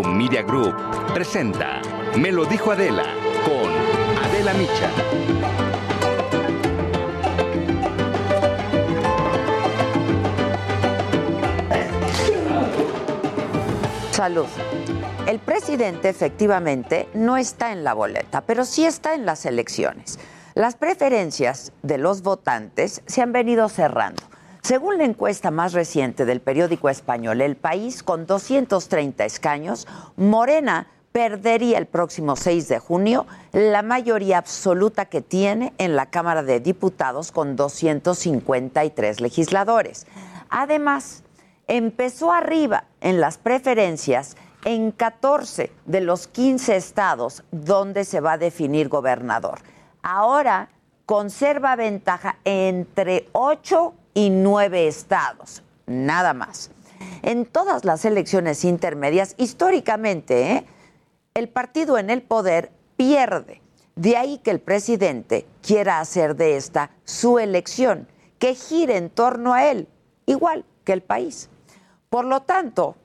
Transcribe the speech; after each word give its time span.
Media 0.00 0.40
Group 0.42 0.74
presenta 1.12 1.82
Me 2.16 2.32
lo 2.32 2.46
dijo 2.46 2.72
Adela 2.72 3.04
con 3.44 4.24
Adela 4.24 4.54
Micha. 4.54 4.90
Salud. 14.12 14.46
El 15.26 15.38
presidente 15.40 16.08
efectivamente 16.08 17.08
no 17.12 17.36
está 17.36 17.72
en 17.72 17.84
la 17.84 17.92
boleta, 17.92 18.40
pero 18.42 18.64
sí 18.64 18.86
está 18.86 19.14
en 19.14 19.26
las 19.26 19.44
elecciones. 19.44 20.18
Las 20.54 20.74
preferencias 20.76 21.72
de 21.82 21.98
los 21.98 22.22
votantes 22.22 23.02
se 23.04 23.20
han 23.20 23.32
venido 23.32 23.68
cerrando. 23.68 24.22
Según 24.62 24.98
la 24.98 25.04
encuesta 25.04 25.50
más 25.50 25.72
reciente 25.72 26.24
del 26.24 26.40
periódico 26.40 26.88
español 26.88 27.40
El 27.40 27.56
País, 27.56 28.04
con 28.04 28.26
230 28.26 29.24
escaños, 29.24 29.88
Morena 30.14 30.86
perdería 31.10 31.78
el 31.78 31.86
próximo 31.86 32.36
6 32.36 32.68
de 32.68 32.78
junio 32.78 33.26
la 33.50 33.82
mayoría 33.82 34.38
absoluta 34.38 35.06
que 35.06 35.20
tiene 35.20 35.72
en 35.78 35.96
la 35.96 36.06
Cámara 36.06 36.44
de 36.44 36.60
Diputados 36.60 37.32
con 37.32 37.56
253 37.56 39.20
legisladores. 39.20 40.06
Además, 40.48 41.24
empezó 41.66 42.30
arriba 42.30 42.84
en 43.00 43.20
las 43.20 43.38
preferencias 43.38 44.36
en 44.64 44.92
14 44.92 45.72
de 45.86 46.00
los 46.02 46.28
15 46.28 46.76
estados 46.76 47.42
donde 47.50 48.04
se 48.04 48.20
va 48.20 48.34
a 48.34 48.38
definir 48.38 48.88
gobernador. 48.88 49.58
Ahora 50.02 50.68
conserva 51.04 51.74
ventaja 51.74 52.36
entre 52.44 53.28
8 53.32 53.94
y 54.14 54.30
nueve 54.30 54.86
estados, 54.86 55.62
nada 55.86 56.34
más. 56.34 56.70
En 57.22 57.46
todas 57.46 57.84
las 57.84 58.04
elecciones 58.04 58.64
intermedias, 58.64 59.34
históricamente, 59.38 60.52
¿eh? 60.52 60.66
el 61.34 61.48
partido 61.48 61.98
en 61.98 62.10
el 62.10 62.22
poder 62.22 62.70
pierde. 62.96 63.60
De 63.94 64.16
ahí 64.16 64.38
que 64.38 64.50
el 64.50 64.60
presidente 64.60 65.46
quiera 65.60 66.00
hacer 66.00 66.36
de 66.36 66.56
esta 66.56 66.90
su 67.04 67.38
elección, 67.38 68.08
que 68.38 68.54
gire 68.54 68.96
en 68.96 69.10
torno 69.10 69.54
a 69.54 69.70
él, 69.70 69.88
igual 70.26 70.64
que 70.84 70.92
el 70.92 71.02
país. 71.02 71.50
Por 72.08 72.24
lo 72.24 72.42
tanto, 72.42 72.96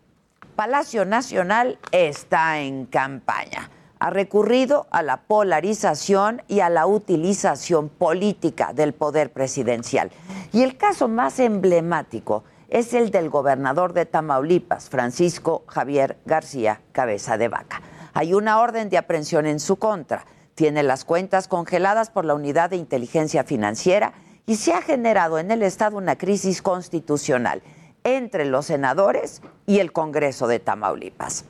Palacio 0.56 1.06
Nacional 1.06 1.78
está 1.92 2.60
en 2.60 2.86
campaña 2.86 3.70
ha 4.00 4.10
recurrido 4.10 4.88
a 4.92 5.02
la 5.02 5.18
polarización 5.18 6.42
y 6.48 6.60
a 6.60 6.70
la 6.70 6.86
utilización 6.88 7.90
política 7.90 8.74
del 8.74 8.94
poder 8.94 9.32
presidencial. 9.32 10.12
Y 10.54 10.64
el 10.64 10.78
caso 10.78 11.08
más 11.08 11.40
emblemático 11.40 12.44
es 12.70 12.94
el 12.94 13.12
del 13.12 13.30
gobernador 13.30 13.94
de 13.94 14.06
Tamaulipas, 14.06 14.90
Francisco 14.90 15.64
Javier 15.68 16.18
García 16.26 16.82
Cabeza 16.92 17.38
de 17.38 17.48
Vaca. 17.48 17.82
Hay 18.14 18.34
una 18.34 18.60
orden 18.60 18.90
de 18.90 18.98
aprehensión 18.98 19.46
en 19.46 19.60
su 19.60 19.78
contra. 19.78 20.26
Tiene 20.56 20.84
las 20.84 21.06
cuentas 21.06 21.48
congeladas 21.48 22.10
por 22.10 22.26
la 22.26 22.34
Unidad 22.34 22.72
de 22.72 22.78
Inteligencia 22.78 23.44
Financiera 23.44 24.14
y 24.46 24.56
se 24.56 24.74
ha 24.74 24.82
generado 24.82 25.40
en 25.40 25.52
el 25.52 25.62
Estado 25.62 25.98
una 25.98 26.18
crisis 26.18 26.62
constitucional 26.62 27.62
entre 28.04 28.46
los 28.46 28.66
senadores 28.66 29.42
y 29.66 29.80
el 29.80 29.92
Congreso 29.92 30.48
de 30.48 30.60
Tamaulipas. 30.60 31.46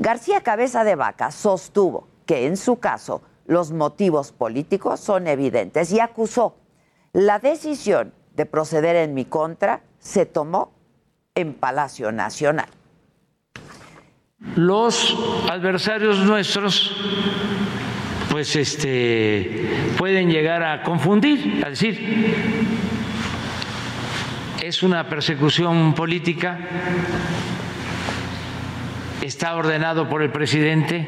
García 0.00 0.42
Cabeza 0.42 0.84
de 0.84 0.94
Vaca 0.94 1.32
sostuvo 1.32 2.06
que 2.24 2.46
en 2.46 2.56
su 2.56 2.76
caso 2.76 3.20
los 3.46 3.72
motivos 3.72 4.30
políticos 4.30 5.00
son 5.00 5.26
evidentes 5.26 5.90
y 5.92 5.98
acusó 5.98 6.54
la 7.12 7.40
decisión 7.40 8.12
de 8.36 8.46
proceder 8.46 8.94
en 8.94 9.14
mi 9.14 9.24
contra 9.24 9.80
se 9.98 10.24
tomó 10.24 10.70
en 11.34 11.52
Palacio 11.52 12.12
Nacional. 12.12 12.68
Los 14.54 15.16
adversarios 15.50 16.18
nuestros 16.18 16.94
pues 18.30 18.54
este 18.54 19.94
pueden 19.98 20.30
llegar 20.30 20.62
a 20.62 20.84
confundir, 20.84 21.64
a 21.66 21.70
decir 21.70 22.68
es 24.62 24.82
una 24.84 25.08
persecución 25.08 25.92
política 25.94 26.56
está 29.28 29.54
ordenado 29.56 30.08
por 30.08 30.22
el 30.22 30.32
presidente, 30.32 31.06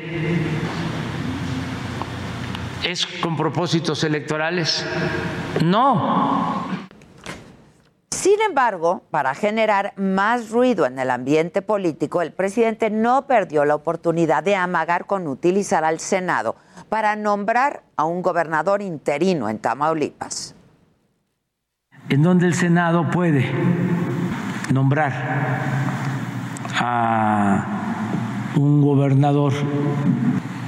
es 2.85 3.07
con 3.07 3.35
propósitos 3.35 4.05
electorales. 4.05 4.87
No. 5.65 6.67
Sin 8.11 8.39
embargo, 8.47 9.03
para 9.11 9.35
generar 9.35 9.95
más 9.97 10.51
ruido 10.51 10.85
en 10.85 10.99
el 10.99 11.11
ambiente 11.11 11.63
político, 11.63 12.21
el 12.21 12.33
presidente 12.33 12.91
no 12.91 13.27
perdió 13.27 13.65
la 13.65 13.75
oportunidad 13.75 14.43
de 14.43 14.55
amagar 14.55 15.07
con 15.07 15.27
utilizar 15.27 15.85
al 15.85 15.99
Senado 15.99 16.57
para 16.91 17.17
nombrar 17.17 17.85
a 17.97 18.05
un 18.05 18.21
gobernador 18.21 18.83
interino 18.83 19.49
en 19.49 19.61
Tamaulipas. 19.61 20.55
En 22.11 22.23
donde 22.23 22.47
el 22.47 22.55
Senado 22.55 23.11
puede 23.11 23.51
nombrar 24.71 25.13
a 26.79 27.80
un 28.57 28.83
gobernador 28.83 29.53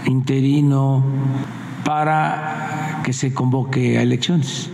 interino 0.06 1.04
para 1.84 3.00
que 3.04 3.12
se 3.12 3.34
convoque 3.34 3.98
a 3.98 4.03
elecciones. 4.03 4.70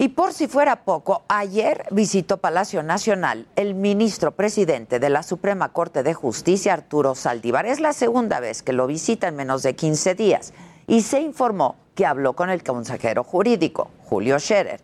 Y 0.00 0.10
por 0.10 0.32
si 0.32 0.46
fuera 0.46 0.84
poco, 0.84 1.22
ayer 1.26 1.84
visitó 1.90 2.36
Palacio 2.36 2.84
Nacional 2.84 3.48
el 3.56 3.74
ministro 3.74 4.30
presidente 4.30 5.00
de 5.00 5.10
la 5.10 5.24
Suprema 5.24 5.70
Corte 5.70 6.04
de 6.04 6.14
Justicia, 6.14 6.72
Arturo 6.72 7.16
Saldívar. 7.16 7.66
Es 7.66 7.80
la 7.80 7.92
segunda 7.92 8.38
vez 8.38 8.62
que 8.62 8.72
lo 8.72 8.86
visita 8.86 9.26
en 9.26 9.34
menos 9.34 9.64
de 9.64 9.74
15 9.74 10.14
días 10.14 10.52
y 10.86 11.02
se 11.02 11.20
informó 11.20 11.74
que 11.96 12.06
habló 12.06 12.34
con 12.34 12.48
el 12.48 12.62
consejero 12.62 13.24
jurídico, 13.24 13.90
Julio 14.04 14.38
Scherer. 14.38 14.80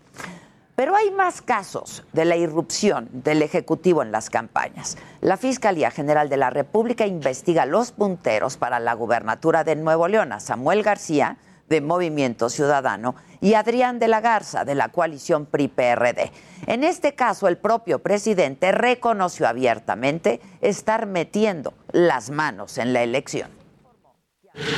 Pero 0.77 0.97
hay 0.97 1.11
más 1.13 1.41
casos 1.41 2.03
de 2.13 2.25
la 2.25 2.37
irrupción 2.37 3.09
del 3.13 3.43
Ejecutivo 3.43 4.03
en 4.03 4.11
las 4.11 4.29
campañas. 4.29 4.97
La 5.21 5.37
Fiscalía 5.37 5.93
General 5.93 6.29
de 6.29 6.37
la 6.37 6.51
República 6.51 7.07
investiga 7.07 7.65
los 7.65 7.93
punteros 7.93 8.57
para 8.57 8.81
la 8.81 8.95
gubernatura 8.95 9.63
de 9.63 9.77
Nuevo 9.77 10.09
León, 10.09 10.33
a 10.33 10.41
Samuel 10.41 10.83
García, 10.83 11.37
de 11.69 11.81
Movimiento 11.81 12.51
Ciudadano, 12.51 13.15
y 13.41 13.55
Adrián 13.55 14.01
de 14.01 14.09
la 14.09 14.21
Garza, 14.21 14.65
de 14.65 14.75
la 14.75 14.89
coalición 14.89 15.47
PRI-PRD. 15.47 16.33
En 16.67 16.83
este 16.83 17.15
caso, 17.15 17.47
el 17.47 17.57
propio 17.57 18.01
presidente 18.01 18.73
reconoció 18.73 19.47
abiertamente 19.47 20.41
estar 20.61 21.07
metiendo 21.07 21.73
las 21.93 22.31
manos 22.31 22.79
en 22.79 22.93
la 22.93 23.03
elección. 23.03 23.49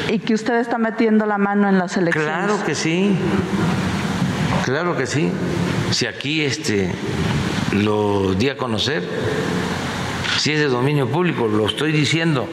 ¿Y 0.09 0.19
que 0.19 0.35
usted 0.35 0.57
está 0.57 0.79
metiendo 0.79 1.27
la 1.27 1.39
mano 1.39 1.69
en 1.69 1.79
las 1.79 1.97
elecciones? 1.97 2.31
Claro 2.31 2.65
que 2.65 2.75
sí, 2.75 3.17
claro 4.65 4.97
que 4.97 5.07
sí 5.07 5.31
si 5.91 6.07
aquí 6.07 6.43
este, 6.43 6.91
lo 7.73 8.35
di 8.35 8.49
a 8.49 8.57
conocer, 8.57 9.03
si 10.39 10.53
es 10.53 10.59
de 10.59 10.69
dominio 10.69 11.11
público, 11.11 11.47
lo 11.47 11.67
estoy 11.67 11.93
diciendo. 11.93 12.47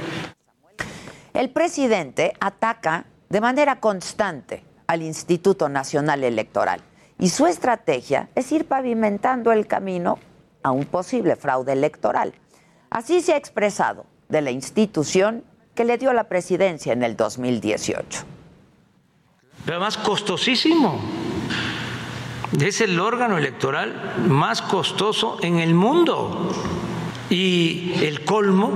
El 1.33 1.49
presidente 1.49 2.33
ataca 2.39 3.05
de 3.29 3.41
manera 3.41 3.79
constante 3.79 4.63
al 4.87 5.01
Instituto 5.01 5.69
Nacional 5.69 6.23
Electoral 6.23 6.81
y 7.19 7.29
su 7.29 7.47
estrategia 7.47 8.29
es 8.35 8.51
ir 8.51 8.65
pavimentando 8.65 9.51
el 9.51 9.67
camino 9.67 10.19
a 10.61 10.71
un 10.71 10.85
posible 10.85 11.35
fraude 11.35 11.73
electoral. 11.73 12.33
Así 12.89 13.21
se 13.21 13.33
ha 13.33 13.37
expresado 13.37 14.05
de 14.29 14.41
la 14.41 14.51
institución 14.51 15.43
que 15.75 15.85
le 15.85 15.97
dio 15.97 16.13
la 16.13 16.25
presidencia 16.25 16.93
en 16.93 17.03
el 17.03 17.15
2018. 17.17 18.23
Pero 19.65 19.79
más 19.79 19.97
costosísimo 19.97 20.99
es 22.59 22.81
el 22.81 22.99
órgano 22.99 23.37
electoral 23.37 24.15
más 24.27 24.61
costoso 24.61 25.37
en 25.41 25.59
el 25.59 25.73
mundo. 25.73 26.51
Y 27.29 27.93
el 28.01 28.25
colmo 28.25 28.71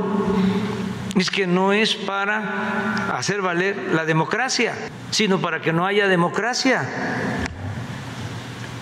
es 1.15 1.29
que 1.29 1.47
no 1.47 1.73
es 1.73 1.95
para 1.95 3.15
hacer 3.17 3.41
valer 3.41 3.93
la 3.93 4.05
democracia, 4.05 4.75
sino 5.11 5.39
para 5.39 5.61
que 5.61 5.73
no 5.73 5.85
haya 5.85 6.07
democracia. 6.07 6.87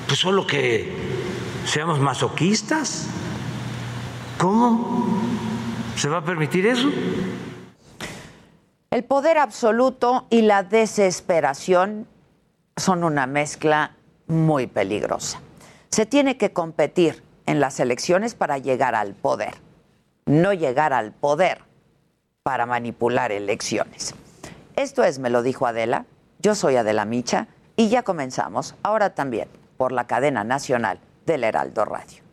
Pues 0.07 0.19
solo 0.19 0.45
que 0.45 0.93
seamos 1.65 1.99
masoquistas. 1.99 3.07
¿Cómo 4.37 5.21
se 5.95 6.09
va 6.09 6.17
a 6.17 6.25
permitir 6.25 6.67
eso? 6.67 6.89
El 8.91 9.03
poder 9.03 9.37
absoluto 9.37 10.25
y 10.29 10.41
la 10.41 10.63
desesperación 10.63 12.07
son 12.77 13.03
una 13.03 13.27
mezcla 13.27 13.94
muy 14.27 14.67
peligrosa. 14.67 15.41
Se 15.89 16.05
tiene 16.05 16.37
que 16.37 16.51
competir 16.51 17.23
en 17.45 17.59
las 17.59 17.79
elecciones 17.79 18.35
para 18.35 18.57
llegar 18.57 18.95
al 18.95 19.13
poder, 19.13 19.55
no 20.25 20.53
llegar 20.53 20.93
al 20.93 21.11
poder 21.11 21.59
para 22.43 22.65
manipular 22.65 23.31
elecciones. 23.31 24.13
Esto 24.75 25.03
es, 25.03 25.19
me 25.19 25.29
lo 25.29 25.41
dijo 25.41 25.67
Adela, 25.67 26.05
yo 26.39 26.55
soy 26.55 26.75
Adela 26.75 27.05
Micha 27.05 27.47
y 27.75 27.89
ya 27.89 28.03
comenzamos, 28.03 28.75
ahora 28.83 29.15
también 29.15 29.47
por 29.77 29.91
la 29.91 30.07
cadena 30.07 30.43
nacional 30.43 30.99
del 31.25 31.43
Heraldo 31.43 31.85
Radio. 31.85 32.24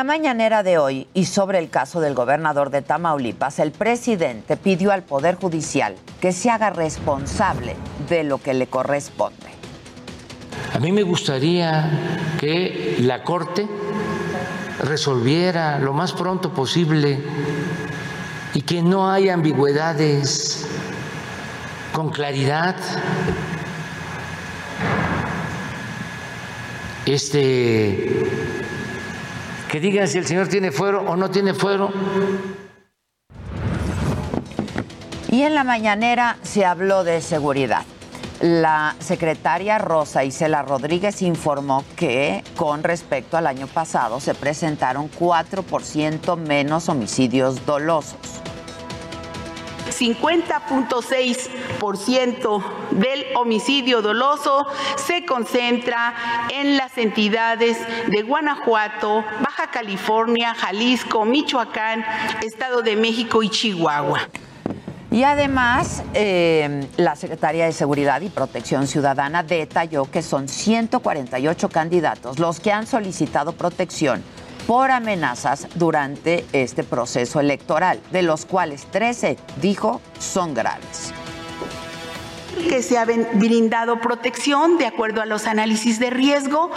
La 0.00 0.04
mañanera 0.04 0.62
de 0.62 0.78
hoy 0.78 1.08
y 1.12 1.26
sobre 1.26 1.58
el 1.58 1.68
caso 1.68 2.00
del 2.00 2.14
gobernador 2.14 2.70
de 2.70 2.80
Tamaulipas, 2.80 3.58
el 3.58 3.70
presidente 3.70 4.56
pidió 4.56 4.92
al 4.92 5.02
Poder 5.02 5.34
Judicial 5.34 5.94
que 6.22 6.32
se 6.32 6.48
haga 6.48 6.70
responsable 6.70 7.76
de 8.08 8.24
lo 8.24 8.38
que 8.38 8.54
le 8.54 8.66
corresponde. 8.66 9.50
A 10.72 10.78
mí 10.78 10.90
me 10.90 11.02
gustaría 11.02 11.90
que 12.40 12.96
la 13.00 13.22
Corte 13.24 13.68
resolviera 14.84 15.78
lo 15.78 15.92
más 15.92 16.14
pronto 16.14 16.54
posible 16.54 17.22
y 18.54 18.62
que 18.62 18.80
no 18.80 19.10
haya 19.10 19.34
ambigüedades 19.34 20.66
con 21.92 22.08
claridad. 22.08 22.74
Este 27.04 28.79
que 29.70 29.80
digan 29.80 30.08
si 30.08 30.18
el 30.18 30.26
señor 30.26 30.48
tiene 30.48 30.72
fuero 30.72 31.02
o 31.02 31.16
no 31.16 31.30
tiene 31.30 31.54
fuero. 31.54 31.92
Y 35.30 35.42
en 35.42 35.54
la 35.54 35.62
mañanera 35.62 36.38
se 36.42 36.64
habló 36.64 37.04
de 37.04 37.20
seguridad. 37.20 37.84
La 38.40 38.96
secretaria 38.98 39.78
Rosa 39.78 40.24
Isela 40.24 40.62
Rodríguez 40.62 41.22
informó 41.22 41.84
que 41.94 42.42
con 42.56 42.82
respecto 42.82 43.36
al 43.36 43.46
año 43.46 43.66
pasado 43.66 44.18
se 44.18 44.34
presentaron 44.34 45.10
4% 45.10 46.36
menos 46.36 46.88
homicidios 46.88 47.64
dolosos. 47.64 48.18
50.6% 50.00 52.62
del 52.92 53.26
homicidio 53.34 54.00
doloso 54.00 54.66
se 54.96 55.26
concentra 55.26 56.46
en 56.50 56.78
las 56.78 56.96
entidades 56.96 57.76
de 58.08 58.22
Guanajuato, 58.22 59.22
Baja 59.42 59.70
California, 59.70 60.54
Jalisco, 60.54 61.26
Michoacán, 61.26 62.02
Estado 62.42 62.80
de 62.80 62.96
México 62.96 63.42
y 63.42 63.50
Chihuahua. 63.50 64.30
Y 65.10 65.24
además, 65.24 66.04
eh, 66.14 66.86
la 66.96 67.16
Secretaría 67.16 67.66
de 67.66 67.72
Seguridad 67.72 68.20
y 68.20 68.28
Protección 68.28 68.86
Ciudadana 68.86 69.42
detalló 69.42 70.08
que 70.08 70.22
son 70.22 70.48
148 70.48 71.68
candidatos 71.68 72.38
los 72.38 72.60
que 72.60 72.70
han 72.70 72.86
solicitado 72.86 73.50
protección 73.52 74.22
por 74.70 74.92
amenazas 74.92 75.66
durante 75.74 76.44
este 76.52 76.84
proceso 76.84 77.40
electoral, 77.40 77.98
de 78.12 78.22
los 78.22 78.46
cuales 78.46 78.86
13, 78.92 79.36
dijo, 79.60 80.00
son 80.20 80.54
graves 80.54 81.12
que 82.68 82.82
se 82.82 82.98
ha 82.98 83.04
brindado 83.04 84.00
protección 84.00 84.78
de 84.78 84.86
acuerdo 84.86 85.22
a 85.22 85.26
los 85.26 85.46
análisis 85.46 85.98
de 85.98 86.10
riesgo 86.10 86.70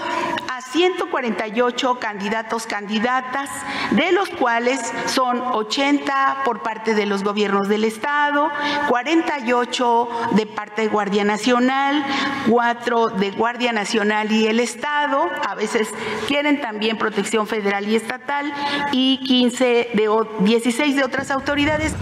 a 0.50 0.62
148 0.62 2.00
candidatos 2.00 2.68
candidatas, 2.68 3.50
de 3.92 4.12
los 4.12 4.30
cuales 4.30 4.80
son 5.06 5.40
80 5.42 6.44
por 6.46 6.62
parte 6.62 6.96
de 6.96 7.06
los 7.06 7.24
gobiernos 7.24 7.68
del 7.68 7.84
estado, 7.84 8.50
48 8.90 10.10
de 10.32 10.46
parte 10.46 10.84
de 10.84 10.88
Guardia 10.88 11.24
Nacional, 11.24 12.06
4 12.50 13.10
de 13.10 13.32
Guardia 13.32 13.72
Nacional 13.72 14.32
y 14.32 14.48
el 14.48 14.60
estado, 14.60 15.30
a 15.48 15.56
veces 15.56 15.90
quieren 16.28 16.62
también 16.62 16.98
protección 16.98 17.48
federal 17.48 17.88
y 17.88 17.96
estatal 17.96 18.52
y 18.92 19.20
15 19.26 19.92
de 19.94 20.10
16 20.40 20.96
de 20.96 21.04
otras 21.04 21.32
autoridades. 21.32 21.94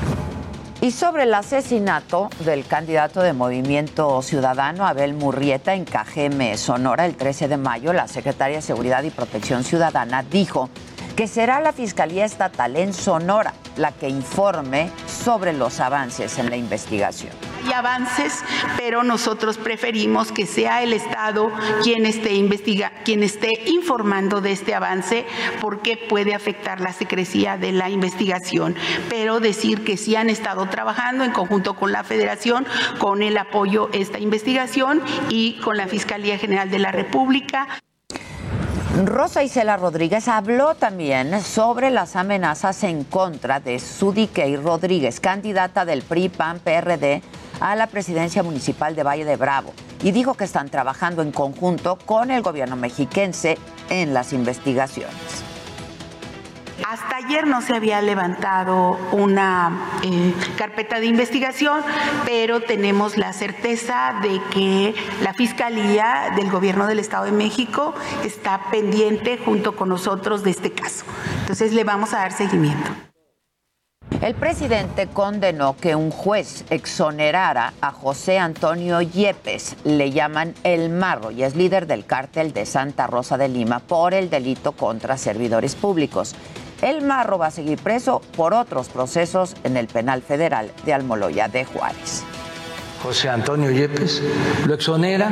Y 0.82 0.90
sobre 0.90 1.24
el 1.24 1.34
asesinato 1.36 2.32
del 2.40 2.66
candidato 2.66 3.22
de 3.22 3.34
Movimiento 3.34 4.20
Ciudadano, 4.24 4.88
Abel 4.88 5.14
Murrieta, 5.14 5.76
en 5.76 5.86
Cajeme, 5.86 6.58
Sonora, 6.58 7.06
el 7.06 7.16
13 7.16 7.48
de 7.48 7.58
mayo, 7.58 7.94
la 7.94 8.08
secretaria 8.08 8.56
de 8.56 8.62
Seguridad 8.64 9.04
y 9.04 9.12
Protección 9.12 9.64
Ciudadana 9.64 10.24
dijo 10.24 10.72
que 11.16 11.28
será 11.28 11.60
la 11.60 11.72
Fiscalía 11.72 12.26
Estatal 12.26 12.76
en 12.78 12.94
Sonora 12.94 13.54
la 13.78 13.92
que 13.92 14.10
informe 14.10 14.90
sobre 15.06 15.54
los 15.54 15.80
avances 15.80 16.40
en 16.40 16.50
la 16.50 16.58
investigación. 16.58 17.51
Hay 17.64 17.74
avances, 17.74 18.44
pero 18.78 19.04
nosotros 19.04 19.58
preferimos 19.58 20.32
que 20.32 20.46
sea 20.46 20.82
el 20.82 20.94
Estado 20.94 21.52
quien 21.84 22.06
esté 22.06 22.34
investiga, 22.34 22.92
quien 23.04 23.24
esté 23.24 23.50
informando 23.68 24.42
de 24.42 24.52
este 24.52 24.74
avance, 24.74 25.26
porque 25.60 25.98
puede 25.98 26.34
afectar 26.34 26.82
la 26.82 26.94
secrecía 26.94 27.58
de 27.58 27.72
la 27.72 27.90
investigación. 27.90 28.76
Pero 29.10 29.40
decir 29.40 29.84
que 29.84 29.98
sí 29.98 30.16
han 30.16 30.30
estado 30.30 30.66
trabajando 30.68 31.24
en 31.24 31.32
conjunto 31.32 31.76
con 31.76 31.92
la 31.92 32.04
Federación, 32.04 32.66
con 33.00 33.22
el 33.22 33.38
apoyo 33.38 33.90
a 33.94 33.98
esta 33.98 34.20
investigación 34.20 35.02
y 35.30 35.60
con 35.60 35.78
la 35.78 35.88
Fiscalía 35.88 36.38
General 36.38 36.70
de 36.70 36.80
la 36.80 36.92
República. 36.92 37.68
Rosa 39.06 39.44
Isela 39.44 39.78
Rodríguez 39.78 40.28
habló 40.28 40.76
también 40.76 41.42
sobre 41.42 41.92
las 41.92 42.16
amenazas 42.16 42.84
en 42.84 43.04
contra 43.04 43.60
de 43.60 43.80
Sudikey 43.80 44.58
Rodríguez, 44.58 45.20
candidata 45.20 45.86
del 45.86 46.02
PRI 46.02 46.30
PAN 46.30 46.60
PRD 46.60 47.22
a 47.62 47.76
la 47.76 47.88
presidencia 47.88 48.44
municipal 48.44 48.96
de 48.96 49.04
Valle 49.04 49.24
de 49.24 49.38
Bravo, 49.38 49.74
y 50.04 50.12
dijo 50.12 50.34
que 50.34 50.44
están 50.44 50.70
trabajando 50.70 51.22
en 51.22 51.32
conjunto 51.32 51.98
con 52.06 52.32
el 52.32 52.42
gobierno 52.42 52.76
mexiquense 52.76 53.58
en 53.90 54.14
las 54.14 54.34
investigaciones. 54.34 55.46
Hasta 56.88 57.18
ayer 57.18 57.46
no 57.46 57.62
se 57.62 57.76
había 57.76 58.02
levantado 58.02 58.98
una 59.12 59.92
eh, 60.04 60.34
carpeta 60.58 61.00
de 61.00 61.06
investigación, 61.06 61.82
pero 62.26 62.62
tenemos 62.62 63.18
la 63.18 63.34
certeza 63.34 64.16
de 64.22 64.42
que 64.52 64.96
la 65.22 65.34
Fiscalía 65.34 66.34
del 66.36 66.50
Gobierno 66.50 66.88
del 66.88 67.00
Estado 67.00 67.26
de 67.26 67.32
México 67.32 67.94
está 68.26 68.72
pendiente 68.72 69.38
junto 69.38 69.76
con 69.76 69.90
nosotros 69.90 70.44
de 70.44 70.52
este 70.52 70.72
caso. 70.72 71.06
Entonces 71.42 71.72
le 71.74 71.84
vamos 71.84 72.14
a 72.14 72.18
dar 72.18 72.32
seguimiento. 72.32 72.92
El 74.20 74.36
presidente 74.36 75.08
condenó 75.08 75.76
que 75.76 75.96
un 75.96 76.12
juez 76.12 76.64
exonerara 76.70 77.74
a 77.82 77.92
José 77.92 78.38
Antonio 78.38 79.02
Yepes, 79.02 79.78
le 79.84 80.12
llaman 80.12 80.54
El 80.64 80.90
Marro, 80.90 81.32
y 81.32 81.42
es 81.42 81.56
líder 81.56 81.88
del 81.88 82.06
cártel 82.06 82.54
de 82.54 82.68
Santa 82.68 83.08
Rosa 83.08 83.38
de 83.38 83.48
Lima 83.48 83.80
por 83.80 84.14
el 84.14 84.30
delito 84.30 84.74
contra 84.74 85.18
servidores 85.18 85.74
públicos. 85.74 86.36
El 86.84 87.02
Marro 87.02 87.40
va 87.40 87.48
a 87.48 87.52
seguir 87.52 87.80
preso 87.80 88.22
por 88.36 88.54
otros 88.54 88.90
procesos 88.90 89.56
en 89.64 89.76
el 89.76 89.88
penal 89.88 90.22
federal 90.22 90.72
de 90.86 90.94
Almoloya 90.94 91.48
de 91.48 91.66
Juárez. 91.66 92.24
José 93.02 93.30
Antonio 93.30 93.72
Yepes 93.72 94.22
lo 94.68 94.76
exonera 94.76 95.32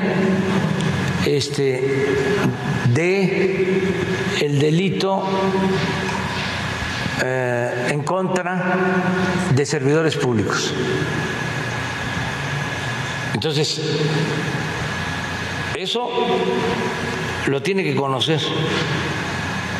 este, 1.27 2.07
de 2.93 3.83
el 4.41 4.59
delito 4.59 5.23
eh, 7.23 7.89
en 7.91 8.03
contra 8.03 8.77
de 9.53 9.65
servidores 9.65 10.15
públicos. 10.15 10.73
Entonces, 13.33 13.81
eso 15.75 16.09
lo 17.47 17.61
tiene 17.61 17.83
que 17.83 17.95
conocer 17.95 18.39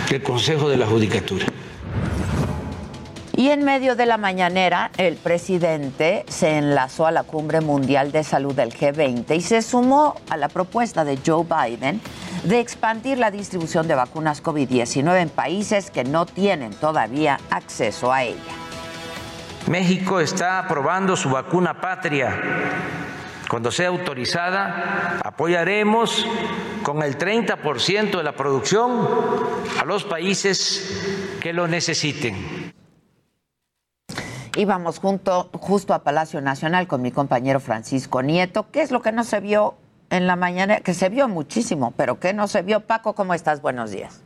el 0.10 0.24
Consejo 0.24 0.70
de 0.70 0.78
la 0.78 0.88
Judicatura. 0.88 1.46
Y 3.36 3.52
en 3.52 3.64
medio 3.64 3.96
de 3.96 4.06
la 4.06 4.18
mañanera, 4.18 4.92
el 4.98 5.16
presidente 5.16 6.26
se 6.28 6.58
enlazó 6.58 7.06
a 7.06 7.12
la 7.12 7.24
cumbre 7.24 7.62
mundial 7.62 8.12
de 8.12 8.26
salud 8.26 8.54
del 8.54 8.74
G20 8.74 9.34
y 9.34 9.42
se 9.42 9.62
sumó 9.62 10.16
a 10.30 10.36
la 10.36 10.50
propuesta 10.50 11.06
de 11.06 11.18
Joe 11.26 11.46
Biden 11.46 12.02
de 12.44 12.60
expandir 12.60 13.18
la 13.18 13.32
distribución 13.32 13.88
de 13.88 13.96
vacunas 13.96 14.44
COVID-19 14.44 15.22
en 15.22 15.30
países 15.30 15.92
que 15.92 16.04
no 16.04 16.26
tienen 16.26 16.74
todavía 16.74 17.40
acceso 17.50 18.12
a 18.12 18.24
ella. 18.24 18.54
México 19.68 20.20
está 20.20 20.60
aprobando 20.60 21.16
su 21.16 21.30
vacuna 21.30 21.80
patria. 21.80 22.40
Cuando 23.50 23.72
sea 23.72 23.90
autorizada, 23.90 25.20
apoyaremos 25.24 26.26
con 26.84 27.04
el 27.04 27.18
30% 27.18 28.18
de 28.18 28.24
la 28.24 28.36
producción 28.36 29.08
a 29.80 29.86
los 29.86 30.04
países 30.04 31.38
que 31.42 31.52
lo 31.52 31.68
necesiten. 31.68 32.74
Íbamos 34.56 35.00
junto, 35.00 35.50
justo 35.54 35.94
a 35.94 36.04
Palacio 36.04 36.42
Nacional 36.42 36.88
con 36.88 37.02
mi 37.02 37.12
compañero 37.12 37.60
Francisco 37.60 38.22
Nieto. 38.22 38.68
¿Qué 38.72 38.82
es 38.82 38.92
lo 38.92 39.02
que 39.02 39.12
no 39.12 39.24
se 39.24 39.40
vio 39.40 39.76
en 40.10 40.28
la 40.28 40.36
mañana? 40.36 40.80
Que 40.82 40.94
se 40.94 41.10
vio 41.10 41.28
muchísimo, 41.28 41.94
pero 41.96 42.20
¿qué 42.20 42.34
no 42.34 42.48
se 42.48 42.62
vio? 42.62 42.82
Paco, 42.82 43.14
¿cómo 43.14 43.34
estás? 43.34 43.62
Buenos 43.62 43.92
días. 43.92 44.22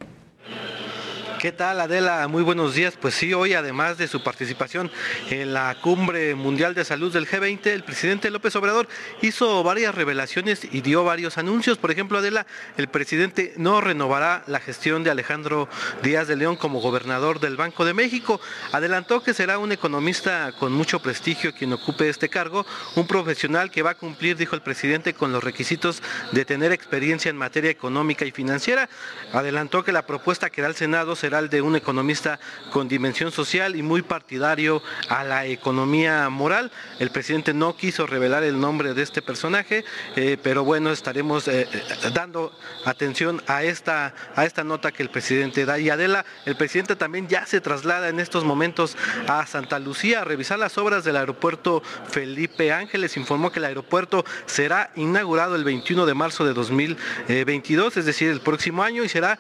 ¿Qué 1.44 1.52
tal 1.52 1.82
Adela? 1.82 2.26
Muy 2.30 2.42
buenos 2.42 2.74
días. 2.74 2.94
Pues 2.98 3.16
sí, 3.16 3.34
hoy 3.34 3.54
además 3.54 3.98
de 3.98 4.08
su 4.08 4.24
participación 4.24 4.90
en 5.30 5.54
la 5.54 5.76
cumbre 5.82 6.36
mundial 6.36 6.74
de 6.74 6.86
salud 6.86 7.12
del 7.12 7.28
G20, 7.28 7.66
el 7.66 7.84
presidente 7.84 8.32
López 8.32 8.56
Obrador 8.56 8.88
hizo 9.22 9.62
varias 9.62 9.94
revelaciones 9.94 10.62
y 10.72 10.80
dio 10.80 11.04
varios 11.04 11.38
anuncios. 11.38 11.78
Por 11.78 11.92
ejemplo, 11.92 12.20
Adela, 12.20 12.48
el 12.78 12.88
presidente 12.88 13.54
no 13.58 13.82
renovará 13.82 14.46
la 14.48 14.62
gestión 14.62 15.04
de 15.04 15.12
Alejandro 15.12 15.68
Díaz 16.02 16.30
de 16.30 16.38
León 16.38 16.56
como 16.56 16.80
gobernador 16.80 17.42
del 17.42 17.58
Banco 17.58 17.84
de 17.84 17.94
México. 17.94 18.40
Adelantó 18.72 19.22
que 19.22 19.34
será 19.34 19.58
un 19.58 19.74
economista 19.74 20.54
con 20.58 20.72
mucho 20.72 21.02
prestigio 21.02 21.54
quien 21.54 21.74
ocupe 21.74 22.08
este 22.08 22.30
cargo, 22.30 22.66
un 22.96 23.06
profesional 23.06 23.70
que 23.70 23.82
va 23.82 23.90
a 23.90 23.98
cumplir, 23.98 24.38
dijo 24.38 24.56
el 24.56 24.62
presidente, 24.62 25.14
con 25.14 25.34
los 25.34 25.44
requisitos 25.44 26.02
de 26.32 26.46
tener 26.46 26.72
experiencia 26.72 27.30
en 27.30 27.36
materia 27.36 27.70
económica 27.70 28.24
y 28.24 28.32
financiera. 28.32 28.88
Adelantó 29.34 29.84
que 29.84 29.92
la 29.92 30.06
propuesta 30.06 30.50
que 30.50 30.62
da 30.62 30.70
al 30.70 30.76
Senado 30.76 31.18
será 31.18 31.33
de 31.34 31.64
un 31.64 31.76
economista 31.76 32.40
con 32.72 32.88
dimensión 32.88 33.32
social 33.32 33.76
y 33.76 33.82
muy 33.82 34.04
partidario 34.04 34.84
a 35.10 35.24
la 35.24 35.48
economía 35.48 36.30
moral. 36.30 36.72
El 37.00 37.10
presidente 37.10 37.56
no 37.56 37.76
quiso 37.76 38.06
revelar 38.06 38.44
el 38.44 38.60
nombre 38.60 38.94
de 38.94 39.02
este 39.02 39.24
personaje, 39.24 39.84
eh, 40.16 40.38
pero 40.44 40.64
bueno, 40.64 40.92
estaremos 40.92 41.48
eh, 41.48 41.68
dando 42.14 42.56
atención 42.86 43.42
a 43.48 43.64
esta, 43.64 44.14
a 44.36 44.46
esta 44.46 44.64
nota 44.64 44.92
que 44.92 45.02
el 45.02 45.10
presidente 45.10 45.66
da. 45.66 45.80
Y 45.80 45.90
Adela, 45.90 46.24
el 46.46 46.56
presidente 46.56 46.96
también 46.96 47.28
ya 47.28 47.48
se 47.48 47.62
traslada 47.62 48.10
en 48.10 48.20
estos 48.20 48.44
momentos 48.44 48.96
a 49.28 49.48
Santa 49.48 49.80
Lucía 49.80 50.22
a 50.22 50.26
revisar 50.26 50.60
las 50.60 50.78
obras 50.78 51.04
del 51.04 51.16
aeropuerto 51.16 51.82
Felipe 52.12 52.72
Ángeles. 52.72 53.18
Informó 53.18 53.52
que 53.52 53.58
el 53.58 53.66
aeropuerto 53.66 54.24
será 54.46 54.92
inaugurado 54.96 55.56
el 55.56 55.64
21 55.64 56.06
de 56.06 56.14
marzo 56.14 56.46
de 56.46 56.54
2022, 56.54 57.98
es 57.98 58.06
decir, 58.06 58.30
el 58.30 58.42
próximo 58.42 58.84
año, 58.84 59.04
y 59.04 59.10
será 59.10 59.40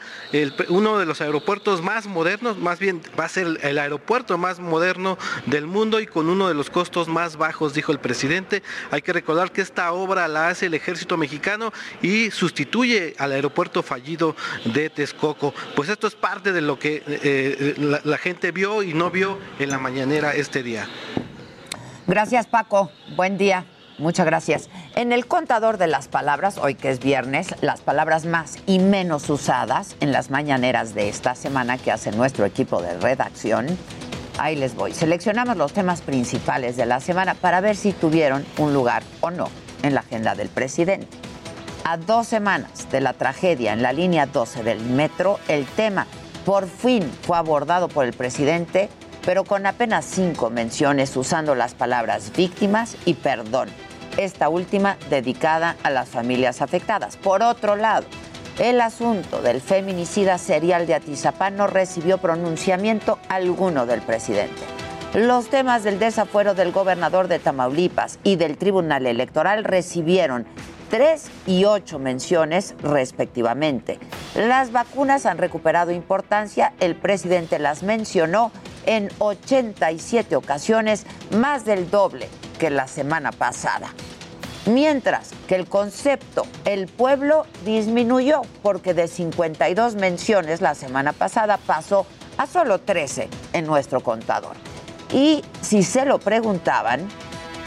uno 0.69 0.97
de 0.97 1.05
los 1.05 1.21
aeropuertos 1.21 1.82
más 1.83 2.07
modernos, 2.07 2.57
más 2.57 2.79
bien 2.79 3.01
va 3.19 3.25
a 3.25 3.29
ser 3.29 3.59
el 3.61 3.77
aeropuerto 3.77 4.37
más 4.37 4.59
moderno 4.59 5.17
del 5.45 5.67
mundo 5.67 5.99
y 5.99 6.07
con 6.07 6.29
uno 6.29 6.47
de 6.47 6.53
los 6.53 6.69
costos 6.69 7.07
más 7.07 7.37
bajos, 7.37 7.73
dijo 7.73 7.91
el 7.91 7.99
presidente. 7.99 8.63
Hay 8.89 9.01
que 9.01 9.13
recordar 9.13 9.51
que 9.51 9.61
esta 9.61 9.91
obra 9.91 10.27
la 10.27 10.47
hace 10.47 10.67
el 10.67 10.73
ejército 10.73 11.17
mexicano 11.17 11.71
y 12.01 12.31
sustituye 12.31 13.15
al 13.19 13.33
aeropuerto 13.33 13.83
fallido 13.83 14.35
de 14.65 14.89
Texcoco. 14.89 15.53
Pues 15.75 15.89
esto 15.89 16.07
es 16.07 16.15
parte 16.15 16.53
de 16.53 16.61
lo 16.61 16.79
que 16.79 17.03
eh, 17.05 17.75
la, 17.77 18.01
la 18.03 18.17
gente 18.17 18.51
vio 18.51 18.81
y 18.81 18.93
no 18.93 19.11
vio 19.11 19.37
en 19.59 19.69
la 19.69 19.77
mañanera 19.77 20.33
este 20.33 20.63
día. 20.63 20.87
Gracias 22.07 22.47
Paco, 22.47 22.91
buen 23.15 23.37
día. 23.37 23.65
Muchas 23.99 24.25
gracias. 24.25 24.69
En 24.95 25.11
el 25.11 25.27
contador 25.27 25.77
de 25.77 25.87
las 25.87 26.07
palabras, 26.07 26.57
hoy 26.57 26.73
que 26.73 26.89
es 26.89 26.99
viernes, 26.99 27.53
las 27.61 27.81
palabras 27.81 28.25
más 28.25 28.57
y 28.65 28.79
menos 28.79 29.29
usadas 29.29 29.95
en 29.99 30.11
las 30.11 30.31
mañaneras 30.31 30.95
de 30.95 31.09
esta 31.09 31.35
semana 31.35 31.77
que 31.77 31.91
hace 31.91 32.11
nuestro 32.11 32.45
equipo 32.45 32.81
de 32.81 32.97
redacción, 32.97 33.67
ahí 34.39 34.55
les 34.55 34.75
voy. 34.75 34.93
Seleccionamos 34.93 35.57
los 35.57 35.73
temas 35.73 36.01
principales 36.01 36.75
de 36.75 36.87
la 36.87 36.99
semana 37.01 37.35
para 37.35 37.61
ver 37.61 37.75
si 37.75 37.91
tuvieron 37.91 38.45
un 38.57 38.73
lugar 38.73 39.03
o 39.21 39.29
no 39.29 39.49
en 39.83 39.93
la 39.93 39.99
agenda 39.99 40.33
del 40.33 40.49
presidente. 40.49 41.07
A 41.83 41.97
dos 41.97 42.27
semanas 42.27 42.89
de 42.91 43.01
la 43.01 43.13
tragedia 43.13 43.73
en 43.73 43.83
la 43.83 43.93
línea 43.93 44.25
12 44.25 44.63
del 44.63 44.79
metro, 44.79 45.39
el 45.47 45.65
tema 45.65 46.07
por 46.45 46.67
fin 46.67 47.03
fue 47.21 47.37
abordado 47.37 47.89
por 47.89 48.05
el 48.05 48.13
presidente 48.13 48.89
pero 49.25 49.43
con 49.43 49.65
apenas 49.65 50.05
cinco 50.05 50.49
menciones 50.49 51.15
usando 51.15 51.55
las 51.55 51.73
palabras 51.73 52.31
víctimas 52.35 52.97
y 53.05 53.15
perdón, 53.15 53.69
esta 54.17 54.49
última 54.49 54.97
dedicada 55.09 55.75
a 55.83 55.89
las 55.89 56.09
familias 56.09 56.61
afectadas. 56.61 57.17
Por 57.17 57.41
otro 57.41 57.75
lado, 57.75 58.05
el 58.59 58.81
asunto 58.81 59.41
del 59.41 59.61
feminicida 59.61 60.37
serial 60.37 60.85
de 60.85 60.95
Atizapán 60.95 61.55
no 61.55 61.67
recibió 61.67 62.19
pronunciamiento 62.19 63.17
alguno 63.27 63.85
del 63.85 64.01
presidente. 64.01 64.61
Los 65.15 65.49
temas 65.49 65.83
del 65.83 65.99
desafuero 65.99 66.53
del 66.53 66.71
gobernador 66.71 67.27
de 67.27 67.39
Tamaulipas 67.39 68.19
y 68.23 68.35
del 68.35 68.57
Tribunal 68.57 69.05
Electoral 69.05 69.63
recibieron 69.63 70.45
tres 70.89 71.29
y 71.47 71.65
ocho 71.65 71.97
menciones 71.97 72.75
respectivamente. 72.81 73.99
Las 74.35 74.71
vacunas 74.71 75.25
han 75.25 75.37
recuperado 75.39 75.91
importancia, 75.91 76.73
el 76.79 76.95
presidente 76.95 77.57
las 77.59 77.83
mencionó 77.83 78.51
en 78.85 79.09
87 79.19 80.35
ocasiones, 80.35 81.05
más 81.31 81.65
del 81.65 81.89
doble 81.89 82.27
que 82.59 82.69
la 82.69 82.87
semana 82.87 83.31
pasada. 83.31 83.93
Mientras 84.65 85.31
que 85.47 85.55
el 85.55 85.67
concepto 85.67 86.45
el 86.63 86.87
pueblo 86.87 87.45
disminuyó 87.65 88.43
porque 88.61 88.93
de 88.93 89.07
52 89.09 89.95
menciones 89.95 90.61
la 90.61 90.73
semana 90.73 91.11
pasada 91.11 91.57
pasó 91.57 92.05
a 92.37 92.47
solo 92.47 92.79
13 92.79 93.27
en 93.51 93.65
nuestro 93.65 93.99
contador. 94.01 94.55
Y 95.11 95.43
si 95.61 95.83
se 95.83 96.05
lo 96.05 96.19
preguntaban, 96.19 97.07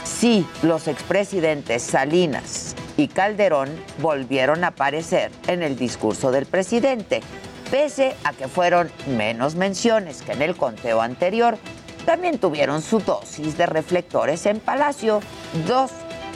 sí, 0.03 0.45
los 0.63 0.87
expresidentes 0.87 1.83
Salinas 1.83 2.75
y 2.97 3.07
Calderón 3.07 3.69
volvieron 3.99 4.63
a 4.63 4.67
aparecer 4.67 5.31
en 5.47 5.61
el 5.61 5.77
discurso 5.77 6.31
del 6.31 6.47
presidente. 6.47 7.21
Pese 7.69 8.15
a 8.23 8.33
que 8.33 8.47
fueron 8.47 8.89
menos 9.05 9.55
menciones 9.55 10.23
que 10.23 10.31
en 10.31 10.41
el 10.41 10.55
conteo 10.55 11.01
anterior, 11.01 11.57
también 12.07 12.39
tuvieron 12.39 12.81
su 12.81 12.99
dosis 12.99 13.57
de 13.57 13.65
reflectores 13.65 14.45
en 14.45 14.61
Palacio, 14.61 15.19
dos 15.67 15.91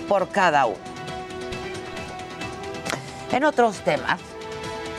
por 0.09 0.27
cada 0.27 0.65
uno. 0.65 0.75
En 3.31 3.45
otros 3.45 3.77
temas, 3.79 4.19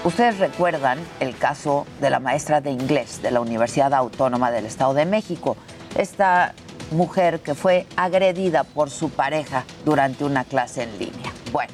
ustedes 0.02 0.38
recuerdan 0.38 0.98
el 1.20 1.36
caso 1.36 1.86
de 2.00 2.08
la 2.08 2.20
maestra 2.20 2.62
de 2.62 2.70
inglés 2.70 3.20
de 3.20 3.30
la 3.30 3.42
Universidad 3.42 3.92
Autónoma 3.92 4.50
del 4.50 4.64
Estado 4.64 4.94
de 4.94 5.04
México, 5.04 5.58
esta 5.94 6.54
mujer 6.90 7.40
que 7.40 7.54
fue 7.54 7.86
agredida 7.94 8.64
por 8.64 8.88
su 8.88 9.10
pareja 9.10 9.64
durante 9.84 10.24
una 10.24 10.44
clase 10.44 10.84
en 10.84 10.98
línea. 10.98 11.34
Bueno, 11.52 11.72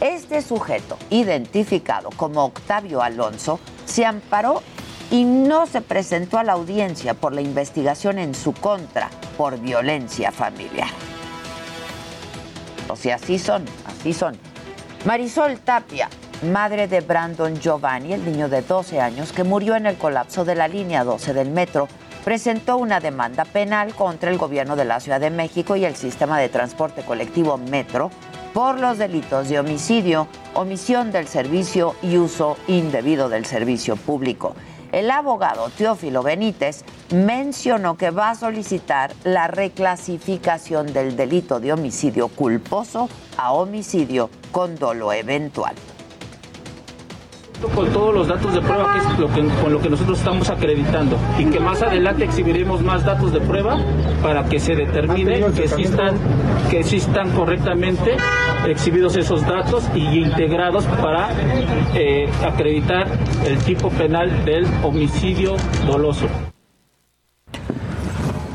este 0.00 0.40
sujeto, 0.40 0.96
identificado 1.10 2.08
como 2.16 2.46
Octavio 2.46 3.02
Alonso, 3.02 3.60
se 3.84 4.06
amparó 4.06 4.62
y 5.10 5.24
no 5.24 5.66
se 5.66 5.80
presentó 5.80 6.38
a 6.38 6.44
la 6.44 6.52
audiencia 6.52 7.14
por 7.14 7.32
la 7.32 7.40
investigación 7.40 8.18
en 8.18 8.34
su 8.34 8.52
contra 8.52 9.10
por 9.36 9.58
violencia 9.58 10.30
familiar. 10.32 10.88
O 12.88 12.96
sea, 12.96 13.16
así 13.16 13.38
son, 13.38 13.64
así 13.86 14.12
son. 14.12 14.36
Marisol 15.04 15.58
Tapia, 15.60 16.08
madre 16.50 16.88
de 16.88 17.00
Brandon 17.00 17.58
Giovanni, 17.58 18.12
el 18.12 18.24
niño 18.24 18.48
de 18.48 18.62
12 18.62 19.00
años 19.00 19.32
que 19.32 19.44
murió 19.44 19.76
en 19.76 19.86
el 19.86 19.96
colapso 19.96 20.44
de 20.44 20.54
la 20.54 20.68
línea 20.68 21.04
12 21.04 21.34
del 21.34 21.50
metro, 21.50 21.88
presentó 22.24 22.76
una 22.76 23.00
demanda 23.00 23.44
penal 23.44 23.94
contra 23.94 24.30
el 24.30 24.38
gobierno 24.38 24.76
de 24.76 24.84
la 24.84 25.00
Ciudad 25.00 25.20
de 25.20 25.30
México 25.30 25.76
y 25.76 25.84
el 25.84 25.96
sistema 25.96 26.38
de 26.38 26.48
transporte 26.48 27.02
colectivo 27.02 27.56
Metro 27.56 28.10
por 28.52 28.80
los 28.80 28.98
delitos 28.98 29.48
de 29.48 29.60
homicidio, 29.60 30.26
omisión 30.54 31.12
del 31.12 31.28
servicio 31.28 31.94
y 32.02 32.16
uso 32.16 32.56
indebido 32.66 33.28
del 33.28 33.46
servicio 33.46 33.96
público. 33.96 34.54
El 34.92 35.10
abogado 35.10 35.68
Teófilo 35.76 36.22
Benítez 36.22 36.84
mencionó 37.12 37.96
que 37.96 38.10
va 38.10 38.30
a 38.30 38.34
solicitar 38.34 39.12
la 39.24 39.46
reclasificación 39.46 40.92
del 40.92 41.16
delito 41.16 41.60
de 41.60 41.72
homicidio 41.72 42.28
culposo 42.28 43.08
a 43.36 43.52
homicidio 43.52 44.30
con 44.50 44.76
dolo 44.76 45.12
eventual 45.12 45.74
con 47.74 47.88
todos 47.90 48.14
los 48.14 48.28
datos 48.28 48.54
de 48.54 48.60
prueba 48.60 48.92
que 48.92 48.98
es 48.98 49.18
lo 49.18 49.28
que, 49.28 49.46
con 49.62 49.72
lo 49.72 49.80
que 49.80 49.90
nosotros 49.90 50.18
estamos 50.18 50.48
acreditando 50.48 51.16
y 51.38 51.46
que 51.46 51.60
más 51.60 51.82
adelante 51.82 52.24
exhibiremos 52.24 52.82
más 52.82 53.04
datos 53.04 53.32
de 53.32 53.40
prueba 53.40 53.78
para 54.22 54.44
que 54.44 54.60
se 54.60 54.74
determine 54.74 55.44
que 55.52 55.64
existan 55.64 56.16
que 56.70 56.80
existan 56.80 57.30
correctamente 57.30 58.16
exhibidos 58.66 59.16
esos 59.16 59.46
datos 59.46 59.84
y 59.94 60.18
integrados 60.18 60.84
para 61.02 61.30
eh, 61.94 62.28
acreditar 62.46 63.06
el 63.46 63.58
tipo 63.58 63.90
penal 63.90 64.44
del 64.44 64.66
homicidio 64.82 65.56
doloso. 65.86 66.26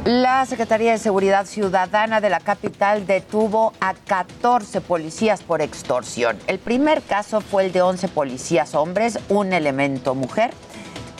La 0.05 0.45
Secretaría 0.45 0.91
de 0.91 0.98
Seguridad 0.98 1.45
Ciudadana 1.45 2.19
de 2.19 2.29
la 2.29 2.41
capital 2.41 3.07
detuvo 3.07 3.72
a 3.79 3.93
14 3.93 4.81
policías 4.81 5.41
por 5.41 5.62
extorsión. 5.62 6.38
El 6.48 6.60
primer 6.60 7.01
caso 7.01 7.39
fue 7.39 7.67
el 7.67 7.72
de 7.72 7.83
11 7.83 8.10
policías 8.10 8.75
hombres, 8.75 9.17
un 9.29 9.53
elemento 9.53 10.13
mujer, 10.13 10.51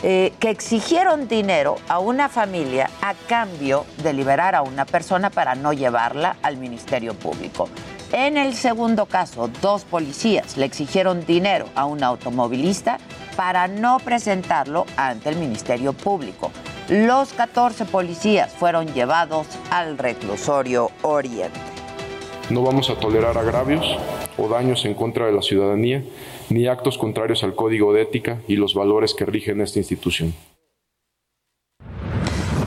eh, 0.02 0.34
que 0.38 0.50
exigieron 0.50 1.28
dinero 1.28 1.76
a 1.88 1.98
una 1.98 2.28
familia 2.28 2.90
a 3.00 3.14
cambio 3.26 3.86
de 4.02 4.12
liberar 4.12 4.54
a 4.54 4.60
una 4.60 4.84
persona 4.84 5.30
para 5.30 5.54
no 5.54 5.72
llevarla 5.72 6.36
al 6.42 6.58
Ministerio 6.58 7.14
Público. 7.14 7.70
En 8.12 8.36
el 8.36 8.52
segundo 8.54 9.06
caso, 9.06 9.48
dos 9.62 9.84
policías 9.84 10.58
le 10.58 10.66
exigieron 10.66 11.24
dinero 11.24 11.70
a 11.74 11.86
un 11.86 12.04
automovilista 12.04 12.98
para 13.34 13.66
no 13.66 13.96
presentarlo 13.98 14.84
ante 14.98 15.30
el 15.30 15.36
Ministerio 15.36 15.94
Público. 15.94 16.50
Los 16.90 17.32
14 17.32 17.86
policías 17.86 18.52
fueron 18.52 18.92
llevados 18.92 19.46
al 19.70 19.96
reclusorio 19.96 20.90
Oriente. 21.00 21.58
No 22.50 22.62
vamos 22.62 22.90
a 22.90 22.96
tolerar 22.96 23.38
agravios 23.38 23.86
o 24.36 24.48
daños 24.48 24.84
en 24.84 24.92
contra 24.92 25.24
de 25.24 25.32
la 25.32 25.40
ciudadanía, 25.40 26.04
ni 26.50 26.66
actos 26.66 26.98
contrarios 26.98 27.42
al 27.42 27.54
código 27.54 27.94
de 27.94 28.02
ética 28.02 28.42
y 28.48 28.56
los 28.56 28.74
valores 28.74 29.14
que 29.14 29.24
rigen 29.24 29.62
esta 29.62 29.78
institución. 29.78 30.34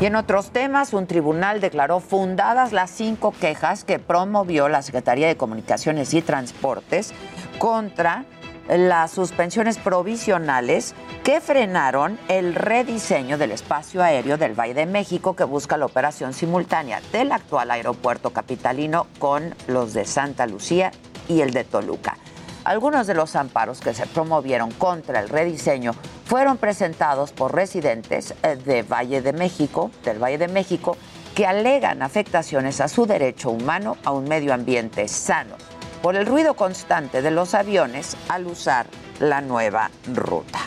Y 0.01 0.05
en 0.05 0.15
otros 0.15 0.50
temas, 0.50 0.93
un 0.93 1.05
tribunal 1.05 1.62
declaró 1.62 2.00
fundadas 2.00 2.74
las 2.74 2.89
cinco 2.89 3.31
quejas 3.39 3.83
que 3.83 4.00
promovió 4.00 4.67
la 4.67 4.81
Secretaría 4.81 5.27
de 5.27 5.38
Comunicaciones 5.38 6.15
y 6.15 6.24
Transportes 6.24 7.13
contra 7.59 8.25
las 8.67 9.12
suspensiones 9.12 9.77
provisionales 9.77 10.93
que 11.24 11.39
frenaron 11.39 12.19
el 12.27 12.53
rediseño 12.53 13.38
del 13.38 13.51
espacio 13.51 14.03
aéreo 14.03 14.38
del 14.38 14.59
Valle 14.59 14.74
de 14.74 14.86
México 14.86 15.36
que 15.36 15.45
busca 15.45 15.77
la 15.77 15.86
operación 15.86 16.33
simultánea 16.33 17.01
del 17.12 17.31
actual 17.31 17.71
aeropuerto 17.71 18.31
capitalino 18.31 19.07
con 19.19 19.55
los 19.67 19.93
de 19.93 20.05
Santa 20.05 20.45
Lucía 20.47 20.91
y 21.27 21.41
el 21.41 21.51
de 21.51 21.63
Toluca. 21.63 22.17
Algunos 22.65 23.07
de 23.07 23.13
los 23.13 23.38
amparos 23.38 23.79
que 23.79 23.93
se 23.93 24.05
promovieron 24.07 24.71
contra 24.71 25.21
el 25.21 25.29
rediseño 25.29 25.93
fueron 26.25 26.57
presentados 26.57 27.31
por 27.31 27.55
residentes 27.55 28.33
eh, 28.43 28.57
de 28.57 28.83
Valle 28.83 29.21
de 29.21 29.31
México, 29.31 29.89
del 30.03 30.21
Valle 30.21 30.38
de 30.38 30.50
México, 30.50 30.97
que 31.33 31.45
alegan 31.45 32.01
afectaciones 32.01 32.81
a 32.81 32.89
su 32.89 33.05
derecho 33.05 33.51
humano 33.51 33.95
a 34.03 34.12
un 34.12 34.25
medio 34.25 34.53
ambiente 34.53 35.07
sano 35.07 35.55
por 36.01 36.16
el 36.16 36.25
ruido 36.25 36.56
constante 36.56 37.22
de 37.22 37.32
los 37.32 37.54
aviones 37.54 38.16
al 38.30 38.48
usar 38.48 38.88
la 39.20 39.42
nueva 39.42 39.92
ruta. 40.13 40.60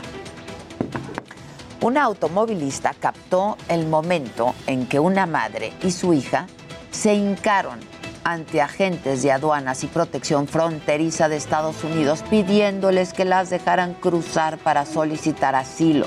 Un 1.82 1.96
automovilista 1.96 2.94
captó 2.98 3.56
el 3.68 3.86
momento 3.86 4.54
en 4.66 4.86
que 4.86 4.98
una 4.98 5.26
madre 5.26 5.72
y 5.82 5.92
su 5.92 6.12
hija 6.12 6.46
se 6.90 7.14
hincaron 7.14 7.78
ante 8.24 8.60
agentes 8.60 9.22
de 9.22 9.32
aduanas 9.32 9.82
y 9.82 9.86
protección 9.86 10.46
fronteriza 10.46 11.28
de 11.28 11.36
Estados 11.36 11.82
Unidos 11.84 12.22
pidiéndoles 12.28 13.14
que 13.14 13.24
las 13.24 13.48
dejaran 13.48 13.94
cruzar 13.94 14.58
para 14.58 14.84
solicitar 14.84 15.54
asilo. 15.54 16.06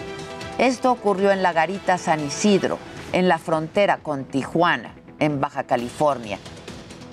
Esto 0.60 0.92
ocurrió 0.92 1.32
en 1.32 1.42
la 1.42 1.54
garita 1.54 1.98
San 1.98 2.24
Isidro, 2.24 2.78
en 3.12 3.28
la 3.28 3.40
frontera 3.40 3.98
con 3.98 4.26
Tijuana, 4.26 4.94
en 5.20 5.42
Baja 5.42 5.64
California. 5.64 6.38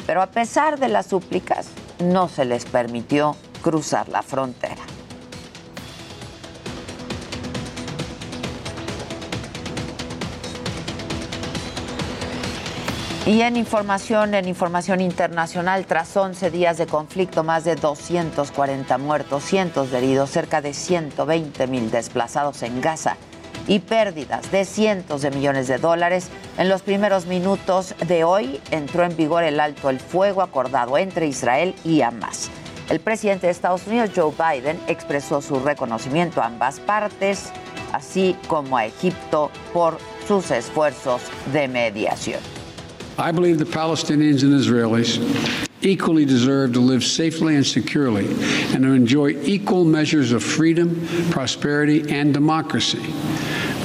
Pero 0.06 0.20
a 0.20 0.26
pesar 0.26 0.78
de 0.78 0.88
las 0.88 1.06
súplicas, 1.06 1.68
no 2.00 2.28
se 2.28 2.44
les 2.44 2.64
permitió 2.64 3.36
cruzar 3.62 4.08
la 4.08 4.22
frontera. 4.22 4.82
Y 13.26 13.42
en 13.42 13.56
información, 13.56 14.34
en 14.34 14.48
información 14.48 15.00
internacional, 15.00 15.86
tras 15.86 16.16
11 16.16 16.50
días 16.50 16.78
de 16.78 16.86
conflicto, 16.86 17.44
más 17.44 17.64
de 17.64 17.76
240 17.76 18.98
muertos, 18.98 19.44
cientos 19.44 19.90
de 19.90 19.98
heridos, 19.98 20.30
cerca 20.30 20.60
de 20.60 20.74
120 20.74 21.66
mil 21.68 21.90
desplazados 21.90 22.62
en 22.62 22.80
Gaza 22.80 23.16
y 23.70 23.78
pérdidas 23.78 24.50
de 24.50 24.64
cientos 24.64 25.22
de 25.22 25.30
millones 25.30 25.68
de 25.68 25.78
dólares. 25.78 26.26
En 26.58 26.68
los 26.68 26.82
primeros 26.82 27.26
minutos 27.26 27.94
de 28.08 28.24
hoy 28.24 28.60
entró 28.72 29.04
en 29.04 29.16
vigor 29.16 29.44
el 29.44 29.60
alto 29.60 29.90
el 29.90 30.00
fuego 30.00 30.42
acordado 30.42 30.98
entre 30.98 31.28
Israel 31.28 31.76
y 31.84 32.02
Hamas. 32.02 32.50
El 32.88 32.98
presidente 32.98 33.46
de 33.46 33.52
Estados 33.52 33.86
Unidos, 33.86 34.10
Joe 34.12 34.32
Biden, 34.32 34.76
expresó 34.88 35.40
su 35.40 35.60
reconocimiento 35.60 36.42
a 36.42 36.46
ambas 36.46 36.80
partes, 36.80 37.52
así 37.92 38.34
como 38.48 38.76
a 38.76 38.86
Egipto 38.86 39.52
por 39.72 39.98
sus 40.26 40.50
esfuerzos 40.50 41.22
de 41.52 41.68
mediación. 41.68 42.40
I 43.18 43.30
believe 43.30 43.64
the 43.64 43.70
Palestinians 43.70 44.42
and 44.42 44.52
Israelis 44.52 45.69
equally 45.82 46.24
deserve 46.24 46.72
to 46.74 46.80
live 46.80 47.04
safely 47.04 47.56
and 47.56 47.66
securely 47.66 48.26
and 48.72 48.82
to 48.82 48.92
enjoy 48.92 49.28
equal 49.42 49.84
measures 49.84 50.32
of 50.32 50.42
freedom, 50.42 51.06
prosperity, 51.30 52.10
and 52.10 52.34
democracy. 52.34 53.02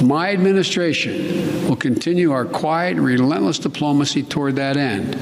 My 0.02 0.30
administration 0.32 1.66
will 1.66 1.76
continue 1.76 2.32
our 2.32 2.44
quiet 2.44 2.96
relentless 2.98 3.58
diplomacy 3.58 4.22
toward 4.22 4.56
that 4.56 4.76
end. 4.76 5.16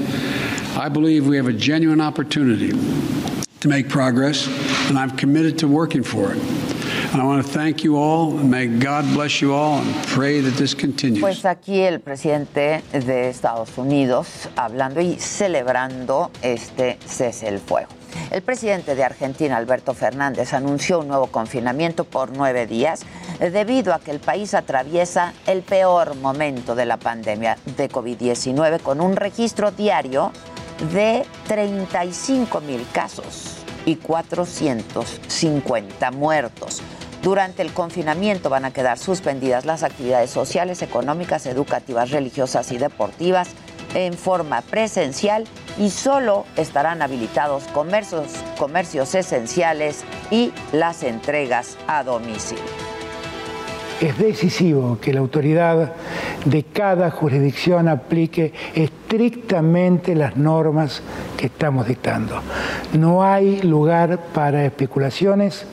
I 0.77 0.89
believe 0.89 1.25
we 1.27 1.37
have 1.37 1.47
a 1.47 1.53
genuine 1.53 2.01
opportunity 2.01 2.71
to 3.61 3.67
make 3.67 3.87
progress, 3.87 4.47
and 4.89 4.99
I'm 4.99 5.11
committed 5.11 5.59
to 5.59 5.67
working 5.67 6.03
for 6.03 6.33
it. 6.33 6.64
Pues 11.21 11.45
aquí 11.45 11.79
el 11.79 12.01
presidente 12.01 12.83
de 12.91 13.29
Estados 13.29 13.77
Unidos 13.77 14.49
hablando 14.57 14.99
y 14.99 15.17
celebrando 15.17 16.29
este 16.41 16.99
cese 17.05 17.47
el 17.47 17.59
fuego. 17.59 17.87
El 18.31 18.41
presidente 18.41 18.95
de 18.95 19.03
Argentina, 19.03 19.55
Alberto 19.55 19.93
Fernández, 19.93 20.53
anunció 20.53 20.99
un 20.99 21.07
nuevo 21.07 21.27
confinamiento 21.27 22.03
por 22.03 22.35
nueve 22.35 22.67
días 22.67 23.05
debido 23.39 23.93
a 23.93 23.99
que 23.99 24.11
el 24.11 24.19
país 24.19 24.53
atraviesa 24.53 25.31
el 25.47 25.61
peor 25.61 26.15
momento 26.15 26.75
de 26.75 26.85
la 26.85 26.97
pandemia 26.97 27.57
de 27.77 27.89
COVID-19 27.89 28.81
con 28.81 28.99
un 28.99 29.15
registro 29.15 29.71
diario 29.71 30.33
de 30.93 31.25
35 31.47 32.59
mil 32.61 32.85
casos 32.91 33.63
y 33.85 33.97
450 33.97 36.11
muertos. 36.11 36.81
Durante 37.25 37.63
el 37.63 37.73
confinamiento 37.73 38.51
van 38.51 38.65
a 38.65 38.71
quedar 38.71 38.99
suspendidas 38.99 39.65
las 39.65 39.81
actividades 39.81 40.29
sociales, 40.29 40.83
económicas, 40.83 41.47
educativas, 41.47 42.11
religiosas 42.11 42.71
y 42.71 42.77
deportivas 42.77 43.47
en 43.95 44.13
forma 44.13 44.61
presencial 44.61 45.45
y 45.79 45.89
solo 45.89 46.45
estarán 46.55 47.01
habilitados 47.01 47.63
comercios, 47.73 48.27
comercios 48.59 49.15
esenciales 49.15 50.03
y 50.29 50.53
las 50.71 51.01
entregas 51.01 51.79
a 51.87 52.03
domicilio. 52.03 52.63
Es 53.99 54.19
decisivo 54.19 54.99
que 55.01 55.11
la 55.11 55.21
autoridad 55.21 55.93
de 56.45 56.61
cada 56.61 57.09
jurisdicción 57.09 57.87
aplique 57.87 58.53
estrictamente 58.75 60.13
las 60.13 60.37
normas 60.37 61.01
que 61.37 61.47
estamos 61.47 61.87
dictando. 61.87 62.39
No 62.93 63.23
hay 63.23 63.63
lugar 63.63 64.19
para 64.31 64.63
especulaciones 64.63 65.65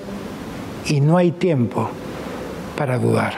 y 0.87 1.01
no 1.01 1.17
hay 1.17 1.33
tiempo 1.33 1.89
para 2.77 2.99
dudar. 2.99 3.35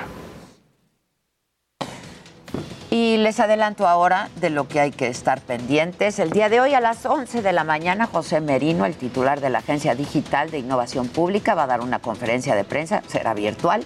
Y 2.90 3.16
les 3.16 3.40
adelanto 3.40 3.88
ahora 3.88 4.28
de 4.37 4.50
lo 4.50 4.68
que 4.68 4.78
hay 4.78 4.92
que 4.92 5.09
estar 5.09 5.40
pendientes. 5.40 6.20
El 6.20 6.30
día 6.30 6.48
de 6.48 6.61
hoy 6.61 6.74
a 6.74 6.80
las 6.80 7.04
11 7.04 7.42
de 7.42 7.52
la 7.52 7.64
mañana, 7.64 8.07
José 8.07 8.40
Merino, 8.40 8.87
el 8.87 8.94
titular 8.94 9.40
de 9.40 9.50
la 9.50 9.59
Agencia 9.59 9.96
Digital 9.96 10.52
de 10.52 10.59
Innovación 10.59 11.09
Pública, 11.09 11.54
va 11.54 11.64
a 11.64 11.66
dar 11.66 11.80
una 11.80 11.98
conferencia 11.98 12.54
de 12.54 12.62
prensa, 12.62 13.02
será 13.09 13.35
virtual. 13.35 13.85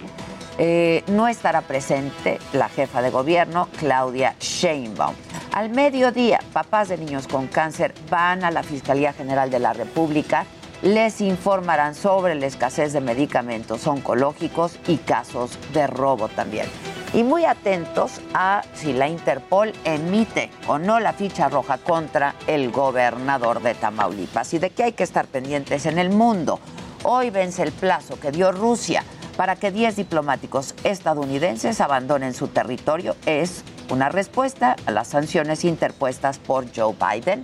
Eh, 0.59 1.03
no 1.07 1.27
estará 1.27 1.61
presente 1.61 2.37
la 2.53 2.69
jefa 2.69 3.01
de 3.01 3.09
gobierno, 3.09 3.67
Claudia 3.79 4.35
Sheinbaum. 4.39 5.15
Al 5.53 5.69
mediodía, 5.69 6.39
papás 6.53 6.89
de 6.89 6.97
niños 6.97 7.27
con 7.27 7.47
cáncer 7.47 7.95
van 8.11 8.43
a 8.43 8.51
la 8.51 8.61
Fiscalía 8.61 9.13
General 9.13 9.49
de 9.49 9.59
la 9.59 9.73
República 9.73 10.45
les 10.81 11.19
informarán 11.21 11.93
sobre 11.93 12.35
la 12.35 12.45
escasez 12.45 12.93
de 12.93 13.01
medicamentos 13.01 13.85
oncológicos 13.85 14.79
y 14.87 14.97
casos 14.97 15.57
de 15.73 15.87
robo 15.87 16.29
también. 16.29 16.67
Y 17.13 17.23
muy 17.23 17.45
atentos 17.45 18.21
a 18.33 18.61
si 18.73 18.93
la 18.93 19.07
Interpol 19.07 19.73
emite 19.83 20.51
o 20.67 20.77
no 20.77 20.99
la 20.99 21.13
ficha 21.13 21.49
roja 21.49 21.79
contra 21.79 22.35
el 22.47 22.71
gobernador 22.71 23.61
de 23.61 23.73
Tamaulipas 23.73 24.53
y 24.53 24.59
de 24.59 24.69
qué 24.69 24.83
hay 24.83 24.91
que 24.93 25.03
estar 25.03 25.25
pendientes 25.25 25.85
en 25.85 25.97
el 25.97 26.11
mundo. 26.11 26.59
Hoy 27.03 27.29
vence 27.29 27.63
el 27.63 27.71
plazo 27.71 28.19
que 28.19 28.31
dio 28.31 28.51
Rusia 28.51 29.03
para 29.35 29.55
que 29.55 29.71
10 29.71 29.95
diplomáticos 29.95 30.75
estadounidenses 30.83 31.81
abandonen 31.81 32.33
su 32.33 32.49
territorio. 32.49 33.15
Es 33.25 33.63
una 33.89 34.09
respuesta 34.09 34.75
a 34.85 34.91
las 34.91 35.07
sanciones 35.07 35.65
interpuestas 35.65 36.37
por 36.37 36.65
Joe 36.75 36.93
Biden. 36.93 37.43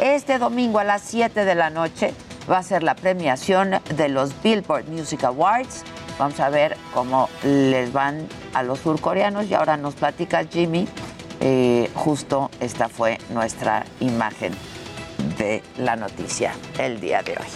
Este 0.00 0.38
domingo 0.38 0.78
a 0.78 0.84
las 0.84 1.02
7 1.02 1.44
de 1.44 1.54
la 1.54 1.70
noche 1.70 2.12
va 2.50 2.58
a 2.58 2.62
ser 2.62 2.82
la 2.82 2.94
premiación 2.94 3.76
de 3.96 4.08
los 4.08 4.30
Billboard 4.42 4.88
Music 4.88 5.24
Awards. 5.24 5.84
Vamos 6.18 6.40
a 6.40 6.48
ver 6.48 6.76
cómo 6.94 7.28
les 7.42 7.92
van 7.92 8.26
a 8.54 8.62
los 8.62 8.80
surcoreanos 8.80 9.46
y 9.46 9.54
ahora 9.54 9.76
nos 9.76 9.94
platica 9.94 10.44
Jimmy. 10.44 10.88
Eh, 11.40 11.90
justo 11.94 12.50
esta 12.60 12.88
fue 12.88 13.18
nuestra 13.30 13.84
imagen 14.00 14.54
de 15.38 15.62
la 15.76 15.96
noticia 15.96 16.52
el 16.78 17.00
día 17.00 17.22
de 17.22 17.32
hoy. 17.32 17.46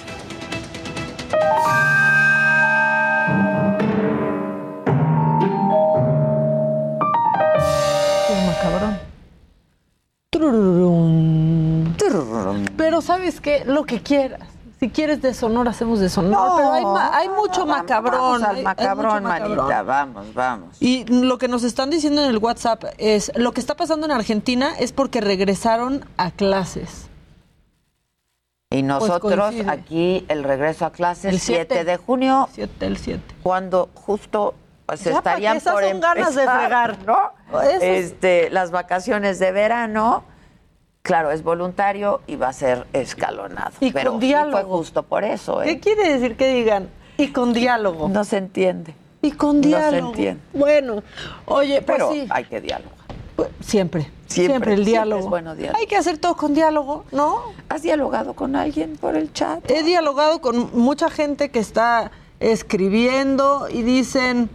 Pero 12.77 13.01
sabes 13.01 13.41
qué, 13.41 13.65
lo 13.65 13.85
que 13.85 14.03
quieras. 14.03 14.50
Si 14.81 14.89
quieres 14.89 15.21
de 15.21 15.35
sonor, 15.35 15.69
hacemos 15.69 16.01
de 16.01 16.09
sonor. 16.09 16.57
pero 16.57 16.73
hay, 16.73 16.85
hay 17.13 17.29
mucho 17.29 17.67
macabrón. 17.67 18.41
Vamos 18.41 18.43
al 18.43 18.63
macabrón, 18.63 19.23
manita, 19.25 19.83
vamos, 19.83 20.33
vamos. 20.33 20.77
Y 20.81 21.05
lo 21.05 21.37
que 21.37 21.49
nos 21.49 21.65
están 21.65 21.91
diciendo 21.91 22.25
en 22.25 22.31
el 22.31 22.39
WhatsApp 22.39 22.85
es, 22.97 23.31
lo 23.37 23.53
que 23.53 23.61
está 23.61 23.77
pasando 23.77 24.07
en 24.07 24.13
Argentina 24.13 24.73
es 24.79 24.93
porque 24.93 25.21
regresaron 25.21 26.07
a 26.17 26.31
clases. 26.31 27.11
Y 28.71 28.83
nosotros 28.83 29.55
aquí 29.67 30.25
el 30.29 30.45
regreso 30.45 30.87
a 30.87 30.93
clases 30.93 31.27
el 31.27 31.41
7 31.41 31.85
de 31.85 31.97
junio. 31.99 32.49
7, 32.55 32.87
el 32.87 32.97
7. 32.97 33.23
Cuando 33.43 33.91
justo 33.95 34.55
pues 34.87 35.07
estarían 35.07 35.59
esas 35.59 35.75
por 35.75 35.83
son 35.83 35.91
empezar, 35.93 36.17
ganas 36.17 36.35
de 36.35 36.49
fregar, 36.49 36.99
¿no? 37.05 37.33
Este, 37.83 38.49
las 38.49 38.71
vacaciones 38.71 39.39
de 39.39 39.53
verano. 39.53 40.25
Claro, 41.03 41.31
es 41.31 41.43
voluntario 41.43 42.21
y 42.27 42.37
va 42.37 42.49
a 42.49 42.53
ser 42.53 42.87
escalonado. 42.93 43.73
Y 43.81 43.91
pero 43.93 44.13
con 44.13 44.21
sí 44.21 44.27
diálogo. 44.29 44.53
fue 44.61 44.65
justo 44.79 45.03
por 45.03 45.25
eso. 45.25 45.63
¿eh? 45.63 45.67
¿Qué 45.67 45.81
quiere 45.81 46.13
decir 46.13 46.37
que 46.37 46.53
digan? 46.53 46.89
Y 47.17 47.29
con 47.29 47.53
diálogo. 47.53 48.09
No 48.09 48.25
se 48.25 48.37
entiende. 48.37 48.95
Y 49.23 49.33
con 49.33 49.57
No 49.57 49.63
se 49.63 49.69
diálogo. 49.69 50.09
entiende. 50.09 50.41
Bueno, 50.53 51.03
oye, 51.47 51.83
pues 51.83 51.97
Pero 51.99 52.13
sí. 52.13 52.27
hay 52.31 52.45
que 52.45 52.61
dialogar. 52.61 52.95
Pues, 53.37 53.49
Siempre, 53.61 54.03
Siempre, 54.03 54.27
siempre, 54.27 54.73
el 54.75 54.77
siempre 54.79 54.85
diálogo. 54.85 55.21
es 55.23 55.29
bueno 55.29 55.55
diálogo. 55.57 55.79
Hay 55.79 55.87
que 55.87 55.97
hacer 55.97 56.19
todo 56.19 56.37
con 56.37 56.53
diálogo, 56.55 57.05
¿no? 57.13 57.43
¿Has 57.71 57.83
dialogado 57.83 58.35
con 58.35 58.55
alguien 58.55 58.97
por 58.99 59.17
el 59.17 59.33
chat? 59.33 59.69
He 59.71 59.83
dialogado 59.83 60.41
con 60.43 60.71
mucha 60.79 61.09
gente 61.11 61.51
que 61.51 61.59
está 61.59 62.11
escribiendo 62.41 63.69
y 63.71 63.83
dicen, 63.83 64.51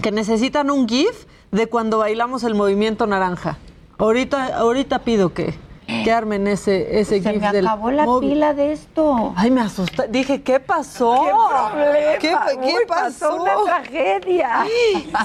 que 0.00 0.10
necesitan 0.12 0.70
un 0.70 0.88
GIF 0.88 1.26
de 1.50 1.66
cuando 1.66 1.98
bailamos 1.98 2.42
el 2.44 2.54
movimiento 2.54 3.06
naranja. 3.06 3.58
Ahorita, 3.98 4.56
ahorita 4.56 5.00
pido 5.00 5.34
que, 5.34 5.54
que 6.04 6.12
armen 6.12 6.46
ese, 6.46 7.00
ese 7.00 7.20
Se 7.22 7.30
GIF 7.32 7.40
me 7.42 7.52
del 7.52 7.66
acabó 7.66 7.90
la 7.90 8.04
móvil. 8.04 8.30
pila 8.30 8.54
de 8.54 8.72
esto. 8.72 9.32
Ay, 9.36 9.50
me 9.50 9.60
asusté. 9.60 10.06
Dije, 10.08 10.42
¿qué 10.42 10.60
pasó? 10.60 11.14
¿Qué 11.24 11.30
¿Qué, 12.20 12.30
problema? 12.36 12.66
qué 12.66 12.74
Uy, 12.76 12.82
pasó? 12.86 13.42
una 13.42 13.52
tragedia. 13.64 14.64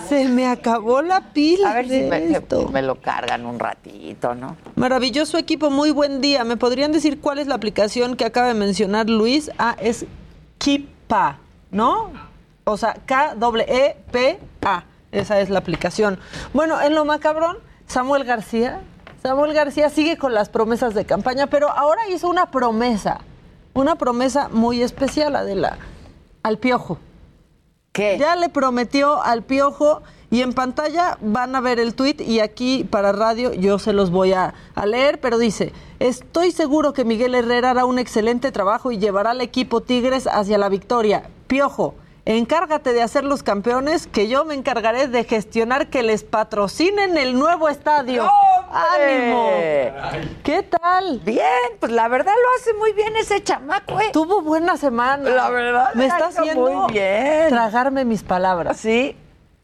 Se 0.07 0.27
me 0.27 0.47
acabó 0.47 1.01
la 1.01 1.21
pila. 1.33 1.71
A 1.71 1.73
ver 1.75 1.87
si 1.89 2.01
me, 2.01 2.31
esto. 2.31 2.69
me 2.69 2.81
lo 2.81 2.95
cargan 2.95 3.45
un 3.45 3.59
ratito, 3.59 4.35
¿no? 4.35 4.55
Maravilloso 4.75 5.37
equipo, 5.37 5.69
muy 5.69 5.91
buen 5.91 6.21
día. 6.21 6.43
¿Me 6.43 6.57
podrían 6.57 6.91
decir 6.91 7.19
cuál 7.21 7.39
es 7.39 7.47
la 7.47 7.55
aplicación 7.55 8.15
que 8.15 8.25
acaba 8.25 8.47
de 8.47 8.53
mencionar 8.55 9.09
Luis? 9.09 9.51
Ah, 9.57 9.75
es 9.79 10.05
Kipa, 10.57 11.37
¿no? 11.71 12.11
O 12.63 12.77
sea, 12.77 12.95
K-E-P-A. 13.05 14.83
Esa 15.11 15.39
es 15.39 15.49
la 15.49 15.59
aplicación. 15.59 16.19
Bueno, 16.53 16.81
en 16.81 16.93
lo 16.95 17.05
macabrón, 17.05 17.57
Samuel 17.87 18.23
García. 18.25 18.81
Samuel 19.25 19.53
García 19.53 19.89
sigue 19.89 20.17
con 20.17 20.35
las 20.35 20.49
promesas 20.49 20.93
de 20.93 21.03
campaña, 21.03 21.47
pero 21.47 21.71
ahora 21.71 22.07
hizo 22.09 22.29
una 22.29 22.51
promesa. 22.51 23.21
Una 23.73 23.95
promesa 23.95 24.49
muy 24.49 24.83
especial, 24.83 25.35
Adela. 25.35 25.79
Al 26.43 26.59
piojo. 26.59 26.99
¿Qué? 27.91 28.17
Ya 28.19 28.35
le 28.35 28.49
prometió 28.49 29.23
al 29.23 29.41
piojo 29.41 30.03
y 30.29 30.43
en 30.43 30.53
pantalla 30.53 31.17
van 31.21 31.55
a 31.55 31.59
ver 31.59 31.79
el 31.79 31.95
tuit 31.95 32.21
y 32.21 32.39
aquí 32.39 32.83
para 32.83 33.13
radio 33.13 33.51
yo 33.51 33.79
se 33.79 33.93
los 33.93 34.11
voy 34.11 34.33
a, 34.33 34.53
a 34.75 34.85
leer, 34.85 35.19
pero 35.19 35.39
dice, 35.39 35.73
estoy 35.97 36.51
seguro 36.51 36.93
que 36.93 37.03
Miguel 37.03 37.33
Herrera 37.33 37.71
hará 37.71 37.85
un 37.85 37.97
excelente 37.97 38.51
trabajo 38.51 38.91
y 38.91 38.99
llevará 38.99 39.31
al 39.31 39.41
equipo 39.41 39.81
Tigres 39.81 40.27
hacia 40.27 40.59
la 40.59 40.69
victoria. 40.69 41.31
Piojo, 41.47 41.95
encárgate 42.25 42.93
de 42.93 43.01
hacer 43.01 43.23
los 43.23 43.43
campeones, 43.43 44.07
que 44.07 44.27
yo 44.27 44.45
me 44.45 44.55
encargaré 44.55 45.07
de 45.07 45.23
gestionar 45.23 45.87
que 45.87 46.03
les 46.03 46.23
patrocinen 46.23 47.17
el 47.17 47.37
nuevo 47.37 47.69
estadio. 47.69 48.29
¡Ánimo! 48.71 49.49
¿Qué 50.43 50.63
tal? 50.63 51.21
Bien, 51.23 51.45
pues 51.79 51.91
la 51.91 52.07
verdad 52.07 52.33
lo 52.33 52.61
hace 52.61 52.73
muy 52.73 52.91
bien 52.93 53.15
ese 53.15 53.41
chamaco, 53.43 53.99
¿eh? 54.01 54.09
Tuvo 54.11 54.41
buena 54.41 54.75
semana. 54.75 55.29
La 55.29 55.49
verdad, 55.49 55.93
me 55.93 56.07
está 56.07 56.27
haciendo 56.27 56.71
muy 56.71 56.91
bien. 56.91 57.49
tragarme 57.49 58.03
mis 58.03 58.23
palabras. 58.23 58.77
Sí, 58.77 59.15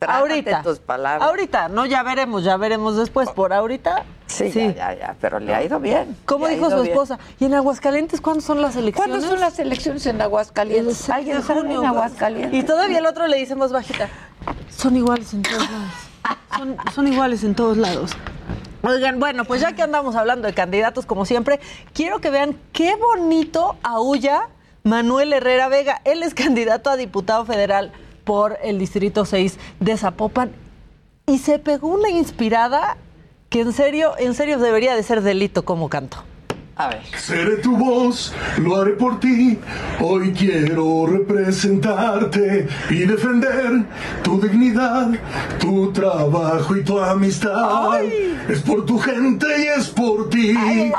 ahorita. 0.08 0.62
tus 0.64 0.80
palabras. 0.80 1.28
Ahorita, 1.28 1.68
no, 1.70 1.86
ya 1.86 2.04
veremos, 2.04 2.44
ya 2.44 2.58
veremos 2.58 2.98
después. 2.98 3.30
Por 3.30 3.54
ahorita. 3.54 4.04
Sí, 4.28 4.50
Ya, 4.52 4.72
ya, 4.72 4.94
ya, 4.94 5.16
pero 5.20 5.40
le 5.40 5.54
ha 5.54 5.64
ido 5.64 5.80
bien. 5.80 6.18
¿Cómo 6.26 6.48
dijo 6.48 6.70
su 6.70 6.78
bien. 6.78 6.88
esposa? 6.88 7.20
¿Y 7.40 7.46
en 7.46 7.54
Aguascalientes 7.54 8.22
cuándo 8.22 8.42
son 8.42 8.62
las 8.62 8.76
elecciones? 8.76 9.12
¿Cuándo 9.12 9.28
son 9.28 9.40
las 9.40 9.60
elecciones 9.60 10.06
en 10.06 10.22
Aguascalientes? 10.22 10.98
6 10.98 11.08
de 11.08 11.14
¿Alguien 11.14 11.44
sabe 11.44 11.62
junio. 11.62 11.82
en 11.82 11.88
Aguascalientes? 11.88 12.60
Y 12.60 12.64
todavía 12.66 13.00
el 13.00 13.06
otro 13.06 13.28
le 13.28 13.38
dice 13.38 13.56
voz 13.56 13.72
bajita, 13.72 14.08
son 14.70 14.96
iguales 14.96 15.34
en 15.34 15.42
todos 15.44 15.70
lados. 15.70 15.92
Son, 16.58 16.78
son 16.96 17.08
iguales 17.08 17.44
en 17.44 17.56
todos 17.56 17.78
lados. 17.78 18.12
Oigan, 18.84 19.20
bueno, 19.20 19.44
pues 19.46 19.62
ya 19.62 19.74
que 19.74 19.82
andamos 19.84 20.16
hablando 20.16 20.48
de 20.48 20.54
candidatos, 20.54 21.06
como 21.06 21.26
siempre, 21.26 21.60
quiero 21.94 22.20
que 22.22 22.30
vean 22.30 22.58
qué 22.72 22.96
bonito 22.96 23.76
aúlla 23.84 24.48
Manuel 24.84 25.34
Herrera 25.34 25.68
Vega. 25.68 26.02
Él 26.06 26.24
es 26.24 26.34
candidato 26.34 26.90
a 26.90 26.96
diputado 26.96 27.46
federal 27.46 27.92
por 28.24 28.58
el 28.64 28.80
Distrito 28.80 29.26
6 29.26 29.58
de 29.80 29.98
Zapopan 29.98 30.52
y 31.28 31.38
se 31.38 31.60
pegó 31.60 31.88
una 31.88 32.10
inspirada 32.10 32.98
que 33.50 33.62
en 33.62 33.74
serio, 33.74 34.14
en 34.18 34.34
serio 34.34 34.60
debería 34.60 34.96
de 34.96 35.04
ser 35.04 35.22
delito 35.22 35.64
como 35.66 35.90
canto. 35.90 36.24
A 36.78 36.88
ver. 36.88 37.02
Seré 37.18 37.58
tu 37.58 37.76
voz, 37.76 38.34
lo 38.58 38.78
haré 38.78 38.94
por 38.94 39.20
ti. 39.20 39.60
Hoy 40.00 40.32
quiero 40.32 41.06
representarte 41.06 42.66
y 42.90 43.00
defender 43.00 43.84
tu 44.24 44.40
dignidad, 44.40 45.10
tu 45.60 45.92
trabajo 45.92 46.76
y 46.76 46.84
tu 46.84 46.98
amistad. 46.98 48.02
Es 48.50 48.62
por 48.62 48.86
tu 48.86 48.98
gente 49.00 49.46
y 49.60 49.80
es 49.80 49.90
por 49.90 50.30
ti. 50.30 50.56
Ay, 50.58 50.92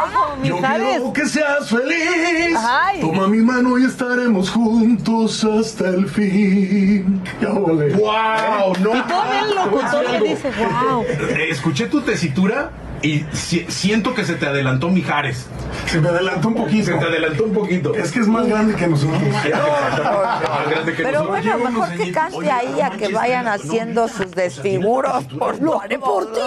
Yo 0.44 0.58
quiero 0.58 1.12
que 1.12 1.26
seas 1.26 1.68
feliz. 1.70 2.56
Ay. 2.56 3.00
Toma 3.00 3.26
mi 3.26 3.38
mano 3.38 3.78
y 3.78 3.86
estaremos 3.86 4.50
juntos 4.50 5.42
hasta 5.42 5.88
el 5.88 6.06
fin. 6.06 7.22
Ya 7.40 7.48
volé. 7.48 7.94
¡Wow! 7.94 8.74
No. 8.80 8.96
Y 8.96 9.02
todavía 9.02 9.40
el 9.48 9.54
locutor 9.54 10.10
le 10.10 10.28
dice, 10.28 10.50
wow. 10.50 11.02
Eh, 11.02 11.48
Escuché 11.50 11.86
tu 11.86 12.02
tesitura 12.02 12.70
y 13.02 13.24
si- 13.32 13.64
siento 13.70 14.14
que 14.14 14.24
se 14.24 14.34
te 14.34 14.46
adelantó 14.46 14.88
Mijares. 14.88 15.46
Se 15.86 16.00
me 16.00 16.08
adelantó 16.08 16.48
un 16.48 16.54
poquito. 16.54 16.86
Se 16.92 16.94
te 16.98 17.04
adelantó 17.04 17.44
un 17.44 17.52
poquito. 17.52 17.94
Es 17.94 18.12
que 18.12 18.20
es 18.20 18.28
más 18.28 18.46
grande 18.46 18.74
que 18.74 18.86
nosotros. 18.86 19.20
Más 19.22 20.68
grande 20.70 20.94
que 20.94 21.02
Pero 21.02 21.24
nosotros. 21.24 21.44
bueno, 21.56 21.70
mejor 21.70 21.96
que 21.96 22.12
cante 22.12 22.50
ahí 22.50 22.80
a 22.80 22.90
que 22.90 23.08
vayan 23.08 23.44
no, 23.46 23.52
haciendo 23.52 24.08
sus 24.08 24.30
desfiguros 24.32 25.24
por 25.24 25.60
Lo 25.60 25.80
haré 25.80 25.98
por 25.98 26.32
ti. 26.32 26.40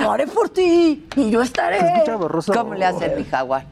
Lo 0.00 0.10
haré 0.12 0.26
por 0.26 0.48
ti. 0.48 1.06
Y 1.16 1.30
yo 1.30 1.42
estaré. 1.42 1.78
¿Cómo 2.52 2.74
le 2.74 2.84
hace 2.86 3.14
mi 3.16 3.24
jaguar? 3.24 3.66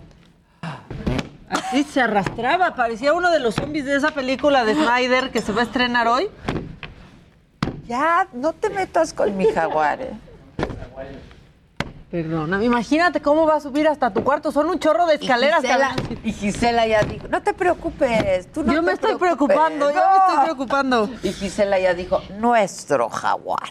Así 1.48 1.83
se 1.85 2.01
arrastraba, 2.01 2.75
parecía 2.75 3.12
uno 3.12 3.31
de 3.31 3.38
los 3.38 3.55
zombies 3.57 3.85
de 3.85 3.96
esa 3.96 4.11
película 4.12 4.64
de 4.64 4.75
Snyder 4.75 5.31
que 5.31 5.42
se 5.42 5.53
va 5.53 5.61
a 5.61 5.64
estrenar 5.64 6.09
hoy. 6.09 6.29
Ya, 7.87 8.27
no 8.33 8.53
te 8.55 8.70
metas 8.70 9.12
con 9.12 9.37
mi 9.37 9.46
jaguar, 9.53 10.01
¿eh? 10.01 10.12
Perdona, 12.12 12.62
imagínate 12.62 13.22
cómo 13.22 13.46
va 13.46 13.55
a 13.57 13.61
subir 13.61 13.88
hasta 13.88 14.12
tu 14.12 14.22
cuarto. 14.22 14.53
Son 14.53 14.68
un 14.68 14.79
chorro 14.79 15.07
de 15.07 15.14
escaleras. 15.14 15.64
Y 15.64 15.66
Gisela, 15.66 15.96
y 16.25 16.33
Gisela 16.33 16.87
ya 16.87 17.03
dijo, 17.05 17.27
no 17.29 17.40
te 17.42 17.55
preocupes, 17.55 18.53
tú 18.53 18.62
no 18.62 18.75
yo 18.75 18.81
te 18.81 18.87
me 18.87 18.92
estoy 18.92 19.14
preocupes, 19.16 19.57
preocupando, 19.57 19.90
yo 19.90 19.96
no". 19.98 20.11
me 20.11 20.16
estoy 20.18 20.44
preocupando. 20.44 21.11
Y 21.22 21.33
Gisela 21.33 21.79
ya 21.79 21.94
dijo, 21.94 22.20
nuestro 22.38 23.09
jaguar. 23.09 23.62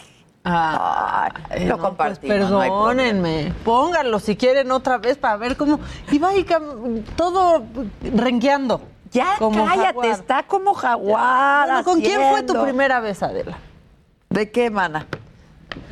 Ay, 0.43 1.30
Ay, 1.51 1.65
lo 1.65 1.77
no, 1.77 1.77
pues 1.77 1.89
compartimos, 1.89 2.49
no 2.49 2.60
perdónenme. 2.62 3.54
Pónganlo 3.63 4.17
si 4.17 4.36
quieren 4.36 4.71
otra 4.71 4.97
vez 4.97 5.17
para 5.19 5.38
ver 5.38 5.56
cómo. 5.56 5.80
Iba 6.12 6.30
ahí 6.30 6.43
todo 7.15 7.63
rengueando. 8.01 8.82
Ya 9.12 9.36
como 9.38 9.65
cállate, 9.65 9.86
jaguar. 9.86 10.08
está 10.08 10.43
como 10.47 10.73
jaguar. 10.73 11.67
Bueno, 11.67 11.84
¿Con 11.84 12.01
quién 12.01 12.19
fue 12.32 12.41
tu 12.41 12.60
primera 12.60 12.99
vez, 13.01 13.21
Adela? 13.21 13.60
¿De 14.32 14.49
qué, 14.49 14.71
mana? 14.71 15.06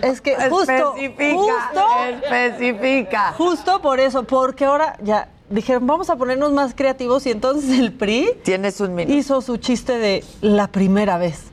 Es 0.02 0.22
que 0.22 0.36
justo, 0.50 0.96
Especifica, 0.96 1.36
justo, 1.36 1.88
especifica. 2.24 3.34
justo 3.38 3.82
por 3.82 4.00
eso, 4.00 4.24
porque 4.24 4.66
ahora 4.66 4.96
ya 5.02 5.30
dijeron, 5.50 5.88
vamos 5.88 6.10
a 6.10 6.16
ponernos 6.16 6.52
más 6.52 6.74
creativos 6.76 7.26
y 7.26 7.32
entonces 7.32 7.80
el 7.80 7.94
PRI 7.94 8.30
Tienes 8.44 8.80
un 8.82 8.96
minuto. 8.96 9.16
hizo 9.18 9.42
su 9.42 9.58
chiste 9.58 9.98
de 9.98 10.24
la 10.42 10.68
primera 10.68 11.18
vez. 11.18 11.46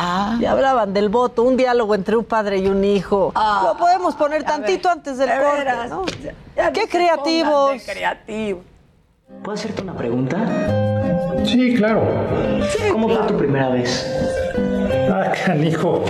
Ah, 0.00 0.36
Y 0.40 0.44
hablaban 0.44 0.92
del 0.94 1.08
voto, 1.08 1.42
un 1.42 1.56
diálogo 1.56 1.94
entre 1.96 2.16
un 2.16 2.24
padre 2.24 2.58
y 2.58 2.68
un 2.68 2.84
hijo. 2.84 3.32
Ah. 3.34 3.62
Lo 3.64 3.76
podemos 3.76 4.14
poner 4.14 4.44
tantito 4.44 4.88
ver, 4.88 4.98
antes 4.98 5.18
del 5.18 5.28
de 5.28 5.34
corte, 5.42 5.58
veras, 5.58 5.90
¿no? 5.90 6.06
ya- 6.22 6.34
ya 6.56 6.66
no 6.66 6.72
Qué 6.72 6.82
se 6.82 6.88
creativos. 6.88 7.82
creativos. 7.84 8.62
¿Puedo 9.42 9.54
hacerte 9.56 9.82
una 9.82 9.96
pregunta? 9.96 10.36
Sí, 11.44 11.74
claro. 11.74 12.02
¿Cómo 12.92 13.08
fue 13.08 13.26
tu 13.26 13.36
primera 13.36 13.70
vez? 13.70 14.06
Ah, 15.10 15.32
canijo. 15.46 16.02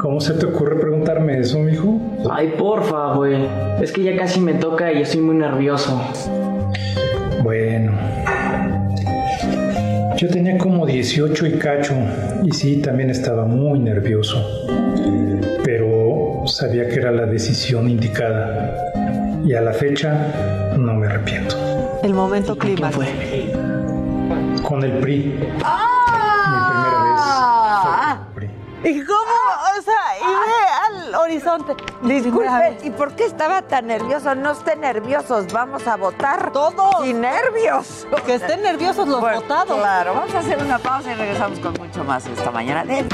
¿Cómo 0.00 0.20
se 0.20 0.34
te 0.34 0.46
ocurre 0.46 0.76
preguntarme 0.76 1.38
eso, 1.38 1.58
mijo? 1.58 1.98
Ay, 2.30 2.54
porfa, 2.58 3.14
güey. 3.14 3.46
Es 3.80 3.92
que 3.92 4.02
ya 4.02 4.16
casi 4.16 4.40
me 4.40 4.54
toca 4.54 4.92
y 4.92 5.02
estoy 5.02 5.20
muy 5.20 5.36
nervioso. 5.36 6.00
Bueno. 7.42 7.92
Yo 10.16 10.28
tenía 10.28 10.56
como 10.58 10.86
18 10.86 11.46
y 11.46 11.52
cacho, 11.58 11.94
y 12.44 12.52
sí, 12.52 12.80
también 12.80 13.10
estaba 13.10 13.44
muy 13.46 13.78
nervioso. 13.78 14.42
Pero 15.64 16.42
sabía 16.46 16.88
que 16.88 16.94
era 16.96 17.10
la 17.10 17.26
decisión 17.26 17.88
indicada. 17.90 18.92
Y 19.44 19.52
a 19.54 19.60
la 19.60 19.72
fecha 19.72 20.72
no 20.78 20.94
me 20.94 21.06
arrepiento. 21.06 21.56
El 22.02 22.14
momento 22.14 22.56
¿Quién 22.56 22.76
clímax. 22.76 22.94
fue? 22.96 23.06
Con 24.62 24.82
el 24.84 24.92
PRI. 24.92 25.34
Ah, 25.62 25.88
vez 27.04 27.20
fue 27.82 27.92
con 27.92 28.20
el 28.20 28.34
PRI. 28.34 28.50
¿Y 28.84 29.02
cómo? 29.04 29.18
O 29.78 29.82
sea, 29.82 30.18
y 30.20 30.24
ve 30.24 31.06
al 31.06 31.14
horizonte. 31.14 31.74
Primera 31.74 32.22
Disculpe, 32.22 32.50
vez. 32.70 32.84
¿y 32.84 32.90
por 32.90 33.16
qué 33.16 33.24
estaba 33.24 33.62
tan 33.62 33.86
nervioso? 33.86 34.34
No 34.34 34.52
estén 34.52 34.80
nerviosos, 34.80 35.50
vamos 35.52 35.86
a 35.86 35.96
votar. 35.96 36.52
Todos. 36.52 37.02
Sin 37.02 37.20
nervios. 37.22 38.06
Que 38.26 38.34
estén 38.34 38.62
nerviosos 38.62 39.08
los 39.08 39.20
Bueno, 39.20 39.40
votados. 39.40 39.78
Claro, 39.78 40.14
vamos 40.14 40.34
a 40.34 40.38
hacer 40.40 40.58
una 40.62 40.78
pausa 40.78 41.12
y 41.12 41.14
regresamos 41.14 41.58
con 41.60 41.72
mucho 41.74 42.04
más 42.04 42.26
esta 42.26 42.50
mañana. 42.50 42.84
de- 42.84 43.06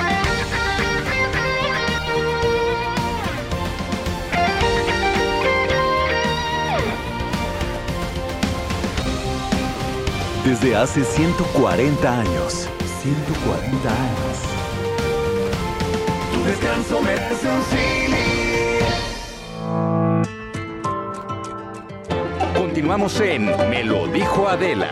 Desde 10.45 10.75
hace 10.77 11.05
140 11.05 12.19
años. 12.21 12.69
140 13.03 13.89
años 13.89 14.50
descanso 16.51 17.01
merece 17.01 17.49
un. 17.49 17.61
Continuamos 22.57 23.21
en 23.21 23.47
Me 23.71 23.85
lo 23.85 24.09
dijo 24.09 24.49
Adela. 24.49 24.89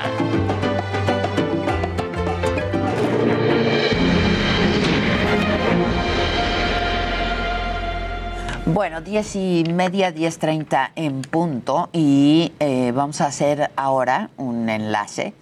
Bueno, 8.66 9.00
10 9.00 9.36
y 9.36 9.64
media, 9.72 10.14
10.30 10.14 10.90
en 10.94 11.22
punto 11.22 11.88
y 11.92 12.52
eh, 12.60 12.92
vamos 12.94 13.20
a 13.20 13.26
hacer 13.26 13.72
ahora 13.74 14.30
un 14.36 14.68
enlace 14.68 15.32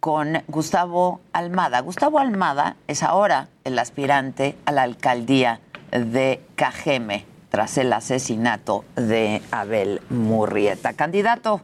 con 0.00 0.42
Gustavo 0.48 1.20
Almada. 1.32 1.80
Gustavo 1.80 2.18
Almada 2.18 2.76
es 2.86 3.02
ahora 3.02 3.48
el 3.64 3.78
aspirante 3.78 4.56
a 4.64 4.72
la 4.72 4.82
alcaldía 4.82 5.60
de 5.90 6.40
Cajeme 6.54 7.26
tras 7.50 7.78
el 7.78 7.92
asesinato 7.92 8.84
de 8.94 9.42
Abel 9.50 10.00
Murrieta. 10.10 10.92
Candidato, 10.92 11.60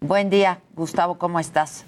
buen 0.00 0.30
día. 0.30 0.60
Gustavo, 0.74 1.18
¿cómo 1.18 1.40
estás? 1.40 1.84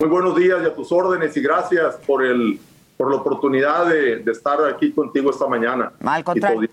Muy 0.00 0.10
buenos 0.10 0.36
días 0.36 0.60
y 0.62 0.66
a 0.66 0.74
tus 0.74 0.92
órdenes 0.92 1.36
y 1.36 1.40
gracias 1.40 1.96
por, 2.06 2.24
el, 2.24 2.60
por 2.96 3.10
la 3.10 3.16
oportunidad 3.16 3.86
de, 3.86 4.18
de 4.18 4.32
estar 4.32 4.58
aquí 4.64 4.92
contigo 4.92 5.30
esta 5.30 5.46
mañana. 5.46 5.92
Al 6.04 6.24
contrario. 6.24 6.68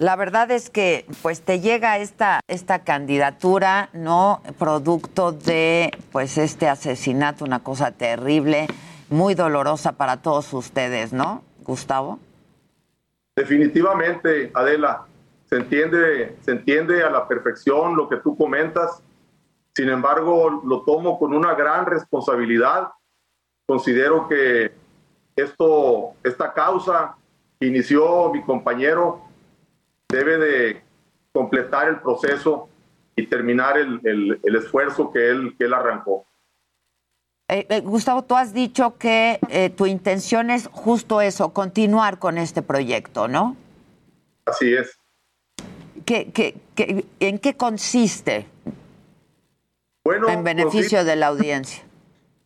La 0.00 0.16
verdad 0.16 0.50
es 0.50 0.70
que 0.70 1.04
pues 1.20 1.42
te 1.42 1.60
llega 1.60 1.98
esta, 1.98 2.40
esta 2.48 2.84
candidatura, 2.84 3.90
¿no? 3.92 4.40
Producto 4.58 5.30
de 5.30 5.90
pues 6.10 6.38
este 6.38 6.70
asesinato, 6.70 7.44
una 7.44 7.62
cosa 7.62 7.92
terrible, 7.92 8.66
muy 9.10 9.34
dolorosa 9.34 9.92
para 9.92 10.22
todos 10.22 10.54
ustedes, 10.54 11.12
¿no, 11.12 11.42
Gustavo? 11.64 12.18
Definitivamente, 13.36 14.50
Adela, 14.54 15.04
se 15.50 15.56
entiende, 15.56 16.34
se 16.40 16.52
entiende 16.52 17.02
a 17.02 17.10
la 17.10 17.28
perfección 17.28 17.94
lo 17.94 18.08
que 18.08 18.16
tú 18.16 18.38
comentas. 18.38 19.02
Sin 19.74 19.90
embargo, 19.90 20.62
lo 20.64 20.80
tomo 20.80 21.18
con 21.18 21.34
una 21.34 21.52
gran 21.52 21.84
responsabilidad. 21.84 22.88
Considero 23.66 24.26
que 24.28 24.72
esto, 25.36 26.14
esta 26.24 26.54
causa 26.54 27.16
inició 27.60 28.32
mi 28.32 28.42
compañero 28.42 29.28
debe 30.10 30.38
de 30.38 30.82
completar 31.32 31.88
el 31.88 32.00
proceso 32.00 32.68
y 33.16 33.26
terminar 33.26 33.78
el, 33.78 34.00
el, 34.04 34.40
el 34.42 34.56
esfuerzo 34.56 35.12
que 35.12 35.30
él, 35.30 35.54
que 35.58 35.64
él 35.64 35.74
arrancó. 35.74 36.26
Eh, 37.48 37.66
eh, 37.68 37.80
Gustavo, 37.80 38.22
tú 38.22 38.36
has 38.36 38.54
dicho 38.54 38.96
que 38.96 39.40
eh, 39.48 39.70
tu 39.70 39.86
intención 39.86 40.50
es 40.50 40.68
justo 40.72 41.20
eso, 41.20 41.52
continuar 41.52 42.18
con 42.18 42.38
este 42.38 42.62
proyecto, 42.62 43.26
¿no? 43.26 43.56
Así 44.46 44.72
es. 44.72 44.98
¿Qué, 46.06 46.30
qué, 46.32 46.56
qué, 46.74 47.04
en 47.18 47.38
qué 47.38 47.56
consiste? 47.56 48.46
Bueno, 50.04 50.28
en 50.28 50.44
beneficio 50.44 50.98
consiste, 50.98 51.04
de 51.04 51.16
la 51.16 51.26
audiencia. 51.26 51.82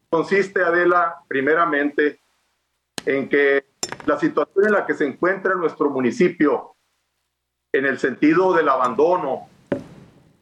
Consiste, 0.09 0.63
Adela, 0.63 1.17
primeramente, 1.29 2.21
en 3.05 3.29
que 3.29 3.65
la 4.07 4.19
situación 4.19 4.67
en 4.67 4.73
la 4.73 4.87
que 4.87 4.95
se 4.95 5.07
encuentra 5.07 5.55
nuestro 5.55 5.91
municipio 5.91 6.74
en 7.75 7.87
el 7.87 7.99
sentido 7.99 8.55
del 8.55 8.69
abandono, 8.69 9.49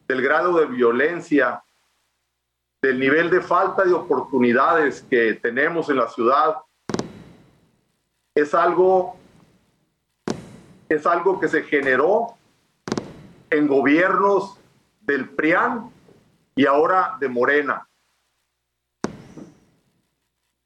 del 0.07 0.21
grado 0.21 0.59
de 0.59 0.67
violencia, 0.67 1.63
del 2.79 2.99
nivel 2.99 3.31
de 3.31 3.41
falta 3.41 3.83
de 3.83 3.91
oportunidades 3.91 5.01
que 5.09 5.33
tenemos 5.33 5.89
en 5.89 5.95
la 5.95 6.07
ciudad, 6.09 6.57
es 8.35 8.53
algo, 8.53 9.17
es 10.87 11.07
algo 11.07 11.39
que 11.39 11.47
se 11.47 11.63
generó 11.63 12.35
en 13.49 13.67
gobiernos 13.67 14.59
del 15.01 15.27
PRIAN 15.29 15.89
y 16.55 16.67
ahora 16.67 17.17
de 17.19 17.29
Morena. 17.29 17.87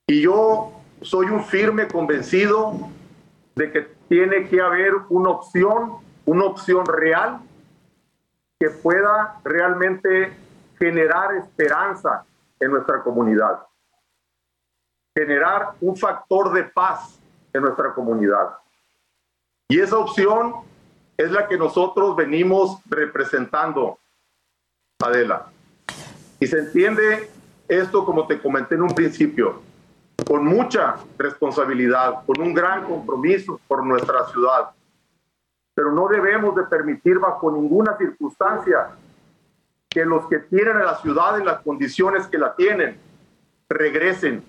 Y 0.06 0.21
yo 0.21 0.73
soy 1.01 1.27
un 1.27 1.45
firme 1.45 1.88
convencido 1.88 2.89
de 3.56 3.71
que 3.71 3.88
tiene 4.10 4.49
que 4.49 4.60
haber 4.60 4.91
una 5.10 5.30
opción 5.30 6.07
una 6.27 6.43
opción 6.43 6.85
real 6.85 7.39
que 8.59 8.69
pueda 8.69 9.39
realmente 9.45 10.35
generar 10.77 11.35
esperanza 11.35 12.25
en 12.59 12.71
nuestra 12.71 13.01
comunidad, 13.01 13.65
generar 15.15 15.71
un 15.79 15.95
factor 15.95 16.51
de 16.51 16.65
paz 16.65 17.17
en 17.53 17.61
nuestra 17.61 17.93
comunidad. 17.93 18.57
Y 19.69 19.79
esa 19.79 19.97
opción 19.97 20.53
es 21.15 21.31
la 21.31 21.47
que 21.47 21.57
nosotros 21.57 22.15
venimos 22.15 22.81
representando, 22.89 23.97
Adela. 25.01 25.47
Y 26.41 26.47
se 26.47 26.59
entiende 26.59 27.31
esto, 27.69 28.03
como 28.03 28.27
te 28.27 28.41
comenté 28.41 28.75
en 28.75 28.81
un 28.81 28.93
principio, 28.93 29.61
con 30.27 30.43
mucha 30.45 30.97
responsabilidad, 31.17 32.25
con 32.25 32.41
un 32.41 32.53
gran 32.53 32.83
compromiso 32.83 33.61
por 33.67 33.85
nuestra 33.85 34.25
ciudad 34.27 34.71
pero 35.77 35.91
no 35.91 36.07
debemos 36.07 36.55
de 36.55 36.63
permitir 36.63 37.19
bajo 37.19 37.51
ninguna 37.51 37.95
circunstancia 37.97 38.89
que 39.87 40.03
los 40.03 40.27
que 40.27 40.39
tienen 40.39 40.75
a 40.75 40.83
la 40.83 40.95
ciudad 40.95 41.37
en 41.37 41.45
las 41.45 41.61
condiciones 41.61 42.25
que 42.25 42.39
la 42.39 42.55
tienen 42.55 42.99
regresen, 43.69 44.43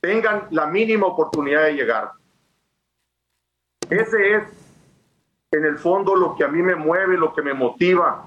tengan 0.00 0.48
la 0.50 0.66
mínima 0.66 1.06
oportunidad 1.06 1.62
de 1.62 1.74
llegar. 1.74 2.10
Ese 3.88 4.34
es 4.34 4.42
en 5.52 5.66
el 5.66 5.78
fondo 5.78 6.16
lo 6.16 6.34
que 6.34 6.42
a 6.42 6.48
mí 6.48 6.60
me 6.60 6.74
mueve, 6.74 7.16
lo 7.16 7.32
que 7.32 7.42
me 7.42 7.54
motiva 7.54 8.26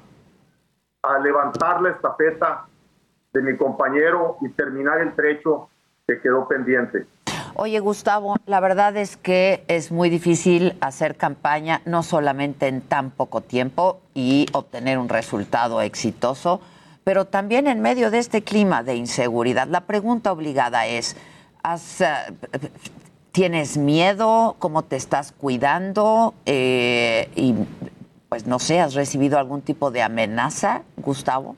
a 1.03 1.19
levantar 1.19 1.81
la 1.81 1.89
estafeta 1.89 2.67
de 3.33 3.41
mi 3.41 3.57
compañero 3.57 4.37
y 4.39 4.47
terminar 4.47 5.01
el 5.01 5.13
trecho 5.13 5.69
que 6.07 6.21
quedó 6.21 6.47
pendiente. 6.47 7.05
Oye, 7.61 7.81
Gustavo, 7.81 8.37
la 8.45 8.61
verdad 8.61 8.95
es 8.95 9.17
que 9.17 9.65
es 9.67 9.91
muy 9.91 10.09
difícil 10.09 10.77
hacer 10.79 11.17
campaña, 11.17 11.81
no 11.83 12.03
solamente 12.03 12.69
en 12.69 12.79
tan 12.79 13.11
poco 13.11 13.41
tiempo 13.41 13.99
y 14.13 14.45
obtener 14.53 14.97
un 14.97 15.09
resultado 15.09 15.81
exitoso, 15.81 16.61
pero 17.03 17.25
también 17.25 17.67
en 17.67 17.81
medio 17.81 18.11
de 18.11 18.19
este 18.19 18.43
clima 18.43 18.81
de 18.81 18.95
inseguridad. 18.95 19.67
La 19.67 19.81
pregunta 19.81 20.31
obligada 20.31 20.87
es, 20.87 21.17
¿has, 21.61 21.99
uh, 21.99 22.33
¿tienes 23.33 23.75
miedo? 23.75 24.55
¿Cómo 24.59 24.83
te 24.83 24.95
estás 24.95 25.33
cuidando? 25.33 26.33
Eh, 26.45 27.29
y 27.35 27.55
pues 28.29 28.47
no 28.47 28.59
sé, 28.59 28.79
¿has 28.79 28.93
recibido 28.93 29.37
algún 29.37 29.63
tipo 29.63 29.91
de 29.91 30.01
amenaza, 30.01 30.83
Gustavo? 30.95 31.57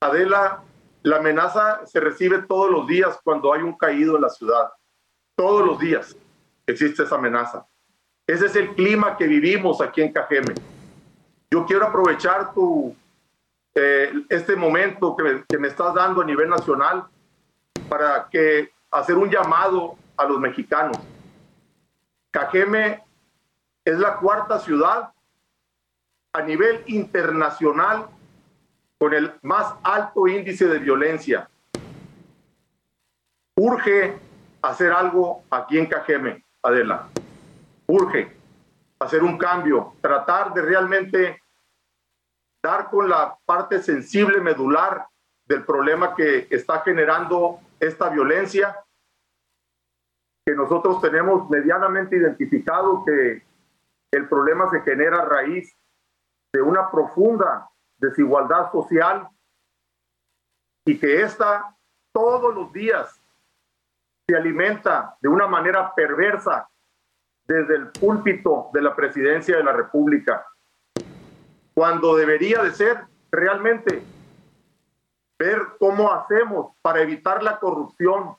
Adela, 0.00 0.62
la 1.06 1.18
amenaza 1.18 1.86
se 1.86 2.00
recibe 2.00 2.42
todos 2.42 2.68
los 2.68 2.84
días 2.88 3.20
cuando 3.22 3.52
hay 3.52 3.62
un 3.62 3.78
caído 3.78 4.16
en 4.16 4.22
la 4.22 4.28
ciudad. 4.28 4.70
Todos 5.36 5.64
los 5.64 5.78
días 5.78 6.16
existe 6.66 7.04
esa 7.04 7.14
amenaza. 7.14 7.64
Ese 8.26 8.46
es 8.46 8.56
el 8.56 8.74
clima 8.74 9.16
que 9.16 9.28
vivimos 9.28 9.80
aquí 9.80 10.02
en 10.02 10.12
Cajeme. 10.12 10.54
Yo 11.48 11.64
quiero 11.64 11.86
aprovechar 11.86 12.52
tu, 12.52 12.92
eh, 13.76 14.12
este 14.28 14.56
momento 14.56 15.14
que 15.14 15.22
me, 15.22 15.44
que 15.48 15.58
me 15.58 15.68
estás 15.68 15.94
dando 15.94 16.22
a 16.22 16.24
nivel 16.24 16.48
nacional 16.48 17.04
para 17.88 18.28
que 18.28 18.72
hacer 18.90 19.16
un 19.16 19.30
llamado 19.30 19.94
a 20.16 20.24
los 20.24 20.40
mexicanos. 20.40 20.98
Cajeme 22.32 23.04
es 23.84 23.96
la 23.96 24.16
cuarta 24.16 24.58
ciudad 24.58 25.12
a 26.32 26.42
nivel 26.42 26.82
internacional 26.86 28.08
con 28.98 29.12
el 29.14 29.32
más 29.42 29.74
alto 29.82 30.26
índice 30.26 30.66
de 30.66 30.78
violencia. 30.78 31.48
Urge 33.56 34.18
hacer 34.62 34.92
algo 34.92 35.44
aquí 35.50 35.78
en 35.78 35.86
Cajeme, 35.86 36.44
Adela. 36.62 37.08
Urge 37.86 38.36
hacer 38.98 39.22
un 39.22 39.36
cambio, 39.36 39.94
tratar 40.00 40.54
de 40.54 40.62
realmente 40.62 41.42
dar 42.62 42.90
con 42.90 43.08
la 43.08 43.36
parte 43.44 43.82
sensible 43.82 44.40
medular 44.40 45.06
del 45.44 45.64
problema 45.64 46.14
que 46.14 46.48
está 46.50 46.80
generando 46.80 47.60
esta 47.78 48.08
violencia, 48.08 48.76
que 50.44 50.54
nosotros 50.54 51.00
tenemos 51.00 51.48
medianamente 51.50 52.16
identificado 52.16 53.04
que 53.04 53.42
el 54.10 54.28
problema 54.28 54.70
se 54.70 54.80
genera 54.80 55.18
a 55.18 55.24
raíz 55.24 55.76
de 56.52 56.62
una 56.62 56.90
profunda 56.90 57.68
desigualdad 57.98 58.70
social 58.72 59.28
y 60.84 60.98
que 60.98 61.22
esta 61.22 61.76
todos 62.12 62.54
los 62.54 62.72
días 62.72 63.20
se 64.26 64.36
alimenta 64.36 65.16
de 65.20 65.28
una 65.28 65.46
manera 65.46 65.94
perversa 65.94 66.68
desde 67.46 67.76
el 67.76 67.88
púlpito 67.92 68.70
de 68.72 68.82
la 68.82 68.94
presidencia 68.96 69.56
de 69.56 69.62
la 69.62 69.72
República, 69.72 70.44
cuando 71.74 72.16
debería 72.16 72.62
de 72.62 72.72
ser 72.72 73.04
realmente 73.30 74.02
ver 75.38 75.60
cómo 75.78 76.12
hacemos 76.12 76.74
para 76.82 77.02
evitar 77.02 77.42
la 77.42 77.58
corrupción, 77.58 78.36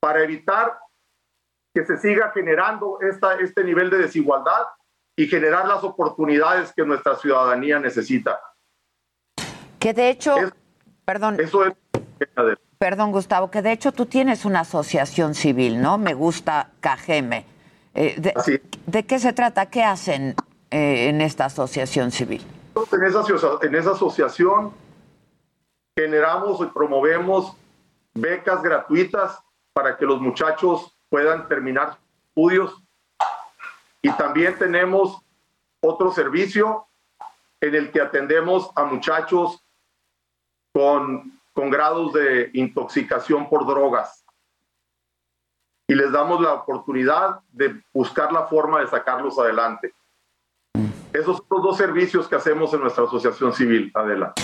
para 0.00 0.22
evitar 0.22 0.78
que 1.74 1.84
se 1.84 1.98
siga 1.98 2.30
generando 2.32 2.98
esta, 3.02 3.34
este 3.34 3.62
nivel 3.62 3.90
de 3.90 3.98
desigualdad 3.98 4.66
y 5.16 5.26
generar 5.28 5.66
las 5.66 5.82
oportunidades 5.82 6.72
que 6.74 6.84
nuestra 6.84 7.16
ciudadanía 7.16 7.78
necesita. 7.80 8.38
Que 9.78 9.94
de 9.94 10.10
hecho, 10.10 10.36
Es- 10.36 10.52
perdón, 11.04 11.40
Eso 11.40 11.64
es... 11.64 11.74
perdón 12.78 13.12
Gustavo, 13.12 13.50
que 13.50 13.62
de 13.62 13.72
hecho 13.72 13.92
tú 13.92 14.06
tienes 14.06 14.44
una 14.44 14.60
asociación 14.60 15.34
civil, 15.34 15.80
¿no? 15.80 15.96
Me 15.98 16.12
gusta 16.14 16.70
Cajeme. 16.80 17.46
Eh, 17.94 18.14
de, 18.18 18.60
¿De 18.86 19.06
qué 19.06 19.18
se 19.18 19.32
trata? 19.32 19.66
¿Qué 19.66 19.82
hacen 19.82 20.34
eh, 20.70 21.08
en 21.08 21.22
esta 21.22 21.46
asociación 21.46 22.10
civil? 22.10 22.44
En 22.92 23.04
esa, 23.04 23.22
en 23.62 23.74
esa 23.74 23.92
asociación 23.92 24.72
generamos 25.98 26.60
y 26.60 26.66
promovemos 26.66 27.56
becas 28.12 28.62
gratuitas 28.62 29.38
para 29.72 29.96
que 29.96 30.04
los 30.04 30.20
muchachos 30.20 30.94
puedan 31.08 31.48
terminar 31.48 31.96
estudios. 32.28 32.82
Y 34.06 34.12
también 34.12 34.56
tenemos 34.56 35.20
otro 35.80 36.12
servicio 36.12 36.86
en 37.60 37.74
el 37.74 37.90
que 37.90 38.00
atendemos 38.00 38.70
a 38.76 38.84
muchachos 38.84 39.66
con, 40.72 41.40
con 41.52 41.70
grados 41.70 42.12
de 42.12 42.50
intoxicación 42.54 43.48
por 43.48 43.66
drogas. 43.66 44.24
Y 45.88 45.96
les 45.96 46.12
damos 46.12 46.40
la 46.40 46.54
oportunidad 46.54 47.40
de 47.50 47.82
buscar 47.92 48.32
la 48.32 48.46
forma 48.46 48.78
de 48.78 48.86
sacarlos 48.86 49.40
adelante. 49.40 49.92
Esos 51.12 51.38
son 51.38 51.46
los 51.50 51.62
dos 51.64 51.76
servicios 51.76 52.28
que 52.28 52.36
hacemos 52.36 52.72
en 52.74 52.82
nuestra 52.82 53.06
asociación 53.06 53.52
civil, 53.54 53.90
Adela. 53.92 54.34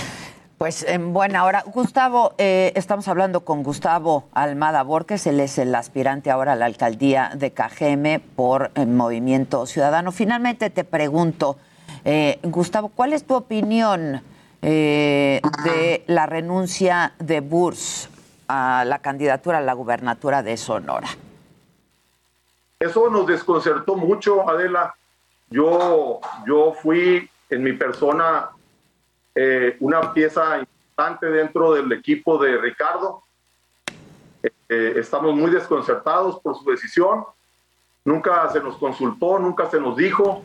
Pues 0.63 0.85
en 0.85 1.13
buena 1.13 1.45
hora. 1.45 1.65
Gustavo, 1.67 2.35
eh, 2.39 2.73
estamos 2.77 3.09
hablando 3.09 3.41
con 3.41 3.65
Gustavo 3.65 4.29
Almada 4.33 4.85
Borges, 4.85 5.27
él 5.27 5.41
es 5.41 5.59
el 5.59 5.75
aspirante 5.75 6.31
ahora 6.31 6.53
a 6.53 6.55
la 6.55 6.67
alcaldía 6.67 7.33
de 7.35 7.51
Cajeme 7.51 8.21
por 8.21 8.71
eh, 8.77 8.87
Movimiento 8.87 9.67
Ciudadano. 9.67 10.13
Finalmente 10.13 10.71
te 10.71 10.85
pregunto, 10.85 11.57
eh, 12.05 12.39
Gustavo, 12.45 12.91
¿cuál 12.91 13.13
es 13.13 13.25
tu 13.25 13.35
opinión 13.35 14.23
eh, 14.63 15.41
de 15.65 16.05
la 16.07 16.27
renuncia 16.27 17.15
de 17.19 17.41
Burs 17.41 18.09
a 18.47 18.85
la 18.87 19.01
candidatura 19.01 19.59
a 19.59 19.63
la 19.63 19.73
gubernatura 19.73 20.45
de 20.45 20.57
Sonora? 20.57 21.09
Eso 22.79 23.11
nos 23.11 23.27
desconcertó 23.27 23.97
mucho, 23.97 24.49
Adela. 24.49 24.95
Yo, 25.51 26.21
yo 26.47 26.73
fui 26.73 27.29
en 27.51 27.65
mi 27.65 27.73
persona 27.73 28.51
eh, 29.35 29.77
una 29.81 30.13
pieza 30.13 30.59
importante 30.59 31.27
dentro 31.27 31.73
del 31.73 31.91
equipo 31.93 32.39
de 32.39 32.57
Ricardo. 32.59 33.23
Eh, 34.69 34.95
estamos 34.97 35.35
muy 35.35 35.51
desconcertados 35.51 36.41
por 36.41 36.57
su 36.57 36.71
decisión. 36.71 37.25
Nunca 38.05 38.49
se 38.51 38.61
nos 38.61 38.77
consultó, 38.77 39.39
nunca 39.39 39.67
se 39.71 39.81
nos 39.81 39.97
dijo. 39.97 40.43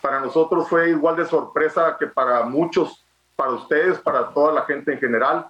Para 0.00 0.20
nosotros 0.20 0.68
fue 0.68 0.90
igual 0.90 1.16
de 1.16 1.24
sorpresa 1.24 1.96
que 1.98 2.06
para 2.06 2.44
muchos, 2.44 3.04
para 3.34 3.52
ustedes, 3.52 3.98
para 3.98 4.28
toda 4.28 4.52
la 4.52 4.62
gente 4.62 4.92
en 4.92 4.98
general. 4.98 5.48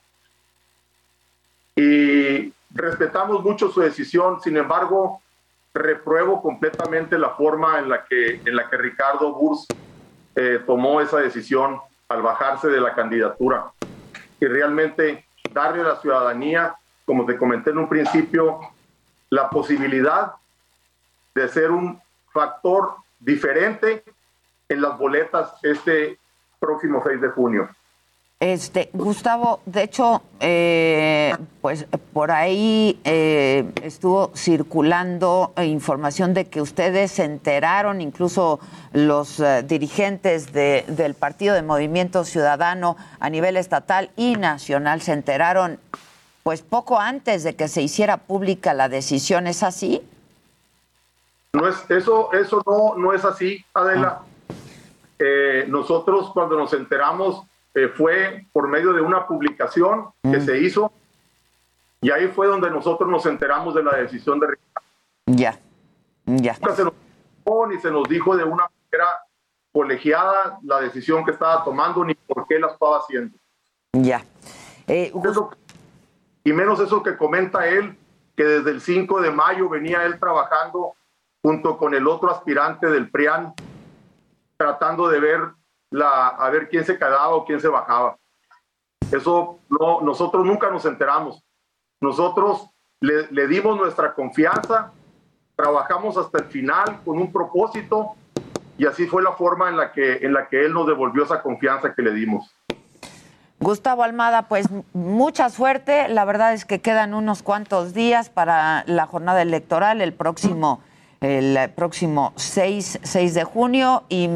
Y 1.74 2.52
respetamos 2.70 3.42
mucho 3.42 3.70
su 3.70 3.80
decisión, 3.80 4.40
sin 4.40 4.56
embargo, 4.56 5.20
repruebo 5.74 6.40
completamente 6.40 7.18
la 7.18 7.30
forma 7.30 7.78
en 7.78 7.90
la 7.90 8.04
que, 8.04 8.40
en 8.44 8.56
la 8.56 8.70
que 8.70 8.78
Ricardo 8.78 9.32
Burs 9.32 9.66
eh, 10.34 10.62
tomó 10.66 11.00
esa 11.00 11.18
decisión 11.18 11.80
al 12.08 12.22
bajarse 12.22 12.68
de 12.68 12.80
la 12.80 12.94
candidatura 12.94 13.72
y 14.40 14.46
realmente 14.46 15.24
darle 15.52 15.82
a 15.82 15.88
la 15.88 15.96
ciudadanía, 15.96 16.74
como 17.04 17.24
te 17.26 17.36
comenté 17.36 17.70
en 17.70 17.78
un 17.78 17.88
principio, 17.88 18.60
la 19.30 19.50
posibilidad 19.50 20.34
de 21.34 21.48
ser 21.48 21.70
un 21.70 22.00
factor 22.32 22.96
diferente 23.18 24.04
en 24.68 24.80
las 24.80 24.98
boletas 24.98 25.54
este 25.62 26.18
próximo 26.58 27.02
6 27.04 27.20
de 27.20 27.28
junio. 27.28 27.68
Este, 28.46 28.90
Gustavo, 28.92 29.60
de 29.64 29.82
hecho, 29.82 30.20
eh, 30.40 31.34
pues 31.62 31.86
por 32.12 32.30
ahí 32.30 33.00
eh, 33.04 33.64
estuvo 33.82 34.30
circulando 34.36 35.54
información 35.56 36.34
de 36.34 36.44
que 36.44 36.60
ustedes 36.60 37.12
se 37.12 37.24
enteraron, 37.24 38.02
incluso 38.02 38.60
los 38.92 39.40
eh, 39.40 39.62
dirigentes 39.62 40.52
de- 40.52 40.84
del 40.86 41.14
Partido 41.14 41.54
de 41.54 41.62
Movimiento 41.62 42.24
Ciudadano 42.24 42.98
a 43.20 43.30
nivel 43.30 43.56
estatal 43.56 44.10
y 44.16 44.36
nacional 44.36 45.00
se 45.00 45.14
enteraron, 45.14 45.80
pues 46.42 46.60
poco 46.60 47.00
antes 47.00 47.42
de 47.42 47.56
que 47.56 47.68
se 47.68 47.80
hiciera 47.80 48.18
pública 48.18 48.74
la 48.74 48.90
decisión. 48.90 49.46
¿Es 49.46 49.62
así? 49.62 50.02
No 51.54 51.66
es, 51.66 51.76
eso 51.88 52.30
eso 52.34 52.62
no, 52.66 52.96
no 53.02 53.14
es 53.14 53.24
así, 53.24 53.64
Adela. 53.72 54.20
Eh, 55.18 55.64
nosotros 55.68 56.30
cuando 56.34 56.58
nos 56.58 56.74
enteramos 56.74 57.42
eh, 57.76 57.88
fue 57.88 58.46
por 58.52 58.68
medio 58.68 58.92
de 58.94 59.02
una 59.02 59.26
publicación 59.26 60.06
que 60.22 60.40
se 60.40 60.58
hizo 60.58 60.90
y 62.00 62.10
ahí 62.10 62.28
fue 62.28 62.46
donde 62.46 62.70
nosotros 62.70 63.08
nos 63.08 63.26
enteramos 63.26 63.74
de 63.74 63.82
la 63.82 63.94
decisión 63.96 64.40
de 64.40 64.46
Ricardo. 64.46 64.88
Ya, 65.26 65.58
ya. 66.24 66.54
Nunca 66.54 66.74
se 66.74 66.84
nos 66.84 66.94
dijo, 67.44 67.66
ni 67.66 67.78
se 67.78 67.90
nos 67.90 68.08
dijo 68.08 68.34
de 68.36 68.44
una 68.44 68.64
manera 68.68 69.10
colegiada 69.72 70.58
la 70.62 70.80
decisión 70.80 71.22
que 71.24 71.32
estaba 71.32 71.62
tomando 71.64 72.02
ni 72.02 72.14
por 72.14 72.46
qué 72.46 72.58
la 72.58 72.68
estaba 72.68 72.98
haciendo. 72.98 73.36
Ya. 73.92 74.24
Eso- 74.86 75.50
y 76.44 76.52
menos 76.52 76.80
eso 76.80 77.02
que 77.02 77.16
comenta 77.16 77.66
él, 77.66 77.94
que 78.36 78.44
desde 78.44 78.70
el 78.70 78.80
5 78.80 79.20
de 79.20 79.30
mayo 79.30 79.68
venía 79.68 80.04
él 80.04 80.18
trabajando 80.18 80.94
junto 81.42 81.76
con 81.76 81.92
el 81.92 82.06
otro 82.08 82.30
aspirante 82.30 82.86
del 82.86 83.10
PRIAN, 83.10 83.52
tratando 84.56 85.08
de 85.08 85.20
ver 85.20 85.40
la, 85.90 86.28
a 86.28 86.50
ver 86.50 86.68
quién 86.68 86.84
se 86.84 86.96
quedaba 86.96 87.30
o 87.30 87.44
quién 87.44 87.60
se 87.60 87.68
bajaba. 87.68 88.16
Eso 89.10 89.60
no, 89.68 90.00
nosotros 90.00 90.44
nunca 90.44 90.70
nos 90.70 90.84
enteramos. 90.84 91.42
Nosotros 92.00 92.68
le, 93.00 93.30
le 93.30 93.46
dimos 93.46 93.76
nuestra 93.76 94.14
confianza, 94.14 94.92
trabajamos 95.54 96.16
hasta 96.16 96.38
el 96.38 96.46
final 96.46 97.00
con 97.04 97.18
un 97.18 97.32
propósito 97.32 98.14
y 98.78 98.86
así 98.86 99.06
fue 99.06 99.22
la 99.22 99.32
forma 99.32 99.68
en 99.68 99.76
la 99.76 99.92
que, 99.92 100.16
en 100.16 100.32
la 100.32 100.48
que 100.48 100.64
él 100.64 100.72
nos 100.72 100.86
devolvió 100.86 101.24
esa 101.24 101.42
confianza 101.42 101.94
que 101.94 102.02
le 102.02 102.12
dimos. 102.12 102.54
Gustavo 103.58 104.02
Almada, 104.02 104.48
pues 104.48 104.68
mucha 104.92 105.48
suerte. 105.48 106.08
La 106.08 106.24
verdad 106.26 106.52
es 106.52 106.66
que 106.66 106.80
quedan 106.80 107.14
unos 107.14 107.42
cuantos 107.42 107.94
días 107.94 108.28
para 108.28 108.84
la 108.86 109.06
jornada 109.06 109.40
electoral 109.40 110.02
el 110.02 110.12
próximo, 110.12 110.80
el 111.22 111.70
próximo 111.70 112.34
6, 112.36 113.00
6 113.02 113.34
de 113.34 113.44
junio 113.44 114.04
y 114.10 114.28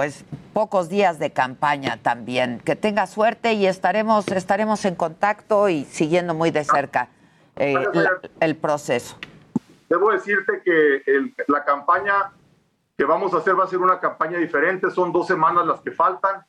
pues 0.00 0.24
pocos 0.54 0.88
días 0.88 1.18
de 1.18 1.30
campaña 1.30 1.98
también. 2.02 2.58
Que 2.64 2.74
tenga 2.74 3.06
suerte 3.06 3.52
y 3.52 3.66
estaremos, 3.66 4.26
estaremos 4.28 4.82
en 4.86 4.94
contacto 4.94 5.68
y 5.68 5.84
siguiendo 5.84 6.32
muy 6.32 6.50
de 6.50 6.64
cerca 6.64 7.08
eh, 7.56 7.74
la- 7.92 8.18
el 8.40 8.56
proceso. 8.56 9.18
Debo 9.90 10.10
decirte 10.10 10.62
que 10.64 11.02
el- 11.06 11.34
la 11.48 11.66
campaña 11.66 12.32
que 12.96 13.04
vamos 13.04 13.34
a 13.34 13.38
hacer 13.38 13.60
va 13.60 13.64
a 13.64 13.66
ser 13.66 13.80
una 13.80 14.00
campaña 14.00 14.38
diferente. 14.38 14.90
Son 14.90 15.12
dos 15.12 15.26
semanas 15.26 15.66
las 15.66 15.80
que 15.82 15.90
faltan. 15.90 16.46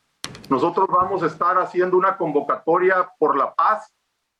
Nosotros 0.47 0.88
vamos 0.89 1.21
a 1.21 1.25
estar 1.25 1.57
haciendo 1.57 1.97
una 1.97 2.15
convocatoria 2.15 3.09
por 3.19 3.36
la 3.36 3.53
paz, 3.53 3.91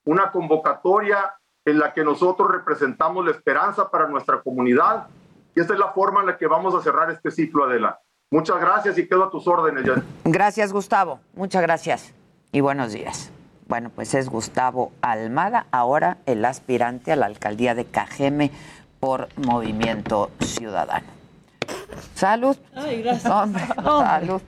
una 0.06 0.32
convocatoria 0.32 1.34
en 1.66 1.80
la 1.80 1.94
que 1.94 2.06
nosotros 2.06 2.50
representamos 2.50 3.26
la 3.26 3.32
esperanza 3.32 3.92
para 3.92 4.08
nuestra 4.08 4.40
comunidad. 4.42 5.08
Y 5.54 5.60
esta 5.60 5.74
es 5.74 5.80
la 5.80 5.92
forma 5.92 6.22
en 6.22 6.28
la 6.28 6.38
que 6.38 6.48
vamos 6.48 6.74
a 6.76 6.82
cerrar 6.82 7.12
este 7.12 7.30
ciclo, 7.30 7.66
Adela. 7.66 8.00
Muchas 8.34 8.62
gracias 8.62 8.98
y 8.98 9.08
quedo 9.10 9.26
a 9.26 9.30
tus 9.30 9.46
órdenes, 9.46 9.84
Jan. 9.86 10.06
Gracias, 10.24 10.72
Gustavo. 10.72 11.20
Muchas 11.34 11.62
gracias. 11.62 12.14
Y 12.54 12.62
buenos 12.62 12.94
días. 12.94 13.30
Bueno, 13.68 13.92
pues 13.94 14.14
es 14.14 14.30
Gustavo 14.30 14.94
Almada, 15.02 15.66
ahora 15.72 16.20
el 16.26 16.46
aspirante 16.46 17.12
a 17.12 17.18
la 17.18 17.26
alcaldía 17.26 17.76
de 17.76 17.84
Cajeme 17.84 18.50
por 19.02 19.28
Movimiento 19.36 20.32
Ciudadano. 20.40 21.08
Salud. 22.16 22.56
Ay, 22.74 23.02
gracias. 23.02 23.30
Hombre, 23.30 23.64
salud. 23.76 24.42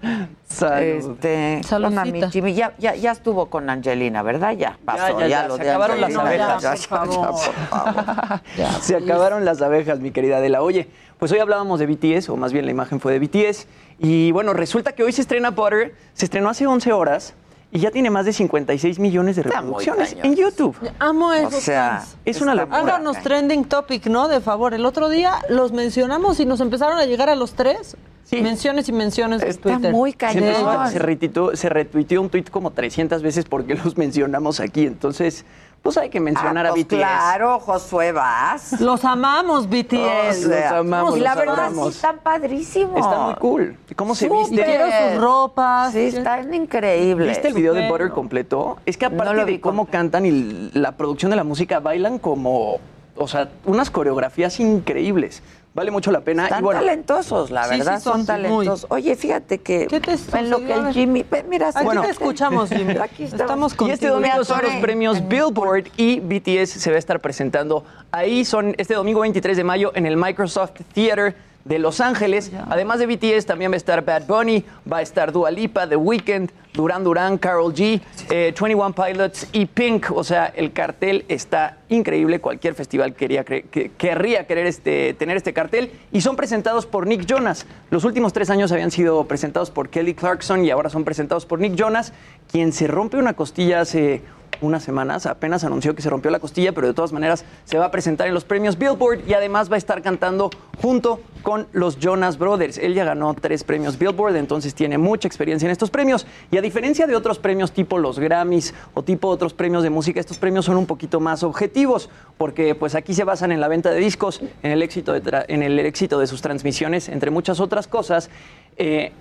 Este, 0.80 1.62
con 1.70 2.12
mi 2.12 2.22
Jimmy. 2.30 2.54
Ya, 2.54 2.74
ya, 2.78 2.96
ya 2.96 3.12
estuvo 3.12 3.48
con 3.48 3.70
Angelina, 3.70 4.22
¿verdad? 4.24 4.54
Ya 4.54 4.78
pasó. 4.86 5.20
ya, 5.20 5.28
ya, 5.28 5.48
lo 5.48 5.58
se 5.58 5.64
de 5.64 5.70
acabaron 5.72 6.00
las 6.00 6.16
Angelina. 6.16 6.54
abejas. 6.54 6.64
Ya, 6.64 6.76
ya, 6.76 6.82
ya, 6.82 6.98
por 6.98 7.14
favor. 7.14 8.42
Se 8.82 8.96
acabaron 8.96 9.44
las 9.44 9.62
abejas, 9.62 10.00
mi 10.00 10.12
querida 10.12 10.38
Adela. 10.38 10.62
Oye, 10.62 10.88
pues 11.24 11.32
hoy 11.32 11.40
hablábamos 11.40 11.80
de 11.80 11.86
BTS, 11.86 12.28
o 12.28 12.36
más 12.36 12.52
bien 12.52 12.66
la 12.66 12.72
imagen 12.72 13.00
fue 13.00 13.18
de 13.18 13.20
BTS. 13.20 13.66
Y 13.98 14.34
bueno, 14.34 14.52
resulta 14.52 14.92
que 14.92 15.04
hoy 15.04 15.14
se 15.14 15.22
estrena 15.22 15.52
Butter. 15.52 15.96
Se 16.14 16.26
estrenó 16.26 16.50
hace 16.50 16.68
11 16.68 16.92
horas 16.92 17.34
y 17.72 17.80
ya 17.80 17.92
tiene 17.92 18.10
más 18.10 18.26
de 18.26 18.34
56 18.34 19.00
millones 19.00 19.38
de 19.38 19.44
reproducciones 19.44 20.18
en 20.22 20.36
YouTube. 20.36 20.76
Amo 21.00 21.32
esos 21.32 21.54
O 21.54 21.62
sea, 21.62 22.04
es 22.26 22.42
una 22.42 22.56
locura. 22.56 22.78
Háganos 22.78 23.22
trending 23.22 23.64
topic, 23.64 24.08
¿no? 24.08 24.28
De 24.28 24.42
favor. 24.42 24.74
El 24.74 24.86
otro 24.86 25.08
día 25.08 25.36
los 25.48 25.72
mencionamos 25.72 26.42
y 26.42 26.46
nos 26.46 26.60
empezaron 26.60 26.98
a 26.98 27.06
llegar 27.06 27.30
a 27.30 27.36
los 27.36 27.54
tres 27.54 27.96
menciones 28.32 28.90
y 28.90 28.92
menciones 28.92 29.40
de 29.40 29.54
Twitter. 29.54 29.94
Se, 30.20 30.38
empezó 30.40 30.70
a- 30.70 30.90
se 30.90 31.58
se 31.58 31.70
retuiteó 31.70 32.22
un 32.22 32.30
tweet 32.30 32.46
como 32.52 32.72
300 32.72 33.22
veces 33.22 33.46
porque 33.46 33.76
los 33.86 33.96
mencionamos 33.98 34.60
aquí. 34.60 34.86
Entonces, 34.86 35.46
pues 35.84 35.98
hay 35.98 36.10
que 36.10 36.20
mencionar 36.22 36.66
Ah, 36.66 36.70
a 36.70 36.72
pues 36.72 36.86
BTS. 36.86 36.96
Claro, 36.96 37.60
Josué 37.60 38.14
Vaz. 38.14 38.80
Los 38.80 39.04
amamos, 39.04 39.68
BTS. 39.70 40.46
O 40.46 40.48
sea, 40.48 40.72
Los 40.72 40.80
amamos, 40.80 41.18
Y 41.18 41.20
la 41.20 41.32
los 41.36 41.38
verdad 41.40 41.60
amamos. 41.66 41.88
sí 41.90 41.96
están 41.98 42.20
padrísimos. 42.20 42.96
Está 42.98 43.18
muy 43.20 43.36
cool. 43.36 43.78
¿Cómo 43.98 44.16
se 44.16 44.28
Súper. 44.28 44.40
viste? 44.50 44.64
Quiero 44.66 44.86
sus 44.86 45.22
ropas. 45.22 45.92
Sí, 45.92 46.00
están 46.06 46.54
increíbles. 46.54 47.28
¿Viste 47.28 47.50
el 47.50 47.54
video 47.54 47.74
de 47.74 47.90
Butter 47.90 48.12
completo? 48.12 48.78
Es 48.86 48.96
que 48.98 49.06
aparte 49.08 49.34
No 49.36 49.46
de 49.46 49.60
cómo 49.60 49.86
cantan 49.88 50.26
y 50.26 50.72
la 50.74 50.94
producción 50.94 51.32
de 51.32 51.36
la 51.36 51.44
música, 51.44 51.82
bailan 51.82 52.18
como, 52.18 52.78
o 53.18 53.28
sea, 53.28 53.50
unas 53.66 53.92
coreografías 53.92 54.62
increíbles. 54.62 55.44
Vale 55.74 55.90
mucho 55.90 56.12
la 56.12 56.22
pena. 56.22 56.44
Están 56.44 56.60
y 56.60 56.64
bueno, 56.64 56.80
talentosos, 56.82 57.50
la 57.50 57.68
verdad, 57.68 57.98
sí, 57.98 58.04
son, 58.04 58.14
son, 58.14 58.22
sí, 58.22 58.28
talentosos. 58.28 58.86
Oye, 58.90 59.16
fíjate 59.16 59.58
que 59.60 59.88
¿Qué 59.88 60.00
te 60.00 60.14
en 60.38 60.50
lo 60.52 60.60
que 60.60 60.72
el. 60.72 60.94
Jimmy, 60.94 61.26
mira, 61.50 61.70
Aquí 61.70 61.84
bueno, 61.84 62.04
te 62.04 62.12
escuchamos, 62.12 62.70
Jimmy. 62.76 62.96
Aquí 62.98 63.24
estamos. 63.24 63.42
Estamos 63.42 63.74
Y 63.74 63.76
contigo. 63.78 63.94
este 63.96 64.08
domingo 64.08 64.44
son 64.46 64.62
los 64.62 64.74
premios 64.76 65.28
Billboard 65.28 65.86
y 65.98 66.20
BTS 66.20 66.70
se 66.70 66.90
va 66.92 66.98
a 66.98 67.00
estar 67.00 67.20
presentando 67.20 67.84
ahí. 68.12 68.46
Son 68.46 68.76
este 68.78 68.94
domingo 68.94 69.22
23 69.22 69.58
de 69.58 69.64
mayo 69.64 69.92
en 69.96 70.06
el 70.06 70.16
Microsoft 70.16 70.74
Theater 70.94 71.36
de 71.66 71.80
Los 71.80 72.02
Ángeles. 72.02 72.52
Además 72.70 73.00
de 73.00 73.08
BTS 73.08 73.46
también 73.46 73.72
va 73.72 73.76
a 73.76 73.78
estar 73.78 74.04
Bad 74.04 74.24
Bunny, 74.28 74.66
va 74.92 74.98
a 74.98 75.02
estar 75.02 75.32
Dua 75.32 75.50
Lipa, 75.52 75.88
The 75.88 75.96
Weeknd, 75.96 76.50
Duran 76.74 77.04
Duran, 77.04 77.38
Carol 77.38 77.74
G, 77.74 78.02
eh, 78.32 78.54
21 78.60 78.94
Pilots 78.94 79.48
y 79.54 79.66
Pink. 79.68 80.12
O 80.12 80.24
sea, 80.24 80.48
el 80.48 80.74
cartel 80.74 81.24
está 81.30 81.78
increíble. 81.90 82.42
Cualquier 82.42 82.74
festival 82.74 83.14
quería 83.14 83.44
que- 83.44 83.92
querría 83.98 84.46
querer 84.48 84.66
este, 84.66 85.14
tener 85.14 85.38
este 85.38 85.54
cartel. 85.54 85.92
Y 86.12 86.22
son 86.22 86.36
presentados 86.36 86.86
por 86.86 87.06
Nick 87.08 87.26
Jonas. 87.26 87.66
Los 87.92 88.04
últimos 88.04 88.34
tres 88.34 88.50
años 88.50 88.72
habían 88.72 88.92
sido 88.92 89.24
presentados 89.28 89.70
por 89.72 89.90
Kelly 89.90 90.16
Clarkson 90.16 90.66
y 90.66 90.72
ahora 90.72 90.90
son 90.90 91.04
presentados 91.06 91.46
por 91.46 91.60
Nick 91.60 91.76
Jonas, 91.76 92.12
quien 92.52 92.74
se 92.74 92.88
rompe 92.88 93.18
una 93.18 93.34
costilla 93.34 93.82
hace 93.82 94.22
unas 94.66 94.84
semanas. 94.84 95.26
Apenas 95.26 95.64
anunció 95.64 95.96
que 95.96 96.02
se 96.02 96.10
rompió 96.10 96.32
la 96.32 96.40
costilla, 96.40 96.72
pero 96.72 96.88
de 96.88 96.94
todas 96.94 97.12
maneras 97.12 97.46
se 97.66 97.78
va 97.78 97.86
a 97.86 97.92
presentar 97.92 98.28
en 98.28 98.34
los 98.34 98.44
premios 98.44 98.78
Billboard 98.78 99.28
y 99.28 99.34
además 99.34 99.72
va 99.72 99.76
a 99.76 99.78
estar 99.78 100.02
cantando 100.02 100.50
junto 100.82 101.20
con 101.44 101.68
los 101.74 102.00
Jonas 102.00 102.38
Brothers. 102.38 102.78
Él 102.78 102.94
ya 102.94 103.04
ganó 103.04 103.34
tres 103.34 103.64
premios 103.64 103.98
Billboard, 104.00 104.36
entonces 104.38 104.74
tiene 104.74 104.98
mucha 104.98 105.28
experiencia 105.28 105.66
en 105.66 105.72
estos 105.72 105.90
premios. 105.90 106.26
Y 106.52 106.58
a 106.58 106.62
diferencia 106.62 107.06
de 107.06 107.16
otros 107.16 107.40
premios 107.40 107.72
tipo 107.72 108.00
los 108.00 108.18
Grammys 108.18 108.74
o 108.94 109.04
tipo 109.04 109.28
otros 109.28 109.54
premios 109.54 109.84
de 109.84 109.90
música, 109.90 110.20
estos 110.20 110.38
premios 110.38 110.66
son 110.66 110.78
un 110.78 110.86
poquito 110.86 111.20
más 111.20 111.44
objetivos, 111.44 112.10
porque 112.38 112.76
pues 112.76 112.96
aquí 112.96 113.14
se 113.14 113.24
basan 113.24 113.52
en 113.52 113.60
la 113.60 113.68
venta 113.68 113.92
de 113.92 114.00
discos, 114.00 114.42
en 114.64 114.72
el 114.72 114.82
éxito 114.82 115.14
de, 115.14 115.46
en 115.48 115.64
el 115.64 115.80
éxito 115.80 116.20
de 116.20 116.28
sus 116.28 116.42
transmisiones, 116.42 117.10
entre 117.10 117.30
muchas 117.30 117.60
otras 117.60 117.88
cosas. 117.88 118.30
Eh, 118.78 119.12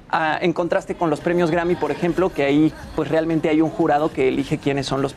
en 0.40 0.53
contraste 0.53 0.95
con 0.95 1.11
los 1.11 1.20
premios 1.20 1.51
Grammy, 1.51 1.74
por 1.74 1.90
ejemplo, 1.90 2.32
que 2.32 2.43
ahí 2.45 2.72
pues 2.97 3.11
realmente 3.11 3.49
hay 3.49 3.61
un 3.61 3.70
jurado 3.70 4.11
que 4.11 4.28
elige 4.28 4.59
quiénes 4.59 4.86
son 4.86 5.03
los 5.03 5.12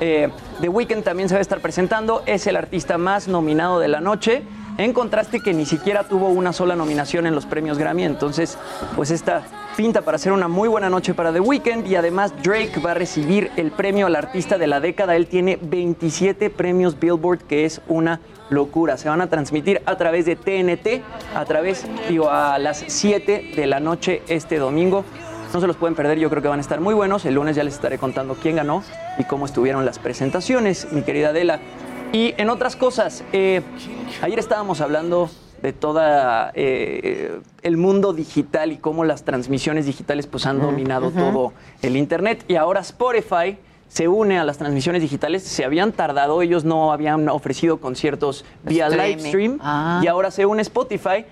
Eh, 0.00 0.28
The 0.60 0.68
Weeknd 0.68 1.02
también 1.02 1.28
se 1.28 1.34
va 1.34 1.38
a 1.38 1.42
estar 1.42 1.60
presentando, 1.60 2.22
es 2.26 2.46
el 2.46 2.56
artista 2.56 2.98
más 2.98 3.28
nominado 3.28 3.80
de 3.80 3.88
la 3.88 4.00
noche, 4.00 4.42
en 4.78 4.92
contraste 4.92 5.40
que 5.40 5.52
ni 5.52 5.66
siquiera 5.66 6.04
tuvo 6.04 6.28
una 6.28 6.52
sola 6.52 6.76
nominación 6.76 7.26
en 7.26 7.34
los 7.34 7.46
premios 7.46 7.78
Grammy, 7.78 8.04
entonces 8.04 8.56
pues 8.94 9.10
esta 9.10 9.42
pinta 9.76 10.02
para 10.02 10.18
ser 10.18 10.32
una 10.32 10.48
muy 10.48 10.68
buena 10.68 10.88
noche 10.88 11.14
para 11.14 11.32
The 11.32 11.40
Weeknd 11.40 11.86
y 11.86 11.96
además 11.96 12.32
Drake 12.42 12.80
va 12.84 12.92
a 12.92 12.94
recibir 12.94 13.50
el 13.56 13.70
premio 13.70 14.06
al 14.06 14.16
artista 14.16 14.56
de 14.56 14.66
la 14.66 14.80
década, 14.80 15.16
él 15.16 15.26
tiene 15.26 15.58
27 15.60 16.50
premios 16.50 16.98
Billboard, 16.98 17.40
que 17.40 17.64
es 17.64 17.80
una 17.88 18.20
locura. 18.50 18.96
Se 18.96 19.08
van 19.08 19.20
a 19.20 19.28
transmitir 19.28 19.82
a 19.84 19.96
través 19.96 20.26
de 20.26 20.36
TNT, 20.36 21.02
a 21.34 21.44
través, 21.44 21.86
digo, 22.08 22.30
a 22.30 22.58
las 22.58 22.84
7 22.86 23.52
de 23.54 23.66
la 23.66 23.80
noche 23.80 24.22
este 24.28 24.58
domingo. 24.58 25.04
No 25.52 25.60
se 25.60 25.66
los 25.66 25.76
pueden 25.76 25.94
perder, 25.94 26.18
yo 26.18 26.28
creo 26.28 26.42
que 26.42 26.48
van 26.48 26.58
a 26.58 26.62
estar 26.62 26.80
muy 26.80 26.94
buenos. 26.94 27.24
El 27.24 27.34
lunes 27.34 27.56
ya 27.56 27.64
les 27.64 27.74
estaré 27.74 27.98
contando 27.98 28.34
quién 28.34 28.56
ganó 28.56 28.82
y 29.18 29.24
cómo 29.24 29.46
estuvieron 29.46 29.84
las 29.86 29.98
presentaciones, 29.98 30.88
mi 30.92 31.02
querida 31.02 31.30
Adela. 31.30 31.60
Y 32.12 32.34
en 32.36 32.50
otras 32.50 32.76
cosas, 32.76 33.24
eh, 33.32 33.62
ayer 34.20 34.38
estábamos 34.38 34.80
hablando 34.80 35.30
de 35.62 35.72
toda 35.72 36.52
eh, 36.54 37.40
el 37.62 37.76
mundo 37.76 38.12
digital 38.12 38.72
y 38.72 38.76
cómo 38.76 39.04
las 39.04 39.24
transmisiones 39.24 39.86
digitales 39.86 40.26
pues 40.26 40.46
han 40.46 40.60
dominado 40.60 41.10
todo 41.10 41.52
el 41.82 41.96
internet 41.96 42.44
y 42.46 42.54
ahora 42.54 42.80
Spotify 42.80 43.58
se 43.88 44.06
une 44.06 44.38
a 44.38 44.44
las 44.44 44.58
transmisiones 44.58 45.02
digitales. 45.02 45.42
Se 45.42 45.64
habían 45.64 45.92
tardado, 45.92 46.42
ellos 46.42 46.64
no 46.64 46.92
habían 46.92 47.28
ofrecido 47.28 47.78
conciertos 47.78 48.44
vía 48.62 48.88
live 48.90 49.14
Streaming. 49.14 49.28
stream 49.28 49.58
Ah. 49.62 50.00
y 50.04 50.06
ahora 50.06 50.30
se 50.30 50.44
une 50.46 50.60
Spotify. 50.62 51.24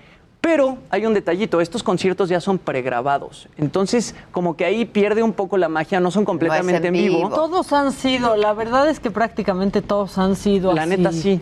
Pero 0.47 0.77
hay 0.89 1.05
un 1.05 1.13
detallito, 1.13 1.59
estos 1.59 1.83
conciertos 1.83 2.29
ya 2.29 2.39
son 2.39 2.57
pregrabados. 2.57 3.49
Entonces, 3.57 4.15
como 4.31 4.55
que 4.55 4.63
ahí 4.63 4.85
pierde 4.85 5.21
un 5.21 5.33
poco 5.33 5.57
la 5.57 5.67
magia, 5.67 5.99
no 5.99 6.09
son 6.09 6.23
completamente 6.23 6.87
en 6.87 6.93
vivo. 6.93 7.27
Todos 7.27 7.73
han 7.73 7.91
sido, 7.91 8.37
la 8.37 8.53
verdad 8.53 8.87
es 8.87 9.01
que 9.01 9.11
prácticamente 9.11 9.81
todos 9.81 10.17
han 10.17 10.37
sido 10.37 10.71
La 10.71 10.83
así. 10.83 10.89
neta 10.91 11.11
sí. 11.11 11.41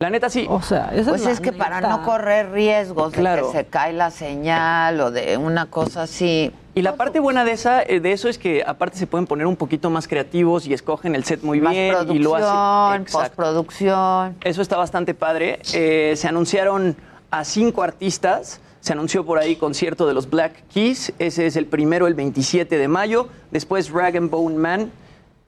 La 0.00 0.10
neta 0.10 0.28
sí. 0.28 0.44
O 0.50 0.60
sea, 0.60 0.90
esa 0.92 1.10
Pues 1.10 1.24
la 1.24 1.30
es 1.30 1.40
que 1.40 1.52
para 1.52 1.80
no 1.80 2.02
correr 2.02 2.50
riesgos 2.50 3.12
Claro. 3.12 3.46
de 3.46 3.52
que 3.52 3.58
se 3.58 3.64
cae 3.66 3.92
la 3.92 4.10
señal 4.10 5.00
o 5.00 5.12
de 5.12 5.36
una 5.36 5.66
cosa 5.66 6.02
así. 6.02 6.52
Y 6.74 6.82
la 6.82 6.96
parte 6.96 7.20
buena 7.20 7.44
de 7.44 7.52
esa, 7.52 7.80
eh, 7.84 8.00
de 8.00 8.10
eso 8.10 8.28
es 8.28 8.38
que 8.38 8.64
aparte 8.66 8.98
se 8.98 9.06
pueden 9.06 9.28
poner 9.28 9.46
un 9.46 9.54
poquito 9.56 9.88
más 9.88 10.08
creativos 10.08 10.66
y 10.66 10.74
escogen 10.74 11.14
el 11.14 11.22
set 11.22 11.42
muy 11.44 11.60
Más 11.60 11.72
bien 11.72 11.90
producción, 11.94 12.16
y 12.16 12.22
lo 12.24 12.34
hacen. 12.34 13.02
Exacto. 13.02 13.18
postproducción. 13.36 14.34
Eso 14.42 14.60
está 14.62 14.76
bastante 14.76 15.14
padre. 15.14 15.60
Eh, 15.72 16.14
se 16.16 16.26
anunciaron 16.28 16.96
a 17.30 17.44
cinco 17.44 17.82
artistas. 17.82 18.60
Se 18.80 18.92
anunció 18.92 19.24
por 19.24 19.38
ahí 19.38 19.56
concierto 19.56 20.06
de 20.06 20.14
los 20.14 20.30
Black 20.30 20.62
Keys. 20.72 21.12
Ese 21.18 21.46
es 21.46 21.56
el 21.56 21.66
primero, 21.66 22.06
el 22.06 22.14
27 22.14 22.78
de 22.78 22.88
mayo. 22.88 23.28
Después 23.50 23.90
Rag 23.90 24.16
and 24.16 24.30
Bone 24.30 24.56
Man, 24.56 24.92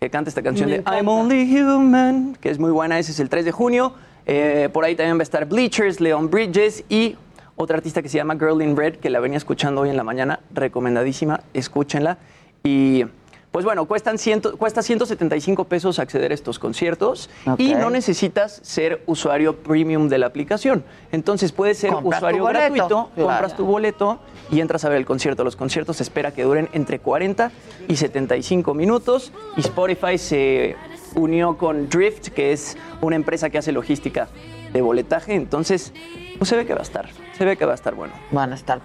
que 0.00 0.10
canta 0.10 0.28
esta 0.28 0.42
canción 0.42 0.70
de. 0.70 0.82
I'm 0.86 1.08
Only 1.08 1.60
Human, 1.60 2.36
que 2.40 2.50
es 2.50 2.58
muy 2.58 2.70
buena. 2.70 2.98
Ese 2.98 3.12
es 3.12 3.20
el 3.20 3.28
3 3.28 3.44
de 3.44 3.52
junio. 3.52 3.94
Eh, 4.26 4.68
por 4.72 4.84
ahí 4.84 4.94
también 4.94 5.16
va 5.16 5.20
a 5.20 5.22
estar 5.22 5.46
Bleachers, 5.46 6.00
Leon 6.00 6.30
Bridges 6.30 6.84
y 6.88 7.16
otra 7.56 7.76
artista 7.78 8.02
que 8.02 8.08
se 8.08 8.18
llama 8.18 8.34
Girl 8.34 8.60
in 8.62 8.76
Red, 8.76 8.96
que 8.96 9.10
la 9.10 9.20
venía 9.20 9.38
escuchando 9.38 9.80
hoy 9.80 9.90
en 9.90 9.96
la 9.96 10.04
mañana. 10.04 10.40
Recomendadísima, 10.52 11.40
escúchenla. 11.54 12.18
Y 12.62 13.04
pues 13.50 13.64
bueno, 13.64 13.86
cuestan 13.86 14.18
ciento- 14.18 14.56
cuesta 14.56 14.82
175 14.82 15.64
pesos 15.64 15.98
acceder 15.98 16.30
a 16.30 16.34
estos 16.34 16.58
conciertos 16.58 17.30
y 17.56 17.74
no 17.74 17.90
necesitas 17.90 18.60
ser 18.62 19.02
usuario 19.06 19.56
premium 19.56 20.08
de 20.08 20.18
la 20.18 20.26
aplicación. 20.26 20.84
Entonces 21.12 21.52
puedes 21.52 21.78
ser 21.78 21.90
Compras 21.92 22.18
usuario 22.20 22.42
boleto, 22.42 22.58
gratuito, 22.60 23.10
claro. 23.14 23.28
compras 23.30 23.56
tu 23.56 23.64
boleto 23.64 24.18
y 24.50 24.60
entras 24.60 24.84
a 24.84 24.88
ver 24.90 24.98
el 24.98 25.06
concierto. 25.06 25.44
Los 25.44 25.56
conciertos 25.56 25.96
se 25.96 26.02
espera 26.02 26.32
que 26.32 26.42
duren 26.44 26.68
entre 26.72 26.98
40 26.98 27.50
y 27.88 27.96
75 27.96 28.74
minutos 28.74 29.32
y 29.56 29.60
Spotify 29.60 30.18
se 30.18 30.76
unió 31.14 31.56
con 31.56 31.88
Drift, 31.88 32.28
que 32.28 32.52
es 32.52 32.76
una 33.00 33.16
empresa 33.16 33.48
que 33.50 33.58
hace 33.58 33.72
logística 33.72 34.28
de 34.72 34.82
boletaje. 34.82 35.34
Entonces, 35.34 35.92
pues 36.36 36.50
se 36.50 36.54
ve 36.56 36.66
que 36.66 36.74
va 36.74 36.80
a 36.80 36.82
estar, 36.82 37.08
se 37.36 37.44
ve 37.46 37.56
que 37.56 37.64
va 37.64 37.72
a 37.72 37.74
estar 37.76 37.94
bueno. 37.94 38.12
Van 38.30 38.52
a 38.52 38.54
estar 38.54 38.80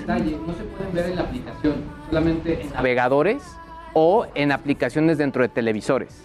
detalle, 0.00 0.38
no 0.46 0.54
se 0.54 0.64
pueden 0.64 0.92
ver 0.94 1.06
en 1.10 1.16
la 1.16 1.22
aplicación, 1.22 1.84
solamente 2.08 2.62
en 2.62 2.70
navegadores 2.72 3.42
o 3.98 4.26
en 4.34 4.52
aplicaciones 4.52 5.16
dentro 5.16 5.40
de 5.42 5.48
televisores. 5.48 6.22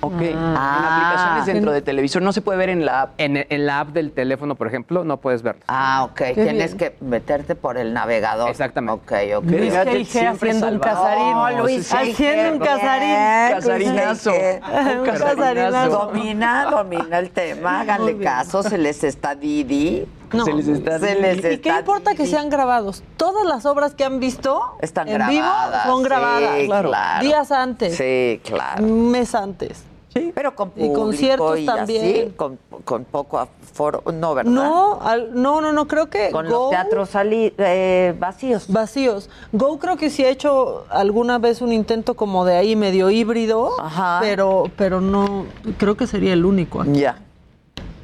Ok, 0.00 0.14
Ah. 0.14 0.22
en 0.22 0.36
aplicaciones 0.38 1.46
dentro 1.46 1.72
de 1.72 1.82
televisor 1.82 2.22
no 2.22 2.32
se 2.32 2.40
puede 2.40 2.56
ver 2.56 2.70
en 2.70 2.86
la 2.86 3.02
app. 3.02 3.10
En, 3.18 3.36
en 3.36 3.66
la 3.66 3.80
app 3.80 3.88
del 3.88 4.12
teléfono, 4.12 4.54
por 4.54 4.68
ejemplo, 4.68 5.04
no 5.04 5.18
puedes 5.18 5.42
verlo. 5.42 5.60
Ah, 5.68 6.04
ok. 6.08 6.14
Qué 6.16 6.34
Tienes 6.34 6.76
bien. 6.76 6.92
que 6.98 7.04
meterte 7.04 7.54
por 7.56 7.76
el 7.76 7.92
navegador. 7.92 8.48
Exactamente. 8.48 8.92
Ok, 9.02 9.12
ok. 9.38 9.50
Luis 9.50 9.74
G.I.G. 9.74 10.04
siempre 10.06 10.50
haciendo 10.50 10.68
un 10.68 10.78
casarín. 10.78 11.32
No, 11.32 11.50
Luis 11.62 11.92
haciendo 11.92 12.52
un 12.52 12.58
casarín. 12.60 13.56
Casarinazo. 13.56 14.32
Un 14.32 15.04
casarinazo. 15.04 15.90
Domina, 16.06 16.64
domina 16.70 17.18
el 17.18 17.30
tema. 17.30 17.80
Háganle 17.80 18.18
caso, 18.18 18.62
se 18.62 18.78
les 18.78 19.04
está 19.04 19.34
Didi. 19.34 20.06
No. 20.32 20.44
Se 20.44 20.52
les 20.52 20.68
está 20.68 20.98
Se 20.98 21.14
les 21.14 21.54
¿Y 21.54 21.58
qué 21.58 21.70
importa 21.70 22.14
que 22.14 22.26
sean 22.26 22.50
grabados? 22.50 23.02
Todas 23.16 23.44
las 23.46 23.64
obras 23.66 23.94
que 23.94 24.04
han 24.04 24.20
visto 24.20 24.60
Están 24.80 25.08
en 25.08 25.26
vivo 25.28 25.42
grabadas, 25.42 25.86
son 25.86 26.02
grabadas. 26.02 26.58
sí, 26.60 26.66
claro. 26.66 26.90
Días 27.22 27.50
antes. 27.52 27.96
Sí, 27.96 28.40
claro. 28.44 28.84
Un 28.84 29.10
mes 29.10 29.34
antes. 29.34 29.84
Sí. 30.12 30.32
Pero 30.34 30.54
con 30.54 30.68
Y 30.68 30.70
público 30.80 30.94
conciertos 31.00 31.58
y 31.58 31.66
también. 31.66 32.02
así, 32.04 32.32
con, 32.34 32.58
con 32.84 33.04
poco 33.04 33.38
aforo, 33.38 34.02
no, 34.12 34.34
¿verdad? 34.34 34.50
No, 34.50 34.98
al- 35.02 35.40
no, 35.40 35.60
no, 35.60 35.72
no, 35.72 35.86
creo 35.86 36.08
que 36.08 36.30
Con 36.30 36.46
Go- 36.46 36.50
los 36.50 36.70
teatros 36.70 37.10
eh, 37.14 38.14
vacíos. 38.18 38.72
vacíos. 38.72 39.28
Go 39.52 39.78
creo 39.78 39.96
que 39.98 40.08
sí 40.08 40.24
ha 40.24 40.30
hecho 40.30 40.86
alguna 40.88 41.38
vez 41.38 41.60
un 41.60 41.72
intento 41.74 42.14
como 42.14 42.46
de 42.46 42.56
ahí 42.56 42.74
medio 42.74 43.10
híbrido, 43.10 43.70
Ajá. 43.78 44.18
pero 44.22 44.64
pero 44.76 45.02
no 45.02 45.44
creo 45.76 45.96
que 45.96 46.06
sería 46.06 46.32
el 46.32 46.44
único. 46.46 46.80
aquí. 46.80 47.00
Ya. 47.00 47.18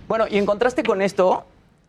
Bueno, 0.06 0.26
y 0.30 0.36
en 0.36 0.44
contraste 0.44 0.82
con 0.82 1.00
esto, 1.00 1.44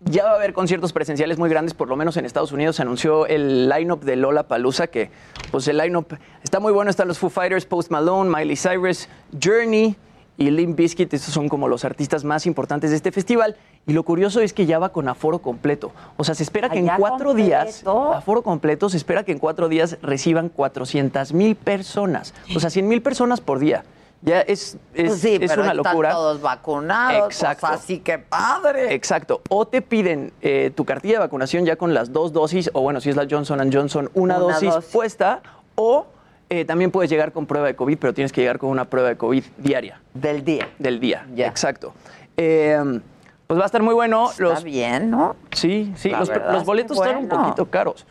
ya 0.05 0.23
va 0.23 0.31
a 0.31 0.35
haber 0.35 0.53
conciertos 0.53 0.93
presenciales 0.93 1.37
muy 1.37 1.49
grandes, 1.49 1.73
por 1.73 1.89
lo 1.89 1.95
menos 1.95 2.15
en 2.17 2.25
Estados 2.25 2.51
Unidos 2.51 2.75
se 2.75 2.83
anunció 2.83 3.25
el 3.25 3.67
line-up 3.67 4.03
de 4.03 4.15
Lola 4.15 4.43
Palusa, 4.43 4.87
que 4.87 5.09
pues 5.51 5.67
el 5.67 5.77
line-up 5.77 6.17
está 6.43 6.59
muy 6.59 6.71
bueno, 6.71 6.91
están 6.91 7.07
los 7.07 7.17
Foo 7.17 7.29
Fighters, 7.29 7.65
Post 7.65 7.89
Malone, 7.91 8.29
Miley 8.29 8.55
Cyrus, 8.55 9.09
Journey 9.43 9.95
y 10.37 10.51
Limp 10.51 10.77
Bizkit, 10.77 11.13
estos 11.13 11.33
son 11.33 11.49
como 11.49 11.67
los 11.67 11.85
artistas 11.85 12.23
más 12.23 12.45
importantes 12.45 12.91
de 12.91 12.97
este 12.97 13.11
festival. 13.11 13.55
Y 13.87 13.93
lo 13.93 14.03
curioso 14.03 14.41
es 14.41 14.51
que 14.51 14.65
ya 14.65 14.79
va 14.79 14.89
con 14.89 15.07
aforo 15.07 15.39
completo. 15.39 15.91
O 16.17 16.23
sea, 16.23 16.35
se 16.35 16.43
espera 16.43 16.69
que 16.69 16.79
en 16.79 16.87
¿Ya 16.87 16.97
cuatro 16.97 17.33
días, 17.33 17.83
aforo 17.85 18.41
completo, 18.41 18.89
se 18.89 18.97
espera 18.97 19.23
que 19.23 19.31
en 19.31 19.39
cuatro 19.39 19.69
días 19.69 19.97
reciban 20.01 20.49
400 20.49 21.33
mil 21.33 21.55
personas. 21.55 22.33
O 22.55 22.59
sea, 22.59 22.69
100 22.69 22.87
mil 22.87 23.01
personas 23.01 23.41
por 23.41 23.59
día. 23.59 23.85
Ya 24.21 24.41
es, 24.41 24.77
es, 24.95 25.07
Pues 25.09 25.21
sí, 25.21 25.33
es 25.39 25.51
pero 25.51 25.61
una 25.61 25.71
están 25.73 25.77
locura. 25.77 26.11
todos 26.11 26.41
vacunados. 26.41 27.25
Exacto. 27.27 27.67
Pues 27.67 27.79
así 27.79 27.99
que 27.99 28.17
padre. 28.17 28.93
Exacto. 28.93 29.41
O 29.49 29.67
te 29.67 29.81
piden 29.81 30.33
eh, 30.41 30.71
tu 30.75 30.83
cartilla 30.83 31.15
de 31.15 31.19
vacunación 31.19 31.65
ya 31.65 31.75
con 31.75 31.93
las 31.93 32.11
dos 32.11 32.33
dosis, 32.33 32.69
o 32.73 32.81
bueno, 32.81 33.01
si 33.01 33.09
es 33.11 33.15
la 33.15 33.27
Johnson 33.29 33.59
Johnson, 33.71 34.09
una, 34.15 34.37
Una 34.37 34.43
dosis, 34.53 34.73
dosis. 34.73 34.91
puesta, 34.91 35.41
o 35.75 36.07
eh, 36.49 36.65
también 36.65 36.89
puedes 36.91 37.09
llegar 37.11 37.31
con 37.33 37.45
prueba 37.45 37.67
de 37.67 37.75
COVID, 37.75 37.97
pero 37.99 38.13
tienes 38.13 38.31
que 38.31 38.41
llegar 38.41 38.57
con 38.57 38.69
una 38.69 38.85
prueba 38.85 39.09
de 39.09 39.17
COVID 39.17 39.43
diaria 39.57 40.01
Del 40.13 40.43
día. 40.43 40.69
del 40.79 40.99
día. 40.99 41.27
Ya. 41.35 41.47
Exacto. 41.47 41.93
Eh, 42.37 42.99
Pues 43.47 43.59
va 43.59 43.63
a 43.63 43.67
estar 43.67 43.83
muy 43.83 43.93
bueno. 43.93 44.31
Está 44.31 44.43
los, 44.43 44.63
bien, 44.63 45.11
¿no? 45.11 45.35
Sí, 45.51 45.93
sí. 45.95 46.09
Los, 46.09 46.29
es 46.29 46.65
boletos 46.65 46.97
están 46.97 47.17
un 47.17 47.29
poquito 47.29 47.65
caros. 47.69 48.07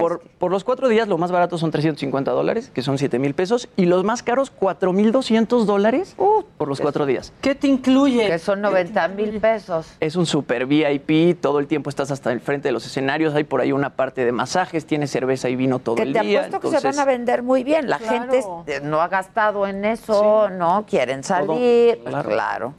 Por, 0.00 0.20
por 0.38 0.50
los 0.50 0.64
cuatro 0.64 0.88
días, 0.88 1.08
lo 1.08 1.18
más 1.18 1.30
barato 1.32 1.58
son 1.58 1.70
350 1.70 2.30
dólares, 2.30 2.70
que 2.74 2.82
son 2.82 2.98
7 2.98 3.18
mil 3.18 3.34
pesos, 3.34 3.68
y 3.76 3.86
los 3.86 4.04
más 4.04 4.22
caros, 4.22 4.50
4,200 4.50 5.66
dólares 5.66 6.14
por 6.56 6.68
los 6.68 6.80
cuatro 6.80 7.06
días. 7.06 7.32
¿Qué 7.40 7.54
te 7.54 7.66
incluye? 7.68 8.26
Que 8.26 8.38
son 8.38 8.60
90 8.60 9.08
mil 9.08 9.40
pesos. 9.40 9.86
Es 10.00 10.16
un 10.16 10.26
super 10.26 10.66
VIP, 10.66 11.40
todo 11.40 11.58
el 11.58 11.66
tiempo 11.66 11.90
estás 11.90 12.10
hasta 12.10 12.32
el 12.32 12.40
frente 12.40 12.68
de 12.68 12.72
los 12.72 12.84
escenarios, 12.86 13.34
hay 13.34 13.44
por 13.44 13.60
ahí 13.60 13.72
una 13.72 13.90
parte 13.90 14.24
de 14.24 14.32
masajes, 14.32 14.84
tienes 14.86 15.10
cerveza 15.10 15.48
y 15.48 15.56
vino 15.56 15.78
todo 15.78 15.94
Que 15.96 16.02
el 16.02 16.12
te 16.12 16.20
día. 16.20 16.40
apuesto 16.44 16.60
que 16.70 16.78
se 16.78 16.86
van 16.86 16.98
a 16.98 17.04
vender 17.04 17.42
muy 17.42 17.64
bien. 17.64 17.88
La 17.88 17.98
Claro. 17.98 18.20
gente 18.20 18.38
este, 18.38 18.80
no 18.80 19.00
ha 19.00 19.08
gastado 19.08 19.66
en 19.66 19.84
eso, 19.84 20.48
¿no? 20.50 20.84
Quieren 20.88 21.22
salir. 21.24 21.98
claro. 22.04 22.28
claro. 22.28 22.74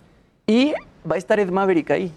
Y 0.47 0.73
va 1.09 1.15
a 1.15 1.17
estar 1.17 1.39
Ed 1.39 1.49
Maverick 1.49 1.89
ahí. 1.91 2.11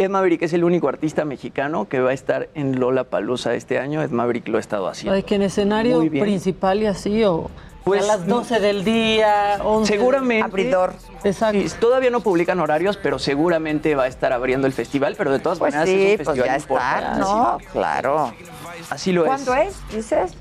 Ed 0.00 0.10
Maverick 0.10 0.42
es 0.42 0.52
el 0.52 0.62
único 0.62 0.88
artista 0.88 1.24
mexicano 1.24 1.88
que 1.88 1.98
va 1.98 2.10
a 2.10 2.12
estar 2.12 2.48
en 2.54 2.78
Lola 2.78 3.02
Palusa 3.02 3.54
este 3.54 3.80
año. 3.80 4.00
Ed 4.00 4.10
Maverick 4.10 4.46
lo 4.46 4.58
ha 4.58 4.60
estado 4.60 4.86
haciendo. 4.86 5.16
Ay, 5.16 5.24
que 5.24 5.34
en 5.34 5.42
escenario 5.42 5.98
principal 6.08 6.80
y 6.84 6.86
así, 6.86 7.24
o 7.24 7.50
Pues, 7.82 8.04
a 8.04 8.06
las 8.16 8.24
12 8.24 8.60
del 8.60 8.84
día, 8.84 9.58
11. 9.60 9.92
Seguramente. 9.92 10.44
Abridor. 10.44 10.92
Exacto. 11.24 11.60
Sí, 11.60 11.74
todavía 11.80 12.10
no 12.10 12.20
publican 12.20 12.60
horarios, 12.60 12.96
pero 12.96 13.18
seguramente 13.18 13.96
va 13.96 14.04
a 14.04 14.06
estar 14.06 14.32
abriendo 14.32 14.68
el 14.68 14.72
festival. 14.72 15.16
Pero 15.18 15.32
de 15.32 15.40
todas 15.40 15.58
Pues 15.58 15.74
maneras 15.74 15.88
sí, 15.92 16.00
es 16.00 16.10
un 16.10 16.16
pues 16.24 16.28
festival 16.28 16.48
ya 16.48 16.56
está, 16.56 16.74
importantísimo. 16.74 17.36
¿no? 17.36 17.58
Claro. 17.72 18.32
Así 18.90 19.10
lo 19.10 19.24
¿Cuándo 19.24 19.52
es. 19.56 19.68
es, 19.70 19.96
dices? 19.96 20.36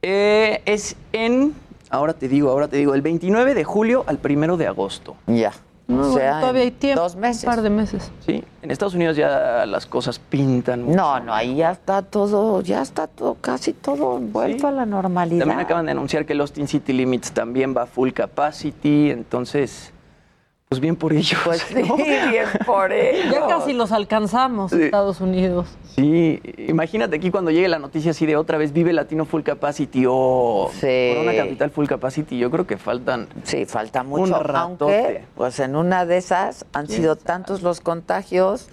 Eh, 0.00 0.62
es 0.64 0.96
en, 1.12 1.54
ahora 1.90 2.14
te 2.14 2.28
digo, 2.28 2.48
ahora 2.48 2.66
te 2.66 2.78
digo, 2.78 2.94
el 2.94 3.02
29 3.02 3.52
de 3.52 3.64
julio 3.64 4.04
al 4.06 4.18
1 4.24 4.56
de 4.56 4.66
agosto. 4.68 5.16
Ya. 5.26 5.52
No, 5.96 6.08
O 6.08 6.12
sea, 6.14 6.40
todavía 6.40 6.62
hay 6.62 6.70
tiempo. 6.70 7.02
Dos 7.02 7.16
meses. 7.16 7.44
Un 7.44 7.50
par 7.50 7.62
de 7.62 7.70
meses. 7.70 8.10
Sí, 8.26 8.42
en 8.62 8.70
Estados 8.70 8.94
Unidos 8.94 9.16
ya 9.16 9.64
las 9.66 9.86
cosas 9.86 10.18
pintan. 10.18 10.82
mucho. 10.84 10.96
No, 10.96 11.20
no, 11.20 11.34
ahí 11.34 11.56
ya 11.56 11.70
está 11.72 12.02
todo, 12.02 12.60
ya 12.62 12.82
está 12.82 13.06
todo, 13.06 13.36
casi 13.40 13.72
todo 13.72 14.18
vuelto 14.18 14.66
a 14.66 14.72
la 14.72 14.86
normalidad. 14.86 15.40
También 15.40 15.60
acaban 15.60 15.86
de 15.86 15.92
anunciar 15.92 16.26
que 16.26 16.32
el 16.32 16.40
Austin 16.40 16.68
City 16.68 16.92
Limits 16.92 17.32
también 17.32 17.74
va 17.76 17.82
a 17.82 17.86
full 17.86 18.10
capacity, 18.10 19.10
entonces, 19.10 19.92
pues 20.72 20.80
bien 20.80 20.96
por 20.96 21.12
ellos. 21.12 21.38
Pues 21.44 21.60
sí, 21.62 21.74
¿no? 21.88 21.96
bien 21.96 22.46
por 22.66 22.92
ello. 22.92 23.30
Ya 23.30 23.46
casi 23.46 23.72
los 23.72 23.92
alcanzamos, 23.92 24.70
Sí. 24.70 24.82
Estados 24.84 25.20
Unidos. 25.20 25.68
Sí, 25.94 26.40
imagínate 26.68 27.16
aquí 27.16 27.30
cuando 27.30 27.50
llegue 27.50 27.68
la 27.68 27.78
noticia 27.78 28.12
así 28.12 28.24
de 28.24 28.36
otra 28.36 28.56
vez 28.56 28.72
Vive 28.72 28.92
Latino 28.94 29.26
Full 29.26 29.42
Capacity 29.42 30.04
o 30.08 30.70
Sí. 30.80 31.12
Corona 31.14 31.36
Capital 31.36 31.70
Full 31.70 31.86
Capacity, 31.86 32.38
yo 32.38 32.50
creo 32.50 32.66
que 32.66 32.78
faltan 32.78 33.28
Sí, 33.44 33.66
falta 33.66 34.00
un 34.00 34.08
mucho, 34.08 34.42
ratote. 34.42 34.58
aunque 34.58 35.24
pues 35.36 35.58
en 35.60 35.76
una 35.76 36.06
de 36.06 36.16
esas 36.16 36.64
han 36.72 36.88
sido 36.88 37.16
tantos 37.16 37.60
los 37.62 37.80
contagios, 37.80 38.68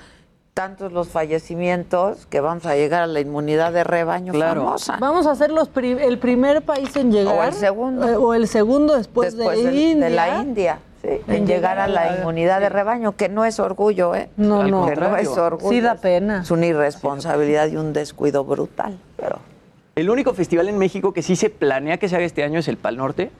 tantos 0.53 0.91
los 0.91 1.09
fallecimientos 1.09 2.25
que 2.27 2.41
vamos 2.41 2.65
a 2.65 2.75
llegar 2.75 3.01
a 3.03 3.07
la 3.07 3.19
inmunidad 3.21 3.71
de 3.73 3.83
rebaño 3.83 4.33
Claro. 4.33 4.63
famosa. 4.65 4.97
Vamos 4.99 5.25
a 5.25 5.35
ser 5.35 5.51
los 5.51 5.69
pri- 5.69 5.97
el 5.99 6.19
primer 6.19 6.61
país 6.63 6.95
en 6.95 7.11
llegar. 7.11 7.35
O 7.35 7.43
el 7.43 7.53
segundo. 7.53 8.07
eh, 8.09 8.15
o 8.15 8.33
el 8.33 8.47
segundo 8.47 8.95
después, 8.95 9.35
Después 9.35 9.57
de, 9.57 9.63
del- 9.65 9.73
de 9.75 9.81
India. 9.81 10.09
la 10.09 10.41
India, 10.41 10.79
sí, 11.01 11.09
en 11.27 11.47
llegar 11.47 11.79
a 11.79 11.87
la 11.87 12.17
inmunidad 12.17 12.59
de 12.59 12.69
rebaño, 12.69 13.15
que 13.15 13.29
no 13.29 13.45
es 13.45 13.59
orgullo, 13.59 14.15
¿eh? 14.15 14.29
No, 14.37 14.61
Al 14.61 14.71
no. 14.71 14.85
que 14.87 14.95
no 14.95 15.15
es 15.17 15.27
orgullo. 15.29 15.69
Sí 15.71 15.81
da 15.81 15.95
pena. 15.95 16.41
Es 16.41 16.51
una 16.51 16.65
irresponsabilidad 16.65 17.67
y 17.67 17.77
un 17.77 17.93
descuido 17.93 18.43
brutal. 18.45 18.97
Pero 19.17 19.39
El 19.95 20.09
único 20.09 20.33
festival 20.33 20.69
en 20.69 20.77
México 20.77 21.13
que 21.13 21.21
sí 21.21 21.35
se 21.35 21.49
planea 21.49 21.97
que 21.97 22.07
se 22.09 22.15
haga 22.15 22.25
este 22.25 22.43
año 22.43 22.59
es 22.59 22.67
el 22.67 22.77
Pal 22.77 22.97
Norte, 22.97 23.31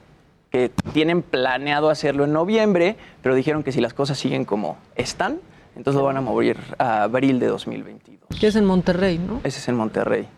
que 0.50 0.70
tienen 0.92 1.22
planeado 1.22 1.90
hacerlo 1.90 2.24
en 2.24 2.32
noviembre, 2.32 2.96
pero 3.22 3.34
dijeron 3.34 3.62
que 3.62 3.72
si 3.72 3.80
las 3.80 3.94
cosas 3.94 4.18
siguen 4.18 4.44
como 4.44 4.76
están, 4.96 5.38
entonces 5.76 6.00
lo 6.00 6.06
van 6.06 6.16
a 6.16 6.20
mover 6.20 6.58
a 6.78 7.04
abril 7.04 7.38
de 7.38 7.46
2022. 7.46 8.40
Que 8.40 8.48
es 8.48 8.56
en 8.56 8.64
Monterrey, 8.64 9.18
¿no? 9.18 9.40
Ese 9.44 9.60
es 9.60 9.68
en 9.68 9.76
Monterrey. 9.76 10.28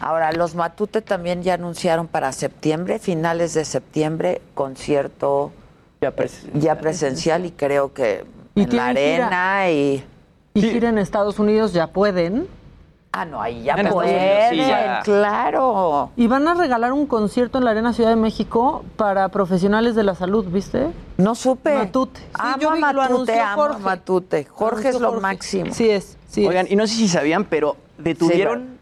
ahora 0.00 0.32
los 0.32 0.56
Matute 0.56 1.00
también 1.00 1.42
ya 1.44 1.54
anunciaron 1.54 2.08
para 2.08 2.32
septiembre, 2.32 2.98
finales 2.98 3.54
de 3.54 3.64
septiembre, 3.64 4.42
concierto 4.54 5.52
Ya 6.02 6.10
pres- 6.16 6.50
ya 6.54 6.78
presencial 6.78 7.46
y 7.46 7.52
creo 7.52 7.94
que 7.94 8.24
Y 8.56 8.62
en 8.64 8.76
la 8.76 8.88
gira. 8.88 9.26
arena 9.28 9.70
y 9.70 10.04
Y 10.54 10.60
gira 10.62 10.88
en 10.88 10.98
Estados 10.98 11.38
Unidos 11.38 11.72
ya 11.72 11.86
pueden. 11.86 12.48
ah 13.12 13.24
no 13.24 13.40
ahí 13.40 13.62
ya 13.62 13.76
pueden, 13.76 14.50
sí, 14.50 14.56
ya. 14.56 15.00
claro. 15.04 16.10
Y 16.16 16.26
van 16.26 16.48
a 16.48 16.54
regalar 16.54 16.92
un 16.92 17.06
concierto 17.06 17.58
en 17.58 17.64
la 17.64 17.70
Arena 17.70 17.92
Ciudad 17.92 18.10
de 18.10 18.16
México 18.16 18.84
para 18.96 19.28
profesionales 19.28 19.94
de 19.94 20.02
la 20.02 20.14
salud, 20.16 20.44
¿viste? 20.46 20.88
No 21.18 21.34
supe. 21.36 21.72
Matute. 21.74 22.18
Sí, 22.20 22.26
Amo 22.34 22.56
yo 22.60 22.70
a 22.70 22.74
vi- 22.74 22.80
lo 22.80 22.86
Matute, 22.86 23.04
anunció 23.12 23.34
amo 23.44 23.62
a 23.62 23.66
Jorge. 23.68 23.82
Matute. 23.84 24.44
Jorge 24.46 24.88
es 24.88 25.00
lo 25.00 25.08
Jorge. 25.10 25.22
máximo. 25.22 25.72
Sí 25.72 25.88
es, 25.88 26.18
sí 26.28 26.44
Oigan, 26.46 26.66
es. 26.66 26.72
y 26.72 26.76
no 26.76 26.86
sé 26.88 26.94
si 26.96 27.06
sabían, 27.08 27.44
pero 27.44 27.76
detuvieron, 27.98 28.78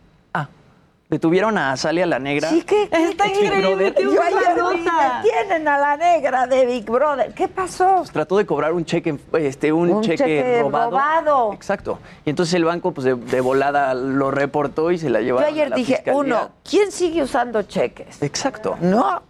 detuvieron 1.10 1.58
a 1.58 1.76
Salia 1.76 2.06
la 2.06 2.18
Negra. 2.18 2.48
Sí, 2.48 2.62
que 2.62 2.84
Está 2.84 3.24
Big 3.26 3.42
increíble, 3.42 3.94
Yo 4.00 4.22
ayer 4.22 4.56
nota. 4.56 5.22
tienen 5.22 5.68
a 5.68 5.78
la 5.78 5.96
negra 5.96 6.46
de 6.46 6.64
Big 6.66 6.84
Brother. 6.88 7.34
¿Qué 7.34 7.48
pasó? 7.48 8.04
Trató 8.12 8.38
de 8.38 8.46
cobrar 8.46 8.72
un 8.72 8.84
cheque, 8.84 9.18
este, 9.34 9.72
un, 9.72 9.90
Un 9.90 10.02
cheque, 10.02 10.16
cheque 10.18 10.60
robado. 10.62 10.90
robado. 10.90 11.52
Exacto. 11.52 11.98
Y 12.24 12.30
entonces 12.30 12.54
el 12.54 12.64
banco, 12.64 12.92
pues 12.92 13.04
de, 13.04 13.14
de 13.16 13.40
volada 13.40 13.92
lo 13.94 14.30
reportó 14.30 14.90
y 14.92 14.98
se 14.98 15.10
la 15.10 15.20
Yo 15.20 15.26
llevaron. 15.26 15.44
a 15.48 15.52
ayer 15.52 15.68
la 15.70 15.76
dije, 15.76 15.96
fiscalía. 15.96 16.18
uno, 16.20 16.48
¿quién 16.68 16.92
sigue 16.92 17.22
usando 17.22 17.62
cheques? 17.62 18.22
Exacto. 18.22 18.76
No. 18.80 19.22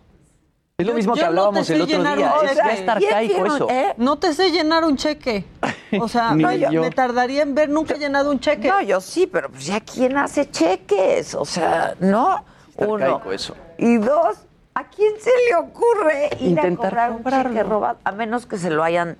Es 0.80 0.86
lo 0.86 0.94
mismo 0.94 1.14
yo 1.14 1.16
que 1.16 1.20
no 1.22 1.26
hablábamos 1.28 1.66
te 1.66 1.74
el 1.74 1.82
otro 1.82 2.02
día. 2.02 2.34
un 2.40 2.46
Es, 2.48 2.56
ya 2.56 2.72
está 2.72 2.94
¿Quién 2.96 3.12
arcaico 3.14 3.46
eso. 3.46 3.68
eh? 3.70 3.94
No 3.96 4.18
te 4.18 4.34
sé 4.34 4.50
llenar 4.50 4.84
un 4.84 4.96
cheque. 4.96 5.44
O 6.00 6.08
sea, 6.08 6.32
no, 6.34 6.52
yo- 6.52 6.80
me 6.80 6.90
tardaría 6.90 7.42
en 7.42 7.54
ver, 7.54 7.68
nunca 7.68 7.94
he 7.94 7.98
llenado 7.98 8.30
un 8.30 8.40
cheque. 8.40 8.68
No, 8.68 8.80
yo 8.82 9.00
sí, 9.00 9.26
pero 9.26 9.50
pues 9.50 9.66
ya 9.66 9.80
quién 9.80 10.16
hace 10.16 10.50
cheques, 10.50 11.34
o 11.34 11.44
sea, 11.44 11.94
no. 12.00 12.44
Está 12.70 12.86
Uno. 12.86 13.04
arcaico 13.04 13.32
eso. 13.32 13.54
Y 13.78 13.96
dos, 13.98 14.38
¿a 14.74 14.84
quién 14.84 15.12
se 15.20 15.30
le 15.48 15.56
ocurre 15.56 16.30
ir 16.40 16.48
Intentar 16.50 16.98
a 16.98 17.08
cobrar 17.08 17.46
un 17.46 17.48
cheque 17.54 17.62
robado? 17.62 17.98
A 18.04 18.12
menos 18.12 18.46
que 18.46 18.56
se 18.58 18.70
lo 18.70 18.82
hayan, 18.82 19.16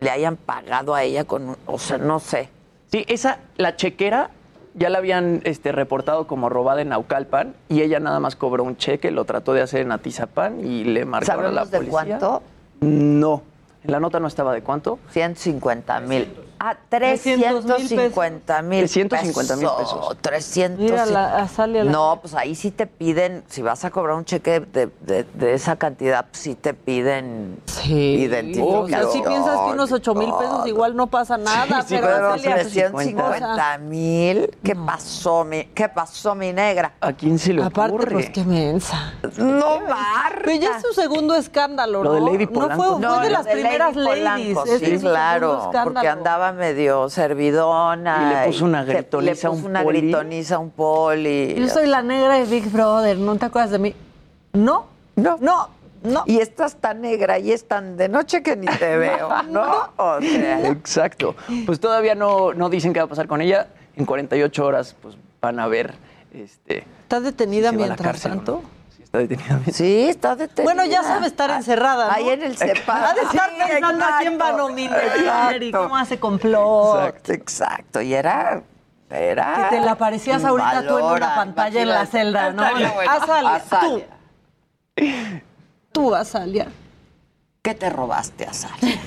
le 0.00 0.10
hayan 0.10 0.36
pagado 0.36 0.94
a 0.94 1.02
ella 1.02 1.24
con, 1.24 1.56
o 1.66 1.78
sea, 1.78 1.98
no 1.98 2.18
sé. 2.20 2.48
Sí, 2.90 3.04
esa, 3.08 3.38
la 3.56 3.76
chequera, 3.76 4.30
ya 4.76 4.90
la 4.90 4.98
habían 4.98 5.40
este, 5.44 5.72
reportado 5.72 6.26
como 6.26 6.48
robada 6.48 6.82
en 6.82 6.90
Naucalpan 6.90 7.54
y 7.68 7.80
ella 7.80 7.98
nada 7.98 8.20
más 8.20 8.36
cobró 8.36 8.62
un 8.62 8.76
cheque, 8.76 9.10
lo 9.10 9.24
trató 9.24 9.54
de 9.54 9.62
hacer 9.62 9.80
en 9.80 9.90
Atizapán 9.90 10.60
y 10.64 10.84
le 10.84 11.04
marcaron 11.04 11.46
a 11.46 11.50
la 11.50 11.64
¿Sabemos 11.64 11.70
de 11.70 11.78
policía. 11.78 12.18
cuánto? 12.18 12.42
No. 12.80 13.42
En 13.82 13.92
la 13.92 14.00
nota 14.00 14.20
no 14.20 14.28
estaba 14.28 14.52
de 14.52 14.62
cuánto. 14.62 14.98
150 15.10 16.00
mil. 16.00 16.28
Ah, 16.58 16.74
350 16.88 18.62
mil 18.62 18.80
350 18.88 19.56
mil 19.56 19.68
pesos. 19.78 20.16
300. 20.20 20.78
Mira, 20.80 21.06
la- 21.06 21.38
a 21.38 21.48
a 21.62 21.66
la- 21.66 21.84
No, 21.84 22.18
pues 22.20 22.34
ahí 22.34 22.54
sí 22.54 22.70
te 22.70 22.86
piden, 22.86 23.44
si 23.48 23.62
vas 23.62 23.84
a 23.84 23.90
cobrar 23.90 24.16
un 24.16 24.24
cheque 24.24 24.60
de, 24.60 24.88
de- 25.00 25.24
de 25.34 25.54
esa 25.54 25.76
cantidad, 25.76 26.24
pues 26.26 26.38
sí 26.42 26.54
te 26.54 26.72
piden 26.74 27.58
Sí. 27.66 27.92
identificación. 27.92 28.84
O 28.84 28.88
sea, 28.88 29.06
si 29.12 29.22
piensas 29.22 29.58
que 29.58 29.72
unos 29.72 29.92
8 29.92 30.14
mil 30.14 30.32
pesos 30.32 30.66
igual 30.66 30.96
no 30.96 31.06
pasa 31.08 31.36
nada, 31.36 31.82
Sí, 31.82 31.94
pero, 31.96 32.06
pero 32.06 32.38
Celia, 32.38 32.54
350 32.56 33.78
mil, 33.78 34.50
¿qué 34.62 34.74
pasó, 34.74 35.44
mi, 35.44 35.64
qué 35.66 35.88
pasó, 35.88 36.34
mi 36.34 36.52
negra? 36.52 36.92
¿A 37.00 37.12
quién 37.12 37.38
se 37.38 37.52
le 37.52 37.62
Aparte, 37.64 37.94
ocurre? 37.94 38.12
pues 38.12 38.30
qué 38.30 38.44
mensa. 38.44 39.12
No, 39.36 39.80
Marta. 39.80 40.40
Pero 40.44 40.60
ya 40.60 40.76
es 40.76 40.82
su 40.82 40.92
segundo 40.94 41.34
escándalo, 41.34 42.02
Lo 42.02 42.10
¿no? 42.18 42.24
de 42.26 42.32
Lady 42.32 42.46
no 42.46 42.52
Polanco. 42.52 42.76
fue, 42.82 42.92
fue 42.92 43.00
No, 43.00 43.20
de 43.20 43.26
lo 43.26 43.32
las 43.32 43.44
de 43.44 43.52
primeras 43.52 43.96
Lady 43.96 44.20
ladies. 44.22 44.54
Polanco, 44.54 44.74
Ese 44.76 44.86
sí, 44.86 44.98
claro, 45.00 45.70
porque 45.84 46.08
andaba 46.08 46.45
medio 46.52 47.08
servidona. 47.08 48.30
Y 48.32 48.34
le 48.34 48.46
puso 48.46 48.64
una 48.64 48.84
gritoniza 48.84 49.48
a 49.48 49.50
un 49.50 49.56
puso 49.58 49.68
una 49.68 49.82
poli. 49.82 50.00
gritoniza 50.00 50.58
un 50.58 50.70
poli. 50.70 51.54
Yo 51.54 51.68
soy 51.68 51.86
la 51.86 52.02
negra 52.02 52.34
de 52.34 52.44
Big 52.44 52.70
Brother, 52.70 53.18
¿no 53.18 53.36
te 53.36 53.46
acuerdas 53.46 53.70
de 53.70 53.78
mí? 53.78 53.94
No, 54.52 54.86
No. 55.16 55.36
no, 55.40 55.68
no. 56.02 56.22
Y 56.26 56.38
estás 56.38 56.76
tan 56.76 57.00
negra 57.00 57.38
y 57.38 57.52
es 57.52 57.66
tan 57.66 57.96
de 57.96 58.08
noche 58.08 58.42
que 58.42 58.56
ni 58.56 58.66
te 58.66 58.96
veo, 58.96 59.28
¿no? 59.50 59.90
O 59.96 60.20
sea, 60.20 60.68
Exacto. 60.68 61.34
Pues 61.66 61.80
todavía 61.80 62.14
no, 62.14 62.54
no 62.54 62.68
dicen 62.68 62.92
qué 62.92 63.00
va 63.00 63.06
a 63.06 63.08
pasar 63.08 63.26
con 63.26 63.40
ella. 63.40 63.68
En 63.96 64.04
48 64.04 64.64
horas 64.64 64.94
pues 65.00 65.16
van 65.40 65.58
a 65.58 65.66
ver 65.66 65.94
este, 66.34 66.84
¿Estás 67.02 67.22
detenida 67.22 67.70
si 67.70 67.76
mientras 67.76 68.00
cárcel 68.00 68.32
o 68.32 68.34
no. 68.36 68.75
Está 69.20 69.36
detenida. 69.36 69.72
sí, 69.72 70.08
está 70.08 70.36
detenida. 70.36 70.64
Bueno, 70.74 70.84
ya 70.90 71.02
sabe 71.02 71.26
estar 71.26 71.50
encerrada, 71.50 72.06
¿no? 72.08 72.12
Ahí 72.12 72.28
en 72.30 72.42
el 72.42 72.56
CEPA. 72.58 73.10
Ha 73.10 73.14
de 73.14 73.20
estar 73.22 73.50
Sí, 73.50 73.56
pensando 73.68 74.04
a 74.04 74.18
quién 74.18 74.40
va 74.40 74.48
a 74.48 74.52
nominar 74.52 75.62
y 75.62 75.70
cómo 75.72 75.96
hace 75.96 76.18
complot. 76.18 76.98
Exacto, 77.08 77.32
exacto. 77.32 78.00
Y 78.02 78.14
era. 78.14 78.62
Era. 79.08 79.68
Que 79.70 79.76
te 79.76 79.82
la 79.82 79.94
parecías 79.94 80.44
ahorita 80.44 80.86
tú 80.86 80.98
en 80.98 81.04
una 81.04 81.34
pantalla 81.36 81.80
en 81.82 81.88
la 81.88 82.06
celda, 82.06 82.52
¿no? 82.52 82.62
Bueno. 82.70 82.90
Azalia, 83.08 83.54
Azalia. 83.54 84.06
tú. 84.96 85.02
Tú, 85.92 86.14
Azalia. 86.14 86.66
¿Qué 87.62 87.74
te 87.74 87.88
robaste, 87.90 88.46
Azalia? 88.46 88.98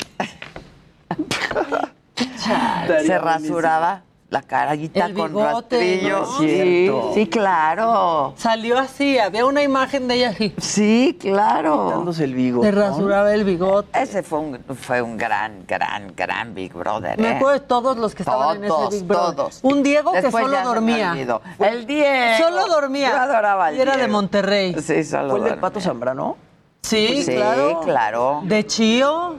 Se 2.16 2.88
buenísimo. 2.88 3.20
rasuraba. 3.20 4.02
La 4.30 4.44
carita 4.44 5.08
El 5.08 5.16
con 5.16 5.30
bigote, 5.30 5.78
rastrillo. 5.78 6.20
¿no? 6.20 6.38
Sí, 6.38 6.92
sí, 7.16 7.28
claro. 7.28 8.36
Salió 8.38 8.78
así, 8.78 9.18
había 9.18 9.44
una 9.44 9.64
imagen 9.64 10.08
de 10.08 10.16
ella 10.16 10.30
así. 10.30 10.54
Sí, 10.60 11.18
claro. 11.20 11.90
Dándose 11.90 12.26
el 12.26 12.36
bigote. 12.36 12.68
Se 12.68 12.72
rasuraba 12.72 13.34
el 13.34 13.44
bigote. 13.44 14.00
Ese 14.00 14.22
fue 14.22 14.38
un, 14.38 14.60
fue 14.76 15.02
un 15.02 15.18
gran, 15.18 15.66
gran, 15.66 16.14
gran 16.16 16.54
Big 16.54 16.72
Brother. 16.74 17.20
Me 17.20 17.30
¿eh? 17.30 17.36
acuerdo 17.38 17.60
de 17.60 17.66
todos 17.66 17.98
los 17.98 18.14
que 18.14 18.22
estaban 18.22 18.58
en 18.58 18.66
ese 18.66 18.76
Big 18.92 19.04
Brother. 19.08 19.36
todos. 19.36 19.60
Un 19.64 19.82
Diego 19.82 20.12
que 20.12 20.30
solo 20.32 20.62
dormía. 20.64 21.14
El 21.58 21.88
Diego. 21.88 22.38
Solo 22.38 22.68
dormía. 22.68 23.10
Yo 23.10 23.18
adoraba 23.18 23.66
al 23.66 23.78
Y 23.78 23.82
era 23.82 23.94
de 23.94 23.98
Diego. 23.98 24.14
Monterrey. 24.14 24.76
Sí, 24.80 25.04
solo 25.06 25.30
¿Fue 25.32 25.40
el 25.40 25.46
del. 25.46 25.60
Pato 25.60 25.82
Zambrano? 25.82 26.38
Sí, 26.84 27.24
Sí, 27.24 27.34
claro. 27.34 27.82
claro. 27.84 28.42
De 28.44 28.64
Chío. 28.68 29.38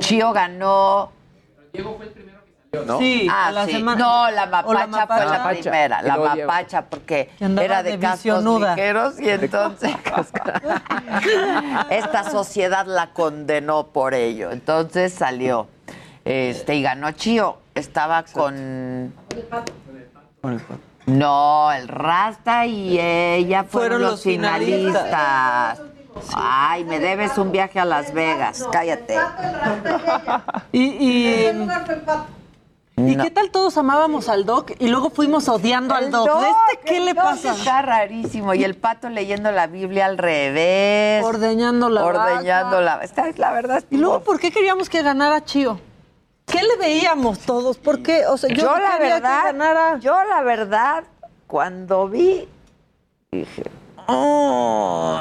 Chío 0.00 0.32
ganó. 0.34 1.10
¿No? 2.86 2.98
Sí, 2.98 3.28
Ah, 3.30 3.50
la 3.52 3.66
sí. 3.66 3.72
semana. 3.72 4.00
No, 4.02 4.30
la 4.30 4.46
mapacha, 4.46 4.66
fue 4.66 4.74
la 4.76 4.86
mapacha. 4.86 5.60
primera. 5.60 6.00
La 6.00 6.16
mapacha, 6.16 6.82
porque 6.86 7.30
era 7.38 7.82
de, 7.82 7.90
de 7.90 7.98
cascos 7.98 8.42
ligeros 8.42 9.20
y 9.20 9.28
entonces 9.28 9.94
esta 11.90 12.30
sociedad 12.30 12.86
la 12.86 13.10
condenó 13.12 13.88
por 13.88 14.14
ello. 14.14 14.50
Entonces 14.50 15.12
salió 15.12 15.68
este 16.24 16.74
y 16.76 16.82
ganó 16.82 17.10
Chío. 17.12 17.58
Estaba 17.74 18.22
con 18.22 19.12
Con 20.40 20.52
el 20.52 20.60
Pato. 20.60 20.78
no, 21.04 21.72
el 21.72 21.88
Rasta 21.88 22.64
y 22.64 22.98
ella 22.98 23.64
fueron, 23.64 23.98
Fueron 23.98 24.00
los, 24.02 24.10
los 24.12 24.22
finalistas. 24.22 25.78
Ay, 26.34 26.84
me 26.84 26.98
debes 27.00 27.36
un 27.36 27.52
viaje 27.52 27.80
a 27.80 27.84
Las 27.84 28.14
Vegas. 28.14 28.66
Cállate. 28.72 29.18
Y, 30.72 30.82
y, 30.84 31.52
¿y 33.08 33.16
No. 33.16 33.24
qué 33.24 33.30
tal 33.30 33.50
todos 33.50 33.76
amábamos 33.78 34.28
al 34.28 34.44
Doc 34.46 34.72
y 34.78 34.88
luego 34.88 35.10
fuimos 35.10 35.48
odiando 35.48 35.94
al 35.94 36.04
El 36.04 36.10
Doc? 36.10 36.28
Doc, 36.28 36.40
¿De 36.40 36.48
este 36.72 36.84
qué 36.86 36.96
el 36.98 37.04
le 37.06 37.14
Doc 37.14 37.24
pasa? 37.24 37.52
Está 37.54 37.82
rarísimo. 37.82 38.54
Y 38.54 38.64
el 38.64 38.74
pato 38.76 39.08
leyendo 39.08 39.50
la 39.52 39.66
Biblia 39.66 40.06
al 40.06 40.18
revés. 40.18 41.24
Ordeñando 41.24 41.88
la 41.88 42.04
Ordeñando 42.04 42.76
vaca. 42.76 42.96
la 42.98 43.04
Está, 43.04 43.26
la 43.36 43.52
verdad. 43.52 43.84
Y 43.90 43.96
luego, 43.96 44.20
¿por 44.20 44.38
qué 44.40 44.50
queríamos 44.50 44.88
que 44.88 45.02
ganara 45.02 45.44
Chío? 45.44 45.80
¿Qué 46.46 46.58
le 46.62 46.76
veíamos 46.78 47.38
todos? 47.40 47.78
¿Por 47.78 48.02
qué? 48.02 48.26
O 48.26 48.36
sea, 48.36 48.48
yo, 48.50 48.56
yo, 48.56 48.70
no 48.70 48.78
la 48.78 48.98
quería 48.98 49.14
verdad, 49.14 49.40
que 49.40 49.46
ganara. 49.52 49.98
yo 49.98 50.14
la 50.24 50.42
verdad, 50.42 51.04
cuando 51.46 52.08
vi, 52.08 52.48
dije, 53.30 53.62
"Oh". 54.08 55.18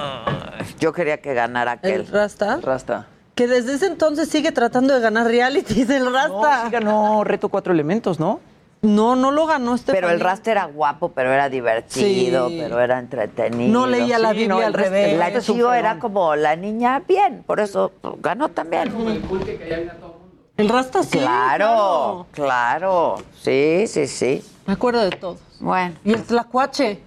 yo 0.79 0.91
quería 0.93 1.21
que 1.21 1.33
ganara 1.33 1.73
el 1.73 1.77
aquel. 1.79 2.07
Rasta. 2.07 2.59
Rasta. 2.61 3.07
Que 3.41 3.47
desde 3.47 3.73
ese 3.73 3.87
entonces 3.87 4.29
sigue 4.29 4.51
tratando 4.51 4.93
de 4.93 4.99
ganar 4.99 5.25
reality 5.25 5.83
del 5.83 6.03
No, 6.03 6.11
Rasta. 6.11 6.65
sí 6.65 6.69
ganó 6.69 7.23
Reto 7.23 7.49
Cuatro 7.49 7.73
Elementos, 7.73 8.19
¿no? 8.19 8.39
No, 8.83 9.15
no 9.15 9.31
lo 9.31 9.47
ganó 9.47 9.73
este. 9.73 9.91
Pero 9.93 10.11
el 10.11 10.19
Rasta 10.19 10.51
era 10.51 10.65
guapo, 10.65 11.09
pero 11.09 11.33
era 11.33 11.49
divertido, 11.49 12.49
Sí. 12.49 12.59
pero 12.61 12.79
era 12.79 12.99
entretenido. 12.99 13.71
No 13.73 13.87
leía 13.87 14.19
la 14.19 14.29
Sí, 14.29 14.35
Biblia 14.35 14.47
no, 14.53 14.59
el 14.59 14.65
al 14.67 14.73
revés. 14.75 15.13
el 15.13 15.17
La 15.19 15.39
Chío 15.41 15.73
era 15.73 15.97
como 15.97 16.35
la 16.35 16.55
niña 16.55 17.01
bien, 17.07 17.41
por 17.47 17.59
eso 17.59 17.93
ganó 18.19 18.49
también. 18.49 18.93
El 20.55 20.69
Rasta 20.69 21.01
sí. 21.01 21.17
Claro, 21.17 22.27
claro. 22.33 23.15
Sí, 23.41 23.85
sí, 23.87 24.05
sí. 24.05 24.45
Me 24.67 24.73
acuerdo 24.73 24.99
de 25.01 25.09
todos. 25.17 25.39
Bueno. 25.59 25.95
Y 26.05 26.13
el 26.13 26.21
Tlacuache. 26.21 27.01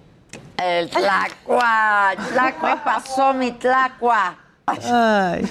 El 0.61 0.89
tlacua, 0.89 2.11
tlacua, 2.33 2.83
pasó 2.83 3.33
mi 3.33 3.53
tlacua. 3.53 4.35
Ay. 4.67 5.45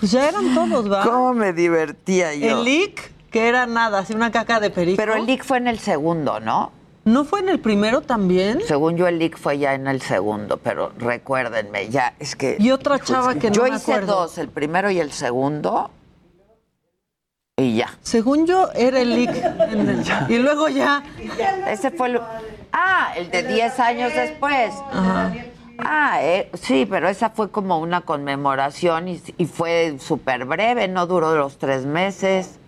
Pues 0.00 0.12
ya 0.12 0.28
eran 0.28 0.54
todos, 0.54 0.90
¿va? 0.90 1.04
¿Cómo 1.04 1.32
me 1.34 1.52
divertía 1.52 2.34
yo? 2.34 2.58
El 2.58 2.64
Lick, 2.64 3.12
que 3.30 3.48
era 3.48 3.66
nada, 3.66 4.00
así 4.00 4.12
una 4.14 4.30
caca 4.30 4.60
de 4.60 4.70
perico. 4.70 4.96
Pero 4.96 5.14
el 5.14 5.26
leak 5.26 5.44
fue 5.44 5.58
en 5.58 5.68
el 5.68 5.78
segundo, 5.78 6.40
¿no? 6.40 6.72
¿No 7.04 7.24
fue 7.24 7.40
en 7.40 7.48
el 7.48 7.58
primero 7.58 8.00
también? 8.02 8.60
Según 8.66 8.96
yo, 8.96 9.08
el 9.08 9.18
leak 9.18 9.36
fue 9.36 9.58
ya 9.58 9.74
en 9.74 9.86
el 9.88 10.00
segundo, 10.02 10.56
pero 10.58 10.92
recuérdenme, 10.98 11.88
ya, 11.88 12.14
es 12.20 12.36
que... 12.36 12.56
Y 12.60 12.70
otra 12.70 12.98
chava 13.00 13.34
que 13.34 13.48
no 13.48 13.54
Yo 13.54 13.62
me 13.64 13.70
hice 13.70 13.92
acuerdo. 13.92 14.20
dos, 14.20 14.38
el 14.38 14.48
primero 14.48 14.88
y 14.90 15.00
el 15.00 15.10
segundo, 15.10 15.90
y 17.56 17.76
ya. 17.76 17.98
Según 18.02 18.46
yo, 18.46 18.70
era 18.74 19.00
el 19.00 19.12
el- 19.12 20.04
Y 20.28 20.38
luego 20.38 20.68
ya. 20.68 21.02
Ese 21.68 21.90
fue 21.90 22.08
el... 22.08 22.20
Ah, 22.72 23.12
el 23.16 23.30
de 23.30 23.42
10 23.42 23.80
años 23.80 24.12
después. 24.14 24.72
Ajá. 24.92 25.32
Ah, 25.84 26.18
eh, 26.22 26.50
sí, 26.54 26.86
pero 26.88 27.08
esa 27.08 27.30
fue 27.30 27.50
como 27.50 27.78
una 27.78 28.02
conmemoración 28.02 29.08
y, 29.08 29.22
y 29.38 29.46
fue 29.46 29.96
súper 29.98 30.44
breve, 30.44 30.88
no 30.88 31.06
duró 31.06 31.34
los 31.36 31.58
tres 31.58 31.86
meses. 31.86 32.58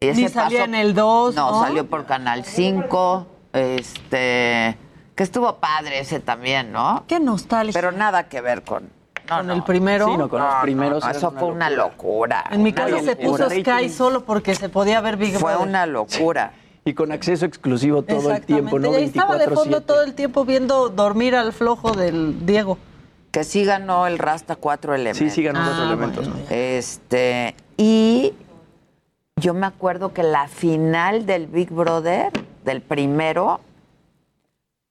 Y 0.00 0.08
Ni 0.12 0.28
pasó- 0.28 0.56
en 0.56 0.74
el 0.74 0.94
2, 0.94 1.34
No, 1.34 1.50
¿no? 1.52 1.60
salió 1.62 1.86
por 1.88 2.04
Canal 2.06 2.44
5, 2.44 3.26
este, 3.52 4.76
que 5.14 5.22
estuvo 5.22 5.56
padre 5.56 6.00
ese 6.00 6.20
también, 6.20 6.72
¿no? 6.72 7.04
Qué 7.06 7.20
nostalgia. 7.20 7.72
Pero 7.72 7.92
nada 7.92 8.28
que 8.28 8.40
ver 8.40 8.62
con... 8.62 8.90
No, 9.28 9.38
Con 9.38 9.46
no. 9.46 9.52
el 9.54 9.62
primero. 9.62 10.06
Sí, 10.06 10.16
no, 10.18 10.28
con 10.28 10.42
los 10.42 10.54
primeros. 10.56 11.02
eso 11.08 11.30
fue 11.30 11.48
una 11.48 11.70
locura. 11.70 12.44
En 12.50 12.62
mi 12.62 12.74
casa 12.74 13.00
se 13.00 13.16
puso 13.16 13.48
Sky 13.48 13.88
solo 13.88 14.24
porque 14.26 14.54
se 14.54 14.68
podía 14.68 15.00
ver 15.00 15.16
Big 15.16 15.32
Fue 15.38 15.52
Brother. 15.52 15.66
una 15.68 15.86
locura. 15.86 16.52
Y 16.84 16.92
con 16.94 17.12
acceso 17.12 17.46
exclusivo 17.46 18.02
todo 18.02 18.30
el 18.32 18.44
tiempo, 18.44 18.78
¿no? 18.78 18.92
Y 18.92 18.96
ahí 18.96 19.04
estaba 19.04 19.38
de 19.38 19.46
fondo 19.46 19.78
24/7. 19.78 19.86
todo 19.86 20.02
el 20.02 20.14
tiempo 20.14 20.44
viendo 20.44 20.90
dormir 20.90 21.34
al 21.34 21.52
flojo 21.52 21.92
del 21.92 22.44
Diego. 22.44 22.76
Que 23.30 23.42
sí 23.42 23.64
ganó 23.64 24.06
el 24.06 24.18
Rasta 24.18 24.54
cuatro 24.56 24.94
elementos. 24.94 25.18
Sí, 25.18 25.30
sí 25.30 25.42
ganó 25.42 25.60
Ah, 25.60 25.64
cuatro 25.66 25.84
elementos. 25.86 26.28
bueno. 26.28 26.44
Este, 26.50 27.54
y 27.78 28.32
yo 29.40 29.54
me 29.54 29.66
acuerdo 29.66 30.12
que 30.12 30.22
la 30.22 30.46
final 30.46 31.24
del 31.26 31.46
Big 31.46 31.70
Brother, 31.70 32.30
del 32.64 32.80
primero, 32.82 33.60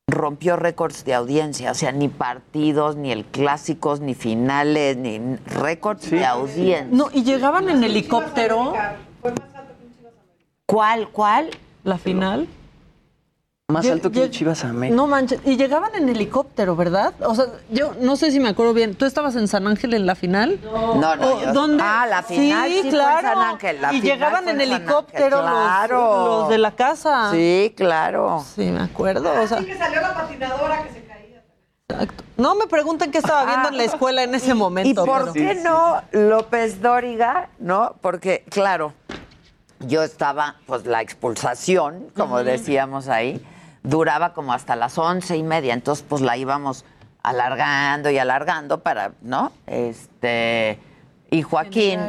rompió 0.08 0.56
récords 0.58 1.06
de 1.06 1.14
audiencia. 1.14 1.72
O 1.72 1.76
sea, 1.76 1.91
ni 1.91 2.10
partidos, 2.10 2.96
ni 2.96 3.12
el 3.12 3.24
clásicos, 3.24 4.00
ni 4.02 4.16
finales, 4.16 4.98
ni 4.98 5.20
récords 5.46 6.10
de 6.10 6.26
audiencia. 6.26 6.88
No, 6.91 7.10
y 7.14 7.24
llegaban 7.24 7.70
en 7.70 7.84
helicóptero. 7.84 8.74
¿Cuál, 10.66 11.10
cuál? 11.10 11.50
La 11.84 11.98
final. 11.98 12.48
Más 13.70 13.90
alto 13.90 14.12
que 14.12 14.30
Chivas 14.30 14.64
América. 14.66 14.96
No 14.96 15.08
manches. 15.08 15.40
Y 15.46 15.56
llegaban 15.58 15.96
en 15.96 16.08
helicóptero, 16.10 16.76
¿verdad? 16.76 17.14
O 17.22 17.34
sea, 17.34 17.46
yo 17.72 17.94
no 18.02 18.18
sé 18.18 18.30
si 18.30 18.40
me 18.40 18.50
acuerdo 18.50 18.74
bien. 18.74 18.94
¿Tú 18.94 19.06
estabas 19.06 19.36
en 19.36 19.48
San 19.48 19.66
Ángel 19.68 19.94
en 19.96 20.06
la 20.06 20.16
final? 20.16 20.60
No, 20.64 21.16
no. 21.16 21.32
¿O 21.34 21.42
yo- 21.42 21.54
dónde? 21.54 21.82
Ah, 21.84 22.06
la 22.08 22.22
final 22.24 22.70
sí, 22.70 22.78
fue 22.82 22.88
en 22.90 22.90
claro. 22.94 23.28
San 23.30 23.38
Ángel. 23.40 23.82
La 23.82 23.94
y 23.94 24.02
final 24.02 24.14
llegaban 24.14 24.44
fue 24.44 24.52
en 24.52 24.60
San 24.60 24.62
Ángel, 24.68 24.78
helicóptero 24.82 25.42
los- 25.42 25.50
claro. 25.50 26.26
los, 26.42 26.50
de 26.50 26.58
la 26.60 26.72
casa. 26.76 27.32
Sí, 27.32 27.74
claro. 27.76 28.46
Sí, 28.56 28.64
me 28.70 28.82
acuerdo. 28.82 29.32
O 29.42 29.48
sea, 29.48 29.58
que 29.60 29.78
salió 29.78 30.02
la 30.02 30.14
patinadora 30.14 30.84
que 30.84 30.94
se 30.94 31.04
caía. 31.06 31.44
exacto. 31.90 32.24
No 32.38 32.56
me 32.56 32.68
pregunten 32.68 33.12
qué 33.12 33.20
estaba 33.20 33.46
viendo 33.46 33.70
en 33.70 33.78
la 33.78 33.84
escuela 33.86 34.24
en 34.24 34.36
ese 34.36 34.54
momento. 34.54 34.90
¿Y 35.04 35.06
por 35.06 35.22
pero- 35.22 35.34
qué 35.34 35.56
no 35.56 36.02
López 36.12 36.80
Dóriga? 36.82 37.50
¿No? 37.60 37.96
Porque, 38.02 38.44
claro, 38.50 38.94
yo 39.88 40.04
estaba, 40.04 40.56
pues 40.66 40.86
la 40.86 41.02
expulsación, 41.02 42.08
como 42.16 42.44
decíamos 42.44 43.08
ahí, 43.08 43.46
duraba 43.84 44.34
como 44.34 44.54
hasta 44.54 44.76
las 44.76 44.98
once 44.98 45.38
y 45.38 45.44
media, 45.44 45.74
entonces 45.74 46.06
pues 46.08 46.22
la 46.22 46.38
íbamos 46.38 46.86
alargando 47.22 48.10
y 48.10 48.18
alargando 48.18 48.82
para, 48.82 49.14
¿no? 49.22 49.52
Este, 49.68 50.80
y 51.32 51.42
Joaquín, 51.42 52.00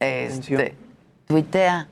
este, 0.00 0.74
tuitea 1.26 1.88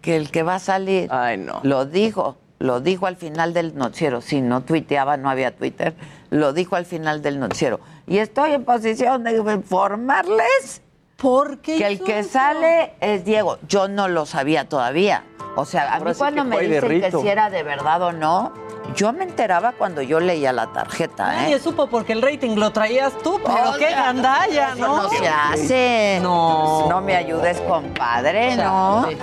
que 0.00 0.16
el 0.16 0.30
que 0.30 0.42
va 0.42 0.56
a 0.56 0.58
salir, 0.58 1.08
Ay, 1.12 1.36
no. 1.38 1.60
lo 1.62 1.84
dijo, 1.86 2.36
lo 2.58 2.80
dijo 2.80 3.06
al 3.06 3.16
final 3.16 3.52
del 3.54 3.76
noticiero. 3.76 4.20
Si 4.20 4.40
no 4.40 4.62
tuiteaba, 4.62 5.16
no 5.16 5.28
había 5.28 5.54
Twitter. 5.54 5.94
Lo 6.30 6.52
dijo 6.52 6.76
al 6.76 6.86
final 6.86 7.22
del 7.22 7.38
noticiero. 7.38 7.80
Y 8.06 8.18
estoy 8.18 8.52
en 8.52 8.64
posición 8.64 9.24
de 9.24 9.36
informarles 9.36 10.82
¿Por 11.16 11.58
qué 11.58 11.78
que 11.78 11.86
el 11.86 12.00
que 12.02 12.18
eso? 12.20 12.30
sale 12.32 12.92
es 13.00 13.24
Diego. 13.24 13.58
Yo 13.68 13.88
no 13.88 14.08
lo 14.08 14.26
sabía 14.26 14.68
todavía. 14.68 15.24
O 15.56 15.64
sea, 15.64 15.94
a 15.94 16.00
mí 16.00 16.12
sí 16.12 16.18
cuando 16.18 16.44
me 16.44 16.60
dicen 16.60 17.00
que 17.00 17.10
si 17.10 17.28
era 17.28 17.48
de 17.48 17.62
verdad 17.62 18.02
o 18.02 18.12
no, 18.12 18.52
yo 18.94 19.14
me 19.14 19.24
enteraba 19.24 19.72
cuando 19.72 20.02
yo 20.02 20.20
leía 20.20 20.52
la 20.52 20.66
tarjeta, 20.70 21.32
¿eh? 21.32 21.36
Nadie 21.42 21.58
supo 21.58 21.86
porque 21.86 22.12
el 22.12 22.20
rating 22.20 22.56
lo 22.56 22.72
traías 22.72 23.14
tú, 23.22 23.40
pero 23.42 23.70
O 23.70 23.72
qué 23.78 23.88
sea, 23.88 24.02
gandalla, 24.04 24.74
¿no? 24.74 25.02
no 25.04 25.08
se 25.08 25.26
hace. 25.26 26.18
No. 26.22 26.86
No 26.90 27.00
me 27.00 27.16
ayudes, 27.16 27.58
compadre, 27.62 28.54
¿no? 28.56 29.04
Chale. 29.06 29.18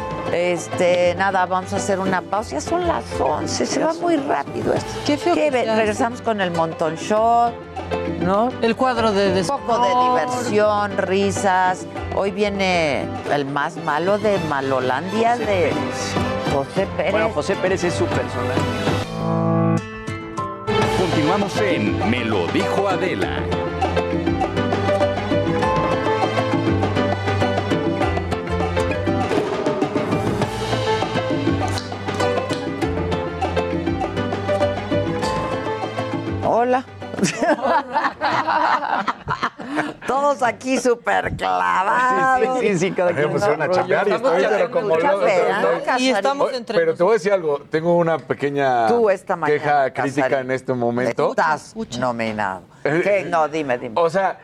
Este, 0.54 1.14
nada, 1.16 1.46
vamos 1.46 1.72
a 1.74 1.76
hacer 1.76 2.00
una 2.00 2.22
pausa. 2.24 2.52
Ya 2.54 2.62
son 2.62 2.88
las 2.88 3.04
11, 3.20 3.66
se 3.68 3.84
va 3.84 3.94
muy 3.94 4.18
rápido 4.18 4.74
esto. 4.74 4.92
Qué 5.06 5.18
feo 5.18 5.36
¿Qué 5.36 5.42
que 5.46 5.52
ve- 5.52 5.64
sea. 5.66 5.76
Regresamos 5.76 6.22
con 6.22 6.42
el 6.42 6.50
montón 6.50 6.96
shot, 6.96 7.54
¿no? 8.22 8.50
El 8.62 8.76
cuadro 8.76 9.12
de 9.12 9.42
Un 9.42 9.48
poco 9.48 9.80
de 9.80 9.90
diversión, 9.90 10.98
risas. 10.98 11.86
Hoy 12.16 12.32
viene 12.32 13.08
el 13.32 13.46
más 13.46 13.78
malo 13.78 14.18
de 14.18 14.38
Malolandia 14.50 15.38
de 15.38 15.72
José 16.54 16.88
Pérez. 16.98 17.12
Bueno, 17.12 17.30
José 17.30 17.56
Pérez 17.56 17.84
es 17.84 17.94
su 17.94 18.06
personaje. 18.06 18.62
Continuamos 20.98 21.60
en 21.62 22.10
Me 22.10 22.24
lo 22.24 22.48
dijo 22.48 22.88
Adela. 22.88 23.44
Todos 40.08 40.44
aquí 40.44 40.78
súper 40.78 41.36
clavados. 41.36 42.60
Sí, 42.60 42.68
sí, 42.68 42.78
sí, 42.80 42.92
cada 42.92 43.14
quien. 43.14 43.32
pusieron 43.32 43.62
a 43.62 43.68
No, 43.68 43.74
chambear 43.74 44.08
y 44.08 44.12
estoy, 44.12 44.46
pero 44.50 44.72
como. 44.72 44.96
Y 45.98 46.10
estamos 46.10 46.54
entre 46.54 46.78
Pero 46.78 46.96
te 46.96 47.04
voy 47.04 47.12
a 47.12 47.14
decir 47.14 47.34
algo, 47.34 47.60
tengo 47.70 47.98
una 47.98 48.18
pequeña 48.18 48.88
Tú 48.88 49.10
esta 49.10 49.36
mañana, 49.36 49.60
queja 49.60 49.94
crítica 49.94 50.24
Casarín. 50.30 50.52
en 50.52 50.56
este 50.56 50.74
momento. 50.74 51.30
Estás 51.32 51.76
nominado. 52.00 52.62
¿Qué? 52.84 53.26
No, 53.30 53.48
dime, 53.48 53.78
dime. 53.78 53.96
O 54.00 54.10
sea, 54.10 54.40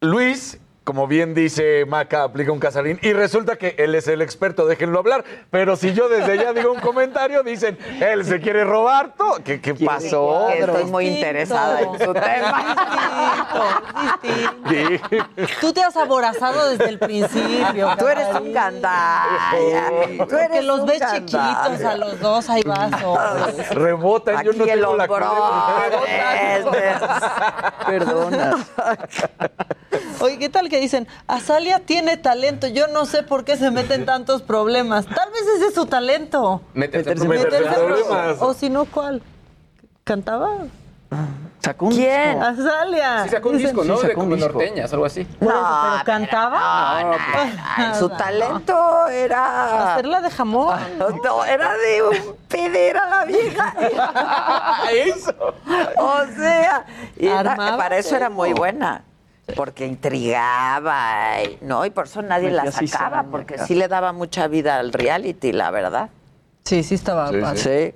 Luis, 0.00 0.58
como 0.90 1.06
bien 1.06 1.34
dice 1.34 1.84
Maca, 1.86 2.24
aplica 2.24 2.50
un 2.50 2.58
casarín 2.58 2.98
y 3.00 3.12
resulta 3.12 3.54
que 3.54 3.76
él 3.78 3.94
es 3.94 4.08
el 4.08 4.22
experto, 4.22 4.66
déjenlo 4.66 4.98
hablar. 4.98 5.24
Pero 5.48 5.76
si 5.76 5.92
yo 5.92 6.08
desde 6.08 6.36
ya 6.36 6.52
digo 6.52 6.72
un 6.72 6.80
comentario, 6.80 7.44
dicen, 7.44 7.78
él 8.00 8.24
se 8.24 8.40
quiere 8.40 8.64
robar 8.64 9.14
todo. 9.14 9.36
¿Qué, 9.44 9.60
qué 9.60 9.72
pasó? 9.74 10.48
Que 10.50 10.58
estoy 10.58 10.84
muy 10.86 11.06
interesada 11.06 11.82
en 11.82 11.96
su 11.96 12.12
tema. 12.12 12.76
Sí. 14.68 14.98
Tú 15.60 15.72
te 15.72 15.82
has 15.82 15.96
aborazado 15.96 16.70
desde 16.70 16.88
el 16.88 16.98
principio. 16.98 17.90
Tú 17.98 18.06
eres 18.06 18.28
un 18.40 18.52
gandalla. 18.52 19.92
Tú 20.10 20.16
Porque 20.18 20.36
eres 20.36 20.64
los 20.64 20.80
un 20.80 20.86
ves 20.86 21.02
chiquitos 21.12 21.84
a 21.84 21.96
los 21.96 22.20
dos, 22.20 22.48
ahí 22.48 22.62
vas. 22.64 22.90
Rebotan, 23.70 24.44
yo 24.44 24.52
no 24.52 24.64
Aquí 24.64 24.72
tengo 24.72 24.96
la 24.96 25.04
hombro. 25.04 26.00
Perdona. 27.86 28.56
Oye, 30.20 30.38
¿qué 30.38 30.48
tal 30.48 30.68
que 30.68 30.79
dicen, 30.80 31.06
Azalia 31.28 31.80
tiene 31.80 32.16
talento? 32.16 32.66
Yo 32.66 32.88
no 32.88 33.04
sé 33.06 33.22
por 33.22 33.44
qué 33.44 33.56
se 33.56 33.70
meten 33.70 34.04
tantos 34.06 34.42
problemas. 34.42 35.06
Tal 35.06 35.30
vez 35.30 35.42
ese 35.56 35.66
es 35.68 35.74
su 35.74 35.86
talento. 35.86 36.62
Meterse 36.74 37.14
Meterse 37.14 37.28
Meterse 37.28 37.74
problemas. 37.80 38.36
O 38.40 38.54
si 38.54 38.68
no, 38.70 38.84
¿cuál? 38.86 39.22
¿Cantaba? 40.04 40.50
Sacó 41.58 41.86
un 41.86 41.92
¿Quién? 41.94 42.38
disco. 42.40 42.44
Azalia. 42.46 43.24
Sí 43.24 43.28
sacó 43.30 43.48
un 43.50 43.58
Dicen- 43.58 43.66
disco, 43.74 43.84
¿no? 43.84 43.96
sí, 43.96 44.02
de 44.02 44.08
sacó 44.08 44.20
un 44.20 44.26
como 44.26 44.36
disco. 44.36 44.52
norteñas, 44.52 44.92
algo 44.92 45.04
así. 45.04 45.20
Eso, 45.20 45.30
¿Pero 45.40 46.04
cantaba? 46.06 47.02
No, 47.02 47.10
no, 47.10 47.88
no. 47.88 47.94
Su 47.96 48.08
talento 48.10 49.08
era. 49.08 49.92
Hacerla 49.92 50.20
de 50.22 50.30
jamón. 50.30 50.78
No, 51.22 51.44
era 51.44 51.74
de 51.76 52.02
un 52.02 52.36
pedir 52.48 52.96
a 52.96 53.10
la 53.10 53.24
vieja. 53.26 53.74
Eso. 54.92 55.34
O 55.98 56.18
sea, 56.36 56.86
y 57.18 57.26
era- 57.26 57.52
Armaba 57.52 57.76
para 57.76 57.98
eso 57.98 58.16
era 58.16 58.30
muy 58.30 58.52
buena. 58.54 59.02
Porque 59.56 59.86
intrigaba, 59.86 61.42
y, 61.42 61.58
¿no? 61.64 61.84
Y 61.86 61.90
por 61.90 62.06
eso 62.06 62.22
nadie 62.22 62.50
la 62.50 62.64
Metía 62.64 62.86
sacaba, 62.86 63.24
porque 63.30 63.58
sí 63.58 63.74
le 63.74 63.88
daba 63.88 64.12
mucha 64.12 64.46
vida 64.48 64.78
al 64.78 64.92
reality, 64.92 65.52
la 65.52 65.70
verdad. 65.70 66.10
Sí, 66.64 66.82
sí 66.82 66.94
estaba 66.94 67.28
Sí, 67.30 67.36
padre. 67.40 67.58
Sí. 67.58 67.94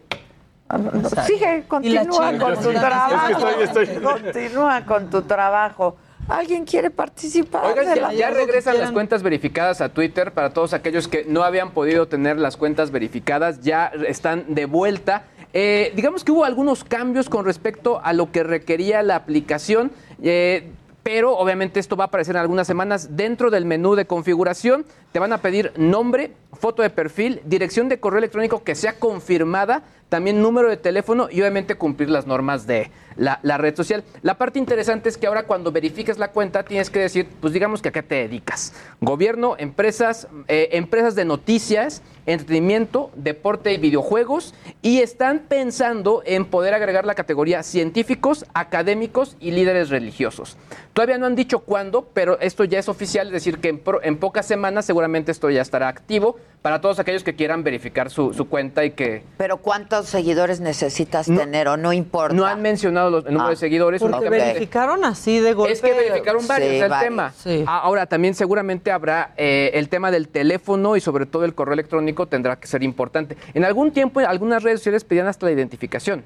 Sigue, 1.26 1.64
continúa 1.68 2.32
con 2.38 2.54
tu 2.60 2.70
trabajo. 2.72 3.48
Es 3.48 3.54
que 3.56 3.64
estoy- 3.64 3.84
estoy- 3.84 4.02
Continúa 4.02 4.84
con 4.84 5.10
tu 5.10 5.22
trabajo. 5.22 5.96
¿Alguien 6.26 6.64
quiere 6.64 6.88
participar? 6.88 7.66
Oigan, 7.66 7.84
ya, 7.94 7.96
la- 8.00 8.14
ya 8.14 8.30
regresan 8.30 8.78
las 8.78 8.90
cuentas 8.92 9.22
verificadas 9.22 9.82
a 9.82 9.90
Twitter 9.90 10.32
para 10.32 10.50
todos 10.54 10.72
aquellos 10.72 11.06
que 11.06 11.26
no 11.28 11.42
habían 11.44 11.72
podido 11.72 12.08
tener 12.08 12.38
las 12.38 12.56
cuentas 12.56 12.90
verificadas, 12.90 13.60
ya 13.60 13.92
están 14.08 14.54
de 14.54 14.64
vuelta. 14.64 15.24
Eh, 15.52 15.92
digamos 15.94 16.24
que 16.24 16.32
hubo 16.32 16.44
algunos 16.44 16.82
cambios 16.82 17.28
con 17.28 17.44
respecto 17.44 18.00
a 18.02 18.14
lo 18.14 18.32
que 18.32 18.42
requería 18.42 19.02
la 19.02 19.16
aplicación. 19.16 19.92
eh, 20.22 20.70
pero 21.04 21.36
obviamente 21.36 21.78
esto 21.78 21.96
va 21.96 22.04
a 22.04 22.06
aparecer 22.06 22.34
en 22.34 22.40
algunas 22.40 22.66
semanas 22.66 23.14
dentro 23.14 23.50
del 23.50 23.66
menú 23.66 23.94
de 23.94 24.06
configuración. 24.06 24.86
Te 25.12 25.18
van 25.18 25.34
a 25.34 25.38
pedir 25.38 25.72
nombre, 25.76 26.32
foto 26.54 26.82
de 26.82 26.90
perfil, 26.90 27.42
dirección 27.44 27.88
de 27.90 28.00
correo 28.00 28.18
electrónico 28.18 28.64
que 28.64 28.74
sea 28.74 28.98
confirmada, 28.98 29.84
también 30.08 30.40
número 30.40 30.68
de 30.68 30.76
teléfono 30.76 31.28
y 31.30 31.40
obviamente 31.40 31.74
cumplir 31.76 32.10
las 32.10 32.26
normas 32.26 32.66
de 32.66 32.90
la, 33.16 33.40
la 33.42 33.58
red 33.58 33.76
social. 33.76 34.04
La 34.22 34.38
parte 34.38 34.58
interesante 34.58 35.08
es 35.08 35.16
que 35.16 35.26
ahora 35.26 35.44
cuando 35.44 35.72
verifiques 35.72 36.18
la 36.18 36.32
cuenta 36.32 36.64
tienes 36.64 36.90
que 36.90 37.00
decir, 37.00 37.28
pues 37.40 37.52
digamos 37.52 37.82
que 37.82 37.88
a 37.88 37.92
qué 37.92 38.02
te 38.02 38.16
dedicas. 38.16 38.74
Gobierno, 39.00 39.56
empresas, 39.58 40.28
eh, 40.48 40.70
empresas 40.72 41.14
de 41.14 41.24
noticias, 41.24 42.02
entretenimiento, 42.26 43.10
deporte 43.14 43.72
y 43.72 43.78
videojuegos 43.78 44.54
y 44.82 45.00
están 45.00 45.40
pensando 45.48 46.22
en 46.24 46.44
poder 46.44 46.74
agregar 46.74 47.04
la 47.04 47.14
categoría 47.14 47.62
científicos, 47.62 48.46
académicos 48.54 49.36
y 49.40 49.50
líderes 49.50 49.90
religiosos. 49.90 50.56
Todavía 50.92 51.18
no 51.18 51.26
han 51.26 51.36
dicho 51.36 51.60
cuándo, 51.60 52.08
pero 52.14 52.38
esto 52.40 52.64
ya 52.64 52.78
es 52.78 52.88
oficial, 52.88 53.28
es 53.28 53.32
decir, 53.32 53.58
que 53.58 53.68
en, 53.68 53.78
pro- 53.78 54.02
en 54.02 54.16
pocas 54.16 54.46
semanas 54.46 54.86
seguramente 54.86 55.32
esto 55.32 55.50
ya 55.50 55.62
estará 55.62 55.88
activo 55.88 56.36
para 56.64 56.80
todos 56.80 56.98
aquellos 56.98 57.22
que 57.22 57.34
quieran 57.34 57.62
verificar 57.62 58.08
su, 58.08 58.32
su 58.32 58.48
cuenta 58.48 58.86
y 58.86 58.92
que 58.92 59.22
Pero 59.36 59.58
¿cuántos 59.58 60.06
seguidores 60.08 60.60
necesitas 60.60 61.28
No- 61.28 61.38
tener 61.38 61.68
o 61.68 61.76
no 61.76 61.92
importa? 61.92 62.34
no 62.34 62.46
han 62.46 62.62
mencionado 62.62 63.10
los, 63.10 63.26
el 63.26 63.34
número 63.34 63.48
Ah. 63.48 63.50
de 63.50 63.56
seguidores. 63.56 64.00
Porque 64.00 64.30
verificaron 64.30 65.04
así 65.04 65.40
de 65.40 65.52
golpe. 65.52 65.74
Es 65.74 65.82
que 65.82 65.92
verificaron 65.92 66.46
varios, 66.48 66.70
Sí, 66.70 66.76
es 66.76 66.82
el 66.84 66.88
varios. 66.88 67.04
tema. 67.10 67.32
Sí. 67.36 67.64
Ah, 67.68 67.80
Ahora, 67.80 68.06
también 68.06 68.34
seguramente 68.34 68.90
habrá 68.90 69.34
eh, 69.36 69.72
el 69.74 69.90
tema 69.90 70.10
del 70.10 70.26
teléfono 70.28 70.96
y 70.96 71.02
sobre 71.02 71.26
todo 71.26 71.44
el 71.44 71.54
correo 71.54 71.74
electrónico 71.74 72.28
tendrá 72.28 72.56
que 72.56 72.66
ser 72.66 72.82
importante. 72.82 73.36
En 73.52 73.62
algún 73.66 73.92
tiempo, 73.92 74.20
algunas 74.20 74.62
redes 74.62 74.80
sociales 74.80 75.04
pedían 75.04 75.26
hasta 75.26 75.44
la 75.44 75.52
identificación 75.52 76.24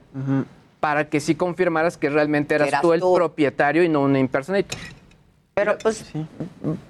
para 0.79 1.09
que 1.09 1.19
sí 1.19 1.35
confirmaras 1.35 1.97
que 1.97 2.11
realmente 2.11 2.55
eras, 2.55 2.69
Eras 2.69 2.81
tú 2.83 2.93
el 2.93 3.01
tú. 3.01 3.13
propietario 3.13 3.83
y 3.83 3.89
no 3.89 4.03
un 4.03 4.15
impersonator. 4.17 4.79
Pero 5.55 5.77
pues, 5.83 6.05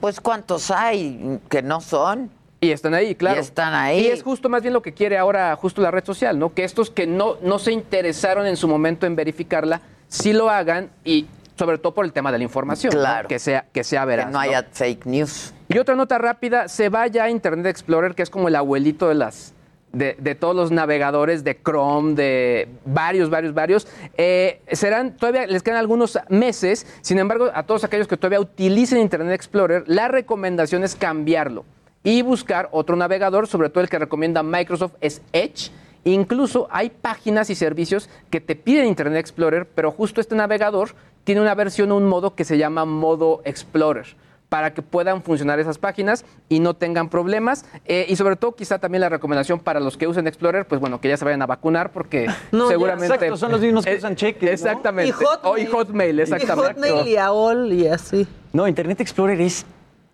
pues 0.00 0.20
¿cuántos 0.20 0.70
hay 0.70 1.40
que 1.48 1.62
no 1.62 1.80
son? 1.80 2.30
Y 2.60 2.70
están 2.70 2.94
ahí, 2.94 3.14
claro. 3.14 3.36
Y 3.36 3.40
están 3.40 3.74
ahí. 3.74 4.00
Y 4.00 4.06
es 4.08 4.22
justo 4.22 4.48
más 4.48 4.62
bien 4.62 4.74
lo 4.74 4.82
que 4.82 4.92
quiere 4.92 5.16
ahora 5.16 5.54
justo 5.56 5.80
la 5.80 5.90
red 5.90 6.04
social, 6.04 6.38
¿no? 6.38 6.52
Que 6.52 6.64
estos 6.64 6.90
que 6.90 7.06
no, 7.06 7.36
no 7.42 7.58
se 7.58 7.72
interesaron 7.72 8.46
en 8.46 8.56
su 8.56 8.66
momento 8.66 9.06
en 9.06 9.14
verificarla, 9.14 9.80
sí 10.08 10.32
lo 10.32 10.50
hagan 10.50 10.90
y 11.04 11.26
sobre 11.56 11.78
todo 11.78 11.94
por 11.94 12.04
el 12.04 12.12
tema 12.12 12.32
de 12.32 12.38
la 12.38 12.44
información, 12.44 12.94
¿no? 12.94 13.00
Claro. 13.00 13.28
que 13.28 13.38
sea 13.38 13.66
que 13.72 13.84
sea 13.84 14.04
veraz. 14.04 14.26
que 14.26 14.32
no 14.32 14.40
haya 14.40 14.66
fake 14.70 15.06
news. 15.06 15.52
Y 15.68 15.78
otra 15.78 15.94
nota 15.94 16.18
rápida, 16.18 16.68
se 16.68 16.88
va 16.88 17.06
ya 17.06 17.24
a 17.24 17.30
Internet 17.30 17.66
Explorer, 17.66 18.14
que 18.14 18.22
es 18.22 18.30
como 18.30 18.48
el 18.48 18.56
abuelito 18.56 19.08
de 19.08 19.14
las 19.14 19.54
de, 19.92 20.16
de 20.18 20.34
todos 20.34 20.54
los 20.54 20.70
navegadores 20.70 21.44
de 21.44 21.60
Chrome, 21.60 22.14
de 22.14 22.68
varios, 22.84 23.30
varios, 23.30 23.54
varios. 23.54 23.88
Eh, 24.16 24.60
serán, 24.72 25.16
todavía 25.16 25.46
les 25.46 25.62
quedan 25.62 25.78
algunos 25.78 26.18
meses. 26.28 26.86
Sin 27.02 27.18
embargo, 27.18 27.50
a 27.54 27.62
todos 27.62 27.84
aquellos 27.84 28.08
que 28.08 28.16
todavía 28.16 28.40
utilicen 28.40 28.98
Internet 28.98 29.34
Explorer, 29.34 29.84
la 29.86 30.08
recomendación 30.08 30.84
es 30.84 30.94
cambiarlo 30.94 31.64
y 32.04 32.22
buscar 32.22 32.68
otro 32.72 32.96
navegador, 32.96 33.46
sobre 33.46 33.68
todo 33.70 33.82
el 33.82 33.88
que 33.90 33.98
recomienda 33.98 34.42
Microsoft 34.42 34.94
es 35.00 35.20
Edge. 35.32 35.70
Incluso 36.04 36.68
hay 36.70 36.90
páginas 36.90 37.50
y 37.50 37.54
servicios 37.54 38.08
que 38.30 38.40
te 38.40 38.56
piden 38.56 38.86
Internet 38.86 39.18
Explorer, 39.18 39.66
pero 39.74 39.90
justo 39.90 40.20
este 40.20 40.34
navegador 40.36 40.90
tiene 41.24 41.40
una 41.40 41.54
versión 41.54 41.90
o 41.92 41.96
un 41.96 42.06
modo 42.06 42.34
que 42.34 42.44
se 42.44 42.56
llama 42.56 42.84
modo 42.84 43.42
Explorer 43.44 44.06
para 44.48 44.72
que 44.72 44.80
puedan 44.80 45.22
funcionar 45.22 45.60
esas 45.60 45.76
páginas 45.76 46.24
y 46.48 46.60
no 46.60 46.72
tengan 46.72 47.10
problemas. 47.10 47.66
Eh, 47.84 48.06
y 48.08 48.16
sobre 48.16 48.36
todo, 48.36 48.54
quizá 48.54 48.78
también 48.78 49.02
la 49.02 49.10
recomendación 49.10 49.60
para 49.60 49.78
los 49.78 49.98
que 49.98 50.06
usen 50.06 50.26
Explorer, 50.26 50.66
pues 50.66 50.80
bueno, 50.80 51.02
que 51.02 51.08
ya 51.10 51.18
se 51.18 51.24
vayan 51.26 51.42
a 51.42 51.46
vacunar 51.46 51.92
porque 51.92 52.28
No, 52.52 52.64
ya, 52.64 52.68
seguramente... 52.70 53.14
exacto, 53.14 53.36
son 53.36 53.52
los 53.52 53.60
mismos 53.60 53.84
que 53.84 53.92
Eh, 53.92 53.96
usan 53.98 54.16
cheques, 54.16 54.42
¿no? 54.48 54.54
Exactamente. 54.54 55.10
Y 55.10 55.12
Hotmail. 55.12 55.52
O- 55.52 55.58
y 55.58 55.66
Hotmail, 55.66 56.20
exactamente. 56.20 56.88
Y 56.88 56.90
Hotmail 56.92 57.08
y 57.08 57.16
AOL 57.18 57.72
y 57.74 57.86
así. 57.88 58.26
No, 58.54 58.66
Internet 58.66 59.02
Explorer 59.02 59.38
es 59.42 59.66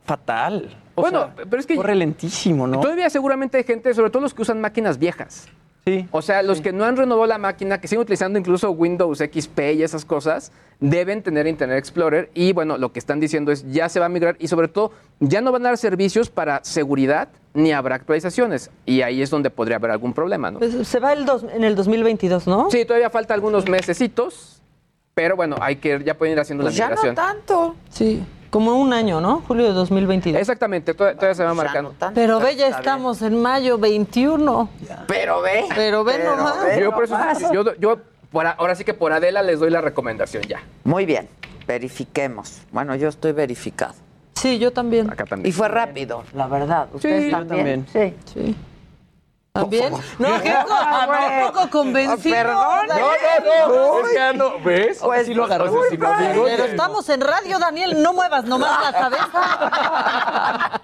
fatal. 0.05 0.77
O 0.95 1.03
Bueno, 1.03 1.31
sea, 1.35 1.45
pero 1.49 1.59
es 1.61 1.67
que- 1.67 1.77
corre 1.77 1.95
lentísimo, 1.95 2.67
¿no? 2.67 2.81
Todavía 2.81 3.11
seguramente 3.11 3.59
hay 3.59 3.65
gente, 3.65 3.93
sobre 3.95 4.11
todo 4.11 4.23
los 4.23 4.35
que 4.35 4.43
usan 4.43 4.61
máquinas 4.61 4.99
viejas. 4.99 5.49
Sí. 5.87 6.09
O 6.13 6.23
sea, 6.23 6.43
los 6.43 6.63
que 6.63 6.73
no 6.73 6.85
han 6.87 6.97
renovado 6.97 7.27
la 7.27 7.37
máquina, 7.37 7.79
que 7.79 7.89
siguen 7.89 8.01
utilizando 8.03 8.39
incluso 8.39 8.71
Windows 8.71 9.19
XP 9.19 9.75
y 9.75 9.83
esas 9.83 10.07
cosas, 10.07 10.51
deben 10.81 11.23
tener 11.23 11.47
Internet 11.47 11.77
Explorer. 11.79 12.31
Y 12.33 12.55
bueno, 12.55 12.79
lo 12.79 12.91
que 12.91 12.99
están 12.99 13.21
diciendo 13.21 13.53
es 13.53 13.71
ya 13.71 13.91
se 13.91 14.01
va 14.01 14.07
a 14.07 14.09
migrar 14.09 14.37
y 14.39 14.49
sobre 14.49 14.69
todo 14.69 14.93
ya 15.21 15.43
no 15.43 15.53
van 15.53 15.67
a 15.67 15.71
dar 15.71 15.77
servicios 15.79 16.31
para 16.31 16.65
seguridad 16.65 17.29
ni 17.53 17.73
habrá 17.73 17.97
actualizaciones. 17.97 18.71
Y 18.87 19.03
ahí 19.03 19.21
es 19.21 19.29
donde 19.29 19.51
podría 19.51 19.77
haber 19.77 19.91
algún 19.91 20.15
problema, 20.15 20.51
¿no? 20.51 20.59
Pues 20.59 20.89
se 20.89 21.01
va 21.01 21.13
el 21.13 21.27
dos- 21.27 21.45
en 21.55 21.65
el 21.65 21.75
2022, 21.77 22.47
¿no? 22.47 22.71
Sí, 22.71 22.87
todavía 22.87 23.11
falta 23.11 23.35
algunos 23.35 23.69
mesecitos, 23.69 24.63
pero 25.13 25.37
bueno, 25.37 25.57
hay 25.61 25.77
que 25.77 26.03
ya 26.03 26.15
pueden 26.17 26.33
ir 26.33 26.41
haciendo 26.41 26.65
Pues 26.65 26.75
la 26.75 26.79
ya 26.79 26.85
no 26.87 26.91
migración. 27.03 27.15
tanto. 27.15 27.77
Sí, 27.91 28.23
como 28.55 28.77
un 28.77 28.93
año, 28.93 29.21
¿no? 29.21 29.43
Julio 29.49 29.65
de 29.67 29.73
2022. 29.73 30.41
Exactamente, 30.41 30.95
todavía, 30.95 31.17
todavía 31.19 31.35
se 31.35 31.43
va 31.43 31.55
marcando. 31.55 31.91
no 31.91 31.97
tanto, 31.99 32.15
Pero 32.15 32.39
ve, 32.39 32.55
ya 32.55 32.67
bien. 32.69 32.79
estamos 32.79 33.21
en 33.23 33.43
mayo 33.43 33.79
21. 33.79 34.69
Pero 35.09 35.43
ve. 35.43 35.65
Pero 35.75 36.05
ve 36.05 36.13
Pero 36.19 36.37
nomás. 36.37 36.65
ve 36.65 36.81
Yo 36.81 36.93
por 36.93 37.03
eso, 37.03 37.19
nomás. 37.19 37.41
yo, 37.53 37.75
yo 37.81 37.99
por 38.31 38.47
ahora 38.47 38.77
sí 38.77 38.85
que 38.85 38.95
por 38.95 39.13
Adela 39.13 39.43
les 39.43 39.59
doy 39.59 39.71
la 39.71 39.81
recomendación 39.81 40.45
ya. 40.45 40.63
Muy 40.85 41.05
bien, 41.05 41.29
verifiquemos. 41.67 42.61
Bueno, 42.71 42.95
yo 42.95 43.09
estoy 43.09 43.33
verificado. 43.33 43.95
Sí, 44.35 44.61
yo 44.61 44.73
también. 44.73 45.11
Acá 45.11 45.25
también. 45.25 45.49
Y 45.49 45.53
fue 45.53 45.67
rápido, 45.67 46.23
la 46.33 46.47
verdad. 46.47 46.87
¿Ustedes 46.93 47.33
yo 47.33 47.45
también? 47.45 47.85
Sí. 47.93 48.15
Sí. 48.33 48.57
¿También? 49.57 49.93
No, 50.19 50.43
qué 50.43 50.53
co- 50.67 51.07
güey. 51.07 51.47
poco 51.47 51.71
convencido. 51.71 52.35
Perdón. 52.35 52.89
Daniel. 52.89 53.07
No, 53.47 53.69
no, 53.69 54.01
no. 54.01 54.01
Es 54.09 54.13
que 54.13 54.21
ando, 54.21 54.61
¿ves? 54.65 54.99
Pues, 55.01 55.27
sí 55.27 55.35
lo 55.35 55.47
digo, 55.47 55.79
Pero 56.45 56.65
estamos 56.65 57.09
en 57.09 57.21
radio, 57.21 57.61
Daniel. 57.61 58.03
No 58.03 58.13
muevas 58.15 58.47
nomás 58.47 58.83
la 58.83 58.93
cabeza. 58.93 60.81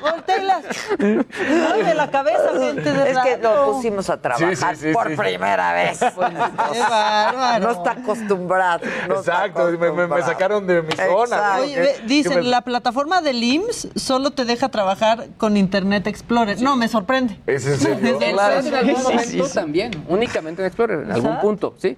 Voltéelas. 0.00 0.64
Mueve 0.98 1.94
la 1.94 2.10
cabeza, 2.10 2.50
gente 2.58 2.92
de 2.92 3.10
Es 3.10 3.18
que 3.18 3.36
lo 3.38 3.54
radio. 3.54 3.72
pusimos 3.72 4.08
a 4.10 4.20
trabajar 4.20 4.56
Sí, 4.56 4.76
sí, 4.76 4.86
sí, 4.88 4.92
por 4.94 5.08
sí. 5.10 5.16
primera 5.16 5.72
vez. 5.74 5.98
Qué 5.98 6.80
bárbaro. 6.80 7.64
No 7.64 7.70
está 7.70 7.90
acostumbrado. 7.92 8.80
no 9.08 9.20
está 9.20 9.46
Exacto, 9.46 9.70
me, 10.08 10.22
sacaron 10.22 10.66
de 10.66 10.80
mi 10.82 10.92
zona. 10.96 11.58
Dicen, 12.06 12.50
la 12.50 12.62
plataforma 12.62 13.20
del 13.20 13.42
IMSS 13.42 13.88
solo 13.96 14.30
te 14.30 14.44
deja 14.46 14.70
trabajar 14.70 15.26
con 15.36 15.56
Internet 15.58 16.06
Explorer. 16.06 16.60
No, 16.62 16.76
me 16.76 16.88
sorprende. 16.88 17.40
¿Es 17.46 17.66
en 17.66 17.78
serio? 17.78 18.05
Claro, 18.14 18.66
en 18.66 18.74
algún 18.74 19.02
momento 19.02 19.22
sí, 19.24 19.42
sí. 19.42 19.54
también, 19.54 19.90
únicamente 20.08 20.62
en 20.62 20.66
Explorer, 20.66 21.00
en 21.04 21.12
algún 21.12 21.38
punto, 21.40 21.74
¿sí? 21.78 21.96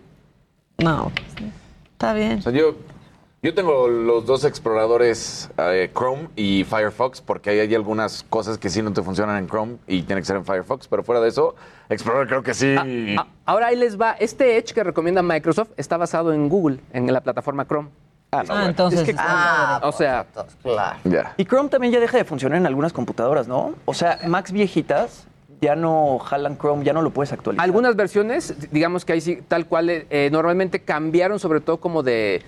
No, 0.79 1.11
está 1.93 2.13
bien. 2.13 2.39
O 2.39 2.43
sea, 2.43 2.53
yo, 2.53 2.77
yo 3.43 3.55
tengo 3.55 3.89
los 3.89 4.27
dos 4.27 4.45
exploradores, 4.45 5.51
eh, 5.59 5.91
Chrome 5.97 6.29
y 6.37 6.65
Firefox, 6.65 7.21
porque 7.21 7.51
hay, 7.51 7.61
hay 7.61 7.75
algunas 7.75 8.25
cosas 8.29 8.59
que 8.59 8.69
sí 8.71 8.83
no 8.83 8.93
te 8.93 9.03
funcionan 9.03 9.39
en 9.39 9.49
Chrome 9.49 9.77
y 9.87 10.03
tienen 10.03 10.23
que 10.23 10.27
ser 10.27 10.37
en 10.37 10.45
Firefox, 10.45 10.89
pero 10.89 11.03
fuera 11.03 11.21
de 11.21 11.29
eso, 11.29 11.55
Explorer 11.89 12.27
creo 12.29 12.43
que 12.43 12.55
sí. 12.55 12.75
Ah, 13.17 13.27
ahora 13.47 13.69
ahí 13.69 13.77
les 13.77 14.01
va. 14.01 14.13
Este 14.13 14.57
Edge 14.57 14.73
que 14.75 14.85
recomienda 14.85 15.23
Microsoft 15.23 15.71
está 15.77 15.97
basado 15.97 16.33
en 16.33 16.49
Google, 16.49 16.81
en 16.93 17.13
la 17.13 17.21
plataforma 17.21 17.67
Chrome. 17.67 17.89
Ah, 18.31 18.43
Ah, 18.51 18.67
entonces. 18.67 19.01
Es 19.01 19.07
que- 19.07 19.15
Ah, 19.19 19.81
O 19.85 19.91
sea, 19.93 20.27
claro. 20.63 20.99
Ya. 21.05 21.33
Y 21.39 21.47
Chrome 21.47 21.71
también 21.71 21.95
ya 21.95 21.99
deja 22.01 22.19
de 22.19 22.25
funcionar 22.25 22.59
en 22.59 22.67
algunas 22.67 22.93
computadoras, 22.93 23.49
¿no? 23.49 23.73
O 23.87 23.95
sea, 23.95 24.19
Macs 24.27 24.53
viejitas 24.53 25.25
ya 25.61 25.75
no 25.77 26.19
jalan 26.19 26.57
Chrome, 26.59 26.85
ya 26.85 26.93
no 26.93 27.03
lo 27.03 27.11
puedes 27.11 27.33
actualizar. 27.33 27.65
algunas 27.65 27.97
versiones, 27.97 28.55
digamos 28.71 29.05
que 29.05 29.13
ahí 29.15 29.21
sí, 29.21 29.41
tal 29.49 29.67
cual, 29.67 29.91
eh, 29.91 30.29
normalmente 30.33 30.81
cambiaron 30.81 31.39
sobre 31.39 31.61
todo 31.61 31.79
como 31.79 32.03
de, 32.03 32.43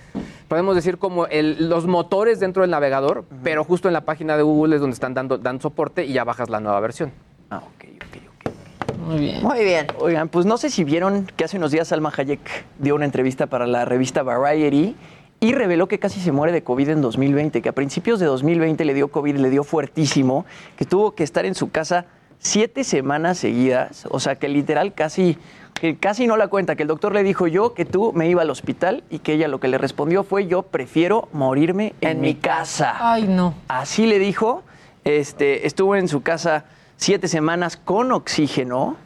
podemos 0.47 0.75
decir 0.75 0.97
como 0.97 1.25
el- 1.27 1.69
los 1.69 1.87
motores 1.87 2.39
dentro 2.39 2.61
del 2.61 2.71
navegador, 2.71 3.25
pero 3.43 3.63
justo 3.63 3.87
en 3.87 3.93
la 3.93 4.01
página 4.01 4.37
de 4.37 4.43
Google 4.43 4.75
es 4.75 4.81
donde 4.81 4.93
están 4.93 5.13
dando, 5.13 5.37
dando 5.37 5.61
soporte 5.61 6.05
y 6.05 6.13
ya 6.13 6.23
bajas 6.23 6.49
la 6.49 6.59
nueva 6.59 6.79
versión. 6.79 7.11
Ah, 7.49 7.57
ok, 7.57 7.85
ok, 7.95 8.17
ok. 8.47 8.97
Muy 9.07 9.19
bien. 9.19 9.43
Muy 9.43 9.63
bien. 9.63 9.87
Oigan, 9.99 10.29
pues 10.29 10.45
no 10.45 10.57
sé 10.57 10.69
si 10.69 10.83
vieron 10.83 11.25
que 11.35 11.43
hace 11.43 11.57
unos 11.57 11.71
días 11.71 11.87
Salma 11.89 12.13
Hayek 12.15 12.39
dio 12.79 12.95
una 12.95 13.05
entrevista 13.05 13.47
para 13.47 13.67
la 13.67 13.83
revista 13.83 14.23
Variety 14.23 14.95
y 15.41 15.53
reveló 15.53 15.87
que 15.87 15.97
casi 15.99 16.19
se 16.21 16.31
muere 16.31 16.53
de 16.53 16.63
COVID 16.63 16.87
en 16.89 17.01
2020, 17.01 17.61
que 17.61 17.69
a 17.69 17.71
principios 17.73 18.19
de 18.19 18.27
2020 18.27 18.85
le 18.85 18.93
dio 18.93 19.07
COVID, 19.09 19.37
le 19.37 19.49
dio 19.49 19.63
fuertísimo, 19.63 20.45
que 20.77 20.85
tuvo 20.85 21.15
que 21.15 21.23
estar 21.23 21.45
en 21.45 21.55
su 21.55 21.71
casa 21.71 22.05
siete 22.41 22.83
semanas 22.83 23.37
seguidas, 23.37 24.05
o 24.09 24.19
sea 24.19 24.35
que 24.35 24.49
literal 24.49 24.93
casi, 24.93 25.37
que 25.75 25.95
casi 25.95 26.27
no 26.27 26.37
la 26.37 26.47
cuenta, 26.47 26.75
que 26.75 26.81
el 26.83 26.87
doctor 26.87 27.13
le 27.13 27.23
dijo 27.23 27.47
yo 27.47 27.73
que 27.73 27.85
tú 27.85 28.11
me 28.13 28.27
iba 28.27 28.41
al 28.41 28.49
hospital 28.49 29.03
y 29.09 29.19
que 29.19 29.33
ella 29.33 29.47
lo 29.47 29.59
que 29.59 29.67
le 29.67 29.77
respondió 29.77 30.23
fue 30.23 30.47
yo 30.47 30.63
prefiero 30.63 31.29
morirme 31.31 31.93
en, 32.01 32.19
mi 32.19 32.35
casa. 32.35 32.97
Ay, 32.99 33.27
no. 33.27 33.53
Así 33.67 34.05
le 34.05 34.19
dijo. 34.19 34.63
Este, 35.03 35.65
estuvo 35.65 35.95
en 35.95 36.07
su 36.07 36.21
casa 36.21 36.65
siete 36.97 37.27
semanas 37.27 37.77
con 37.77 38.11
oxígeno. 38.11 38.97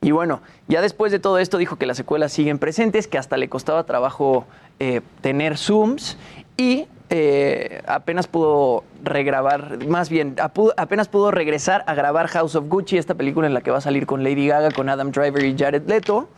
Y 0.00 0.10
bueno, 0.10 0.40
ya 0.68 0.80
después 0.80 1.10
de 1.10 1.18
todo 1.18 1.38
esto 1.38 1.58
dijo 1.58 1.76
que 1.76 1.86
las 1.86 1.96
secuelas 1.96 2.32
siguen 2.32 2.58
presentes, 2.58 3.08
que 3.08 3.18
hasta 3.18 3.36
le 3.36 3.48
costaba 3.48 3.84
trabajo 3.84 4.46
eh, 4.78 5.00
tener 5.22 5.56
Zooms 5.56 6.18
y 6.56 6.86
eh, 7.10 7.82
apenas 7.86 8.26
pudo 8.26 8.84
regrabar, 9.02 9.86
más 9.86 10.08
bien, 10.08 10.36
apenas 10.76 11.08
pudo 11.08 11.30
regresar 11.30 11.84
a 11.86 11.94
grabar 11.94 12.28
House 12.28 12.54
of 12.54 12.68
Gucci, 12.68 12.98
esta 12.98 13.14
película 13.14 13.46
en 13.46 13.54
la 13.54 13.60
que 13.60 13.70
va 13.70 13.78
a 13.78 13.80
salir 13.80 14.06
con 14.06 14.22
Lady 14.22 14.46
Gaga, 14.46 14.70
con 14.70 14.88
Adam 14.88 15.10
Driver 15.10 15.44
y 15.44 15.56
Jared 15.56 15.88
Leto. 15.88 16.28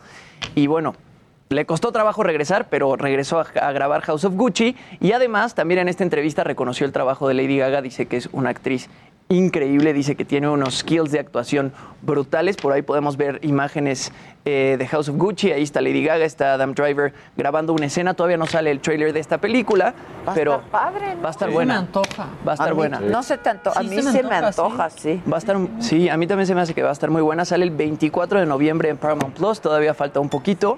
Y 0.55 0.67
bueno, 0.67 0.95
le 1.49 1.65
costó 1.65 1.91
trabajo 1.91 2.23
regresar, 2.23 2.67
pero 2.69 2.95
regresó 2.95 3.39
a, 3.39 3.45
a 3.61 3.71
grabar 3.71 4.01
House 4.01 4.25
of 4.25 4.35
Gucci. 4.35 4.75
Y 4.99 5.11
además, 5.11 5.55
también 5.55 5.79
en 5.81 5.89
esta 5.89 6.03
entrevista 6.03 6.43
reconoció 6.43 6.85
el 6.85 6.93
trabajo 6.93 7.27
de 7.27 7.33
Lady 7.33 7.57
Gaga. 7.57 7.81
Dice 7.81 8.05
que 8.05 8.17
es 8.17 8.29
una 8.31 8.49
actriz 8.49 8.89
increíble, 9.31 9.93
dice 9.93 10.15
que 10.15 10.25
tiene 10.25 10.49
unos 10.49 10.79
skills 10.79 11.11
de 11.11 11.19
actuación 11.19 11.71
brutales. 12.01 12.57
Por 12.57 12.73
ahí 12.73 12.81
podemos 12.81 13.17
ver 13.17 13.39
imágenes 13.43 14.11
eh, 14.45 14.75
de 14.77 14.87
House 14.87 15.09
of 15.09 15.15
Gucci. 15.17 15.51
Ahí 15.51 15.63
está 15.63 15.81
Lady 15.81 16.03
Gaga, 16.03 16.25
está 16.25 16.53
Adam 16.55 16.73
Driver 16.73 17.13
grabando 17.37 17.73
una 17.73 17.85
escena. 17.85 18.13
Todavía 18.13 18.37
no 18.37 18.45
sale 18.45 18.71
el 18.71 18.79
trailer 18.81 19.13
de 19.13 19.19
esta 19.19 19.37
película, 19.39 19.93
Va 20.27 20.33
a 20.33 20.35
pero 20.35 20.55
estar 20.55 20.69
padre, 20.69 21.15
¿no? 21.15 21.21
va 21.21 21.27
a 21.29 21.31
estar 21.31 21.47
Sí, 21.49 21.53
buena. 21.53 21.73
me 21.75 21.79
antoja. 21.79 22.27
Va 22.47 22.51
a 22.51 22.53
estar 22.55 22.67
A 22.67 22.71
mí 22.71 22.75
buena. 22.77 22.99
No 22.99 23.23
se 23.23 23.37
te 23.37 23.49
antoja. 23.49 23.79
A 23.79 23.83
mí 23.83 23.89
se 23.89 23.95
me 24.03 24.11
se 24.11 24.23
me 24.23 24.35
antoja, 24.35 24.83
antoja, 24.85 24.89
sí. 24.89 25.21
Va 25.31 25.37
a 25.37 25.39
estar, 25.39 25.57
sí, 25.79 26.09
a 26.09 26.17
mí 26.17 26.27
también 26.27 26.47
se 26.47 26.53
me 26.55 26.61
hace 26.61 26.73
que 26.73 26.83
va 26.83 26.89
a 26.89 26.93
estar 26.93 27.09
muy 27.09 27.21
buena. 27.21 27.45
Sale 27.45 27.63
el 27.63 27.71
24 27.71 28.39
de 28.41 28.45
noviembre 28.45 28.89
en 28.89 28.97
Paramount 28.97 29.35
Plus, 29.35 29.61
todavía 29.61 29.93
falta 29.93 30.19
un 30.19 30.29
poquito. 30.29 30.77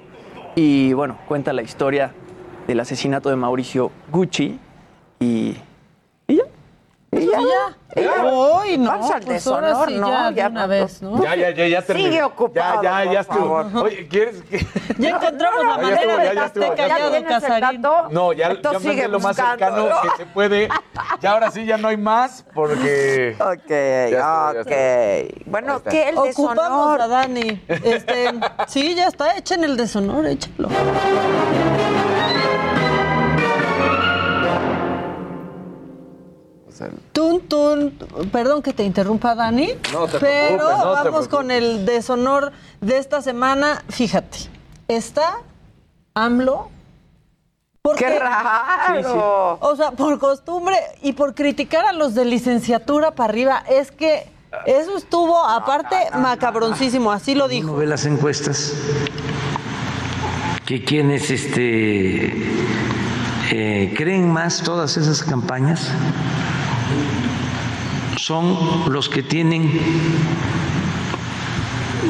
Y 0.56 0.94
bueno, 0.94 1.18
cuenta 1.28 1.52
la 1.54 1.64
historia 1.64 2.14
del 2.68 2.80
asesinato 2.80 3.30
de 3.30 3.36
Mauricio 3.36 3.92
Gucci. 4.12 4.60
Y. 5.20 5.58
¿Y 6.28 6.36
ya? 6.36 6.44
Y 7.16 7.26
ya. 7.28 8.24
Uy, 8.26 8.78
no. 8.80 8.90
Vamos 8.92 9.12
al 9.12 9.22
pues 9.22 9.46
deshonor, 9.46 9.88
sí, 9.88 9.96
¿no? 9.98 10.08
Ya, 10.10 10.30
de 10.32 10.36
Ya 10.36 10.48
una 10.50 10.62
no- 10.64 10.68
vez, 10.68 11.02
¿no? 11.04 11.24
Ya, 11.24 11.36
ya, 11.36 11.52
ya, 11.52 11.68
ya 11.68 11.82
terminé. 11.84 12.10
Sigue 12.10 12.24
ocupado, 12.24 12.82
Ya, 12.82 13.00
ya, 13.00 13.04
por 13.06 13.14
ya 13.14 13.20
estuvo. 13.20 13.64
favor. 13.64 13.86
Oye, 13.86 14.08
¿quieres 14.08 14.42
que.? 14.44 14.66
Ya 14.98 15.10
encontramos 15.10 15.64
la 15.64 15.76
ya 15.76 15.78
manera 15.78 15.96
estuvo, 16.02 16.18
de 16.18 16.24
ya, 16.26 16.32
que 16.32 16.60
ya 16.60 16.68
ya 16.70 16.76
callado 16.76 17.12
¿Tienes 17.12 17.32
el 17.34 17.42
Casarín. 17.42 17.82
dato? 17.82 18.10
No, 18.10 18.34
ya, 18.34 18.60
ya 18.62 18.80
sigue 18.80 19.08
lo 19.08 19.20
más 19.20 19.36
cercano 19.36 19.88
que 20.02 20.10
se 20.18 20.26
puede. 20.26 20.70
Ya 21.22 21.32
ahora 21.34 21.52
sí, 21.52 21.66
ya 21.66 21.78
no 21.78 21.88
hay 21.90 21.98
más, 21.98 22.44
porque. 22.54 23.36
Ok, 23.40 23.70
Ya 23.70 24.10
ya 24.10 24.54
ok. 24.62 25.46
Bueno. 25.46 25.82
¿qué 25.84 26.10
el 26.10 26.18
Ocupamos 26.18 26.56
deshonor? 26.56 27.02
a 27.02 27.08
Dani. 27.08 27.64
Este, 27.68 28.32
sí, 28.68 28.96
ya 28.96 29.08
está. 29.08 29.38
Echen 29.38 29.64
el 29.64 29.78
deshonor, 29.78 30.26
échenlo. 30.26 30.70
Sea, 36.74 36.90
Tun, 37.12 37.42
tun. 37.42 37.98
Perdón 38.32 38.62
que 38.62 38.74
te 38.74 38.84
interrumpa, 38.84 39.36
Dani. 39.36 39.70
No 39.92 40.08
te 40.08 40.20
pero 40.20 40.70
no 40.78 40.92
vamos 40.92 41.28
con 41.28 41.52
el 41.52 41.86
deshonor 41.86 42.52
de 42.82 42.98
esta 42.98 43.22
semana. 43.22 43.84
Fíjate, 43.90 44.38
está 44.88 45.38
AMLO. 46.16 46.70
porque- 47.82 48.06
¡Qué 48.06 48.20
raro! 48.20 49.58
O 49.62 49.76
sea, 49.76 49.92
por 49.92 50.18
costumbre 50.20 50.78
y 51.02 51.14
por 51.14 51.36
criticar 51.36 51.86
a 51.86 51.92
los 51.94 52.16
de 52.16 52.24
licenciatura 52.26 53.12
para 53.12 53.30
arriba, 53.30 53.64
es 53.70 53.92
que 53.92 54.30
eso 54.66 54.96
estuvo, 54.98 55.44
aparte, 55.46 55.96
macabroncísimo. 56.18 57.12
Así 57.12 57.36
lo 57.36 57.46
Uno 57.46 57.50
dijo. 57.54 57.76
ve 57.76 57.86
las 57.88 58.06
encuestas 58.06 58.74
que 60.66 60.84
quienes 60.86 61.30
este, 61.30 62.28
eh, 63.52 63.94
creen 63.98 64.32
más 64.32 64.62
todas 64.64 64.96
esas 64.96 65.22
campañas 65.24 65.90
son 68.18 68.92
los 68.92 69.10
que 69.10 69.24
tienen 69.24 69.72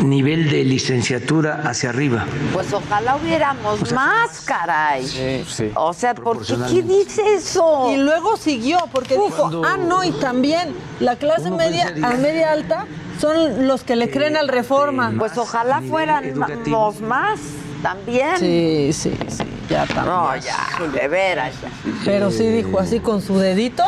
nivel 0.02 0.50
de 0.50 0.64
licenciatura 0.64 1.62
hacia 1.66 1.90
arriba. 1.90 2.26
Pues 2.52 2.74
ojalá 2.74 3.16
hubiéramos 3.16 3.92
más, 3.92 4.42
caray. 4.42 5.06
sí. 5.06 5.72
O 5.76 5.94
sea, 5.94 6.14
¿por 6.16 6.46
qué, 6.46 6.56
¿qué 6.70 6.82
dice 6.82 7.36
eso? 7.36 7.92
Y 7.92 7.98
luego 7.98 8.38
siguió, 8.38 8.80
porque 8.92 9.16
dijo, 9.16 9.64
ah, 9.66 9.78
no, 9.78 10.04
y 10.04 10.12
también 10.12 10.76
la 11.00 11.16
clase 11.16 11.52
media 11.52 11.86
pensaría 11.86 12.08
a 12.08 12.18
media 12.18 12.52
alta 12.52 12.88
son 13.20 13.68
los 13.68 13.84
que 13.84 13.96
le 13.96 14.10
creen 14.10 14.36
al 14.38 14.48
reforma. 14.48 15.14
Pues 15.18 15.38
ojalá 15.38 15.82
fuéramos 15.82 16.26
educativo. 16.26 16.94
más 17.02 17.40
también. 17.82 18.38
Sí, 18.38 18.90
sí, 18.94 19.16
sí, 19.28 19.44
ya 19.70 19.86
también. 19.86 20.06
No, 20.06 20.36
ya, 20.38 20.92
de 20.92 21.08
veras. 21.08 21.54
ya. 21.62 21.70
Pero 22.06 22.32
sí 22.32 22.48
dijo 22.48 22.80
así 22.80 23.00
con 23.00 23.22
su 23.22 23.38
dedito 23.38 23.84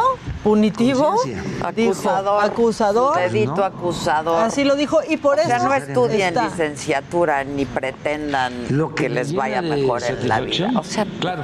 punitivo. 0.46 1.16
Acusador. 1.64 2.43
acusador. 2.46 3.18
Dedito 3.18 3.56
¿no? 3.56 3.64
acusador. 3.64 4.43
Así 4.43 4.64
lo 4.64 4.76
dijo 4.76 5.00
y 5.10 5.18
por 5.18 5.39
o 5.39 5.43
sea, 5.43 5.58
eso 5.58 5.66
no 5.66 5.74
estudien 5.74 6.28
está. 6.30 6.43
licenciatura 6.46 7.43
ni 7.43 7.66
pretendan 7.66 8.54
Lo 8.70 8.93
que, 8.93 9.04
que 9.04 9.10
les 9.10 9.34
vaya 9.34 9.64
mejor 9.64 10.04
en 10.04 10.28
la 10.28 10.41
vida. 10.41 10.72
O 10.76 10.84
sea, 10.84 11.08
claro, 11.20 11.43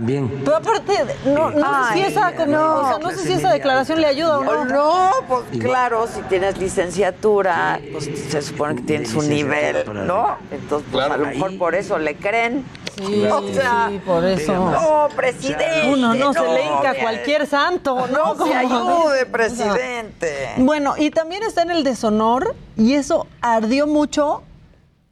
también. 0.00 0.42
Pero 0.44 0.56
aparte, 0.56 0.92
no, 1.26 1.50
no 1.50 1.86
sé 1.88 1.92
si 1.94 2.00
esa, 2.00 2.32
como- 2.34 2.46
no. 2.52 2.74
o 2.80 2.88
sea, 2.88 2.98
no 2.98 3.10
sé 3.10 3.18
si 3.18 3.32
esa 3.34 3.52
declaración 3.52 4.00
le 4.00 4.06
ayuda 4.06 4.38
o 4.38 4.44
no. 4.44 4.64
no, 4.64 5.10
pues 5.28 5.42
claro, 5.60 6.06
si 6.12 6.22
tienes 6.22 6.56
licenciatura, 6.58 7.78
pues 7.92 8.04
se 8.30 8.40
supone 8.42 8.76
que 8.76 8.82
tienes 8.82 9.12
un 9.14 9.28
nivel, 9.28 9.84
¿no? 10.06 10.36
Entonces, 10.50 10.88
pues, 10.90 11.04
Claro. 11.06 11.14
a 11.14 11.16
lo 11.18 11.26
mejor 11.26 11.58
por 11.58 11.74
eso 11.74 11.98
le 11.98 12.16
creen. 12.16 12.64
Sí, 12.96 13.24
O 13.26 13.52
sea, 13.54 13.86
sí, 13.90 13.98
por 14.04 14.24
eso. 14.24 14.52
No, 14.54 15.08
presidente. 15.14 15.90
Uno 15.92 16.14
no, 16.14 16.32
se 16.32 16.40
le 16.42 16.64
hinca 16.64 16.90
a 16.90 16.94
cualquier 16.94 17.46
santo, 17.46 18.06
¿no? 18.08 18.34
No 18.34 18.46
se 18.46 18.54
ayude, 18.54 19.26
presidente. 19.30 20.26
sea, 20.28 20.54
Bueno, 20.58 20.94
y 20.98 21.10
también 21.10 21.42
está 21.42 21.62
en 21.62 21.70
el 21.70 21.84
deshonor, 21.84 22.54
y 22.76 22.94
eso 22.94 23.26
ardió 23.40 23.86
mucho, 23.86 24.42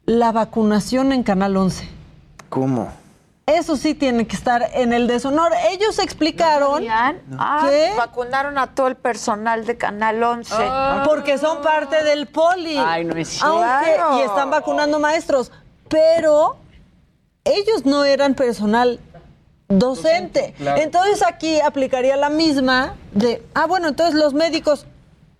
la 0.05 0.31
vacunación 0.31 1.13
en 1.13 1.23
Canal 1.23 1.55
11. 1.57 1.87
¿Cómo? 2.49 2.91
Eso 3.49 3.75
sí 3.77 3.95
tiene 3.95 4.27
que 4.27 4.35
estar 4.35 4.69
en 4.73 4.93
el 4.93 5.07
deshonor. 5.07 5.51
Ellos 5.71 5.97
explicaron 5.99 6.83
Ah, 6.89 7.67
que 7.67 7.93
vacunaron 7.97 8.57
a 8.57 8.67
todo 8.75 8.87
el 8.87 8.95
personal 8.95 9.65
de 9.65 9.75
Canal 9.75 10.21
11. 10.21 10.53
porque 11.05 11.37
son 11.37 11.61
parte 11.61 12.03
del 12.03 12.27
poli. 12.27 12.77
Ay, 12.77 13.05
no 13.05 13.15
es 13.15 13.29
cierto. 13.29 13.47
Aunque, 13.47 13.93
Claro. 13.95 14.19
y 14.19 14.21
están 14.21 14.51
vacunando 14.51 14.99
maestros, 14.99 15.51
pero 15.87 16.57
ellos 17.43 17.85
no 17.85 18.03
eran 18.05 18.35
personal 18.35 18.99
docente. 19.67 20.53
claro. 20.57 20.81
Entonces 20.81 21.23
aquí 21.25 21.59
aplicaría 21.61 22.17
la 22.17 22.29
misma 22.29 22.93
de, 23.13 23.43
ah, 23.55 23.65
bueno, 23.65 23.87
entonces 23.87 24.15
los 24.15 24.33
médicos 24.33 24.85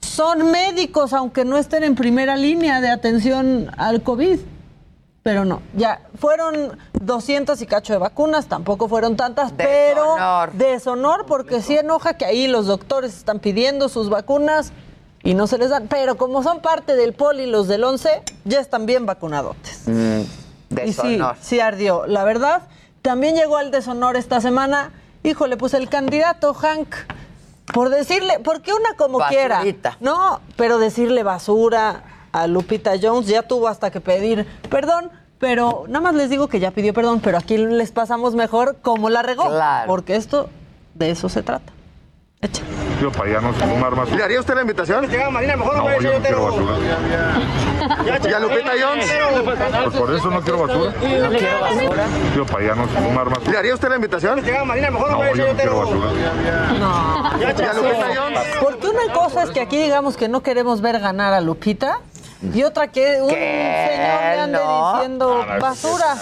son 0.02 0.50
médicos, 0.52 1.14
aunque 1.14 1.46
no 1.46 1.58
estén 1.58 1.84
en 1.84 1.94
primera 1.96 2.36
línea 2.36 2.80
de 2.82 2.90
atención 2.90 3.70
al 3.78 4.02
COVID. 4.02 4.40
Pero 5.24 5.44
no, 5.44 5.62
ya 5.76 6.02
fueron 6.18 6.78
200 6.94 7.62
y 7.62 7.66
cacho 7.66 7.94
de 7.94 8.00
vacunas, 8.00 8.48
tampoco 8.48 8.88
fueron 8.88 9.18
tantas, 9.18 9.52
pero 9.52 10.16
deshonor 10.54 11.26
porque 11.26 11.62
sí 11.62 11.78
enoja 11.78 12.14
que 12.14 12.26
ahí 12.26 12.48
los 12.48 12.68
doctores 12.68 13.16
están 13.18 13.40
pidiendo 13.40 13.90
sus 13.90 14.10
vacunas 14.10 14.72
y 15.22 15.34
no 15.34 15.46
se 15.48 15.58
les 15.58 15.70
dan, 15.70 15.88
pero 15.90 16.16
como 16.16 16.42
son 16.42 16.62
parte 16.62 16.96
del 16.96 17.14
poli 17.14 17.46
los 17.48 17.68
del 17.68 17.84
11, 17.84 18.24
ya 18.46 18.62
están 18.62 18.86
bien 18.86 19.06
vacunadotes. 19.06 19.84
Mm, 19.88 20.22
Y 20.22 20.26
sí, 20.94 21.08
deshonor. 21.18 21.36
sí 21.42 21.60
ardió. 21.60 22.08
La 22.08 22.24
verdad, 22.24 22.62
también 23.02 23.36
llegó 23.36 23.58
al 23.58 23.72
deshonor 23.72 24.16
esta 24.16 24.40
semana. 24.40 24.94
Híjole, 25.24 25.58
pues 25.58 25.74
el 25.74 25.90
candidato 25.90 26.54
Hank, 26.54 26.96
por 27.74 27.90
decirle, 27.90 28.40
porque 28.40 28.72
una 28.74 28.96
como 28.96 29.20
quiera. 29.28 29.56
Basurita. 29.58 29.98
No, 30.00 30.40
pero 30.56 30.78
decirle 30.80 31.24
basura 31.24 32.04
a 32.32 32.48
Lupita 32.48 32.94
Jones 33.02 33.28
ya 33.28 33.44
tuvo 33.44 33.68
hasta 33.68 33.92
que 33.92 34.02
pedir 34.02 34.46
perdón. 34.70 35.12
Pero 35.40 35.86
nada 35.88 36.02
más 36.02 36.16
les 36.16 36.30
digo 36.30 36.50
que 36.50 36.60
ya 36.60 36.72
pidió 36.72 36.94
perdón, 36.94 37.22
pero 37.22 37.38
aquí 37.38 37.58
les 37.58 37.92
pasamos 37.92 38.36
mejor 38.36 38.76
cómo 38.82 39.10
la 39.10 39.22
regó. 39.22 39.48
Claro. 39.48 39.88
Porque 39.88 40.18
esto, 40.18 40.50
de 40.96 41.12
eso 41.12 41.30
se 41.30 41.44
trata. 41.44 41.72
Yo 43.02 43.12
para 43.12 43.30
allá 43.30 43.42
no 43.42 43.54
se 43.54 43.66
fumar 43.66 43.96
más. 43.96 44.10
¿Le 44.12 44.24
haría 44.24 44.40
usted 44.40 44.56
la 44.56 44.62
invitación? 44.62 45.06
Marina, 45.32 45.58
mejor 45.58 45.78
no, 45.78 46.02
yo 46.02 46.14
no 46.14 46.20
quiero 46.20 46.44
basura. 46.44 46.78
¿Y 48.30 48.34
a 48.34 48.40
Lupita 48.40 48.72
Jones? 48.82 49.14
Pues 49.84 49.96
por 49.96 50.16
eso 50.16 50.30
no 50.30 50.42
quiero 50.42 50.60
basura. 50.60 50.92
¿No 50.92 51.30
quiero 51.30 51.60
basura? 51.62 52.04
Yo 52.36 52.46
para 52.46 52.64
allá 52.64 52.76
no 52.76 52.88
se 52.88 52.94
fumar 52.94 53.30
más. 53.30 53.48
¿Le 53.48 53.58
haría 53.58 53.74
usted 53.74 53.90
la 53.90 53.96
invitación? 53.96 54.42
Marina, 54.66 54.92
mejor 54.92 55.12
no, 55.12 55.36
yo 55.36 55.48
no 55.48 55.54
quiero 55.54 55.80
basura. 55.80 56.12
No. 56.80 57.40
¿Y 57.40 57.44
a 57.44 57.74
Lupita 57.74 58.08
Jones? 58.16 58.48
Porque 58.62 58.88
una 58.88 59.14
cosa 59.14 59.44
es 59.44 59.50
que 59.52 59.60
aquí 59.60 59.78
digamos 59.82 60.16
que 60.16 60.30
no 60.30 60.42
queremos 60.42 60.80
ver 60.80 61.00
ganar 61.00 61.34
a 61.34 61.42
Lupita 61.42 62.00
y 62.42 62.64
otra 62.64 62.88
que 62.90 63.22
un 63.22 63.30
señor 63.30 63.40
le 63.40 64.40
ande 64.40 64.58
No. 64.58 64.94
diciendo 64.94 65.46
basura. 65.62 66.16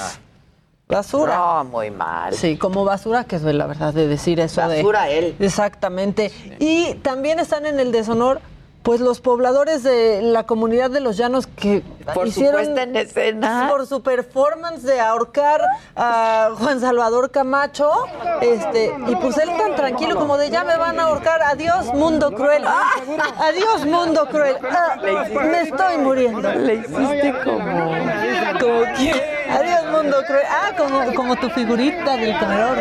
Basura. 0.88 1.36
No, 1.36 1.64
muy 1.66 1.92
mal. 1.92 2.34
Sí, 2.34 2.58
como 2.58 2.86
basura, 2.86 3.26
que 3.26 3.36
es 3.36 3.42
la 3.44 3.66
verdad 3.68 3.94
de 3.94 4.08
decir 4.08 4.40
eso 4.40 4.62
de... 4.70 4.78
Basura 4.78 5.10
él. 5.10 5.36
Exactamente. 5.38 6.32
Y 6.60 6.94
también 7.04 7.40
están 7.40 7.66
en 7.66 7.78
el 7.80 7.92
deshonor, 7.92 8.40
pues 8.88 9.02
los 9.02 9.20
pobladores 9.20 9.84
de 9.84 10.22
la 10.22 10.44
comunidad 10.44 10.90
de 10.90 11.02
los 11.02 11.18
llanos 11.18 11.46
que 11.46 11.84
Por 12.14 12.24
su 12.24 12.30
hicieron... 12.30 12.54
puesta 12.54 12.84
en 12.84 12.96
escena. 12.96 13.68
Por 13.70 13.86
su 13.86 14.02
performance 14.02 14.84
de 14.84 15.02
ahorcar 15.02 15.60
a 15.94 16.52
Juan 16.58 16.80
Salvador 16.80 17.30
Camacho. 17.30 17.92
Este, 18.40 18.96
y 19.08 19.16
pues 19.18 19.38
él 19.40 19.50
tan 19.58 19.76
tranquilo 19.76 20.16
como 20.16 20.38
de 20.38 20.50
ya 20.50 20.64
me 20.64 20.78
van 20.78 21.02
a 21.02 21.04
ahorcar. 21.04 21.42
Adiós, 21.44 21.94
mundo 21.94 22.32
cruel. 22.32 22.64
¡Ah! 22.66 22.94
Adiós, 23.50 23.86
mundo 23.86 24.26
cruel. 24.32 24.56
Ah, 24.72 24.96
me 25.02 25.62
estoy 25.64 25.98
muriendo. 25.98 26.50
Le 26.54 26.76
hiciste 26.76 27.34
como... 27.44 27.60
¿Como 27.60 28.84
quién? 28.96 29.22
Adiós, 29.50 29.86
mundo 29.92 30.18
cruel. 30.26 30.46
Ah, 30.50 30.72
como, 30.78 31.14
como 31.14 31.36
tu 31.36 31.50
figurita 31.50 32.16
del 32.16 32.40
comedor. 32.40 32.78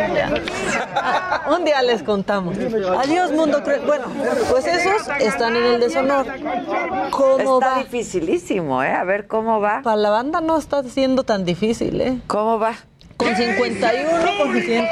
Ah, 0.94 1.46
Un 1.50 1.64
día 1.64 1.82
les 1.82 2.02
contamos. 2.04 2.57
Adiós, 2.57 3.32
mundo 3.32 3.62
cruel. 3.64 3.80
Bueno, 3.84 4.07
pues 4.50 4.66
esos 4.68 5.09
están 5.18 5.57
en 5.57 5.64
el 5.64 5.80
deshonor. 6.03 7.11
¿Cómo 7.11 7.55
Está 7.59 7.68
va? 7.74 7.78
dificilísimo, 7.82 8.82
¿eh? 8.82 8.92
A 8.92 9.05
ver 9.05 9.26
cómo 9.26 9.61
va. 9.61 9.82
Para 9.82 9.97
la 9.97 10.11
banda 10.11 10.40
no 10.40 10.57
está 10.59 10.82
siendo 10.84 11.24
tan 11.24 11.44
difícil, 11.44 12.01
¿eh? 12.01 12.18
¿Cómo 12.26 12.59
va? 12.59 12.74
Con 13.16 13.28
51%. 13.28 14.88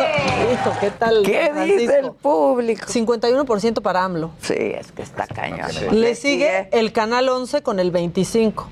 Hijo, 0.53 0.73
¿qué 0.81 0.91
tal? 0.91 1.23
¿Qué 1.25 1.53
dice 1.67 1.99
el 1.99 2.13
público? 2.13 2.87
51% 2.87 3.83
para 3.83 4.05
AMLO. 4.05 4.31
Sí, 4.41 4.55
es 4.57 4.93
que 4.93 5.03
está 5.03 5.27
cañón. 5.27 5.69
Le 5.93 6.15
sigue 6.15 6.69
el 6.73 6.93
Canal 6.93 7.29
11 7.29 7.63
con 7.63 7.79
el 7.81 7.93
25%. 7.93 8.65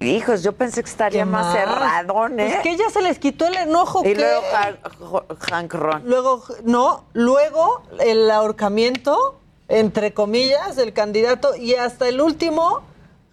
Hijos, 0.00 0.42
yo 0.42 0.52
pensé 0.52 0.82
que 0.82 0.90
estaría 0.90 1.20
¿Qué 1.22 1.30
más 1.30 1.46
más? 1.46 1.56
cerradón, 1.56 2.38
¿eh? 2.38 2.48
Pues 2.50 2.62
que 2.62 2.76
ya 2.76 2.90
se 2.90 3.00
les 3.00 3.18
quitó 3.18 3.46
el 3.46 3.56
enojo. 3.56 4.00
Y 4.00 4.12
¿qué? 4.12 4.16
luego 4.16 4.42
Han- 4.54 5.38
Hank 5.40 5.72
Ron. 5.74 6.02
Luego, 6.04 6.42
no, 6.64 7.04
luego 7.14 7.82
el 8.00 8.30
ahorcamiento, 8.30 9.40
entre 9.68 10.12
comillas, 10.12 10.76
del 10.76 10.92
candidato 10.92 11.56
y 11.56 11.74
hasta 11.74 12.08
el 12.08 12.20
último, 12.20 12.82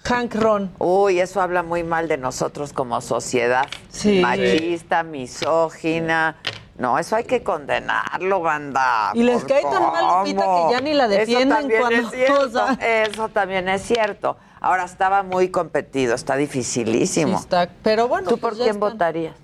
Hank 0.03 0.33
Ron. 0.35 0.71
Uy, 0.79 1.19
eso 1.19 1.41
habla 1.41 1.61
muy 1.63 1.83
mal 1.83 2.07
de 2.07 2.17
nosotros 2.17 2.73
como 2.73 3.01
sociedad. 3.01 3.65
Sí. 3.89 4.19
Machista, 4.21 5.03
misógina. 5.03 6.37
No, 6.77 6.97
eso 6.97 7.15
hay 7.15 7.25
que 7.25 7.43
condenarlo, 7.43 8.39
banda. 8.41 9.11
Y 9.13 9.21
les 9.23 9.39
¿Por 9.41 9.47
cae 9.49 9.61
tan 9.61 9.83
mal, 9.91 10.19
Lupita, 10.25 10.43
que 10.43 10.73
ya 10.73 10.81
ni 10.81 10.93
la 10.93 11.07
defienden 11.07 11.69
Eso 11.69 11.79
cuando- 11.79 12.01
es 12.01 12.11
cierto. 12.15 12.41
o 12.41 12.49
sea. 12.49 13.03
Eso 13.03 13.29
también 13.29 13.69
es 13.69 13.83
cierto. 13.83 14.37
Ahora 14.59 14.85
estaba 14.85 15.21
muy 15.21 15.49
competido, 15.49 16.15
está 16.15 16.35
dificilísimo. 16.35 17.37
Sí 17.37 17.43
está, 17.43 17.69
pero 17.83 18.07
bueno, 18.07 18.29
¿Tú 18.29 18.37
pues 18.37 18.41
por 18.41 18.53
quién 18.55 18.75
están. 18.75 18.79
votarías? 18.79 19.35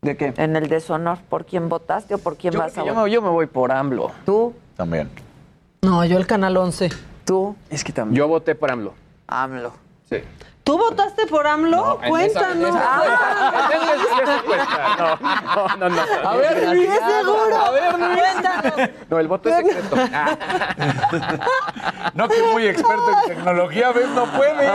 ¿De 0.00 0.16
qué? 0.16 0.32
En 0.38 0.56
el 0.56 0.68
deshonor, 0.68 1.18
¿por 1.28 1.44
quién 1.44 1.68
votaste 1.68 2.14
o 2.14 2.18
por 2.18 2.36
quién 2.36 2.54
Yo, 2.54 2.60
vas 2.60 2.72
a 2.78 2.84
yo 2.84 2.92
votar? 2.94 3.04
me, 3.04 3.10
yo 3.10 3.20
me 3.20 3.28
voy 3.28 3.46
por 3.46 3.70
AMLO. 3.72 4.10
¿Tú? 4.24 4.54
También. 4.76 5.10
No, 5.82 6.04
yo 6.04 6.18
el 6.18 6.26
Canal 6.26 6.56
11. 6.56 6.90
¿Tú? 7.24 7.56
Es 7.70 7.84
que 7.84 7.92
también. 7.92 8.16
Yo 8.18 8.28
voté 8.28 8.54
por 8.54 8.70
AMLO. 8.70 8.94
AMLO. 9.28 9.72
Sí. 10.08 10.18
¿Tú 10.62 10.76
votaste 10.76 11.26
por 11.26 11.46
AMLO? 11.46 11.98
Cuéntanos. 12.06 12.30
esa- 12.30 12.52
en 12.52 12.62
esa- 12.62 13.02
en 13.06 13.72
esa- 13.72 13.94
en 13.94 14.22
esa 14.22 14.36
encuesta. 14.36 14.96
No, 14.98 15.76
no, 15.78 15.88
no, 15.88 15.96
no. 16.22 16.28
A 16.28 16.36
ver, 16.36 16.68
Luis, 16.68 16.90
seguro. 16.90 17.56
A 17.56 17.70
ver. 17.70 17.92
Cuéntanos. 17.94 18.90
No, 19.08 19.18
el 19.18 19.28
voto 19.28 19.48
es 19.48 19.56
secreto. 19.56 19.96
No, 22.14 22.28
que 22.28 22.42
muy 22.52 22.66
experto 22.66 23.10
en 23.10 23.28
tecnología, 23.36 23.92
¿ves? 23.92 24.08
No 24.08 24.26
puede. 24.26 24.70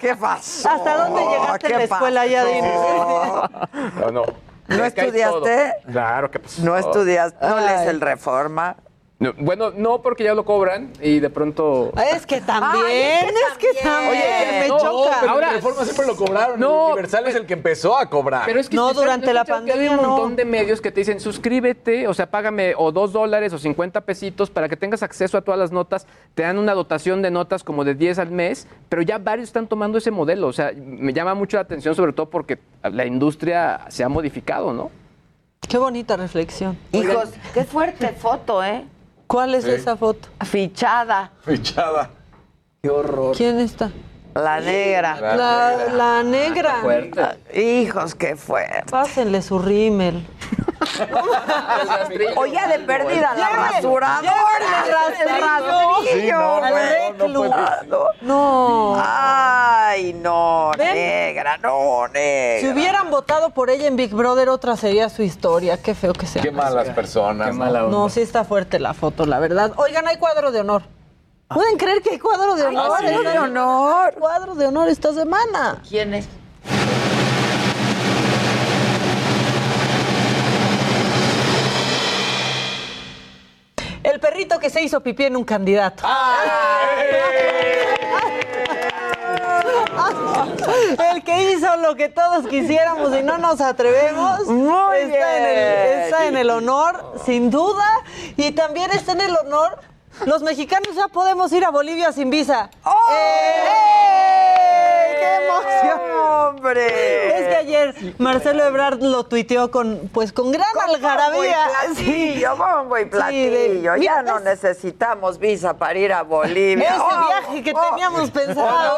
¿Qué 0.00 0.16
pasó? 0.16 0.68
¿Hasta 0.70 1.04
dónde 1.04 1.20
llegaste 1.22 1.66
en 1.66 1.72
la 1.72 1.78
¿Qué 1.78 1.84
escuela 1.84 2.26
ya, 2.26 2.42
pasó? 2.42 2.52
dinos? 2.54 3.94
No, 4.00 4.10
no. 4.10 4.22
¿No 4.68 4.84
estudiaste? 4.84 5.74
Claro 5.90 6.30
que 6.30 6.38
pues. 6.40 6.58
¿No 6.60 6.76
estudiaste? 6.76 7.46
¿No 7.46 7.60
lees 7.60 7.82
el 7.88 8.00
Reforma? 8.00 8.76
No, 9.22 9.32
bueno, 9.38 9.70
no, 9.76 10.02
porque 10.02 10.24
ya 10.24 10.34
lo 10.34 10.44
cobran 10.44 10.90
y 11.00 11.20
de 11.20 11.30
pronto. 11.30 11.92
Es 12.14 12.26
que 12.26 12.40
también, 12.40 12.84
Ay, 12.84 13.28
es 13.28 13.58
que 13.58 13.80
también, 13.82 14.10
Oye, 14.10 14.60
me 14.62 14.68
no, 14.68 14.78
choca. 14.78 15.16
Pero 15.20 15.32
Ahora- 15.32 15.52
Reforma 15.52 15.84
siempre 15.84 16.06
lo 16.06 16.16
cobraron. 16.16 16.58
No, 16.60 16.86
el 16.88 16.92
Universal 16.94 17.26
es 17.28 17.34
el 17.36 17.46
que 17.46 17.52
empezó 17.54 17.96
a 17.96 18.10
cobrar. 18.10 18.42
Pero 18.46 18.58
es 18.60 18.68
que 18.68 18.74
No, 18.76 18.88
¿no 18.92 19.00
durante 19.00 19.32
la 19.32 19.44
pandemia, 19.44 19.80
Hay 19.82 19.88
un 19.88 20.02
no. 20.02 20.08
montón 20.08 20.36
de 20.36 20.44
medios 20.44 20.80
que 20.80 20.90
te 20.90 21.00
dicen 21.00 21.20
suscríbete, 21.20 22.08
o 22.08 22.14
sea, 22.14 22.26
págame 22.30 22.74
o 22.76 22.90
dos 22.92 23.12
dólares 23.12 23.52
o 23.52 23.58
50 23.58 24.00
pesitos 24.02 24.50
para 24.50 24.68
que 24.68 24.76
tengas 24.76 25.02
acceso 25.02 25.38
a 25.38 25.42
todas 25.42 25.58
las 25.60 25.70
notas. 25.72 26.06
Te 26.34 26.42
dan 26.42 26.58
una 26.58 26.74
dotación 26.74 27.22
de 27.22 27.30
notas 27.30 27.62
como 27.62 27.84
de 27.84 27.94
10 27.94 28.18
al 28.18 28.30
mes, 28.30 28.66
pero 28.88 29.02
ya 29.02 29.18
varios 29.18 29.48
están 29.48 29.68
tomando 29.68 29.98
ese 29.98 30.10
modelo. 30.10 30.48
O 30.48 30.52
sea, 30.52 30.72
me 30.76 31.12
llama 31.12 31.34
mucho 31.34 31.56
la 31.56 31.62
atención, 31.62 31.94
sobre 31.94 32.12
todo 32.12 32.28
porque 32.28 32.58
la 32.82 33.06
industria 33.06 33.82
se 33.88 34.02
ha 34.02 34.08
modificado, 34.08 34.72
¿no? 34.72 34.90
Qué 35.68 35.78
bonita 35.78 36.16
reflexión. 36.16 36.76
Hijos, 36.90 37.30
qué 37.54 37.64
fuerte 37.64 38.08
foto, 38.08 38.62
¿eh? 38.64 38.84
¿Cuál 39.32 39.54
es 39.54 39.64
Sí. 39.64 39.70
esa 39.70 39.96
foto? 39.96 40.28
Fichada. 40.44 41.30
Fichada. 41.40 42.10
Qué 42.82 42.90
horror. 42.90 43.34
¿Quién 43.34 43.60
está? 43.60 43.90
La 44.34 44.60
negra. 44.60 45.20
La, 45.20 45.76
la 45.92 46.22
negra. 46.22 46.82
Ah, 47.18 47.34
Hijos, 47.54 48.14
qué 48.14 48.34
fuerte. 48.36 48.90
Pásenle 48.90 49.42
su 49.42 49.58
rímel. 49.58 50.26
Oye, 52.36 52.58
de 52.68 52.78
perdida, 52.80 53.34
la 53.36 53.48
rasuradora. 53.50 54.32
El 55.22 55.28
rastrillo. 55.42 56.60
No. 58.22 59.02
Ay, 59.04 60.12
no, 60.14 60.70
¿Ven? 60.78 60.94
negra, 60.94 61.58
no, 61.58 62.08
negra. 62.08 62.60
Si 62.60 62.68
hubieran 62.68 63.10
votado 63.10 63.50
por 63.50 63.70
ella 63.70 63.86
en 63.86 63.96
Big 63.96 64.14
Brother, 64.14 64.48
otra 64.48 64.76
sería 64.76 65.08
su 65.08 65.22
historia. 65.22 65.80
Qué 65.80 65.94
feo 65.94 66.12
que 66.14 66.26
sea. 66.26 66.42
Qué 66.42 66.50
malas 66.50 66.88
personas. 66.90 67.48
Qué 67.48 67.52
mala 67.52 67.84
onda. 67.84 67.96
No, 67.96 68.08
sí 68.08 68.20
está 68.20 68.44
fuerte 68.44 68.78
la 68.78 68.94
foto, 68.94 69.26
la 69.26 69.38
verdad. 69.38 69.72
Oigan, 69.76 70.08
hay 70.08 70.16
cuadro 70.16 70.50
de 70.52 70.60
honor. 70.60 70.82
¿Pueden 71.54 71.76
creer 71.76 72.02
que 72.02 72.10
hay 72.10 72.18
cuadro 72.18 72.54
de 72.54 72.66
honor? 72.66 72.98
sí. 73.00 73.06
Está 73.06 73.30
de 73.32 73.38
honor. 73.38 74.14
Cuadro 74.14 74.54
de 74.54 74.66
honor 74.66 74.88
esta 74.88 75.12
semana. 75.12 75.82
¿Quién 75.88 76.14
es? 76.14 76.28
El 84.02 84.18
perrito 84.20 84.58
que 84.58 84.68
se 84.68 84.82
hizo 84.82 85.00
pipí 85.00 85.24
en 85.24 85.36
un 85.36 85.44
candidato. 85.44 86.04
El 91.12 91.22
que 91.22 91.52
hizo 91.52 91.76
lo 91.76 91.94
que 91.94 92.08
todos 92.08 92.46
quisiéramos 92.48 93.14
y 93.16 93.22
no 93.22 93.38
nos 93.38 93.60
atrevemos. 93.60 94.46
Muy 94.46 94.98
está, 94.98 95.36
En 95.38 95.44
el, 95.44 95.54
bien. 95.54 95.98
está 96.04 96.26
en 96.26 96.36
el 96.36 96.50
honor, 96.50 97.14
sin 97.24 97.50
duda. 97.50 97.84
Y 98.36 98.52
también 98.52 98.90
está 98.92 99.12
en 99.12 99.20
el 99.22 99.36
honor. 99.36 99.78
Los 100.26 100.42
mexicanos 100.42 100.94
ya 100.94 101.08
podemos 101.08 101.52
ir 101.52 101.64
a 101.64 101.70
Bolivia 101.70 102.12
sin 102.12 102.30
visa. 102.30 102.70
¡Oh! 102.84 102.92
¡Eh! 103.12 104.41
¡Qué 105.22 105.46
emoción! 105.46 106.00
hombre! 106.20 107.38
Es 107.40 107.48
que 107.48 107.56
ayer 107.56 108.14
Marcelo 108.18 108.64
Ebrard 108.64 109.00
lo 109.02 109.24
tuiteó 109.24 109.70
con, 109.70 110.10
pues, 110.12 110.32
con 110.32 110.50
gran 110.52 110.68
algarabía. 110.88 111.66
Platillo, 111.94 112.56
bombo 112.56 112.98
y 112.98 113.04
platillo. 113.06 113.50
de- 113.50 113.80
ya 113.82 113.94
mira, 113.96 114.22
no 114.22 114.40
necesitamos 114.40 115.38
visa 115.38 115.74
para 115.76 115.98
ir 115.98 116.12
a 116.12 116.22
Bolivia. 116.22 116.90
Ese 116.90 116.98
Oh, 117.00 117.26
viaje 117.28 117.62
que 117.62 117.72
oh, 117.74 117.80
teníamos 117.90 118.28
oh, 118.28 118.32
pensado. 118.32 118.96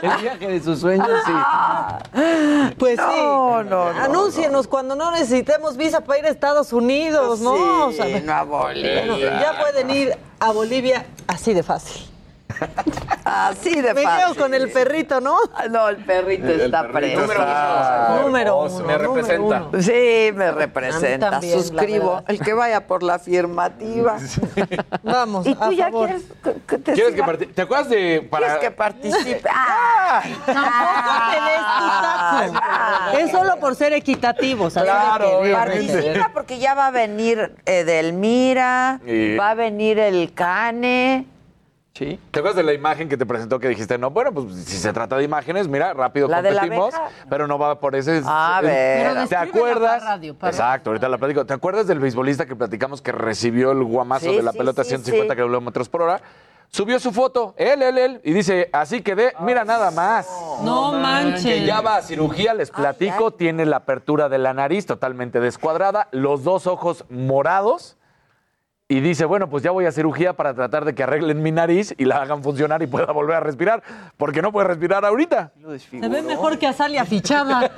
El 0.02 0.16
viaje 0.22 0.48
de 0.48 0.62
sus 0.62 0.80
sueños, 0.80 1.08
sí. 1.26 1.32
Pues 2.78 2.96
No, 2.98 3.10
sí. 3.12 3.18
no, 3.20 3.62
no, 3.64 3.82
Anúncienos 4.02 4.66
cuando 4.66 4.94
no 4.94 5.10
necesitemos 5.10 5.76
visa 5.76 6.00
para 6.02 6.18
ir 6.20 6.26
a 6.26 6.28
Estados 6.30 6.72
Unidos, 6.72 7.40
¿no? 7.40 7.54
Sí, 7.92 8.00
O 8.00 8.04
sea, 8.04 8.20
no 8.20 8.32
a 8.32 8.42
Bolivia. 8.44 9.04
bueno, 9.06 9.18
ya 9.18 9.58
pueden 9.60 9.90
ir 9.90 10.16
a 10.38 10.52
Bolivia 10.52 11.04
así 11.26 11.52
de 11.54 11.62
fácil. 11.62 12.06
Así 13.24 13.80
de 13.80 13.94
Me 13.94 14.02
fácil. 14.02 14.24
quedo 14.34 14.34
con 14.42 14.54
el 14.54 14.70
perrito, 14.70 15.20
¿no? 15.20 15.36
Ah, 15.54 15.66
No, 15.70 15.88
el 15.88 15.98
perrito 15.98 16.46
El 16.48 16.60
está 16.62 16.82
perrito 16.88 17.18
preso. 17.26 17.32
está 17.42 18.18
Número 18.22 18.58
uno. 18.62 18.70
Me 18.70 18.80
número 18.80 18.98
representa. 19.14 19.62
uno. 19.70 19.82
Sí, 19.82 20.30
me 20.34 20.50
representa. 20.52 21.30
también, 21.30 21.58
Suscribo. 21.62 22.22
El 22.26 22.40
que 22.40 22.52
vaya 22.54 22.86
por 22.86 23.02
la 23.02 23.14
afirmativa. 23.14 24.16
Vamos, 25.02 25.46
¿Y 25.46 25.54
tú 25.54 25.64
a 25.64 25.72
ya 25.72 25.84
favor. 25.86 26.08
quieres 26.08 26.24
que, 26.66 26.78
te 26.78 26.92
¿Quieres 26.92 27.14
siga? 27.14 27.38
¿Te 27.54 27.62
acuerdas 27.62 27.88
de 27.88 28.26
para 28.30 28.46
¿Quieres 28.46 28.62
que 28.64 28.70
participe? 28.72 29.42
¡Ah! 29.54 30.22
Tampoco 30.46 31.30
te 31.30 31.40
des 31.50 32.52
tu 32.52 32.54
taco. 32.58 33.18
Es 33.18 33.30
solo 33.30 33.60
por 33.60 33.76
ser 33.76 33.92
equitativos. 33.92 34.76
así 34.76 34.86
de 34.86 34.92
Claro. 34.92 35.40
Participa 35.52 36.30
porque 36.32 36.58
ya 36.58 36.74
va 36.74 36.88
a 36.88 36.90
venir 36.90 37.54
Edelmira, 37.64 39.00
Y- 39.06 39.36
va 39.36 39.50
a 39.50 39.54
venir 39.54 39.98
el 39.98 40.32
Cane. 40.34 41.26
Sí. 41.92 42.18
¿Te 42.30 42.38
acuerdas 42.38 42.56
de 42.56 42.62
la 42.62 42.72
imagen 42.72 43.08
que 43.08 43.16
te 43.16 43.26
presentó 43.26 43.58
que 43.58 43.68
dijiste, 43.68 43.98
no, 43.98 44.10
bueno, 44.10 44.32
pues 44.32 44.54
si 44.64 44.76
se 44.76 44.92
trata 44.92 45.16
de 45.16 45.24
imágenes, 45.24 45.66
mira, 45.68 45.92
rápido 45.92 46.28
¿La 46.28 46.40
de 46.40 46.52
la 46.52 46.60
competimos, 46.60 46.94
pero 47.28 47.46
no 47.48 47.58
va 47.58 47.78
por 47.80 47.96
ese... 47.96 48.22
A 48.24 48.60
ver. 48.62 49.26
¿Te 49.28 49.36
acuerdas? 49.36 49.98
para 49.98 50.12
radio, 50.16 50.34
para- 50.34 50.50
Exacto, 50.52 50.90
ahorita 50.90 51.08
la 51.08 51.18
platico. 51.18 51.44
¿Te 51.44 51.52
acuerdas 51.52 51.86
del 51.88 51.98
beisbolista 51.98 52.46
que 52.46 52.54
platicamos 52.54 53.02
que 53.02 53.10
recibió 53.12 53.72
el 53.72 53.82
guamazo 53.82 54.30
Sí, 54.30 54.36
de 54.36 54.42
la 54.42 54.52
sí, 54.52 54.58
pelota 54.58 54.82
a 54.82 54.84
sí, 54.84 54.90
150 54.90 55.34
sí. 55.34 55.40
kilómetros 55.42 55.88
por 55.88 56.02
hora? 56.02 56.20
Subió 56.72 57.00
su 57.00 57.10
foto, 57.10 57.54
él, 57.56 57.82
él, 57.82 57.98
él, 57.98 58.20
y 58.22 58.32
dice, 58.32 58.70
así 58.72 59.02
quedé, 59.02 59.32
mira 59.40 59.64
nada 59.64 59.90
más. 59.90 60.28
No 60.62 60.92
manches. 60.92 61.42
Que 61.42 61.66
ya 61.66 61.80
va 61.80 61.96
a 61.96 62.02
cirugía, 62.02 62.54
les 62.54 62.70
platico, 62.70 63.32
tiene 63.32 63.66
la 63.66 63.78
apertura 63.78 64.28
de 64.28 64.38
la 64.38 64.54
nariz 64.54 64.86
totalmente 64.86 65.40
descuadrada, 65.40 66.06
los 66.12 66.44
dos 66.44 66.68
ojos 66.68 67.04
morados. 67.10 67.96
Y 68.90 68.98
dice, 68.98 69.24
bueno, 69.24 69.48
pues 69.48 69.62
ya 69.62 69.70
voy 69.70 69.86
a 69.86 69.92
cirugía 69.92 70.32
para 70.32 70.52
tratar 70.52 70.84
de 70.84 70.96
que 70.96 71.04
arreglen 71.04 71.40
mi 71.40 71.52
nariz 71.52 71.94
y 71.96 72.06
la 72.06 72.16
hagan 72.22 72.42
funcionar 72.42 72.82
y 72.82 72.88
pueda 72.88 73.12
volver 73.12 73.36
a 73.36 73.40
respirar, 73.40 73.84
porque 74.16 74.42
no 74.42 74.50
puede 74.50 74.66
respirar 74.66 75.04
ahorita. 75.04 75.52
Se 75.78 76.08
ve 76.08 76.22
mejor 76.22 76.58
que 76.58 76.66
a 76.66 76.72
Salia 76.72 77.04
fichada. 77.04 77.70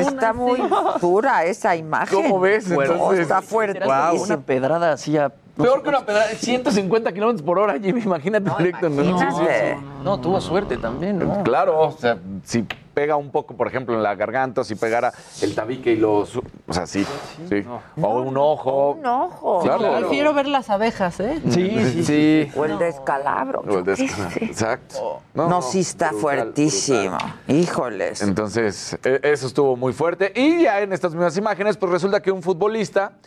Está 0.00 0.32
muy 0.32 0.58
dura 1.02 1.44
esa 1.44 1.76
imagen. 1.76 2.22
¿Cómo 2.22 2.40
ves? 2.40 2.66
No, 2.66 2.80
Entonces- 2.80 3.20
está 3.20 3.42
fuerte. 3.42 3.84
Wow. 3.84 4.22
Una 4.22 4.40
pedrada 4.40 4.92
así 4.92 5.18
a... 5.18 5.28
no 5.28 5.64
Peor 5.64 5.82
que 5.82 5.90
una 5.90 6.06
pedrada, 6.06 6.28
150 6.28 7.12
kilómetros 7.12 7.42
por 7.42 7.58
hora, 7.58 7.78
Jimmy, 7.78 8.00
imagínate 8.00 8.50
directo. 8.56 8.88
¿no? 8.88 9.02
imagínate. 9.04 9.76
No, 10.02 10.18
tuvo 10.18 10.40
suerte 10.40 10.78
también, 10.78 11.18
¿no? 11.18 11.42
Claro, 11.42 11.78
o 11.78 11.92
sea, 11.92 12.16
si 12.42 12.64
pega 12.96 13.14
un 13.16 13.30
poco, 13.30 13.54
por 13.54 13.66
ejemplo, 13.68 13.94
en 13.94 14.02
la 14.02 14.14
garganta, 14.14 14.64
si 14.64 14.74
pegara 14.74 15.12
el 15.42 15.54
tabique 15.54 15.92
y 15.92 15.96
lo... 15.96 16.24
su- 16.24 16.42
O 16.66 16.72
sea, 16.72 16.86
sí, 16.86 17.04
sí. 17.46 17.62
O 18.00 18.22
un 18.22 18.38
ojo. 18.38 18.92
Un 18.92 19.04
ojo. 19.04 19.60
Claro. 19.60 19.98
Prefiero 19.98 20.32
ver 20.32 20.46
las 20.48 20.70
abejas, 20.70 21.20
¿eh? 21.20 21.42
Sí, 21.50 21.76
sí, 21.92 22.04
Sí. 22.04 22.52
O 22.56 22.64
el 22.64 22.78
descalabro. 22.78 23.60
O 23.68 23.78
el 23.80 23.84
descanso. 23.84 24.38
Exacto. 24.40 25.20
No, 25.34 25.60
sí 25.60 25.80
está 25.80 26.06
brutal, 26.08 26.20
fuertísimo. 26.22 27.18
brutal. 27.18 27.34
Híjoles. 27.48 28.22
Entonces, 28.22 28.98
e- 29.04 29.20
eso 29.24 29.46
estuvo 29.46 29.76
muy 29.76 29.92
fuerte. 29.92 30.32
Y 30.34 30.62
ya 30.62 30.80
en 30.80 30.94
estas 30.94 31.12
mismas 31.12 31.36
imágenes, 31.36 31.76
pues 31.76 31.92
resulta 31.92 32.22
que 32.22 32.30
un 32.32 32.42
futbolista 32.42 33.18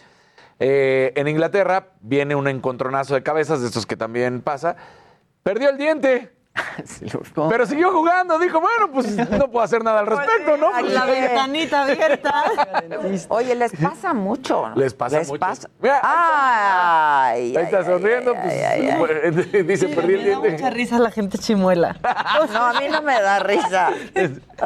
eh, 0.57 1.13
en 1.15 1.27
Inglaterra 1.27 1.89
viene 2.01 2.33
un 2.33 2.47
encontronazo 2.47 3.13
de 3.13 3.21
cabezas, 3.21 3.61
de 3.61 3.67
estos 3.67 3.85
que 3.85 3.95
también 3.95 4.41
pasa, 4.41 4.75
perdió 5.43 5.69
el 5.69 5.77
diente. 5.77 6.38
Pero 7.49 7.65
siguió 7.65 7.91
jugando, 7.91 8.37
dijo, 8.39 8.59
bueno, 8.59 8.91
pues 8.93 9.15
no 9.29 9.49
puedo 9.49 9.63
hacer 9.63 9.83
nada 9.83 9.99
al 9.99 10.07
respecto, 10.07 10.57
¿no? 10.57 10.71
Pues, 10.71 10.93
La 10.93 11.05
ventanita 11.05 11.83
abierta. 11.83 12.43
Oye, 13.29 13.55
les 13.55 13.71
pasa 13.75 14.13
mucho. 14.13 14.69
¿no? 14.69 14.75
Les 14.75 14.93
pasa 14.93 15.19
mucho. 15.19 15.39
pasa- 15.39 15.69
Mira, 15.79 15.99
Ay, 16.03 17.55
Ahí 17.55 17.63
está 17.65 17.79
ay, 17.79 17.85
sonriendo, 17.85 18.31
ay, 18.35 18.39
pues 18.41 18.53
ay, 18.65 18.89
ay. 18.89 19.63
dice, 19.63 19.87
perdí 19.89 20.13
el 20.13 20.23
Me 20.23 20.29
da 20.29 20.35
mucha 20.37 20.47
diente. 20.49 20.69
risa 20.71 20.99
la 20.99 21.11
gente 21.11 21.37
chimuela. 21.37 21.95
No, 22.53 22.65
a 22.65 22.73
mí 22.79 22.87
no 22.89 23.01
me 23.01 23.21
da 23.21 23.39
risa. 23.39 23.91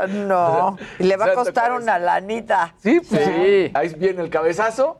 No. 0.09 0.77
Y 0.99 1.03
le 1.03 1.17
va 1.17 1.25
a 1.25 1.33
costar 1.33 1.71
una 1.73 1.99
lanita. 1.99 2.73
Sí, 2.81 2.99
pues 3.07 3.23
sí. 3.25 3.71
Ahí 3.73 3.93
viene 3.97 4.21
el 4.21 4.29
cabezazo. 4.29 4.99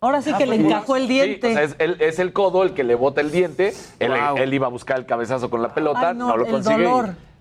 Ahora 0.00 0.22
sí 0.22 0.32
que 0.34 0.46
le 0.46 0.56
encajó 0.56 0.96
el 0.96 1.08
diente. 1.08 1.48
Sí, 1.48 1.52
o 1.52 1.56
sea, 1.56 1.62
es, 1.64 1.76
el, 1.78 2.00
es 2.00 2.18
el 2.20 2.32
codo 2.32 2.62
el 2.62 2.72
que 2.72 2.84
le 2.84 2.94
bota 2.94 3.20
el 3.20 3.30
diente. 3.32 3.72
Él, 3.98 4.12
Wow. 4.12 4.36
él 4.36 4.54
iba 4.54 4.66
a 4.66 4.70
buscar 4.70 4.98
el 4.98 5.06
cabezazo 5.06 5.50
con 5.50 5.60
la 5.60 5.74
pelota, 5.74 6.10
Ay, 6.10 6.16
no, 6.16 6.28
no, 6.28 6.36
lo 6.36 6.46
consigue. 6.46 6.88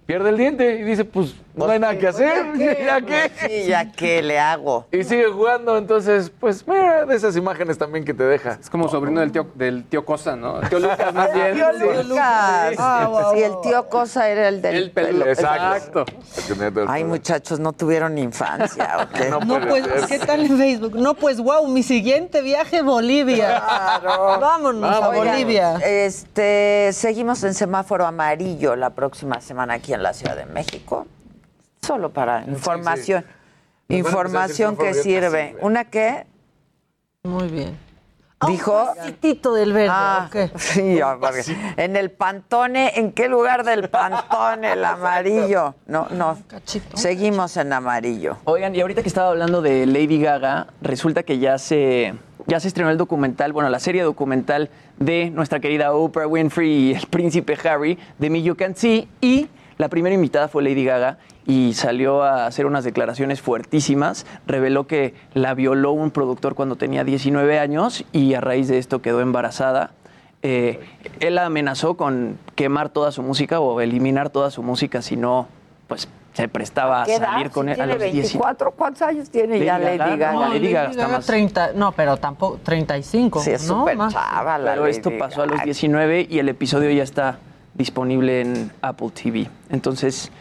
Pierde 0.08 0.30
el 0.30 0.38
diente 0.38 0.80
y 0.80 0.84
dice, 0.84 1.04
pues 1.06 1.36
no 1.66 1.72
hay 1.72 1.80
nada 1.80 1.98
que 1.98 2.08
hacer. 2.08 2.58
¿Ya 2.58 3.02
qué? 3.06 3.32
Sí, 3.48 3.66
ya 3.68 3.92
qué 3.92 4.22
le 4.22 4.40
hago. 4.40 4.86
Y 4.92 5.04
sigue 5.04 5.26
jugando, 5.28 5.78
entonces, 5.78 6.32
pues 6.40 6.68
mira, 6.68 7.06
de 7.06 7.16
esas 7.16 7.36
imágenes 7.36 7.78
también 7.78 8.06
que 8.06 8.14
te 8.14 8.24
deja. 8.24 8.58
Es 8.62 8.70
como 8.70 8.88
sobrino 8.88 9.20
del 9.22 9.32
tío, 9.32 9.48
del 9.56 9.84
tío 9.86 10.06
Costa, 10.06 10.36
¿no? 10.36 10.60
Tío 10.70 10.80
Lucas, 10.80 11.14
más 11.14 11.34
bien. 11.34 11.56
Tío 11.56 11.66
Sí. 11.78 12.08
Lucas. 12.08 12.76
Ah, 12.78 13.32
Sí, 13.34 13.42
el 13.44 13.52
guau. 13.52 13.62
tío 13.62 13.90
Cosa 13.90 14.30
era 14.30 14.48
el 14.48 14.62
del 14.62 14.76
El 14.76 14.92
pelo. 14.92 15.26
Exacto. 15.26 16.06
Ay, 16.88 17.04
muchachos, 17.04 17.60
no 17.60 17.74
tuvieron 17.74 18.18
infancia, 18.18 18.98
¿o 19.04 19.10
qué? 19.14 19.30
No 19.30 19.40
pues, 19.68 19.86
ser. 19.86 20.06
¿qué 20.08 20.20
tal 20.26 20.42
en 20.46 20.58
Facebook? 20.58 20.96
No, 20.96 21.14
pues, 21.14 21.40
wow, 21.42 21.68
mi 21.68 21.84
siguiente 21.84 22.42
viaje 22.42 22.82
Bolivia. 22.82 23.62
Claro. 24.02 24.40
Vámonos 24.40 24.96
a 24.96 25.10
Oigan, 25.10 25.26
Bolivia. 25.28 25.76
Este, 25.84 26.90
seguimos 26.94 27.44
en 27.44 27.54
semáforo 27.54 28.06
amarillo 28.06 28.76
la 28.76 28.92
próxima 28.92 29.42
semana 29.42 29.76
aquí 29.76 29.94
en 29.94 30.04
la 30.04 30.14
Ciudad 30.14 30.36
de 30.36 30.46
México. 30.46 31.08
Solo 31.88 32.12
para 32.12 32.44
información. 32.44 33.24
A 33.90 33.94
Información 33.94 34.76
que 34.76 34.94
sirve. 34.94 35.56
¿Una 35.62 35.86
qué? 35.86 36.28
Muy 37.24 37.48
bien. 37.48 37.78
Dijo. 38.46 38.94
Pasitito 38.96 39.54
del 39.54 39.74
verde. 39.74 39.90
Ah, 39.90 40.26
¿o 40.28 40.30
qué? 40.30 40.52
sí, 40.58 41.00
ah, 41.02 41.18
en 41.78 41.96
el 41.96 42.12
pantone, 42.12 42.92
¿en 42.96 43.12
qué 43.12 43.30
lugar 43.30 43.64
del 43.64 43.90
pantone 43.90 44.74
el 44.74 44.86
amarillo? 44.86 45.74
No, 45.88 46.08
no. 46.12 46.38
Cachito. 46.48 46.98
Seguimos 46.98 47.58
en 47.58 47.74
amarillo. 47.74 48.38
Oigan, 48.44 48.76
y 48.76 48.82
ahorita 48.82 49.02
que 49.02 49.08
estaba 49.08 49.30
hablando 49.30 49.62
de 49.62 49.88
Lady 49.88 50.22
Gaga, 50.22 50.68
resulta 50.82 51.24
que 51.24 51.40
ya 51.40 51.58
se, 51.58 52.14
ya 52.46 52.60
se 52.60 52.68
estrenó 52.68 52.92
el 52.92 52.98
documental, 52.98 53.54
bueno, 53.54 53.70
la 53.70 53.80
serie 53.80 54.04
documental 54.04 54.70
de 54.98 55.32
nuestra 55.32 55.60
querida 55.60 55.94
Oprah 55.94 56.28
Winfrey 56.28 56.70
y 56.70 56.94
el 56.94 57.08
príncipe 57.10 57.58
Harry 57.68 57.98
de 58.20 58.30
Me 58.30 58.44
You 58.44 58.56
Can 58.56 58.76
See. 58.76 59.08
Y 59.20 59.48
la 59.78 59.90
primera 59.90 60.16
invitada 60.16 60.48
fue 60.48 60.64
Lady 60.64 60.84
Gaga 60.84 61.18
y 61.46 61.74
salió 61.74 62.24
a 62.24 62.46
hacer 62.48 62.66
unas 62.66 62.84
declaraciones 62.84 63.42
fuertísimas. 63.42 64.26
Reveló 64.48 64.88
que 64.88 65.14
la 65.34 65.54
violó 65.54 65.92
un 65.92 66.12
productor 66.12 66.56
cuando 66.56 66.76
tenía 66.76 67.04
19 67.04 67.60
años 67.60 68.04
y 68.12 68.34
a 68.34 68.42
raíz 68.42 68.68
de 68.68 68.78
esto 68.80 69.02
quedó 69.02 69.22
embarazada. 69.22 69.92
Eh, 70.44 70.80
él 71.20 71.36
la 71.36 71.46
amenazó 71.46 71.96
con 71.96 72.38
quemar 72.56 72.90
toda 72.90 73.12
su 73.12 73.22
música 73.24 73.60
o 73.60 73.82
eliminar 73.82 74.30
toda 74.30 74.52
su 74.52 74.62
música 74.64 75.02
si 75.02 75.16
no, 75.16 75.48
pues 75.88 76.08
se 76.34 76.48
prestaba 76.48 77.02
a 77.02 77.06
salir 77.08 77.50
con 77.50 77.68
él 77.70 77.82
a 77.82 77.88
los 77.88 77.98
10. 78.00 78.14
24, 78.14 78.72
¿cuántos 78.72 79.02
años 79.02 79.30
tiene 79.32 79.56
Lady 79.56 79.66
ya 79.66 79.80
Gaga, 79.80 79.98
Lady 80.08 80.20
Gaga? 80.20 80.34
no, 80.34 80.54
Lady 80.54 80.72
Gaga 80.72 80.90
está 80.92 81.08
más- 81.08 81.26
30, 81.26 81.72
no, 81.74 81.92
pero 81.94 82.18
tampoco 82.18 82.60
35. 82.64 83.40
Sí, 83.42 83.52
es 83.52 83.68
¿no? 83.68 83.80
súper 83.80 83.98
Más. 83.98 84.14
chava 84.14 84.60
la 84.60 84.72
Pero 84.74 84.86
esto 84.86 85.12
pasó 85.18 85.42
a 85.42 85.46
los 85.48 85.54
Gaga. 85.56 85.66
19 85.66 86.28
y 86.30 86.38
el 86.38 86.50
episodio 86.50 86.92
ya 86.92 87.02
está 87.02 87.40
disponible 87.78 88.42
en 88.42 88.72
Apple 88.82 89.10
TV. 89.12 89.48
Entonces, 89.70 90.32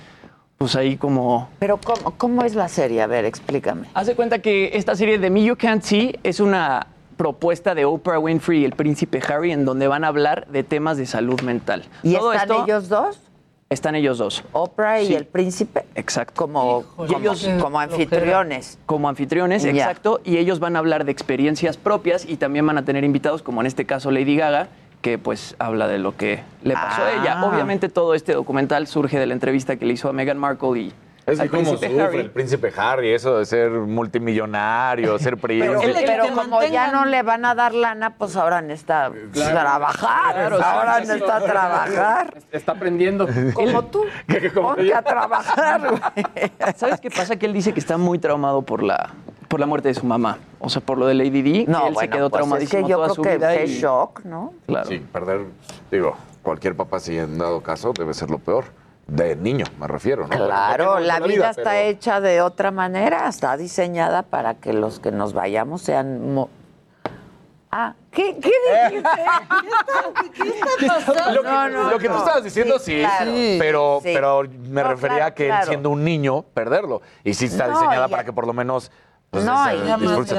pues 0.59 0.75
ahí 0.77 0.97
como... 0.97 1.49
Pero 1.59 1.79
¿cómo, 1.83 2.13
¿cómo 2.17 2.43
es 2.43 2.55
la 2.55 2.69
serie? 2.69 3.03
A 3.03 3.07
ver, 3.07 3.25
explícame. 3.25 3.89
Haz 3.95 4.07
de 4.07 4.15
cuenta 4.15 4.39
que 4.41 4.71
esta 4.75 4.95
serie 4.97 5.19
de 5.19 5.31
Me 5.31 5.45
You 5.45 5.57
Can't 5.57 5.83
See 5.83 6.19
es 6.23 6.41
una 6.41 6.87
propuesta 7.17 7.75
de 7.75 7.85
Oprah 7.85 8.19
Winfrey 8.19 8.61
y 8.61 8.65
el 8.65 8.73
príncipe 8.73 9.23
Harry 9.29 9.53
en 9.53 9.65
donde 9.65 9.89
van 9.89 10.05
a 10.05 10.09
hablar 10.09 10.47
de 10.49 10.65
temas 10.65 10.97
de 10.99 11.07
salud 11.07 11.41
mental. 11.43 11.85
¿Y 12.03 12.15
Todo 12.15 12.33
están 12.33 12.51
esto- 12.51 12.65
ellos 12.65 12.89
dos? 12.89 13.21
Están 13.69 13.97
ellos 13.97 14.19
dos. 14.19 14.45
Oprah 14.53 15.01
y 15.03 15.09
Sí. 15.09 15.15
el 15.17 15.25
príncipe. 15.27 15.87
Exacto. 15.97 16.35
Como, 16.41 16.83
Híjole, 16.83 17.09
como, 17.13 17.19
ellos- 17.19 17.49
como 17.61 17.81
anfitriones. 17.81 18.79
Como 18.87 19.09
anfitriones, 19.09 19.65
exacto. 19.65 20.21
Y 20.25 20.37
ellos 20.37 20.61
van 20.61 20.77
a 20.77 20.79
hablar 20.79 21.05
de 21.05 21.11
experiencias 21.11 21.77
propias 21.77 22.25
y 22.25 22.37
también 22.37 22.65
van 22.67 22.79
a 22.79 22.85
tener 22.85 23.03
invitados, 23.03 23.43
como 23.43 23.61
en 23.63 23.67
este 23.67 23.85
caso 23.85 24.11
Lady 24.13 24.37
Gaga, 24.37 24.69
que 25.07 25.19
pues 25.19 25.55
habla 25.61 25.87
de 25.87 25.99
lo 25.99 26.17
que 26.17 26.43
le 26.65 26.75
pasó 26.75 27.05
a 27.05 27.13
ella. 27.13 27.37
Ah. 27.39 27.47
Obviamente 27.47 27.89
todo 27.89 28.13
este 28.13 28.33
documental 28.33 28.89
surge 28.89 29.21
de 29.21 29.27
la 29.27 29.35
entrevista 29.35 29.77
que 29.77 29.87
le 29.87 29.93
hizo 29.93 30.09
a 30.09 30.13
Meghan 30.13 30.37
Markle 30.37 30.81
y 30.81 30.93
Es 31.27 31.39
que 31.39 31.49
príncipe 31.49 31.87
sufre 31.87 32.03
Harry. 32.03 32.19
el 32.19 32.31
príncipe 32.33 32.73
Harry, 32.77 33.13
eso 33.13 33.39
de 33.39 33.47
ser 33.47 33.71
multimillonario, 33.71 35.17
ser 35.21 35.37
Pero, 35.37 35.79
príncipe. 35.81 36.03
pero 36.05 36.35
como 36.35 36.61
ya 36.65 36.91
no 36.91 37.05
le 37.05 37.23
van 37.23 37.45
a 37.45 37.55
dar 37.55 37.73
lana, 37.73 38.17
pues 38.17 38.35
ahora 38.35 38.61
necesita 38.63 39.13
trabajar. 39.33 40.35
Claro, 40.35 40.61
ahora 40.61 40.95
sí, 40.97 41.01
necesita 41.03 41.39
sí. 41.39 41.47
trabajar. 41.47 42.35
Está 42.51 42.73
aprendiendo. 42.73 43.29
Como 43.55 43.85
tú. 43.85 44.07
Ponte 44.55 44.93
a 44.93 45.03
trabajar. 45.03 46.13
¿Sabes 46.75 47.01
qué 47.01 47.11
pasa? 47.13 47.37
Que 47.37 47.47
él 47.47 47.53
dice 47.53 47.73
que 47.73 47.79
está 47.79 47.97
muy 47.97 48.19
traumado 48.19 48.63
por 48.63 48.83
la, 48.83 49.15
por 49.49 49.61
la 49.61 49.67
muerte 49.67 49.89
de 49.89 49.95
su 49.95 50.07
mamá. 50.07 50.39
O 50.61 50.69
sea, 50.69 50.81
por 50.83 50.99
lo 50.99 51.07
del 51.07 51.21
ADD. 51.21 51.69
No, 51.69 51.83
que 51.83 51.89
él 51.89 51.95
bueno, 51.95 52.01
se 52.01 52.09
quedó 52.11 52.31
pues 52.31 52.63
es 52.63 52.71
que 52.71 52.83
yo 52.83 52.97
toda 52.97 53.07
creo 53.07 53.15
su 53.15 53.23
que 53.23 53.37
vida. 53.37 53.55
es 53.55 53.71
y- 53.71 53.81
shock, 53.81 54.25
¿no? 54.25 54.53
Claro. 54.67 54.89
Sí, 54.89 54.99
perder, 54.99 55.47
digo, 55.91 56.17
cualquier 56.43 56.77
papá 56.77 56.99
si 57.01 57.19
en 57.19 57.39
dado 57.39 57.61
caso 57.63 57.93
debe 57.93 58.15
ser 58.15 58.31
lo 58.31 58.39
peor. 58.39 58.65
De 59.07 59.37
niño, 59.37 59.65
me 59.79 59.87
refiero, 59.87 60.27
¿no? 60.27 60.37
Claro, 60.37 60.95
no 60.95 60.99
la 61.01 61.21
vida 61.21 61.51
está 61.51 61.63
pero- 61.63 61.71
hecha 61.89 62.21
de 62.21 62.43
otra 62.43 62.73
manera, 62.73 63.29
está 63.29 63.57
diseñada 63.57 64.23
para 64.23 64.55
que 64.55 64.73
los 64.73 64.99
que 64.99 65.13
nos 65.13 65.33
vayamos 65.33 65.83
sean... 65.83 66.35
mo- 66.35 66.49
Ah, 67.71 67.95
¿qué, 68.11 68.37
qué 68.41 68.51
dijiste? 68.89 69.09
¿Qué 70.35 70.49
está 70.49 70.67
pasando? 71.05 71.35
Lo 71.35 71.43
que, 71.43 71.49
No, 71.49 71.69
no, 71.69 71.91
lo 71.91 71.99
que 71.99 72.07
tú 72.09 72.15
no. 72.15 72.19
estabas 72.21 72.45
diciendo, 72.45 72.79
Sí, 72.79 72.93
sí, 72.95 73.01
claro. 73.01 73.31
pero, 73.59 73.99
Sí. 74.03 74.11
pero 74.15 74.43
me 74.69 74.83
No, 74.83 74.89
refería 74.89 75.17
claro, 75.17 75.31
a 75.33 75.35
que 75.35 75.47
claro. 75.47 75.63
él 75.63 75.69
siendo 75.69 75.91
un 75.91 76.05
niño, 76.05 76.43
perderlo. 76.55 77.03
Y 77.25 77.35
sí 77.35 77.47
está 77.47 77.67
No, 77.67 77.75
diseñada 77.79 78.09
para 78.09 78.25
que 78.25 78.33
por 78.33 78.47
lo 78.47 78.53
menos 78.53 78.91
pues, 79.31 79.45
no, 79.45 79.53
y 79.73 79.79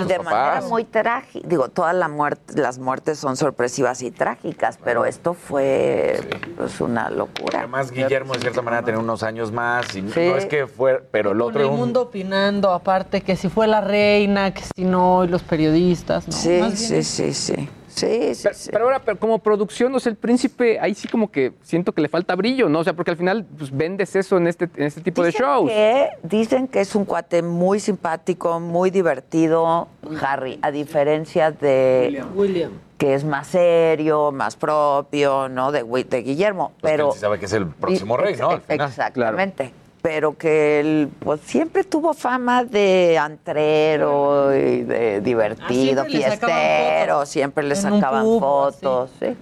de 0.07 0.19
manera 0.19 0.61
muy 0.69 0.83
trágica. 0.83 1.47
Digo, 1.47 1.69
todas 1.69 1.93
la 1.93 2.07
muerte, 2.07 2.59
las 2.59 2.79
muertes 2.79 3.19
son 3.19 3.35
sorpresivas 3.37 4.01
y 4.01 4.11
trágicas, 4.11 4.79
pero 4.83 5.05
esto 5.05 5.33
fue 5.33 6.19
pues, 6.55 6.81
una 6.81 7.09
locura. 7.09 7.59
Además, 7.59 7.91
Guillermo, 7.91 8.33
de 8.33 8.39
cierta 8.39 8.61
manera, 8.61 8.83
tenía 8.83 8.99
unos 8.99 9.23
años 9.23 9.51
más. 9.51 9.95
Y 9.95 10.01
Sí. 10.09 10.29
no 10.29 10.37
es 10.37 10.45
que 10.45 10.67
fue, 10.67 10.99
pero 11.11 11.31
el 11.31 11.37
Con 11.39 11.47
otro 11.49 11.59
el 11.61 11.65
era 11.67 11.73
un- 11.73 11.79
mundo 11.81 12.01
opinando, 12.01 12.71
aparte, 12.71 13.21
que 13.21 13.35
si 13.35 13.49
fue 13.49 13.67
la 13.67 13.81
reina, 13.81 14.51
que 14.53 14.63
si 14.75 14.83
no, 14.83 15.23
y 15.23 15.27
los 15.27 15.43
periodistas, 15.43 16.27
¿no? 16.27 16.33
Sí, 16.33 16.59
Más 16.61 16.73
sí, 16.79 17.03
sí, 17.03 17.33
sí. 17.33 17.69
Sí, 17.97 18.35
sí, 18.35 18.41
Pero, 18.43 18.55
sí. 18.55 18.69
pero 18.71 18.83
ahora, 18.85 18.99
pero 19.03 19.17
como 19.17 19.39
producción, 19.39 19.93
o 19.95 19.99
sea, 19.99 20.11
el 20.11 20.17
príncipe, 20.17 20.79
ahí 20.79 20.93
sí 20.93 21.07
como 21.07 21.31
que 21.31 21.53
siento 21.63 21.91
que 21.93 22.01
le 22.01 22.09
falta 22.09 22.35
brillo, 22.35 22.69
¿no? 22.69 22.79
O 22.79 22.83
sea, 22.83 22.93
porque 22.93 23.09
al 23.11 23.17
final 23.17 23.43
pues, 23.57 23.75
vendes 23.75 24.15
eso 24.15 24.37
en 24.37 24.45
este, 24.47 24.69
en 24.77 24.83
este 24.83 25.01
tipo 25.01 25.23
de 25.23 25.31
shows. 25.31 25.67
que- 25.69 26.09
dicen 26.21 26.67
que 26.67 26.81
es 26.81 26.93
un 26.93 27.05
cuate 27.05 27.41
muy 27.41 27.79
simpático, 27.79 28.59
muy 28.59 28.91
divertido, 28.91 29.87
Harry, 30.21 30.59
a 30.61 30.69
diferencia 30.69 31.49
de 31.51 32.23
William. 32.35 32.71
que 32.99 33.15
es 33.15 33.23
más 33.23 33.47
serio, 33.47 34.31
más 34.31 34.55
propio, 34.55 35.49
¿no? 35.49 35.71
De, 35.71 35.81
Wi- 35.83 36.03
de 36.03 36.21
Guillermo, 36.21 36.73
pues, 36.79 36.91
pero 36.93 37.07
él 37.07 37.13
sí 37.13 37.19
sabe 37.19 37.39
que 37.39 37.45
es 37.45 37.53
el 37.53 37.65
próximo 37.67 38.15
rey, 38.15 38.35
¿no? 38.37 38.51
Al 38.51 38.61
final. 38.61 38.87
Exactamente. 38.89 39.73
Pero 40.09 40.37
que 40.37 40.79
él 40.79 41.09
pues, 41.19 41.41
siempre 41.41 41.83
tuvo 41.83 42.13
fama 42.13 42.63
de 42.63 43.17
antrero 43.17 44.55
y 44.55 44.83
de 44.83 45.19
divertido, 45.19 46.03
Ah, 46.03 46.05
siempre 46.09 46.17
fiestero, 46.17 47.13
fotos. 47.15 47.29
siempre 47.29 47.63
le 47.65 47.75
sacaban 47.75 48.23
pub, 48.23 48.39
fotos. 48.39 49.11
sí. 49.19 49.35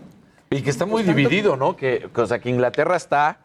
Y 0.49 0.63
que 0.63 0.71
está 0.71 0.87
muy 0.87 1.03
dividido, 1.03 1.55
¿no? 1.55 1.75
Que, 1.75 2.09
o 2.15 2.25
sea, 2.25 2.39
que 2.39 2.49
Inglaterra 2.49 2.95
está 2.95 3.37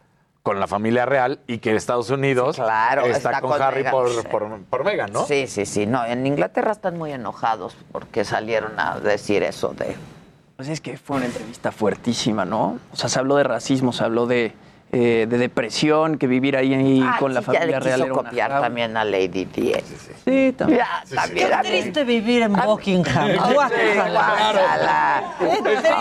con 0.42 0.60
la 0.60 0.66
familia 0.66 1.04
real 1.04 1.40
y 1.46 1.58
que 1.58 1.76
Estados 1.76 2.08
Unidos 2.08 2.56
Claro, 2.56 3.02
está, 3.04 3.16
está 3.32 3.40
con, 3.42 3.50
con 3.50 3.60
Harry 3.60 3.80
Meghan, 3.84 3.92
por, 3.92 4.08
sí. 4.08 4.16
por, 4.30 4.60
por 4.70 4.84
Meghan, 4.84 5.12
¿no? 5.12 5.26
Sí, 5.26 5.46
sí, 5.46 5.66
sí. 5.66 5.84
No, 5.84 6.02
en 6.06 6.26
Inglaterra 6.26 6.72
están 6.72 6.96
muy 6.96 7.12
enojados 7.12 7.76
porque 7.92 8.24
salieron 8.24 8.80
a 8.80 8.98
decir 8.98 9.42
eso 9.42 9.74
de. 9.74 9.94
Pues 10.56 10.70
es 10.70 10.80
que 10.80 10.96
fue 10.96 11.18
una 11.18 11.26
entrevista 11.26 11.70
fuertísima, 11.70 12.46
¿no? 12.46 12.78
O 12.94 12.96
sea, 12.96 13.10
se 13.10 13.18
habló 13.18 13.36
de 13.36 13.44
racismo, 13.44 13.92
se 13.92 14.04
habló 14.04 14.26
de, 14.26 14.54
eh, 14.92 15.26
de 15.28 15.38
depresión, 15.38 16.18
que 16.18 16.26
vivir 16.26 16.56
ahí, 16.56 16.74
ahí 16.74 17.00
Ah, 17.00 17.16
con 17.20 17.32
la 17.32 17.42
familia 17.42 17.66
ya 17.68 17.78
le 17.78 17.80
real 17.80 18.00
quiso 18.00 18.12
una 18.12 18.22
copiar 18.24 18.60
también 18.60 18.96
a 18.96 19.04
Lady 19.04 19.44
Di. 19.44 19.72
Sí, 20.24 20.52
también. 20.56 20.80
Ya, 20.80 21.04
Qué 21.08 21.14
también 21.14 21.60
triste 21.62 22.02
vivir 22.04 22.42
en 22.42 22.54
Buckingham. 22.54 23.30
Guácala. 23.54 25.22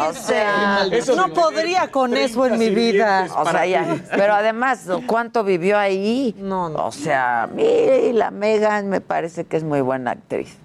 O 0.10 0.14
sea, 0.14 0.86
no 1.16 1.30
podría 1.34 1.92
con 1.92 2.18
eso 2.18 2.48
en 2.48 2.58
mi 2.58 2.70
vida. 2.72 3.28
O 3.38 3.46
sea, 3.46 3.66
ya, 3.68 3.98
pero 4.16 4.34
además, 4.34 4.88
¿cuánto 5.06 5.44
vivió 5.44 5.78
ahí? 5.78 6.36
No, 6.40 6.70
no. 6.70 6.88
O 6.88 6.92
sea, 6.92 7.48
mire, 7.54 8.12
la 8.14 8.32
Megan 8.32 8.90
me 8.90 9.02
parece 9.02 9.46
que 9.46 9.58
es 9.58 9.64
muy 9.64 9.82
buena 9.82 10.12
actriz. 10.12 10.58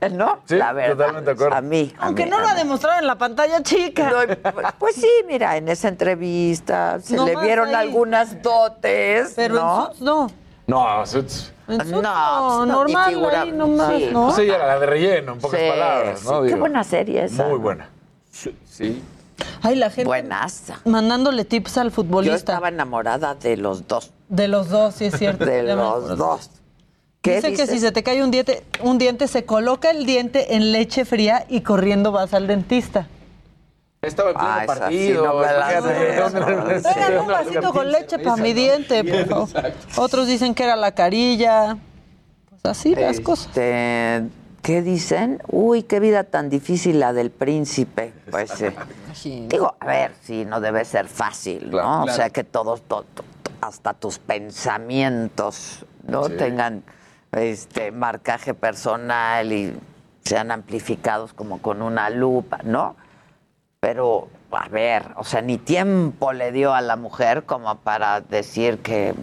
¿No? 0.12 0.38
Sí, 0.44 0.56
la 0.56 0.72
verdad. 0.72 0.96
totalmente 0.96 1.24
de 1.26 1.32
acuerdo. 1.32 1.56
A 1.56 1.60
mí. 1.60 1.92
a 1.98 2.06
Aunque 2.06 2.24
mí, 2.24 2.30
no 2.30 2.38
lo 2.40 2.46
ha 2.48 2.54
demostrado 2.54 3.00
en 3.00 3.06
la 3.06 3.16
pantalla 3.18 3.62
chica. 3.62 4.10
No, 4.10 4.72
pues, 4.78 4.94
sí, 4.96 5.10
mira, 5.26 5.56
en 5.56 5.68
esa 5.68 5.88
entrevista 5.88 7.00
se 7.00 7.16
No 7.16 7.26
le 7.26 7.36
vieron 7.36 7.68
ahí. 7.68 7.74
algunas 7.74 8.40
dotes, 8.42 9.32
Pero 9.36 9.54
¿no? 9.54 9.78
en 9.78 9.86
Suits 9.86 10.00
no. 10.00 10.30
No, 10.66 11.06
Suits. 11.06 11.52
En 11.66 11.76
Suits 11.80 11.90
No, 11.90 12.02
no, 12.02 12.56
pues, 12.58 12.68
no, 12.68 12.74
normal 12.76 13.10
figura- 13.14 13.40
ahí 13.42 13.52
nomás, 13.52 13.92
sí. 13.96 14.08
¿no? 14.12 14.26
Pues 14.26 14.38
ella 14.38 14.58
la 14.58 14.78
de 14.78 14.86
relleno, 14.86 15.32
en 15.32 15.38
pocas 15.40 15.60
Sí, 15.60 15.66
palabras, 15.68 16.24
¿no? 16.24 16.30
sí, 16.30 16.36
Qué 16.40 16.46
Digo, 16.46 16.58
buena 16.60 16.84
serie 16.84 17.24
esa. 17.24 17.44
Muy 17.44 17.58
buena. 17.58 17.88
Sí. 18.30 19.02
Ay, 19.62 19.76
la 19.76 19.90
gente 19.90 20.04
Buenaza. 20.06 20.80
mandándole 20.84 21.44
tips 21.44 21.78
al 21.78 21.88
Yo 21.88 21.94
futbolista. 21.94 22.36
estaba 22.36 22.68
enamorada 22.68 23.34
de 23.34 23.56
los 23.56 23.86
dos. 23.88 24.12
De 24.28 24.46
los 24.48 24.68
dos, 24.68 24.94
sí 24.94 25.06
es 25.06 25.16
cierto. 25.18 25.44
De 25.46 25.62
los 25.62 26.16
dos. 26.16 26.50
¿Qué 27.22 27.36
Dice 27.36 27.52
que 27.54 27.66
si 27.66 27.80
se 27.80 27.90
te 27.92 28.02
cae 28.02 28.22
un 28.22 28.30
diente, 28.30 28.62
un 28.82 28.96
diente, 28.98 29.26
se 29.26 29.44
coloca 29.44 29.90
el 29.90 30.06
diente 30.06 30.54
en 30.54 30.70
leche 30.72 31.04
fría 31.04 31.44
y 31.48 31.62
corriendo 31.62 32.12
vas 32.12 32.32
al 32.32 32.46
dentista. 32.46 33.08
Estaba 34.00 34.30
en 34.30 34.36
pleno 34.36 34.50
Ah, 34.50 34.60
sí 34.60 34.66
partido. 34.66 35.24
no 35.26 35.34
me 35.34 35.46
la 35.52 35.66
fíjate, 35.66 35.88
sé, 35.88 36.16
¿dónde- 36.16 36.40
no 36.40 36.46
me 36.46 36.72
la 36.74 36.80
sé. 36.80 36.88
Oigan, 36.94 37.18
un 37.18 37.26
vasito 37.26 37.72
con 37.72 37.90
leche 37.92 38.18
para 38.20 38.36
mi 38.36 38.52
diente, 38.52 39.02
por 39.04 39.26
favor. 39.48 39.72
Otros 39.96 40.26
dicen 40.28 40.54
que 40.54 40.62
era 40.62 40.76
la 40.76 40.92
carilla. 40.92 41.76
Pues 42.50 42.64
así 42.64 42.94
las 42.94 43.18
cosas. 43.20 43.48
Este, 43.48 44.22
¿Qué 44.62 44.82
dicen? 44.82 45.42
Uy, 45.48 45.82
qué 45.82 45.98
vida 45.98 46.22
tan 46.24 46.48
difícil 46.50 47.00
la 47.00 47.12
del 47.12 47.30
príncipe. 47.30 48.12
Pues 48.30 48.52
sí. 49.14 49.46
Digo, 49.48 49.74
a 49.80 49.86
ver, 49.86 50.12
sí, 50.22 50.44
no 50.44 50.60
debe 50.60 50.84
ser 50.84 51.08
fácil, 51.08 51.70
¿no? 51.70 52.04
O 52.04 52.08
sea, 52.08 52.30
que 52.30 52.44
todos, 52.44 52.82
to- 52.82 53.04
to- 53.14 53.24
hasta 53.60 53.94
tus 53.94 54.18
pensamientos, 54.20 55.84
¿no? 56.06 56.24
Sí. 56.26 56.34
Tengan 56.38 56.82
este 57.32 57.92
marcaje 57.92 58.54
personal 58.54 59.52
y 59.52 59.74
sean 60.24 60.50
amplificados 60.50 61.32
como 61.32 61.60
con 61.60 61.82
una 61.82 62.10
lupa, 62.10 62.60
¿no? 62.64 62.96
Pero, 63.80 64.28
a 64.50 64.68
ver, 64.68 65.12
o 65.16 65.24
sea, 65.24 65.40
ni 65.40 65.58
tiempo 65.58 66.32
le 66.32 66.52
dio 66.52 66.74
a 66.74 66.80
la 66.80 66.96
mujer 66.96 67.44
como 67.44 67.74
para 67.76 68.20
decir 68.20 68.78
que, 68.78 69.14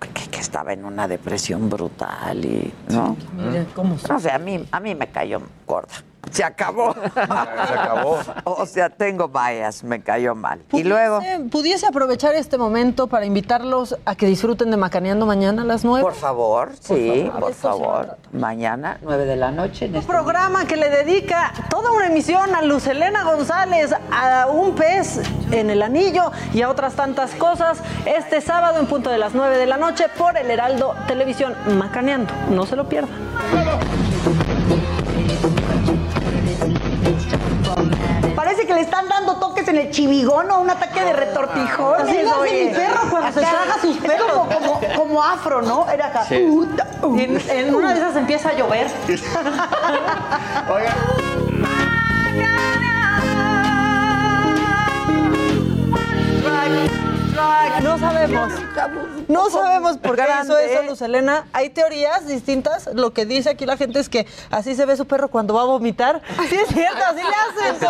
que, 0.00 0.30
que 0.30 0.40
estaba 0.40 0.72
en 0.72 0.84
una 0.84 1.06
depresión 1.08 1.68
brutal 1.68 2.44
y, 2.44 2.72
¿no? 2.88 3.16
Mira 3.34 3.66
cómo 3.74 3.96
No 4.08 4.18
sé, 4.18 4.30
a 4.30 4.38
mí, 4.38 4.66
a 4.70 4.80
mí 4.80 4.94
me 4.94 5.08
cayó 5.08 5.42
gorda. 5.66 5.94
Se 6.30 6.44
acabó. 6.44 6.94
Se 7.14 7.20
acabó. 7.20 8.18
O 8.44 8.64
sea, 8.66 8.88
tengo 8.90 9.28
bias, 9.28 9.82
me 9.84 10.00
cayó 10.02 10.34
mal. 10.34 10.62
Y 10.72 10.82
luego, 10.84 11.18
Pudiese- 11.20 11.50
¿Pudiese 11.50 11.86
aprovechar 11.86 12.34
este 12.34 12.56
momento 12.58 13.06
para 13.06 13.26
invitarlos 13.26 13.96
a 14.04 14.14
que 14.14 14.26
disfruten 14.26 14.70
de 14.70 14.76
Macaneando 14.76 15.26
mañana 15.26 15.62
a 15.62 15.64
las 15.64 15.84
9? 15.84 16.02
por 16.02 16.14
favor, 16.14 16.72
sí, 16.80 17.26
favor. 17.30 17.40
por 17.40 17.54
favor. 17.54 18.16
Mañana, 18.32 18.98
9 19.02 19.24
de 19.26 19.36
la 19.36 19.50
noche. 19.50 19.86
En 19.86 19.90
Un 19.92 19.96
este 19.98 20.12
programa 20.12 20.64
que 20.66 20.76
le 20.76 20.88
dedica 20.90 21.52
toda 21.68 21.90
una 21.92 22.06
emisión 22.06 22.54
a 22.54 22.62
Luz 22.62 22.86
Helena 22.86 23.24
González, 23.24 23.92
a 24.12 24.46
un 24.46 24.74
pez 24.74 25.20
en 25.50 25.70
el 25.70 25.82
anillo 25.82 26.30
y 26.54 26.62
a 26.62 26.70
otras 26.70 26.94
tantas 26.94 27.32
cosas. 27.34 27.78
Este 28.06 28.40
sábado 28.40 28.78
en 28.80 28.86
punto 28.86 29.10
de 29.10 29.18
las 29.18 29.34
9 29.34 29.58
de 29.58 29.66
la 29.66 29.76
noche 29.76 30.06
por 30.16 30.36
el 30.38 30.50
Heraldo 30.50 30.94
Televisión 31.08 31.54
Macaneando. 31.76 32.32
No 32.50 32.64
se 32.64 32.76
lo 32.76 32.88
pierdan. 32.88 33.10
Parece 38.52 38.68
que 38.68 38.74
le 38.74 38.82
están 38.82 39.08
dando 39.08 39.36
toques 39.36 39.66
en 39.68 39.78
el 39.78 39.90
chivigón 39.90 40.50
o 40.50 40.60
un 40.60 40.68
ataque 40.68 41.02
de 41.02 41.14
retortijón. 41.14 42.02
Así 42.02 42.12
le 42.12 42.28
hace 42.28 42.66
mi 42.66 42.74
perro 42.74 43.00
cuando 43.08 43.32
se 43.32 43.40
traga 43.40 43.80
sus 43.80 43.96
pelos. 43.96 44.30
Como, 44.30 44.50
como, 44.50 44.80
como 44.94 45.24
afro, 45.24 45.62
¿no? 45.62 45.88
Era 45.88 46.08
acá. 46.08 46.26
Sí. 46.26 46.44
Uh. 46.44 46.68
Y 47.16 47.22
en, 47.22 47.40
en 47.48 47.74
una 47.74 47.94
de 47.94 48.00
esas 48.00 48.14
empieza 48.14 48.50
a 48.50 48.52
llover. 48.52 48.88
No 57.82 57.98
sabemos. 57.98 58.52
No 59.28 59.50
sabemos 59.50 59.98
por 59.98 60.16
qué 60.16 60.24
hizo 60.42 60.58
eso 60.58 60.82
Luz 60.82 61.02
Helena. 61.02 61.46
Hay 61.52 61.70
teorías 61.70 62.26
distintas. 62.26 62.88
Lo 62.92 63.12
que 63.12 63.26
dice 63.26 63.50
aquí 63.50 63.66
la 63.66 63.76
gente 63.76 63.98
es 63.98 64.08
que 64.08 64.26
así 64.50 64.74
se 64.74 64.86
ve 64.86 64.96
su 64.96 65.06
perro 65.06 65.28
cuando 65.28 65.54
va 65.54 65.62
a 65.62 65.66
vomitar. 65.66 66.22
Sí 66.48 66.56
es 66.56 66.68
cierto, 66.68 67.02
así 67.04 67.20
le 67.22 67.34
hacen. 67.62 67.80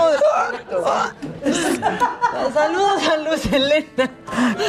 Saludos 2.55 3.09
a 3.09 3.17
Luz 3.19 3.47
Helena. 3.47 4.11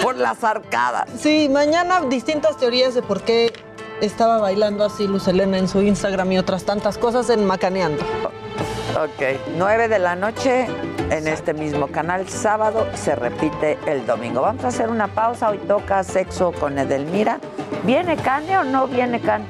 Por 0.02 0.18
las 0.18 0.44
arcadas. 0.44 1.10
Sí, 1.20 1.50
mañana 1.50 2.02
distintas 2.02 2.58
teorías 2.58 2.94
de 2.94 3.02
por 3.02 3.22
qué 3.22 3.54
estaba 4.06 4.38
bailando 4.40 4.84
así 4.84 5.08
Luz 5.08 5.28
Helena 5.28 5.58
en 5.58 5.68
su 5.68 5.82
Instagram 5.82 6.32
y 6.34 6.38
otras 6.38 6.66
tantas 6.66 6.98
cosas 6.98 7.30
en 7.30 7.46
Macaneando. 7.46 8.04
Ok, 9.02 9.40
9 9.58 9.88
de 9.88 10.00
la 10.00 10.16
noche 10.16 10.68
en 11.10 11.28
este 11.28 11.54
mismo 11.54 11.88
canal 11.88 12.28
sábado 12.30 12.88
se 12.96 13.16
repite 13.16 13.78
el 13.88 14.06
domingo. 14.06 14.42
Vamos 14.42 14.64
a 14.66 14.68
hacer 14.68 14.90
una 14.90 15.08
pausa. 15.08 15.50
Hoy 15.50 15.58
toca 15.60 16.04
sexo 16.04 16.52
con 16.52 16.78
Edelmira. 16.78 17.40
¿Viene 17.84 18.18
Cane 18.18 18.58
o 18.58 18.64
no 18.64 18.88
viene 18.88 19.20
Cane? 19.20 19.46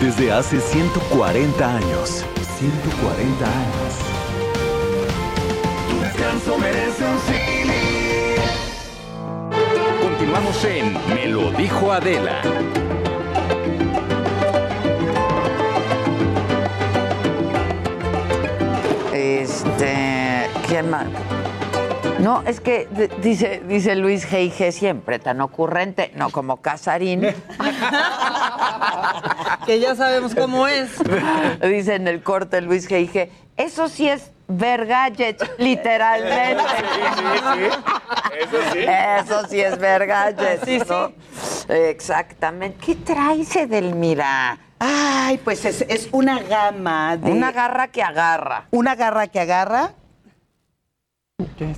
Desde 0.00 0.32
hace 0.32 0.60
140 0.60 1.76
años. 1.76 2.24
140 2.60 3.46
años. 3.46 3.94
Tu 5.88 6.00
descanso 6.00 6.58
merece 6.58 7.04
un 7.06 7.18
Continuamos 10.02 10.64
en 10.66 10.92
Me 11.14 11.26
lo 11.26 11.52
dijo 11.52 11.90
Adela. 11.90 12.42
Este, 19.14 20.50
¿quién 20.68 20.90
más? 20.90 21.06
No, 22.20 22.42
es 22.46 22.60
que 22.60 22.86
dice, 23.22 23.62
dice 23.66 23.96
Luis 23.96 24.30
G.I.G. 24.30 24.72
siempre 24.72 25.18
tan 25.18 25.40
ocurrente, 25.40 26.12
no 26.14 26.28
como 26.28 26.58
Casarín. 26.58 27.22
que 29.66 29.80
ya 29.80 29.94
sabemos 29.94 30.34
cómo 30.34 30.66
es. 30.66 30.90
Dice 31.62 31.94
en 31.96 32.08
el 32.08 32.22
corte 32.22 32.60
Luis 32.60 32.88
G.I.G. 32.88 33.30
Eso 33.56 33.88
sí 33.88 34.08
es 34.08 34.30
vergallet, 34.48 35.40
literalmente. 35.58 36.64
Eso 38.40 38.58
sí. 38.72 38.78
Eso 39.18 39.46
sí 39.48 39.60
es 39.60 39.78
vergallet. 39.78 40.64
Sí, 40.64 40.80
¿no? 40.88 41.12
Exactamente. 41.74 42.78
¿Qué 42.84 42.94
traes, 42.96 43.54
Edelmira? 43.54 44.58
Ay, 44.78 45.38
pues 45.38 45.64
es, 45.66 45.82
es 45.88 46.08
una 46.12 46.40
gama 46.40 47.16
de. 47.18 47.30
Una 47.30 47.52
garra 47.52 47.88
que 47.88 48.02
agarra. 48.02 48.66
Una 48.70 48.94
garra 48.94 49.26
que 49.26 49.40
agarra. 49.40 49.92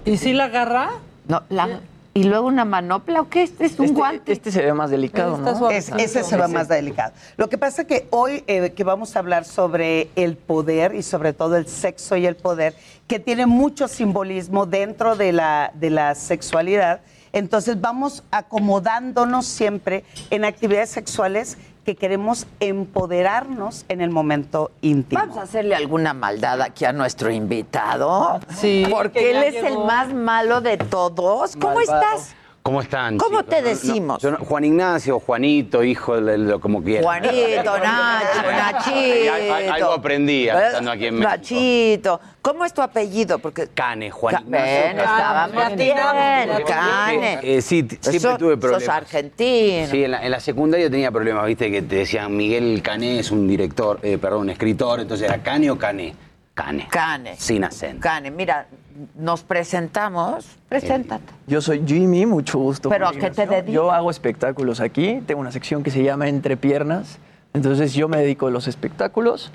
¿Y 0.05 0.17
si 0.19 0.33
la 0.33 0.45
agarra? 0.45 0.91
No, 1.27 1.43
la- 1.49 1.81
¿Y 2.15 2.25
luego 2.25 2.47
una 2.47 2.67
manopla 2.67 3.23
o 3.23 3.29
qué? 3.31 3.43
¿Este 3.45 3.65
es 3.65 3.79
un 3.79 3.95
guante? 3.95 4.33
Este 4.33 4.53
se 4.53 4.61
ve 4.61 4.75
más 4.75 4.91
delicado, 4.91 5.39
¿no? 5.39 5.71
Es- 5.71 5.89
ese 5.97 6.23
se 6.25 6.37
va 6.37 6.47
más 6.47 6.69
delicado. 6.69 7.13
Lo 7.39 7.49
que 7.49 7.57
pasa 7.57 7.83
es 7.83 7.89
que 7.89 8.07
hoy 8.11 8.45
eh, 8.47 8.73
que 8.73 8.85
vamos 8.85 9.17
a 9.17 9.21
hablar 9.21 9.47
sobre 9.47 10.11
el 10.15 10.37
poder 10.37 10.95
y 10.95 11.03
sobre 11.03 11.33
todo 11.33 11.57
el 11.57 11.67
sexo 11.67 12.17
y 12.17 12.27
el 12.27 12.37
poder, 12.37 12.75
que 13.07 13.19
tiene 13.19 13.47
mucho 13.47 13.89
simbolismo 13.89 14.67
dentro 14.67 15.17
de 15.17 15.33
la, 15.33 15.71
de 15.75 15.89
la 15.89 16.15
sexualidad, 16.15 17.01
entonces 17.33 17.81
vamos 17.81 18.25
acomodándonos 18.31 19.47
siempre 19.47 20.05
en 20.29 20.45
actividades 20.45 20.91
sexuales 20.91 21.57
que 21.85 21.97
queremos 21.97 22.47
empoderarnos 22.61 23.85
en 23.89 24.01
el 24.01 24.11
momento 24.11 24.71
íntimo. 24.83 25.21
Vamos 25.21 25.37
a 25.37 25.43
hacerle 25.43 25.75
alguna 25.75 26.15
maldad 26.15 26.61
aquí 26.63 26.85
a 26.85 26.93
nuestro 26.93 27.31
invitado. 27.31 28.41
Sí. 28.57 28.87
Porque 28.91 29.21
que 29.21 29.31
él 29.31 29.43
es 29.43 29.65
el 29.65 29.79
más 29.79 30.13
malo 30.13 30.61
de 30.61 30.77
todos. 30.77 31.57
¿Cómo 31.57 31.81
estás? 31.81 32.35
¿Cómo 32.63 32.81
están? 32.81 33.19
¿Cómo 33.19 33.41
chicos? 33.41 33.47
te 33.57 33.61
no, 33.63 33.69
decimos? 33.69 34.23
no- 34.23 34.37
Juan 34.37 34.65
Ignacio, 34.65 35.19
Juanito, 35.19 35.83
hijo, 35.83 36.21
de 36.21 36.39
lo 36.39 36.61
como 36.61 36.81
quieran. 36.81 37.03
Juanito, 37.03 37.77
Nacho, 37.79 38.43
Nachito. 38.53 39.33
Ay, 39.33 39.67
Algo 39.69 39.93
aprendí 39.93 40.49
estando 40.49 40.93
aquí 40.93 41.07
en 41.07 41.15
México. 41.17 41.29
Nachito. 41.31 42.21
¿Cómo 42.41 42.65
es 42.65 42.73
tu 42.73 42.81
apellido? 42.81 43.41
Porque 43.41 43.67
Cane, 43.75 44.13
Juan 44.13 44.35
Ca- 44.37 44.41
Ignacio. 44.43 44.67
Ven, 44.75 44.99
estábamos 44.99 45.63
Cane. 45.63 45.77
bien, 45.77 45.97
Cane. 45.97 46.65
Cane. 46.65 47.39
Eh, 47.43 47.63
sí, 47.63 47.87
siempre 48.01 48.37
tuve 48.39 48.57
problemas. 48.57 48.85
Sos 48.85 48.95
argentino. 48.95 49.87
Sí, 49.89 50.05
en 50.05 50.11
la, 50.13 50.25
en 50.25 50.31
la 50.31 50.39
secundaria 50.41 50.89
tenía 50.89 51.11
problemas, 51.11 51.45
viste, 51.47 51.69
que 51.69 51.83
te 51.83 51.97
decían 51.97 52.37
Miguel 52.37 52.81
Cané 52.81 53.19
es 53.19 53.33
un 53.33 53.49
director, 53.49 53.99
eh, 54.05 54.19
perdón, 54.19 54.43
un 54.43 54.51
escritor, 54.51 55.01
entonces 55.01 55.29
era 55.29 55.43
Cane 55.43 55.69
o 55.69 55.77
Cané. 55.77 56.15
Cane. 56.55 56.87
Cane. 56.91 57.35
Sin 57.39 57.65
acento. 57.65 58.03
Cane, 58.03 58.31
mira, 58.31 58.67
nos 59.15 59.43
presentamos. 59.43 60.47
Preséntate. 60.69 61.25
Yo 61.47 61.61
soy 61.61 61.83
Jimmy, 61.87 62.27
mucho 62.27 62.59
gusto. 62.59 62.89
¿Pero 62.89 63.09
a 63.09 63.13
qué 63.13 63.31
te 63.31 63.47
dedicas? 63.47 63.73
Yo 63.73 63.91
hago 63.91 64.11
espectáculos 64.11 64.81
aquí, 64.81 65.23
tengo 65.27 65.41
una 65.41 65.53
sección 65.53 65.83
que 65.83 65.91
se 65.91 66.03
llama 66.03 66.29
Entre 66.29 66.57
Piernas, 66.57 67.19
entonces 67.55 67.95
yo 67.95 68.09
me 68.09 68.19
dedico 68.19 68.47
a 68.47 68.51
los 68.51 68.69
espectáculos. 68.69 69.51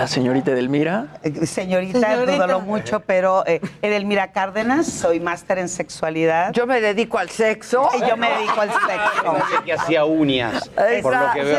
La 0.00 0.06
señorita 0.06 0.52
Edelmira. 0.52 1.08
Eh, 1.22 1.44
Señorita, 1.44 2.00
Señorita. 2.00 2.32
dúdalo 2.32 2.60
mucho, 2.60 3.00
pero 3.00 3.44
eh, 3.46 3.60
Edelmira 3.82 4.32
Cárdenas, 4.32 4.86
soy 4.86 5.20
máster 5.20 5.58
en 5.58 5.68
sexualidad. 5.68 6.52
Yo 6.54 6.66
me 6.66 6.80
dedico 6.80 7.18
al 7.18 7.28
sexo. 7.28 7.86
Y 7.98 8.08
yo 8.08 8.16
me 8.16 8.30
dedico 8.30 8.62
al 8.62 8.70
sexo. 8.70 9.32
Pensé 9.34 9.64
que 9.66 9.72
hacía 9.74 10.06
uñas, 10.06 10.70
por 11.02 11.14
lo 11.14 11.32
que 11.34 11.42
veo. 11.42 11.58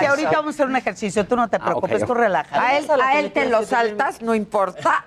Sí, 0.00 0.06
ahorita 0.06 0.30
vamos 0.32 0.46
a 0.46 0.50
hacer 0.50 0.66
un 0.66 0.76
ejercicio, 0.76 1.24
tú 1.26 1.34
no 1.34 1.48
te 1.48 1.58
preocupes, 1.58 2.02
ok. 2.02 2.08
tú 2.08 2.12
relaja. 2.14 2.60
A 2.62 2.76
él, 2.76 2.86
a 2.90 3.30
te 3.32 3.48
lo 3.48 3.64
saltas, 3.64 4.20
no 4.20 4.34
importa. 4.34 5.04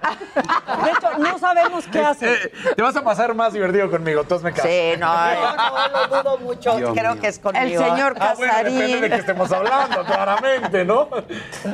De 0.83 0.89
hecho, 0.89 1.17
no 1.19 1.37
sabemos 1.37 1.85
qué 1.91 1.99
hace. 1.99 2.33
Eh, 2.33 2.51
te 2.75 2.81
vas 2.81 2.95
a 2.95 3.03
pasar 3.03 3.35
más 3.35 3.53
divertido 3.53 3.91
conmigo, 3.91 4.23
tú 4.23 4.33
hazme 4.35 4.51
caso. 4.53 4.67
Sí, 4.67 4.93
no. 4.97 5.05
No, 5.15 5.55
no, 5.55 5.87
lo 6.07 6.23
dudo 6.23 6.37
mucho, 6.39 6.75
Dios 6.77 6.91
creo 6.97 7.11
mío. 7.13 7.21
que 7.21 7.27
es 7.27 7.37
conmigo. 7.37 7.63
El 7.63 7.77
señor 7.77 8.15
Ah, 8.19 8.33
bueno, 8.35 8.53
depende 8.57 8.81
de 8.81 8.87
qué 8.87 8.93
Casarín. 8.95 9.13
estemos 9.19 9.51
hablando, 9.51 10.03
claramente, 10.03 10.83
¿no? 10.83 11.09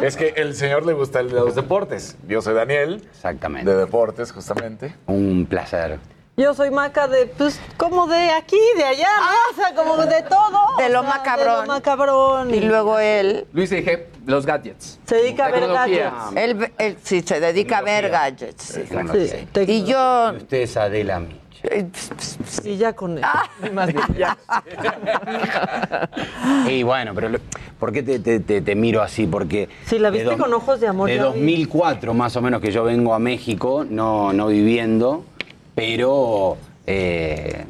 Es 0.01 0.18
que 0.18 0.34
el 0.35 0.53
señor 0.55 0.80
le 0.85 0.93
gusta 0.93 1.19
el 1.19 1.29
de 1.29 1.35
los 1.35 1.55
deportes. 1.55 2.15
Yo 2.27 2.41
soy 2.41 2.53
Daniel, 2.53 3.01
Exactamente. 3.11 3.69
de 3.69 3.77
deportes, 3.77 4.31
justamente. 4.31 4.95
Un 5.07 5.45
placer. 5.49 5.99
Yo 6.37 6.53
soy 6.53 6.71
maca 6.71 7.07
de, 7.07 7.27
pues, 7.27 7.59
como 7.77 8.07
de 8.07 8.29
aquí, 8.31 8.57
de 8.77 8.83
allá, 8.85 9.09
¿no? 9.19 9.51
O 9.51 9.55
sea, 9.55 9.75
como 9.75 9.97
de 9.97 10.23
todo. 10.23 10.77
De 10.77 10.89
lo 10.89 11.01
o 11.01 11.03
sea, 11.03 11.17
macabrón. 11.17 11.61
De 11.61 11.61
lo 11.61 11.67
macabrón. 11.67 12.53
Y 12.55 12.61
luego 12.61 12.97
él, 12.99 13.45
Luis 13.53 13.69
dije, 13.69 14.07
los 14.25 14.45
gadgets. 14.45 14.97
se 15.05 15.15
dedica 15.15 15.47
a 15.47 15.51
ver 15.51 15.67
gadgets. 15.67 16.15
él, 16.35 16.71
él 16.77 16.97
sí 17.03 17.21
se 17.21 17.39
dedica 17.39 17.79
a 17.79 17.81
ver 17.81 18.09
gadgets. 18.09 18.63
sí. 18.63 18.83
Sí, 18.87 19.61
Y 19.67 19.83
yo, 19.83 20.31
Usted 20.37 20.57
es 20.61 20.77
Adela 20.77 21.21
Ps, 21.61 22.09
ps, 22.09 22.38
ps, 22.38 22.65
Y 22.65 22.77
ya 22.77 22.93
con 22.93 23.17
él. 23.17 23.23
Más 23.73 23.88
bien, 23.93 24.05
ya. 24.17 24.38
Y 26.67 26.83
bueno, 26.83 27.13
pero 27.13 27.29
lo- 27.29 27.39
¿por 27.79 27.91
qué 27.91 28.03
te, 28.03 28.19
te- 28.19 28.39
te- 28.39 28.61
te 28.61 28.75
miro 28.75 29.01
así? 29.01 29.27
Porque... 29.27 29.69
Sí, 29.85 29.99
la 29.99 30.11
de 30.11 30.19
viste 30.23 30.38
con 30.38 30.53
ojos 30.53 30.79
de 30.79 30.88
amor, 30.88 31.09
De 31.09 31.15
ya 31.17 31.23
vi. 31.29 31.39
2004 31.39 32.13
más 32.13 32.35
o 32.35 32.41
menos 32.41 32.61
que 32.61 32.71
yo 32.71 32.83
vengo 32.83 33.13
a 33.13 33.19
México, 33.19 33.85
no, 33.89 34.33
no 34.33 34.47
viviendo, 34.47 35.23
pero 35.75 36.57
eh, 36.88 37.65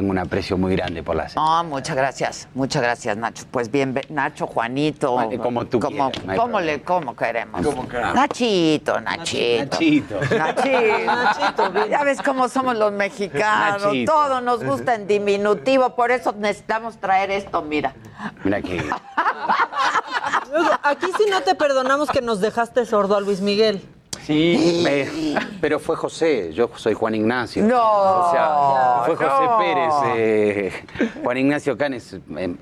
tengo 0.00 0.12
un 0.12 0.18
aprecio 0.18 0.56
muy 0.56 0.74
grande 0.76 1.02
por 1.02 1.14
la 1.14 1.28
serie. 1.28 1.44
No, 1.44 1.64
muchas 1.64 1.94
gracias, 1.94 2.48
muchas 2.54 2.80
gracias, 2.80 3.18
Nacho. 3.18 3.44
Pues 3.50 3.70
bien, 3.70 4.00
Nacho, 4.08 4.46
Juanito. 4.46 5.16
Vale, 5.16 5.38
como 5.38 5.66
tú 5.66 5.78
como, 5.78 6.10
quieras, 6.10 6.24
no 6.24 6.32
hay 6.32 6.38
¿cómo 6.38 6.60
le, 6.60 6.80
cómo 6.80 7.14
queremos? 7.14 7.60
Como 7.60 7.86
queramos. 7.86 8.14
Nachito, 8.14 8.98
Nachito. 8.98 9.64
Nachito. 9.64 10.20
Nachito. 10.38 11.04
Nachito, 11.04 11.70
bien. 11.70 11.88
Ya 11.90 12.02
ves 12.02 12.22
cómo 12.22 12.48
somos 12.48 12.78
los 12.78 12.92
mexicanos. 12.92 13.84
Nachito. 13.84 14.10
Todo 14.10 14.40
nos 14.40 14.64
gusta 14.64 14.94
en 14.94 15.06
diminutivo, 15.06 15.94
por 15.94 16.10
eso 16.10 16.32
necesitamos 16.32 16.96
traer 16.96 17.30
esto, 17.30 17.60
mira. 17.60 17.94
Mira 18.42 18.62
que... 18.62 18.76
Luego, 20.50 20.70
aquí 20.82 21.08
sí 21.18 21.24
no 21.30 21.42
te 21.42 21.54
perdonamos 21.54 22.08
que 22.08 22.22
nos 22.22 22.40
dejaste 22.40 22.86
sordo 22.86 23.16
a 23.16 23.20
Luis 23.20 23.42
Miguel. 23.42 23.86
Sí, 24.30 25.34
pero 25.60 25.78
fue 25.80 25.96
José, 25.96 26.52
yo 26.52 26.70
soy 26.76 26.94
Juan 26.94 27.14
Ignacio. 27.14 27.64
No, 27.64 27.82
O 27.82 28.30
sea, 28.30 29.02
fue 29.06 29.16
José 29.16 29.44
no. 29.44 29.58
Pérez. 29.58 29.94
eh, 30.16 30.84
Juan 31.22 31.36
Ignacio 31.36 31.76
Canes, 31.76 32.16
eh, 32.36 32.54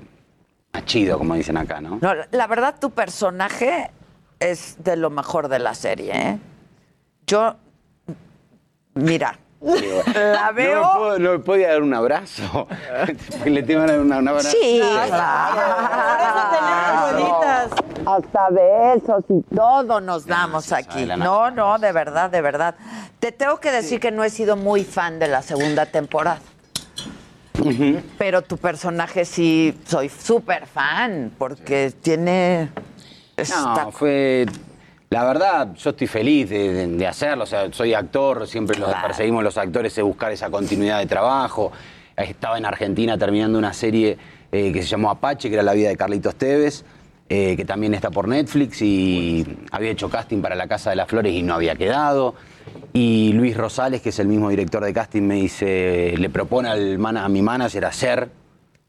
machido, 0.73 1.17
como 1.19 1.35
dicen 1.35 1.57
acá, 1.57 1.79
¿no? 1.79 1.99
No, 2.01 2.13
la 2.31 2.47
verdad, 2.47 2.75
tu 2.79 2.89
personaje 2.91 3.91
es 4.39 4.83
de 4.83 4.95
lo 4.95 5.09
mejor 5.09 5.47
de 5.47 5.59
la 5.59 5.73
serie, 5.75 6.11
¿eh? 6.15 6.39
Yo, 7.27 7.55
mira, 8.95 9.37
la 9.61 10.51
veo. 10.53 10.81
¿No 10.81 10.87
me, 10.93 10.99
puedo, 10.99 11.19
no 11.19 11.31
me 11.33 11.39
podía 11.39 11.69
dar 11.69 11.83
un 11.83 11.93
abrazo? 11.93 12.67
Le 13.45 13.61
tengo 13.63 13.85
que 13.85 13.91
dar 13.91 13.99
una, 13.99 14.17
un 14.17 14.27
abrazo. 14.27 14.49
Sí, 14.51 14.81
Por 14.81 15.03
eso 15.03 16.43
tenemos 16.51 17.11
rueditas. 17.11 17.69
Hasta 18.15 18.49
besos 18.49 19.23
y 19.29 19.41
todo 19.55 20.01
nos 20.01 20.25
damos 20.25 20.71
aquí. 20.71 21.05
No, 21.05 21.51
no, 21.51 21.77
de 21.77 21.91
verdad, 21.91 22.29
de 22.29 22.41
verdad. 22.41 22.75
Te 23.19 23.31
tengo 23.31 23.59
que 23.59 23.71
decir 23.71 23.99
que 23.99 24.11
no 24.11 24.23
he 24.23 24.29
sido 24.29 24.55
muy 24.55 24.83
fan 24.83 25.19
de 25.19 25.27
la 25.27 25.41
segunda 25.41 25.85
temporada. 25.85 26.39
Pero 28.17 28.41
tu 28.41 28.57
personaje 28.57 29.25
sí, 29.25 29.77
soy 29.85 30.09
súper 30.09 30.65
fan, 30.65 31.31
porque 31.37 31.91
tiene... 32.01 32.69
No, 33.49 33.91
fue. 33.91 34.45
La 35.09 35.23
verdad, 35.25 35.73
yo 35.75 35.89
estoy 35.89 36.07
feliz 36.07 36.49
de, 36.49 36.73
de- 36.73 36.87
de 36.87 37.07
hacerlo. 37.07 37.43
O 37.43 37.47
sea, 37.47 37.71
soy 37.71 37.93
actor, 37.93 38.47
siempre 38.47 38.77
los 38.79 38.93
perseguimos 38.95 39.43
los 39.43 39.57
actores 39.57 39.95
de 39.95 40.01
buscar 40.03 40.31
esa 40.31 40.49
continuidad 40.49 40.99
de 40.99 41.05
trabajo. 41.07 41.71
Estaba 42.15 42.57
en 42.57 42.65
Argentina 42.65 43.17
terminando 43.17 43.57
una 43.57 43.73
serie 43.73 44.17
eh, 44.51 44.71
que 44.71 44.81
se 44.81 44.87
llamó 44.89 45.09
Apache, 45.09 45.49
que 45.49 45.55
era 45.55 45.63
la 45.63 45.73
vida 45.73 45.89
de 45.89 45.97
Carlitos 45.97 46.35
Tevez, 46.35 46.83
eh, 47.29 47.55
que 47.55 47.63
también 47.63 47.93
está 47.93 48.09
por 48.09 48.27
Netflix 48.27 48.81
y 48.81 49.45
había 49.71 49.91
hecho 49.91 50.09
casting 50.09 50.41
para 50.41 50.55
La 50.55 50.67
Casa 50.67 50.89
de 50.89 50.95
las 50.95 51.07
Flores 51.07 51.33
y 51.33 51.43
no 51.43 51.53
había 51.53 51.75
quedado. 51.75 52.33
Y 52.91 53.33
Luis 53.33 53.55
Rosales, 53.55 54.01
que 54.01 54.09
es 54.09 54.19
el 54.19 54.27
mismo 54.27 54.49
director 54.49 54.83
de 54.83 54.93
casting, 54.93 55.21
me 55.21 55.35
dice, 55.35 56.15
le 56.17 56.29
propone 56.29 56.69
al 56.69 57.17
a 57.17 57.29
mi 57.29 57.41
manager 57.41 57.85
hacer 57.85 58.29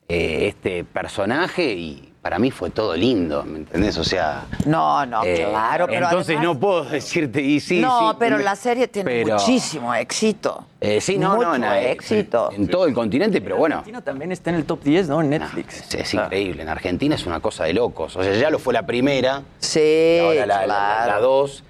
eh, 0.09 0.49
este 0.49 0.85
personaje 0.85 1.75
y 1.75 2.10
para 2.23 2.39
mí 2.39 2.51
fue 2.51 2.69
todo 2.71 2.95
lindo, 2.95 3.43
¿me 3.45 3.59
entendés? 3.61 3.97
O 3.97 4.05
sea... 4.05 4.45
No, 4.67 5.07
no, 5.07 5.25
eh, 5.25 5.47
claro, 5.49 5.87
pero 5.87 6.05
Entonces 6.07 6.37
además- 6.37 6.55
no 6.55 6.61
puedo 6.61 6.85
decirte, 6.85 7.41
y 7.41 7.61
sí, 7.61 7.81
no, 7.81 8.11
sí, 8.11 8.17
pero 8.19 8.37
me- 8.37 8.45
la 8.45 8.57
serie 8.57 8.89
tiene 8.89 9.11
pero- 9.11 9.37
muchísimo 9.39 9.95
éxito. 9.95 10.67
Eh, 10.83 11.01
sí, 11.01 11.17
no, 11.19 11.37
Mucho 11.37 11.57
no, 11.59 11.75
en, 11.75 11.87
éxito. 11.89 12.51
En 12.53 12.69
todo 12.69 12.87
el 12.87 12.93
continente, 12.95 13.41
pero 13.41 13.57
bueno. 13.57 13.77
Argentina 13.77 14.03
también 14.03 14.33
está 14.33 14.51
en 14.51 14.57
el 14.57 14.65
top 14.65 14.83
10, 14.83 15.09
¿no? 15.09 15.21
En 15.23 15.31
Netflix. 15.31 15.81
Es, 15.81 15.95
es 15.95 16.15
increíble. 16.15 16.63
En 16.63 16.69
Argentina 16.69 17.15
es 17.15 17.25
una 17.27 17.41
cosa 17.41 17.65
de 17.65 17.73
locos. 17.75 18.17
O 18.17 18.23
sea, 18.23 18.35
ya 18.35 18.51
lo 18.51 18.59
fue 18.59 18.73
la 18.75 18.85
primera. 18.87 19.43
Sí, 19.59 19.81
y 19.81 20.19
ahora 20.21 20.47
la, 20.47 20.59
la- 20.61 20.65
claro. 20.67 21.13
la 21.13 21.19
dos. 21.21 21.65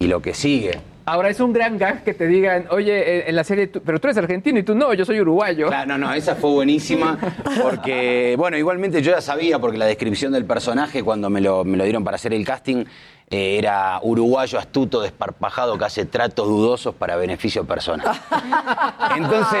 Y 0.00 0.06
lo 0.06 0.20
que 0.22 0.32
sigue. 0.34 0.80
Ahora 1.12 1.28
es 1.28 1.40
un 1.40 1.52
gran 1.52 1.76
gag 1.76 2.04
que 2.04 2.14
te 2.14 2.26
digan, 2.28 2.66
oye, 2.70 3.22
en- 3.22 3.28
en 3.30 3.36
la 3.36 3.42
serie, 3.42 3.66
tú- 3.66 3.82
pero 3.84 3.98
tú 3.98 4.06
eres 4.06 4.16
argentino 4.18 4.58
y 4.58 4.62
tú 4.62 4.74
no, 4.76 4.94
yo 4.94 5.04
soy 5.04 5.20
uruguayo. 5.20 5.66
Claro, 5.66 5.88
no, 5.88 5.98
no, 6.06 6.12
esa 6.14 6.36
fue 6.36 6.50
buenísima. 6.50 7.18
Porque, 7.62 8.34
bueno, 8.38 8.56
igualmente 8.56 9.02
yo 9.02 9.10
ya 9.12 9.20
sabía, 9.20 9.58
porque 9.58 9.76
la 9.78 9.86
descripción 9.86 10.32
del 10.32 10.44
personaje, 10.44 11.02
cuando 11.02 11.28
me 11.28 11.40
lo, 11.40 11.64
me 11.64 11.76
lo 11.76 11.82
dieron 11.84 12.04
para 12.04 12.14
hacer 12.14 12.32
el 12.32 12.44
casting, 12.44 12.84
eh, 13.28 13.58
era 13.58 13.98
uruguayo 14.02 14.58
astuto, 14.58 15.00
desparpajado, 15.00 15.76
que 15.78 15.84
hace 15.84 16.04
tratos 16.04 16.46
dudosos 16.46 16.94
para 16.94 17.16
beneficio 17.16 17.64
personal. 17.64 18.06
Entonces. 19.16 19.60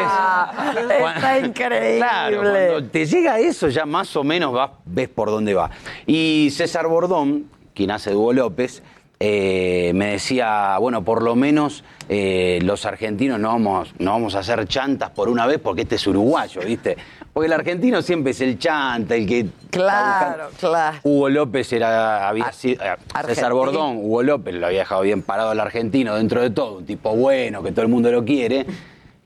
Está 0.88 1.38
increíble. 1.44 1.98
Claro, 1.98 2.40
cuando 2.42 2.84
te 2.90 3.06
llega 3.06 3.38
eso, 3.40 3.68
ya 3.68 3.86
más 3.86 4.14
o 4.16 4.22
menos 4.24 4.52
vas- 4.52 4.70
ves 4.84 5.08
por 5.08 5.30
dónde 5.30 5.54
va. 5.54 5.70
Y 6.06 6.48
César 6.52 6.86
Bordón, 6.86 7.46
quien 7.74 7.90
hace 7.90 8.14
Hugo 8.14 8.32
López, 8.32 8.82
eh, 9.22 9.92
me 9.94 10.12
decía, 10.12 10.78
bueno, 10.78 11.04
por 11.04 11.22
lo 11.22 11.36
menos 11.36 11.84
eh, 12.08 12.58
los 12.62 12.86
argentinos 12.86 13.38
no 13.38 13.48
vamos, 13.48 13.92
no 13.98 14.12
vamos 14.12 14.34
a 14.34 14.38
hacer 14.38 14.66
chantas 14.66 15.10
por 15.10 15.28
una 15.28 15.46
vez 15.46 15.58
porque 15.62 15.82
este 15.82 15.96
es 15.96 16.06
uruguayo, 16.06 16.62
¿viste? 16.62 16.96
Porque 17.30 17.46
el 17.46 17.52
argentino 17.52 18.00
siempre 18.00 18.30
es 18.30 18.40
el 18.40 18.58
chanta, 18.58 19.14
el 19.14 19.26
que... 19.26 19.46
Claro, 19.68 20.48
claro. 20.58 20.98
Hugo 21.02 21.28
López 21.28 21.70
era, 21.74 22.30
había 22.30 22.50
sido, 22.50 22.82
eh, 22.82 22.96
César. 23.26 23.52
Bordón, 23.52 23.98
Hugo 23.98 24.22
López 24.22 24.54
lo 24.54 24.66
había 24.66 24.80
dejado 24.80 25.02
bien 25.02 25.20
parado 25.20 25.50
al 25.50 25.60
argentino 25.60 26.14
dentro 26.14 26.40
de 26.40 26.48
todo, 26.48 26.78
un 26.78 26.86
tipo 26.86 27.14
bueno, 27.14 27.62
que 27.62 27.72
todo 27.72 27.82
el 27.82 27.88
mundo 27.88 28.10
lo 28.10 28.24
quiere. 28.24 28.64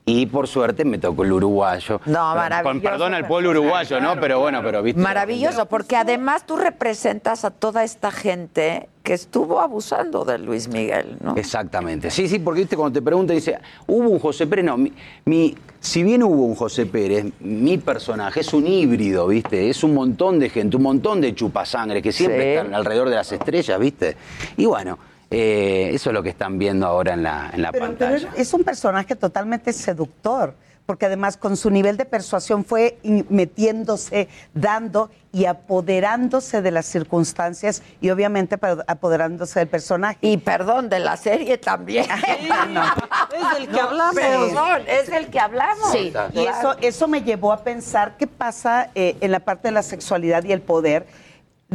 Y 0.07 0.27
por 0.27 0.47
suerte 0.47 0.85
me 0.85 0.99
tocó 0.99 1.23
el 1.23 1.31
uruguayo. 1.31 1.99
No, 2.05 2.19
Con- 2.19 2.35
maravilloso. 2.37 2.81
perdón 2.83 3.13
al 3.15 3.25
pueblo 3.25 3.49
uruguayo, 3.49 3.99
¿no? 3.99 4.19
Pero 4.19 4.39
bueno, 4.39 4.61
pero 4.63 4.83
viste. 4.83 5.01
Maravilloso, 5.01 5.65
porque 5.65 5.95
además 5.95 6.45
tú 6.45 6.57
representas 6.57 7.43
a 7.43 7.49
toda 7.49 7.83
esta 7.83 8.11
gente 8.11 8.87
que 9.01 9.13
estuvo 9.13 9.59
abusando 9.61 10.23
de 10.23 10.37
Luis 10.37 10.67
Miguel, 10.67 11.17
¿no? 11.21 11.35
Exactamente. 11.35 12.11
Sí, 12.11 12.27
sí, 12.27 12.37
porque 12.37 12.61
viste, 12.61 12.75
cuando 12.77 12.99
te 12.99 13.03
preguntan, 13.03 13.35
dice, 13.35 13.57
¿hubo 13.87 14.09
un 14.09 14.19
José 14.19 14.45
Pérez? 14.45 14.65
No, 14.65 14.77
mi, 14.77 14.93
mi- 15.25 15.55
si 15.79 16.03
bien 16.03 16.21
hubo 16.21 16.45
un 16.45 16.55
José 16.55 16.85
Pérez, 16.85 17.25
mi 17.39 17.79
personaje 17.79 18.41
es 18.41 18.53
un 18.53 18.67
híbrido, 18.67 19.25
¿viste? 19.27 19.69
Es 19.69 19.83
un 19.83 19.95
montón 19.95 20.37
de 20.39 20.49
gente, 20.49 20.77
un 20.77 20.83
montón 20.83 21.19
de 21.19 21.33
chupasangre 21.33 22.03
que 22.03 22.11
siempre 22.11 22.43
Sí. 22.43 22.57
están 22.59 22.75
alrededor 22.75 23.09
de 23.09 23.15
las 23.15 23.31
estrellas, 23.31 23.79
¿viste? 23.79 24.15
Y 24.57 24.65
bueno, 24.65 24.99
eh, 25.37 25.89
eso 25.93 26.09
es 26.09 26.13
lo 26.13 26.23
que 26.23 26.29
están 26.29 26.57
viendo 26.57 26.87
ahora 26.87 27.13
en 27.13 27.23
la, 27.23 27.49
en 27.53 27.61
la 27.61 27.71
Pero, 27.73 27.87
pantalla. 27.87 28.29
pero 28.29 28.41
es 28.41 28.53
un 28.53 28.63
personaje 28.63 29.15
totalmente 29.17 29.73
seductor, 29.73 30.55
porque 30.85 31.07
además 31.07 31.35
con 31.35 31.57
su 31.57 31.69
nivel 31.71 31.97
de 31.97 32.05
persuasión 32.05 32.63
fue 32.63 32.97
metiéndose, 33.29 34.29
dando 34.53 35.09
y 35.33 35.45
apoderándose 35.45 36.61
de 36.61 36.71
las 36.71 36.85
circunstancias 36.85 37.81
y 37.99 38.11
obviamente 38.11 38.57
apoderándose 38.87 39.59
del 39.59 39.67
personaje. 39.67 40.17
Y 40.21 40.37
perdón, 40.37 40.87
de 40.87 40.99
la 40.99 41.17
serie 41.17 41.57
también. 41.57 42.05
Es 43.35 43.57
del 43.59 43.67
que 43.67 43.79
hablamos. 43.81 44.15
Perdón, 44.15 44.81
es 44.87 45.07
del 45.09 45.27
que 45.27 45.39
hablamos. 45.39 45.91
Sí, 45.91 46.13
y 46.33 46.45
eso, 46.45 46.75
eso 46.81 47.07
me 47.09 47.21
llevó 47.23 47.51
a 47.51 47.63
pensar 47.63 48.15
qué 48.17 48.27
pasa 48.27 48.89
eh, 48.95 49.17
en 49.19 49.31
la 49.31 49.41
parte 49.41 49.67
de 49.67 49.73
la 49.73 49.83
sexualidad 49.83 50.43
y 50.45 50.53
el 50.53 50.61
poder. 50.61 51.05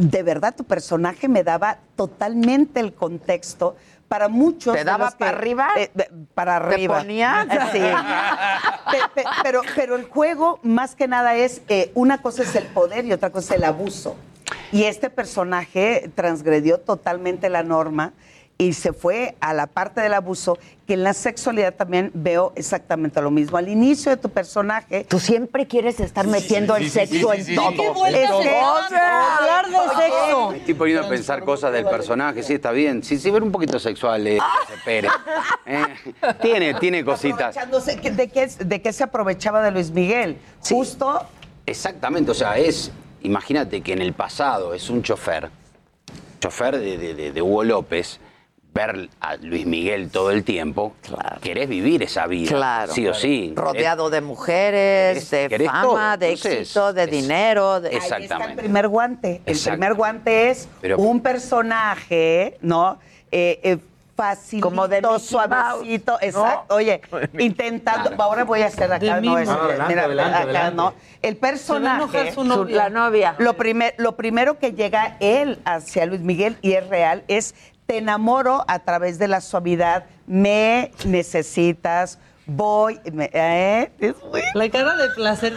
De 0.01 0.23
verdad, 0.23 0.55
tu 0.55 0.63
personaje 0.63 1.27
me 1.27 1.43
daba 1.43 1.77
totalmente 1.95 2.79
el 2.79 2.93
contexto 2.93 3.75
para 4.07 4.27
muchos. 4.29 4.75
¿Te 4.75 4.83
daba 4.83 5.11
que- 5.11 5.17
para 5.17 5.37
arriba? 5.37 5.67
eh, 5.77 5.91
de- 5.93 6.09
para 6.33 6.57
¿Te 6.59 6.73
arriba. 6.73 6.97
ponía? 6.99 7.47
Sí. 7.71 7.79
Pe- 8.91 8.97
pe- 9.23 9.29
pero, 9.43 9.61
pero 9.75 9.95
el 9.95 10.05
juego, 10.05 10.59
más 10.63 10.95
que 10.95 11.07
nada, 11.07 11.35
es 11.35 11.61
eh, 11.69 11.91
una 11.93 12.19
cosa 12.21 12.41
es 12.41 12.55
el 12.55 12.65
poder 12.65 13.05
y 13.05 13.13
otra 13.13 13.29
cosa 13.29 13.53
es 13.53 13.59
el 13.59 13.63
abuso. 13.63 14.15
Y 14.71 14.85
este 14.85 15.09
personaje 15.11 16.09
transgredió 16.15 16.79
totalmente 16.79 17.47
la 17.49 17.61
norma 17.61 18.13
y 18.61 18.73
se 18.73 18.93
fue 18.93 19.35
a 19.41 19.55
la 19.55 19.65
parte 19.65 20.01
del 20.01 20.13
abuso, 20.13 20.59
que 20.85 20.93
en 20.93 21.03
la 21.03 21.15
sexualidad 21.15 21.73
también 21.73 22.11
veo 22.13 22.53
exactamente 22.55 23.19
lo 23.19 23.31
mismo. 23.31 23.57
Al 23.57 23.67
inicio 23.69 24.11
de 24.11 24.17
tu 24.17 24.29
personaje... 24.29 25.03
Tú 25.09 25.19
siempre 25.19 25.65
quieres 25.65 25.99
estar 25.99 26.27
metiendo 26.27 26.75
el 26.75 26.87
sexo 26.91 27.33
en 27.33 27.55
todo. 27.55 27.71
¿Qué 27.71 27.89
vueltas 27.89 28.21
Es 28.21 28.37
se 28.37 28.43
que- 28.43 28.49
dan 28.55 28.89
para 28.91 29.37
hablar 29.37 29.65
de 29.67 29.77
sexo? 30.03 30.51
Me 30.51 30.57
estoy 30.57 30.73
poniendo 30.75 31.03
a 31.05 31.09
pensar 31.09 31.43
cosas 31.43 31.73
del 31.73 31.85
personaje, 31.85 32.43
sí, 32.43 32.53
está 32.53 32.71
bien. 32.71 33.01
Sí, 33.03 33.17
sí, 33.17 33.31
ver 33.31 33.41
un 33.41 33.51
poquito 33.51 33.79
sexual, 33.79 34.27
eh, 34.27 34.37
Pérez. 34.85 35.11
Eh, 35.65 35.85
tiene, 36.41 36.73
tiene 36.75 37.03
cositas. 37.05 37.55
¿De 37.55 38.27
qué, 38.29 38.47
de 38.47 38.81
qué 38.81 38.93
se 38.93 39.03
aprovechaba 39.03 39.61
de 39.63 39.71
Luis 39.71 39.89
Miguel? 39.91 40.37
Justo 40.69 41.25
Exactamente, 41.65 42.29
o 42.31 42.33
sea, 42.35 42.57
es, 42.57 42.91
imagínate 43.21 43.81
que 43.81 43.93
en 43.93 44.01
el 44.01 44.13
pasado 44.13 44.73
es 44.73 44.89
un 44.89 45.01
chofer, 45.03 45.49
chofer 46.39 46.77
de, 46.77 46.97
de- 46.97 47.13
de- 47.13 47.31
de 47.31 47.41
Hugo 47.41 47.63
López, 47.63 48.19
ver 48.73 49.09
a 49.19 49.35
Luis 49.35 49.65
Miguel 49.65 50.09
todo 50.11 50.31
el 50.31 50.43
tiempo, 50.45 50.93
querés 51.41 51.67
vivir 51.67 52.03
esa 52.03 52.25
vida, 52.27 52.49
Claro. 52.55 52.93
sí 52.93 53.05
o 53.07 53.13
sí. 53.13 53.53
Rodeado 53.55 54.09
de 54.09 54.21
mujeres, 54.21 55.29
de 55.29 55.49
querés 55.49 55.67
fama, 55.67 55.81
todo. 55.81 56.17
de 56.17 56.25
Entonces, 56.29 56.53
éxito, 56.61 56.93
de 56.93 57.07
dinero. 57.07 57.81
De... 57.81 57.89
Ahí 57.89 57.95
está 57.97 58.15
el 58.17 58.23
Exactamente. 58.23 58.61
primer 58.63 58.87
guante. 58.87 59.41
El 59.45 59.59
primer 59.59 59.93
guante 59.93 60.49
es 60.51 60.69
Pero- 60.79 60.97
un 60.99 61.19
personaje, 61.21 62.57
¿no? 62.61 62.97
Eh, 63.31 63.59
eh, 63.63 63.77
facilito, 64.15 64.67
Como 64.69 64.87
de 64.87 65.01
suavecito, 65.19 66.11
Mouse, 66.13 66.21
¿no? 66.33 66.41
exacto. 66.45 66.75
Oye, 66.75 67.01
intentando, 67.39 68.11
ahora 68.21 68.43
voy 68.43 68.61
a 68.61 68.67
hacer 68.67 68.91
acá, 68.91 69.19
no 69.19 69.37
es, 69.37 69.49
adelante, 69.49 69.83
mira, 69.87 70.03
adelante, 70.05 70.33
acá 70.35 70.43
adelante. 70.43 70.75
no. 70.75 70.93
El 71.21 71.37
personaje, 71.37 72.29
su 72.29 72.41
Su- 72.41 72.43
novia. 72.43 72.75
la 72.75 72.89
novia. 72.89 73.35
lo, 73.39 73.53
primer, 73.55 73.95
lo 73.97 74.15
primero 74.15 74.59
que 74.59 74.73
llega 74.73 75.17
él 75.21 75.59
hacia 75.65 76.05
Luis 76.05 76.21
Miguel 76.21 76.57
y 76.61 76.73
es 76.73 76.87
real 76.87 77.23
es 77.27 77.55
te 77.85 77.97
enamoro 77.97 78.63
a 78.67 78.79
través 78.79 79.19
de 79.19 79.27
la 79.27 79.41
suavidad, 79.41 80.05
me 80.27 80.91
necesitas, 81.05 82.19
voy, 82.45 82.99
me- 83.11 83.29
¿eh? 83.33 83.91
Es 83.99 84.15
muy- 84.31 84.41
La 84.53 84.69
cara 84.69 84.95
de 84.95 85.09
placer. 85.09 85.53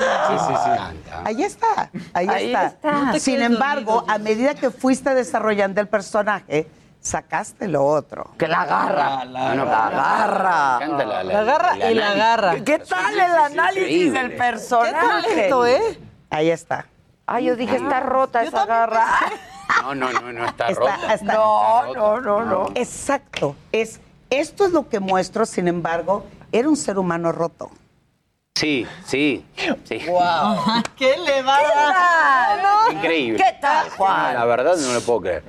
Ahí 1.25 1.43
está, 1.45 1.91
ahí, 2.13 2.27
Ahí 2.29 2.47
está. 2.47 2.67
está. 2.67 2.93
No 2.93 3.13
te 3.13 3.21
Sin 3.21 3.41
embargo, 3.43 3.95
dormido, 3.95 4.15
a 4.15 4.19
medida 4.19 4.55
que 4.55 4.71
fuiste 4.71 5.15
desarrollando 5.15 5.81
el 5.81 5.89
personaje, 5.89 6.69
sacaste 7.01 7.69
lo 7.69 7.85
otro. 7.85 8.31
Que 8.39 8.49
la 8.49 8.63
agarra. 8.63 9.25
No, 9.27 9.55
no, 9.55 9.65
la 9.65 9.89
pero- 9.89 10.01
agarra. 10.01 10.79
La, 10.87 11.25
La 11.25 11.41
agarra 11.41 11.91
y 11.91 11.95
la 11.95 12.11
agarra. 12.11 12.55
¿Qué 12.65 12.79
tal 12.79 13.15
el 13.15 13.21
análisis 13.35 14.13
del 14.13 14.31
Qué 14.31 14.37
personaje? 14.37 15.27
talento, 15.29 15.67
¿eh? 15.67 16.01
Ahí 16.31 16.51
está. 16.51 16.87
Ay, 17.27 17.45
yo 17.47 17.57
dije, 17.57 17.77
está 17.77 18.01
rota 18.01 18.43
Yo 18.43 18.49
esa 18.49 18.67
garra. 18.67 19.07
No, 19.82 19.95
no, 19.95 20.12
no, 20.12 20.32
no 20.32 20.45
está, 20.47 20.69
Está- 20.69 20.81
rota. 20.97 21.15
está- 21.15 21.35
No, 21.35 21.93
no, 21.95 22.20
no, 22.20 22.45
no. 22.45 22.69
Exacto. 22.74 23.57
Es, 23.73 24.01
esto 24.31 24.66
es 24.66 24.73
lo 24.73 24.89
que 24.89 25.01
muestro, 25.01 25.47
sin 25.47 25.69
embargo, 25.69 26.24
era 26.53 26.69
un 26.69 26.77
ser 26.77 26.99
humano 26.99 27.32
roto. 27.32 27.70
Sí, 28.57 28.86
sí, 29.05 29.45
sí. 29.85 29.99
¡Qué 30.97 31.15
elevada! 31.15 32.93
Increíble. 32.93 33.43
¿Qué 33.43 33.57
tal, 33.61 33.91
Juan? 33.91 34.35
La 34.35 34.45
verdad 34.45 34.77
no 34.77 34.93
lo 34.93 35.01
puedo 35.01 35.20
creer. 35.23 35.43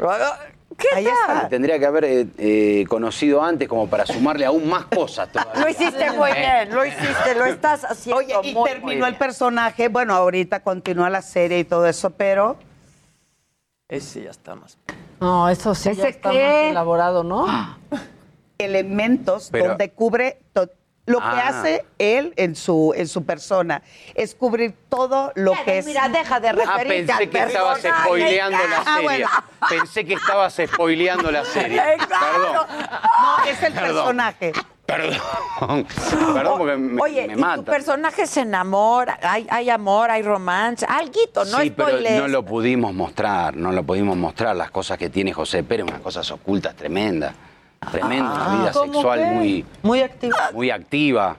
¿Qué 0.77 0.87
Ahí 0.93 1.05
tal? 1.05 1.13
está. 1.37 1.47
Tendría 1.49 1.79
que 1.79 1.85
haber 1.85 2.03
eh, 2.03 2.27
eh, 2.37 2.85
conocido 2.89 3.41
antes 3.41 3.69
como 3.69 3.87
para 3.87 4.05
sumarle 4.05 4.45
aún 4.45 4.67
más 4.67 4.85
cosas 4.85 5.31
todavía. 5.31 5.61
Lo 5.61 5.69
hiciste 5.69 6.11
muy 6.11 6.31
bien, 6.33 6.73
lo 6.73 6.85
hiciste, 6.85 7.35
lo 7.37 7.45
estás 7.45 7.85
haciendo 7.85 8.17
Oye, 8.19 8.33
y 8.43 8.53
muy, 8.53 8.53
muy 8.53 8.69
terminó 8.71 9.05
el 9.05 9.15
personaje, 9.15 9.87
bueno, 9.87 10.13
ahorita 10.15 10.61
continúa 10.63 11.09
la 11.09 11.21
serie 11.21 11.59
y 11.59 11.63
todo 11.63 11.85
eso, 11.85 12.09
pero 12.09 12.57
Ese 13.87 14.23
ya 14.23 14.31
está 14.31 14.55
más. 14.55 14.77
No, 15.19 15.47
eso 15.47 15.75
sí 15.75 15.85
ya 15.85 15.91
¿Ese 15.91 16.09
está 16.09 16.31
qué? 16.31 16.43
más 16.43 16.71
elaborado, 16.71 17.23
¿no? 17.23 17.45
elementos 18.57 19.49
Pero- 19.51 19.69
donde 19.69 19.91
cubre 19.91 20.39
to- 20.53 20.69
lo 21.07 21.19
que 21.19 21.25
Ah. 21.25 21.49
hace 21.49 21.85
él 21.99 22.33
en 22.35 22.55
su 22.55 22.93
en 22.95 23.07
su 23.07 23.23
persona 23.25 23.83
es 24.15 24.33
cubrir 24.33 24.73
todo 24.89 25.31
lo 25.35 25.51
que 25.65 25.77
es 25.79 25.85
Mira, 25.85 26.09
deja 26.09 26.39
de 26.39 26.47
Ah, 26.49 26.53
referirte 26.53 27.11
al 27.11 27.17
pensé 27.19 27.29
que 27.29 27.43
estabas 27.43 27.79
personaje. 27.79 28.03
spoileando 28.05 28.57
la 28.57 28.77
Ah, 28.79 28.83
serie. 28.85 29.03
bueno. 29.03 29.27
Pensé 29.69 30.05
que 30.05 30.13
estabas 30.15 30.55
spoileando 30.65 31.31
la 31.31 31.45
serie. 31.45 31.79
Perdón, 31.97 32.55
no 32.55 33.43
es 33.45 33.61
el 33.61 33.73
Perdón. 33.73 33.93
personaje 33.95 34.53
perdón. 34.85 35.17
Perdón 36.33 36.57
porque 36.57 36.77
me, 36.77 37.01
Oye, 37.01 37.27
me 37.27 37.33
y 37.33 37.35
tu 37.35 37.41
mata. 37.41 37.63
personaje 37.63 38.27
se 38.27 38.41
enamora, 38.41 39.17
hay, 39.21 39.47
hay 39.49 39.69
amor, 39.69 40.11
hay 40.11 40.21
romance, 40.21 40.85
alguito, 40.87 41.43
no 41.45 41.59
sí, 41.59 41.71
pero 41.71 41.99
no 42.17 42.27
lo 42.27 42.43
pudimos 42.45 42.93
mostrar, 42.93 43.55
no 43.55 43.71
lo 43.71 43.83
pudimos 43.83 44.15
mostrar. 44.17 44.55
Las 44.55 44.71
cosas 44.71 44.97
que 44.97 45.09
tiene 45.09 45.33
José 45.33 45.63
Pérez, 45.63 45.85
unas 45.87 46.01
cosas 46.01 46.29
ocultas 46.31 46.75
tremendas. 46.75 47.33
tremenda, 47.91 48.31
Ah. 48.35 48.47
una 48.49 48.57
vida 48.63 48.71
¿Cómo 48.71 48.93
sexual 48.93 49.19
qué? 49.19 49.25
muy, 49.25 49.65
Muy 49.83 50.01
activa. 50.01 50.49
muy 50.53 50.71
activa. 50.71 51.37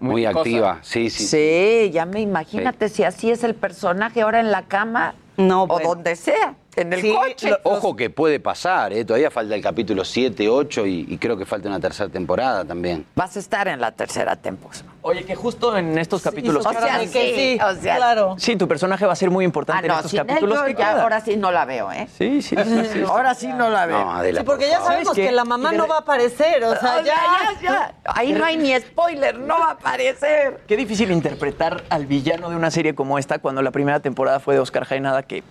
Muy, 0.00 0.24
cosa. 0.24 0.38
activa, 0.38 0.78
sí, 0.82 1.10
sí. 1.10 1.24
Sí, 1.26 1.90
ya 1.92 2.04
me 2.06 2.20
imagínate 2.20 2.88
si 2.88 3.04
así 3.04 3.30
es 3.30 3.44
el 3.44 3.54
personaje 3.54 4.22
ahora 4.22 4.40
en 4.40 4.50
la 4.50 4.62
cama 4.62 5.14
o 5.36 5.78
donde 5.80 6.16
sea, 6.16 6.54
en 6.76 6.92
el 6.92 7.14
coche. 7.14 7.56
Ojo 7.62 7.96
que 7.96 8.10
puede 8.10 8.40
pasar, 8.40 8.92
¿eh? 8.92 9.04
todavía 9.04 9.30
falta 9.30 9.54
el 9.54 9.62
capítulo 9.62 10.04
7, 10.04 10.48
8 10.48 10.86
y, 10.86 11.06
y 11.08 11.18
creo 11.18 11.36
que 11.36 11.44
falta 11.46 11.68
una 11.68 11.80
tercera 11.80 12.08
temporada 12.08 12.64
también. 12.64 13.06
Vas 13.14 13.36
a 13.36 13.38
estar 13.40 13.68
en 13.68 13.80
la 13.80 13.92
tercera 13.92 14.36
temporada. 14.36 14.84
Oye, 15.02 15.24
que 15.24 15.34
justo 15.34 15.76
en 15.76 15.98
estos 15.98 16.22
capítulos. 16.22 16.64
o 16.66 16.72
sea, 16.72 16.98
que- 17.00 17.08
sí, 17.08 17.58
o 17.62 17.74
sea, 17.80 17.96
claro. 17.96 18.34
Sí, 18.38 18.56
tu 18.56 18.66
personaje 18.66 19.04
va 19.06 19.12
a 19.12 19.16
ser 19.16 19.30
muy 19.30 19.44
Ah, 19.44 19.46
importante 19.46 19.86
en 19.86 19.88
no, 19.92 19.96
estos 19.96 20.10
sin 20.10 20.20
él 20.20 20.26
capítulos. 20.26 20.58
yo 20.58 20.64
que 20.64 20.74
ya 20.74 21.02
ahora 21.02 21.20
sí 21.20 21.36
no 21.36 21.50
la 21.52 21.64
veo, 21.64 21.92
¿eh? 21.92 22.08
Sí, 22.16 22.40
sí, 22.42 22.56
sí, 22.56 22.82
sí. 22.92 23.02
Ahora 23.06 23.34
sí 23.34 23.48
no 23.48 23.68
la 23.70 23.86
veo. 23.86 23.98
No, 24.00 24.12
Adela, 24.14 24.40
Sí, 24.40 24.46
porque 24.46 24.64
por 24.64 24.70
ya 24.70 24.76
favor. 24.78 24.92
sabemos 24.92 25.14
¿Sabes 25.14 25.28
que 25.28 25.32
la 25.34 25.44
mamá 25.44 25.72
no 25.72 25.86
va 25.86 25.96
a 25.96 26.00
aparecer, 26.00 26.64
o 26.64 26.74
sea, 26.76 26.96
O 27.00 27.04
ya, 27.04 27.14
ya. 27.14 27.60
ya. 27.62 27.94
Ahí 28.04 28.32
no 28.32 28.44
hay 28.44 28.56
ni 28.56 28.74
spoiler, 28.80 29.38
no 29.38 29.58
va 29.58 29.66
a 29.66 29.70
aparecer. 29.72 30.60
Qué 30.66 30.76
difícil 30.76 31.10
interpretar 31.10 31.84
al 31.90 32.06
villano 32.06 32.48
de 32.50 32.56
una 32.56 32.70
serie 32.70 32.94
como 32.94 33.18
esta 33.18 33.38
cuando 33.38 33.60
la 33.62 33.70
primera 33.70 34.00
temporada 34.00 34.40
fue 34.40 34.54
de 34.54 34.60
Oscar 34.60 34.84
Jaenada 34.84 35.22
que 35.22 35.42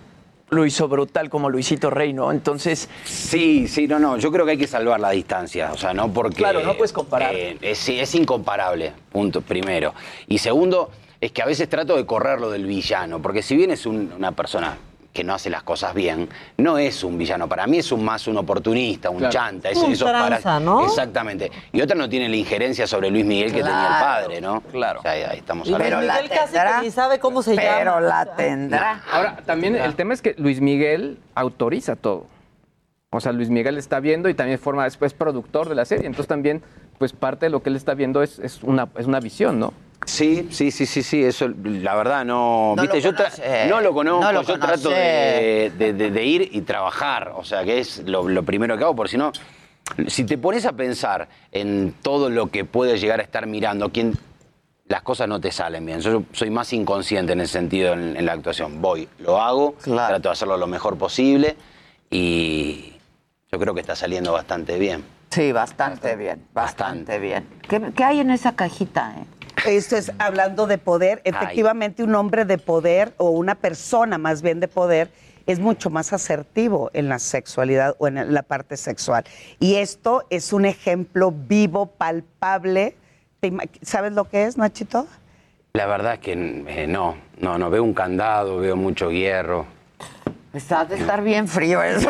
lo 0.50 0.66
hizo 0.66 0.88
brutal 0.88 1.30
como 1.30 1.50
Luisito 1.50 1.90
Rey, 1.90 2.14
¿no? 2.14 2.32
Entonces, 2.32 2.88
Sí, 3.06 3.68
sí, 3.68 3.88
no, 3.88 3.98
no, 4.00 4.18
yo 4.18 4.32
creo 4.32 4.46
que 4.46 4.52
hay 4.52 4.58
que 4.58 4.68
salvar 4.68 5.00
la 5.00 5.10
distancia, 5.10 5.72
o 5.74 5.78
sea, 5.78 5.94
no 5.94 6.12
porque... 6.14 6.38
Claro, 6.38 6.62
no 6.64 6.76
puedes 6.76 6.94
comparar. 6.94 7.34
eh, 7.34 7.58
es, 7.62 7.78
sí, 7.80 8.00
es 8.00 8.14
incomparable, 8.16 8.94
punto, 9.12 9.42
primero. 9.42 9.94
Y 10.28 10.38
segundo, 10.38 10.92
es 11.20 11.32
que 11.32 11.42
a 11.42 11.46
veces 11.46 11.68
trato 11.70 11.96
de 11.96 12.06
correrlo 12.06 12.52
del 12.52 12.66
villano, 12.66 13.22
porque 13.22 13.42
si 13.42 13.56
bien 13.56 13.72
es 13.72 13.86
un- 13.86 14.12
una 14.16 14.32
persona 14.34 14.78
que 15.14 15.24
no 15.24 15.36
hace 15.36 15.52
las 15.52 15.62
cosas 15.62 15.94
bien, 15.94 16.28
no 16.58 16.80
es 16.80 17.04
un 17.04 17.20
villano. 17.20 17.48
Para 17.48 17.68
mí 17.68 17.78
es 17.78 17.92
un 17.92 18.04
más 18.04 18.28
un 18.28 18.36
oportunista, 18.38 19.12
un 19.12 19.20
Claro. 19.20 19.32
chanta. 19.32 19.70
Un 19.76 19.92
esos 19.92 20.10
para- 20.12 20.26
tranza, 20.26 20.60
¿no? 20.60 20.84
Exactamente. 20.84 21.52
Y 21.72 21.82
otra 21.82 21.96
no 21.96 22.10
tiene 22.10 22.28
la 22.28 22.36
injerencia 22.36 22.88
sobre 22.88 23.12
Luis 23.12 23.24
Miguel 23.24 23.52
que 23.54 23.60
tenía 23.62 23.88
el 23.88 24.04
padre, 24.04 24.42
¿no? 24.42 24.62
Claro. 24.72 25.02
ahí, 25.04 25.22
ahí 25.22 25.38
estamos 25.38 25.72
hablando. 25.72 25.98
Luis 25.98 26.12
Miguel 26.12 26.30
casi 26.32 26.54
que 26.54 26.86
ni 26.86 26.92
sabe 26.92 27.20
cómo 27.20 27.44
se 27.44 27.56
llama. 27.56 27.78
Pero 27.78 28.00
la 28.00 28.26
tendrá. 28.36 29.04
Ahora, 29.12 29.38
también 29.46 29.76
el 29.76 29.94
tema 29.96 30.16
es 30.16 30.22
que 30.24 30.34
Luis 30.40 30.60
Miguel 30.62 31.20
autoriza 31.36 31.96
todo. 31.96 32.26
O 33.12 33.20
sea, 33.22 33.32
Luis 33.32 33.52
Miguel 33.52 33.78
está 33.78 34.00
viendo 34.00 34.30
y 34.30 34.34
también 34.34 34.58
forma, 34.58 34.88
es, 34.88 34.98
es 35.00 35.14
productor 35.14 35.70
de 35.70 35.76
la 35.76 35.86
serie. 35.86 36.08
Entonces 36.08 36.28
también, 36.28 36.64
pues 36.98 37.14
parte 37.14 37.46
de 37.46 37.50
lo 37.52 37.62
que 37.62 37.70
él 37.70 37.76
está 37.76 37.94
viendo 37.94 38.24
es, 38.24 38.40
es 38.40 38.64
una, 38.64 38.88
es 38.98 39.06
una 39.06 39.20
visión, 39.20 39.60
¿no? 39.60 39.74
Sí, 40.06 40.48
sí, 40.52 40.72
sí, 40.72 40.86
sí, 40.86 41.02
sí, 41.04 41.24
eso, 41.24 41.48
la 41.64 41.96
verdad 41.96 42.26
no, 42.26 42.74
No 42.76 42.82
viste, 42.82 42.98
lo 42.98 43.04
yo 43.04 43.16
conoce. 43.16 43.68
no 43.68 43.82
lo 43.82 43.94
conozco, 43.94 44.22
No 44.24 44.32
lo 44.32 44.42
yo 44.44 44.60
trato 44.60 44.90
de, 44.90 45.72
de- 45.78 45.94
de- 45.94 46.12
de 46.12 46.24
ir 46.26 46.50
y 46.52 46.62
trabajar, 46.62 47.32
o 47.36 47.44
sea, 47.44 47.64
que 47.64 47.80
es 47.80 48.00
lo, 48.08 48.28
lo 48.28 48.44
primero 48.44 48.78
que 48.78 48.84
hago, 48.84 48.96
porque 48.96 49.12
si 49.12 49.18
no, 49.18 49.32
si 50.08 50.24
te 50.26 50.38
pones 50.38 50.66
a 50.66 50.74
pensar 50.74 51.28
en 51.52 51.94
todo 52.02 52.30
lo 52.30 52.48
que 52.48 52.66
puedes 52.66 53.00
llegar 53.02 53.20
a 53.20 53.24
estar 53.24 53.46
mirando, 53.48 53.90
quién, 53.92 54.18
las 54.88 55.02
cosas 55.02 55.28
no 55.28 55.40
te 55.40 55.52
salen 55.52 55.86
bien. 55.86 56.02
Yo 56.02 56.24
soy 56.34 56.50
más 56.50 56.72
inconsciente 56.74 57.34
en 57.34 57.42
ese 57.42 57.54
sentido 57.54 57.94
en, 57.94 58.16
en 58.18 58.26
la 58.26 58.34
actuación. 58.34 58.82
Voy, 58.82 59.08
lo 59.20 59.42
hago, 59.42 59.76
trato 60.10 60.30
de 60.30 60.34
hacerlo 60.34 60.58
lo 60.58 60.68
mejor 60.68 60.98
posible 60.98 61.56
y 62.10 62.94
yo 63.52 63.60
creo 63.60 63.74
que 63.74 63.82
está 63.82 63.96
saliendo 63.96 64.32
bastante 64.34 64.78
bien. 64.78 65.04
Sí, 65.30 65.52
bastante 65.52 66.16
bien, 66.16 66.46
bastante 66.54 67.18
bien. 67.18 67.48
¿Qué, 67.68 67.82
qué 67.96 68.04
hay 68.04 68.20
en 68.20 68.30
esa 68.30 68.56
cajita, 68.56 69.16
eh? 69.18 69.26
Esto 69.66 69.96
es 69.98 70.12
hablando 70.20 70.68
de 70.68 70.78
poder. 70.78 71.22
Efectivamente, 71.24 72.04
un 72.04 72.16
hombre 72.16 72.46
de 72.46 72.58
poder 72.58 73.14
o 73.18 73.30
una 73.30 73.56
persona 73.56 74.18
más 74.18 74.42
bien 74.42 74.60
de 74.60 74.68
poder 74.68 75.10
es 75.46 75.60
mucho 75.60 75.90
más 75.90 76.14
asertivo 76.14 76.90
en 76.94 77.10
la 77.10 77.20
sexualidad 77.20 77.96
o 77.98 78.08
en 78.08 78.34
la 78.34 78.44
parte 78.44 78.78
sexual. 78.78 79.24
Y 79.60 79.76
esto 79.76 80.26
es 80.30 80.54
un 80.54 80.66
ejemplo 80.66 81.32
vivo, 81.36 81.88
palpable. 81.88 82.96
¿Te 83.42 83.52
ima- 83.52 83.70
¿Sabes 83.82 84.14
lo 84.14 84.26
que 84.30 84.46
es, 84.46 84.58
Nachito? 84.58 85.06
La 85.74 85.86
verdad 85.86 86.14
es 86.16 86.20
que 86.20 86.34
eh, 86.34 86.88
no, 86.88 87.18
no, 87.40 87.58
no, 87.58 87.70
veo 87.70 87.84
un 87.84 87.94
candado, 87.94 88.58
veo 88.58 88.76
mucho 88.76 89.12
hierro. 89.12 89.66
Pues 90.52 90.72
ha 90.72 90.86
de 90.86 90.96
estar 90.98 91.22
bien 91.24 91.48
frío 91.48 91.82
eso. 91.82 92.10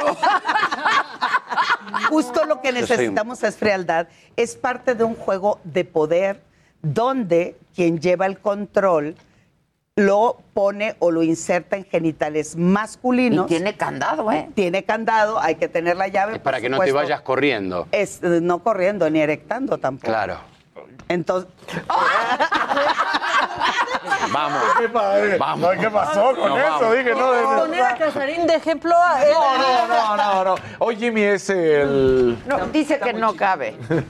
Justo 2.10 2.46
lo 2.46 2.62
que 2.62 2.72
soy 2.72 2.82
necesitamos 2.82 3.42
es 3.44 3.56
frialdad. 3.56 4.08
Es 4.36 4.56
parte 4.56 4.96
de 4.96 5.04
un 5.04 5.16
juego 5.16 5.60
de 5.64 5.86
poder 5.86 6.42
donde 6.84 7.57
quien 7.73 7.99
lleva 7.99 8.27
el 8.27 8.38
control 8.38 9.15
lo 9.95 10.38
pone 10.53 10.95
o 10.99 11.11
lo 11.11 11.22
inserta 11.23 11.76
en 11.77 11.85
genitales 11.85 12.55
masculinos. 12.55 13.45
Y 13.45 13.49
tiene 13.55 13.76
candado, 13.76 14.31
¿eh? 14.31 14.49
Tiene 14.55 14.84
candado, 14.84 15.39
hay 15.39 15.55
que 15.55 15.68
tener 15.68 15.97
la 15.97 16.07
llave. 16.07 16.34
Es 16.34 16.39
para 16.39 16.60
que 16.61 16.69
no 16.69 16.80
te 16.80 16.91
vayas 16.91 17.22
corriendo. 17.22 17.88
Es, 17.91 18.22
no 18.22 18.60
corriendo 18.60 19.10
ni 19.10 19.19
erectando 19.22 19.77
tampoco. 19.77 20.07
Claro. 20.11 20.38
Entonces, 21.07 21.49
Vamos. 24.31 24.61
¿Qué, 24.80 24.89
padre? 24.89 25.38
Vamos. 25.38 25.69
¿Qué 25.80 25.89
pasó 25.89 26.35
con 26.35 26.49
No, 26.49 26.57
eso? 26.57 26.69
vamos. 26.80 26.97
Dije, 26.97 27.14
no, 27.15 27.31
de- 27.31 27.43
Poner 27.43 27.81
a 27.84 27.95
Casarín 27.97 28.47
de 28.47 28.55
ejemplo 28.55 28.93
a 28.95 29.23
él. 29.23 29.31
no, 29.31 29.57
no, 29.57 29.88
no, 29.88 30.18
no, 30.18 30.43
no. 30.43 30.55
Hoy 30.80 30.95
Jimmy 30.95 31.22
es 31.22 31.49
el. 31.49 32.38
No, 32.47 32.65
dice 32.68 32.99
que 32.99 33.14
no 33.14 33.35
cabe. 33.35 33.76
pero 33.88 34.10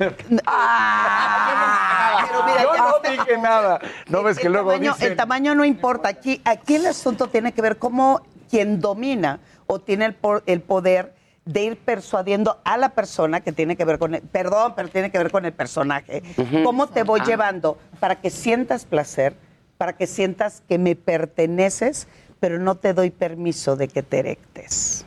mira, 2.46 2.62
Yo 2.64 2.74
ya 2.74 2.82
no 2.82 2.96
está- 2.98 3.03
dije 3.18 3.38
nada. 3.38 3.80
No 4.10 4.24
ves 4.24 4.38
que 4.38 4.48
el 4.48 4.54
luego 4.54 4.72
tamaño, 4.72 4.94
dicen. 4.94 5.12
el 5.12 5.18
tamaño 5.18 5.56
no 5.56 5.66
importa. 5.66 6.10
Aquí, 6.10 6.42
aquí 6.46 6.76
el 6.76 6.86
asunto 6.86 7.28
tiene 7.28 7.52
que 7.54 7.62
ver 7.62 7.78
cómo 7.78 8.22
quien 8.50 8.80
domina 8.80 9.40
o 9.68 9.80
tiene 9.80 10.06
el, 10.06 10.16
el 10.46 10.62
poder 10.62 11.16
de 11.46 11.64
ir 11.64 11.78
persuadiendo 11.78 12.62
a 12.64 12.78
la 12.78 12.90
persona 12.90 13.42
que 13.42 13.52
tiene 13.52 13.76
que 13.76 13.84
ver 13.86 14.00
con 14.00 14.16
el, 14.16 14.22
perdón, 14.22 14.74
pero 14.76 14.88
tiene 14.90 15.12
que 15.12 15.18
ver 15.18 15.32
con 15.32 15.46
el 15.46 15.52
personaje. 15.54 16.24
¿Cómo 16.64 16.88
te 16.88 17.04
voy 17.04 17.20
Ah. 17.22 17.26
llevando 17.26 17.78
para 18.00 18.16
que 18.22 18.30
sientas 18.30 18.86
placer, 18.86 19.36
para 19.78 19.94
que 19.98 20.08
sientas 20.08 20.62
que 20.70 20.78
me 20.78 20.96
perteneces, 20.96 22.08
pero 22.40 22.60
no 22.60 22.76
te 22.76 22.94
doy 22.94 23.10
permiso 23.10 23.76
de 23.76 23.88
que 23.90 24.04
te 24.04 24.20
erectes? 24.20 25.06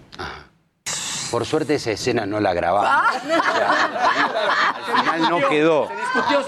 Por 1.31 1.45
suerte 1.45 1.75
esa 1.75 1.91
escena 1.91 2.25
no 2.27 2.41
la 2.41 2.55
grabamos. 2.55 2.89
Ah. 2.91 3.11
Al 4.87 5.03
final 5.03 5.31
no 5.31 5.49
quedó. 5.49 5.89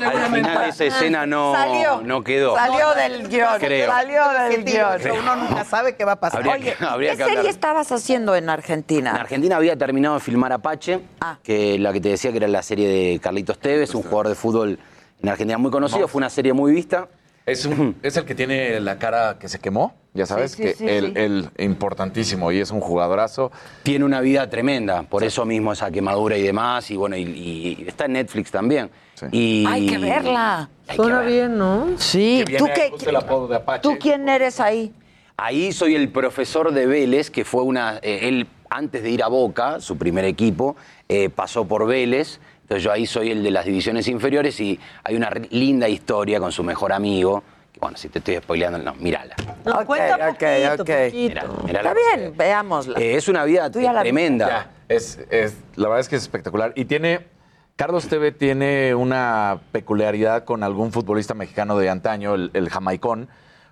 Al 0.04 0.30
final 0.34 0.68
esa 0.68 0.84
escena 0.84 1.26
no, 1.26 1.52
Salió. 1.52 2.00
no 2.02 2.22
quedó. 2.24 2.54
Salió 2.54 2.94
del 2.94 3.28
guion. 3.28 3.58
Creo. 3.58 3.90
Salió 3.90 4.22
del 4.48 4.64
guion. 4.64 5.00
Uno 5.20 5.36
nunca 5.36 5.64
sabe 5.64 5.96
qué 5.96 6.04
va 6.04 6.12
a 6.12 6.20
pasar. 6.20 6.40
Habría 6.48 6.58
que- 6.76 6.84
habría 6.84 7.16
¿Qué 7.16 7.24
serie 7.24 7.50
estabas 7.50 7.90
haciendo 7.92 8.34
en 8.34 8.44
En 8.48 8.50
Argentina? 8.50 9.12
Argentina 9.12 9.56
había 9.56 9.76
terminado 9.76 10.14
de 10.14 10.20
filmar 10.20 10.52
Apache, 10.52 11.00
Ah. 11.20 11.36
que 11.42 11.78
la 11.78 11.92
que 11.92 12.00
te 12.00 12.08
decía 12.10 12.30
que 12.30 12.38
era 12.38 12.48
la 12.48 12.62
serie 12.62 12.88
de 12.88 13.18
Carlitos 13.20 13.58
Tevez, 13.58 13.94
un 13.94 14.02
jugador 14.02 14.28
de 14.28 14.34
fútbol 14.34 14.78
en 15.22 15.28
Argentina 15.28 15.58
muy 15.58 15.70
conocido. 15.70 16.08
Fue 16.08 16.18
una 16.20 16.30
serie 16.30 16.52
muy 16.54 16.72
vista. 16.72 17.08
Es, 17.44 17.66
un- 17.66 17.96
es 18.02 18.16
el 18.16 18.24
que 18.24 18.34
tiene 18.34 18.78
la 18.80 18.98
cara 18.98 19.36
que 19.38 19.48
se 19.48 19.58
quemó, 19.58 19.94
ya 20.18 20.26
sabes, 20.26 20.52
Sí, 20.52 20.56
sí, 20.58 20.62
que 20.64 20.74
sí, 20.74 20.86
el, 20.88 21.06
sí. 21.06 21.12
el 21.16 21.48
importantísimo 21.58 22.52
y 22.52 22.58
es 22.60 22.70
un 22.70 22.80
jugadorazo. 22.80 23.50
Tiene 23.82 24.04
una 24.04 24.20
vida 24.20 24.50
tremenda, 24.50 25.04
por 25.04 25.24
eso 25.24 25.44
mismo 25.46 25.72
esa 25.72 25.90
quemadura 25.90 26.36
y 26.36 26.42
demás. 26.42 26.90
Y 26.90 26.96
bueno, 26.96 27.16
y, 27.16 27.22
y 27.22 27.84
está 27.88 28.04
en 28.04 28.12
Netflix 28.12 28.50
también. 28.50 28.90
Y, 29.32 29.64
Hay 29.66 29.86
que 29.86 29.98
verla. 29.98 30.68
Hay 30.86 30.96
que 30.96 31.02
Suena 31.02 31.20
bien, 31.22 31.56
¿no? 31.58 31.86
Sí, 31.96 32.44
Que 32.46 32.56
¿tú 32.58 32.66
qué? 32.74 32.90
justo 32.90 33.08
el 33.10 33.16
apodo 33.16 33.48
de 33.48 33.56
Apache. 33.56 33.80
¿Tú 33.82 33.96
quién 33.98 34.28
eres 34.28 34.60
ahí? 34.60 34.92
Ahí 35.36 35.72
soy 35.72 35.94
el 35.94 36.08
profesor 36.10 36.72
de 36.72 36.86
Vélez, 36.86 37.30
que 37.30 37.44
fue 37.44 37.62
una. 37.62 37.98
eh, 38.02 38.28
él, 38.28 38.46
antes 38.70 39.02
de 39.02 39.10
ir 39.10 39.22
a 39.22 39.28
Boca, 39.28 39.80
su 39.80 39.96
primer 39.96 40.24
equipo, 40.24 40.76
eh, 41.08 41.30
pasó 41.30 41.64
por 41.66 41.86
Vélez. 41.86 42.40
Entonces 42.62 42.82
yo 42.84 42.92
ahí 42.92 43.06
soy 43.06 43.30
el 43.30 43.42
de 43.42 43.50
las 43.50 43.64
divisiones 43.64 44.08
inferiores 44.08 44.60
y 44.60 44.78
hay 45.02 45.14
una 45.16 45.30
linda 45.50 45.88
historia 45.88 46.38
con 46.38 46.52
su 46.52 46.62
mejor 46.62 46.92
amigo. 46.92 47.42
Bueno, 47.80 47.96
si 47.96 48.08
te 48.08 48.18
estoy 48.18 48.36
spoileando, 48.36 48.78
no, 48.78 48.94
mírala. 48.94 49.34
No, 49.64 49.78
Ok, 49.80 49.84
cuenta 49.86 50.14
ok, 50.16 50.38
poquito, 50.38 50.72
ok. 50.72 50.78
poquito. 50.78 51.12
Mírala, 51.12 51.48
mírala. 51.64 51.90
Está 51.90 52.16
bien, 52.16 52.36
veámosla. 52.36 52.98
Eh, 53.00 53.16
es 53.16 53.28
una 53.28 53.44
vida 53.44 53.68
la 53.68 54.00
tremenda. 54.02 54.48
Ya, 54.48 54.70
es, 54.88 55.20
es- 55.30 55.56
la 55.76 55.88
verdad 55.88 56.00
es 56.00 56.08
que 56.08 56.16
es 56.16 56.22
espectacular. 56.22 56.72
Y 56.74 56.86
tiene, 56.86 57.26
Carlos 57.76 58.08
TV 58.08 58.32
tiene 58.32 58.94
una 58.94 59.60
peculiaridad 59.72 60.44
con 60.44 60.62
algún 60.64 60.92
futbolista 60.92 61.34
mexicano 61.34 61.78
de 61.78 61.88
antaño, 61.90 62.34
el, 62.34 62.50
el 62.54 62.68
jamaicón, 62.68 63.28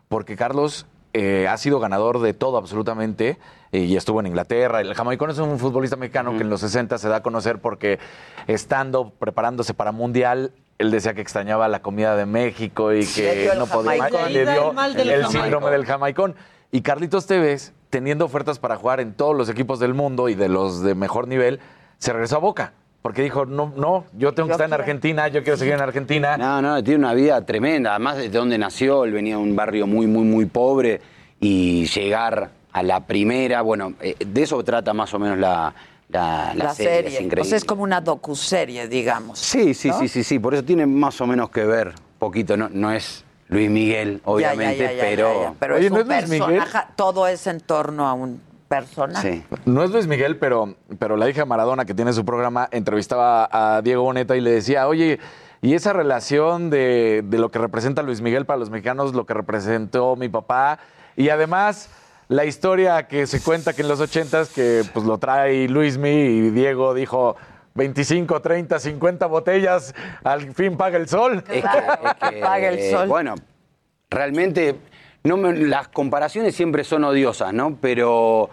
porque 0.08 0.36
Carlos 0.36 0.86
eh, 1.12 1.48
ha 1.48 1.56
sido 1.56 1.80
ganador 1.80 2.20
de 2.20 2.32
todo 2.34 2.58
absolutamente 2.58 3.38
eh, 3.72 3.80
y 3.80 3.96
estuvo 3.96 4.20
en 4.20 4.26
Inglaterra. 4.28 4.80
El 4.82 4.94
jamaicón 4.94 5.30
es 5.30 5.38
un 5.38 5.58
futbolista 5.58 5.96
mexicano 5.96 6.36
que 6.36 6.42
en 6.42 6.50
los 6.50 6.60
60 6.60 6.98
se 6.98 7.08
da 7.08 7.16
a 7.16 7.22
conocer 7.22 7.58
porque 7.58 7.98
estando 8.46 9.10
preparándose 9.10 9.74
para 9.74 9.90
Mundial, 9.90 10.52
él 10.78 10.90
decía 10.90 11.14
que 11.14 11.20
extrañaba 11.20 11.68
la 11.68 11.80
comida 11.80 12.16
de 12.16 12.26
México 12.26 12.92
y 12.92 13.06
que 13.06 13.50
no 13.56 13.66
podía 13.66 14.08
y 14.28 14.32
le 14.32 14.52
dio 14.52 14.74
el 14.96 15.10
el 15.10 15.26
síndrome 15.26 15.70
del 15.70 15.86
jamaicón. 15.86 16.34
Y 16.70 16.82
Carlitos 16.82 17.26
Tevez, 17.26 17.72
teniendo 17.90 18.24
ofertas 18.24 18.58
para 18.58 18.76
jugar 18.76 19.00
en 19.00 19.14
todos 19.14 19.34
los 19.36 19.48
equipos 19.48 19.78
del 19.78 19.94
mundo 19.94 20.28
y 20.28 20.34
de 20.34 20.48
los 20.48 20.82
de 20.82 20.94
mejor 20.94 21.28
nivel, 21.28 21.60
se 21.98 22.12
regresó 22.12 22.36
a 22.36 22.40
Boca. 22.40 22.72
Porque 23.00 23.22
dijo, 23.22 23.46
no, 23.46 23.72
no, 23.76 24.04
yo 24.18 24.34
tengo 24.34 24.48
que 24.48 24.54
estar 24.54 24.66
en. 24.66 24.74
Argentina, 24.74 25.28
yo 25.28 25.44
quiero 25.44 25.56
seguir 25.56 25.74
en 25.74 25.80
Argentina. 25.80 26.36
No, 26.36 26.60
no, 26.60 26.82
tiene 26.82 26.98
una 26.98 27.14
vida 27.14 27.40
tremenda. 27.46 27.90
Además, 27.90 28.16
desde 28.16 28.30
donde 28.36 28.58
nació, 28.58 29.04
él 29.04 29.12
venía 29.12 29.36
de 29.36 29.42
un 29.42 29.54
barrio 29.54 29.86
muy, 29.86 30.08
muy, 30.08 30.24
muy 30.24 30.46
pobre 30.46 31.00
y 31.38 31.86
llegar 31.86 32.50
a 32.72 32.82
la 32.82 33.06
primera, 33.06 33.62
bueno, 33.62 33.94
eh, 34.00 34.16
de 34.18 34.42
eso 34.42 34.62
trata 34.64 34.92
más 34.92 35.14
o 35.14 35.18
menos 35.18 35.38
la, 35.38 35.72
la, 36.08 36.52
la 36.54 36.64
La 36.66 36.74
serie, 36.74 36.92
serie. 37.02 37.08
es 37.18 37.24
increíble. 37.24 37.40
o 37.40 37.44
sea, 37.44 37.56
es 37.58 37.64
como 37.64 37.82
una 37.82 38.00
docuserie, 38.00 38.86
digamos. 38.88 39.38
Sí, 39.38 39.74
sí, 39.74 39.88
¿no? 39.88 39.98
sí, 39.98 40.08
sí, 40.08 40.22
sí. 40.24 40.38
Por 40.38 40.54
eso 40.54 40.64
tiene 40.64 40.86
más 40.86 41.20
o 41.20 41.26
menos 41.26 41.50
que 41.50 41.64
ver 41.64 41.94
poquito. 42.18 42.56
No, 42.56 42.68
no 42.70 42.92
es 42.92 43.24
Luis 43.48 43.70
Miguel, 43.70 44.20
obviamente, 44.24 44.78
Ya, 44.78 44.84
ya, 44.84 44.92
ya, 44.92 44.96
ya, 44.96 45.02
pero. 45.02 45.34
ya, 45.34 45.40
ya. 45.50 45.54
Pero 45.58 45.74
Oye, 45.76 45.86
es 45.86 45.92
¿no 45.92 46.00
un 46.00 46.12
es 46.12 46.28
Luis 46.28 46.40
Miguel? 46.40 46.58
personaje, 46.60 46.88
todo 46.96 47.26
es 47.26 47.46
en 47.46 47.60
torno 47.60 48.06
a 48.06 48.12
un 48.14 48.40
personaje. 48.68 49.44
No 49.64 49.82
es 49.84 49.90
Luis 49.90 50.06
Miguel, 50.06 50.38
pero, 50.38 50.74
pero 50.98 51.16
la 51.16 51.28
hija 51.28 51.40
de 51.42 51.46
Maradona, 51.46 51.84
que 51.84 51.94
tiene 51.94 52.12
su 52.12 52.24
programa, 52.24 52.68
entrevistaba 52.72 53.48
a 53.50 53.82
Diego 53.82 54.02
Boneta 54.02 54.36
y 54.36 54.40
le 54.40 54.50
decía, 54.50 54.88
oye, 54.88 55.18
y 55.62 55.74
esa 55.74 55.92
relación 55.92 56.68
de, 56.70 57.22
de 57.24 57.38
lo 57.38 57.50
que 57.50 57.58
representa 57.58 58.02
Luis 58.02 58.20
Miguel 58.20 58.44
para 58.46 58.58
los 58.58 58.70
mexicanos, 58.70 59.14
lo 59.14 59.24
que 59.26 59.34
representó 59.34 60.16
mi 60.16 60.28
papá, 60.28 60.78
y 61.16 61.28
además 61.28 61.88
la 62.28 62.44
historia 62.44 63.06
que 63.06 63.26
se 63.26 63.40
cuenta 63.42 63.72
que 63.72 63.82
en 63.82 63.88
los 63.88 64.00
ochentas, 64.00 64.48
que 64.50 64.82
pues 64.92 65.04
lo 65.06 65.18
trae 65.18 65.68
Luismi 65.68 66.08
y 66.08 66.50
Diego 66.50 66.94
dijo... 66.94 67.36
25, 67.78 68.40
30, 68.40 68.78
50 68.80 69.26
botellas, 69.26 69.94
al 70.24 70.54
fin 70.54 70.78
paga 70.78 70.96
el 70.96 71.08
sol. 71.10 71.44
Es 71.46 71.62
que- 71.62 71.78
es 71.78 72.30
que, 72.30 72.36
Paga 72.40 72.68
el 72.70 72.90
sol. 72.90 73.06
Bueno, 73.06 73.34
realmente 74.08 74.76
no 75.24 75.36
me- 75.36 75.52
las 75.52 75.88
comparaciones 75.88 76.54
siempre 76.56 76.84
son 76.84 77.04
odiosas, 77.04 77.52
¿no? 77.52 77.76
Pero, 77.78 78.48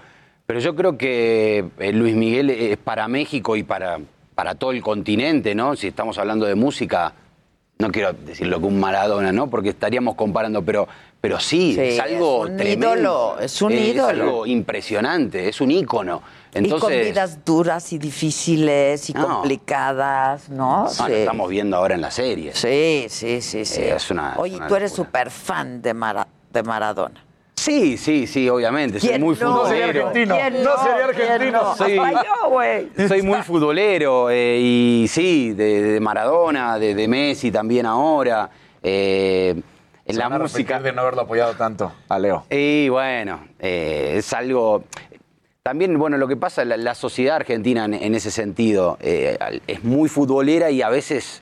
pero 0.45 0.59
yo 0.59 0.75
creo 0.75 0.97
que 0.97 1.63
eh, 1.79 1.93
Luis 1.93 2.15
Miguel 2.15 2.49
es 2.49 2.75
para 2.75 3.07
México 3.07 3.55
y 3.55 3.63
para, 3.63 3.97
para 4.35 4.55
todo 4.55 4.71
el 4.71 4.81
continente, 4.81 5.55
¿no? 5.55 5.77
Si 5.77 5.87
estamos 5.87 6.17
hablando 6.17 6.45
de 6.45 6.55
música, 6.55 7.13
no 7.79 7.91
quiero 7.91 8.13
decir 8.13 8.47
lo 8.47 8.59
que 8.59 8.65
un 8.65 8.79
Maradona, 8.79 9.31
¿no? 9.31 9.49
Porque 9.49 9.69
estaríamos 9.69 10.15
comparando, 10.15 10.61
pero, 10.63 10.87
pero 11.19 11.39
sí, 11.39 11.73
Sí, 11.73 11.79
es 11.81 11.99
algo 11.99 12.45
es 12.45 12.51
un 12.51 12.57
tremendo. 12.57 12.93
ídolo, 12.95 13.39
es 13.39 13.61
un 13.61 13.71
ídolo. 13.73 14.07
algo 14.23 14.45
impresionante, 14.45 15.49
es 15.49 15.59
un 15.59 15.71
ícono. 15.71 16.21
Entonces, 16.53 16.77
y 16.77 16.81
con 16.81 16.91
vidas 16.91 17.43
duras 17.43 17.91
y 17.93 17.97
difíciles 17.97 19.09
y 19.09 19.13
No. 19.13 19.27
complicadas, 19.27 20.49
¿no? 20.49 20.83
no, 20.83 20.89
Sí. 20.89 21.01
lo 21.07 21.07
estamos 21.15 21.49
viendo 21.49 21.75
ahora 21.77 21.95
en 21.95 22.01
la 22.01 22.11
serie. 22.11 22.53
Sí, 22.53 23.07
sí, 23.09 23.41
sí, 23.41 23.65
sí. 23.65 23.81
Eh, 23.81 23.95
es 23.95 24.11
una- 24.11 24.35
Oye, 24.37 24.53
es 24.53 24.59
una 24.59 24.67
tú 24.67 24.75
eres 24.75 24.91
súper 24.93 25.29
fan 25.31 25.81
de, 25.81 25.93
Mara- 25.93 26.27
de 26.51 26.63
Maradona. 26.63 27.23
Sí, 27.55 27.97
sí, 27.97 28.27
sí, 28.27 28.49
obviamente. 28.49 28.99
Soy 28.99 29.09
¿Quién 29.09 29.21
muy 29.21 29.35
no? 29.35 29.47
futbolero. 29.47 29.63
No 29.63 29.69
sería 29.69 29.85
argentino. 30.07 30.35
¿Quién 30.35 30.63
no? 30.63 30.75
No 30.75 30.83
sería 30.83 31.07
¿Quién 31.13 31.29
argentino. 31.31 31.61
no? 31.63 31.75
Soy, 31.75 31.99
güey. 32.49 33.07
soy 33.07 33.21
muy 33.21 33.41
futbolero 33.43 34.29
eh, 34.29 34.57
y 34.59 35.05
sí, 35.07 35.53
de, 35.53 35.81
de 35.83 35.99
Maradona, 35.99 36.77
de, 36.79 36.93
de 36.95 37.07
Messi 37.07 37.51
también 37.51 37.85
ahora. 37.85 38.49
eh, 38.81 39.55
en 40.05 40.17
la 40.17 40.27
música. 40.29 40.79
de 40.81 40.91
no 40.91 41.01
haberlo 41.01 41.21
apoyado 41.21 41.53
tanto 41.53 41.93
a 42.09 42.19
Leo. 42.19 42.43
Y 42.49 42.89
bueno, 42.89 43.47
eh, 43.59 44.15
es 44.17 44.33
algo. 44.33 44.83
También, 45.61 45.97
bueno, 45.97 46.17
lo 46.17 46.27
que 46.27 46.35
pasa, 46.35 46.65
la, 46.65 46.75
la 46.75 46.93
sociedad 46.93 47.37
argentina 47.37 47.85
en, 47.85 47.93
en 47.93 48.13
ese 48.15 48.29
sentido 48.29 48.97
eh, 48.99 49.37
es 49.65 49.81
muy 49.85 50.09
futbolera 50.09 50.69
y 50.71 50.81
a 50.81 50.89
veces 50.89 51.41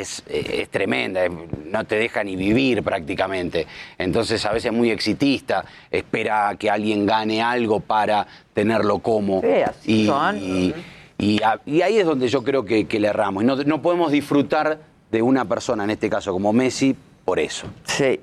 es, 0.00 0.22
eh, 0.28 0.60
es 0.62 0.68
tremenda, 0.68 1.20
no 1.28 1.84
te 1.84 1.96
deja 1.96 2.24
ni 2.24 2.36
vivir 2.36 2.82
prácticamente. 2.82 3.66
Entonces, 3.98 4.44
a 4.46 4.52
veces 4.52 4.72
es 4.72 4.76
muy 4.76 4.90
exitista, 4.90 5.64
espera 5.90 6.54
que 6.58 6.68
alguien 6.70 7.06
gane 7.06 7.42
algo 7.42 7.80
para 7.80 8.26
tenerlo 8.52 8.98
como. 8.98 9.40
Sí, 9.40 9.48
así 9.64 9.92
y, 10.02 10.06
son. 10.06 10.36
y- 10.38 10.74
y 11.18 11.42
a- 11.42 11.60
y 11.66 11.82
ahí 11.82 11.98
es 11.98 12.06
donde 12.06 12.28
yo 12.28 12.42
creo 12.42 12.64
que, 12.64 12.86
que 12.86 12.98
le 12.98 13.08
erramos. 13.08 13.42
Y 13.42 13.46
No, 13.46 13.56
no 13.56 13.82
podemos 13.82 14.10
disfrutar 14.10 14.80
de 15.10 15.22
una 15.22 15.44
persona, 15.44 15.84
en 15.84 15.90
este 15.90 16.08
caso 16.08 16.32
como 16.32 16.52
Messi, 16.52 16.96
por 17.24 17.38
eso. 17.38 17.66
Sí. 17.84 18.20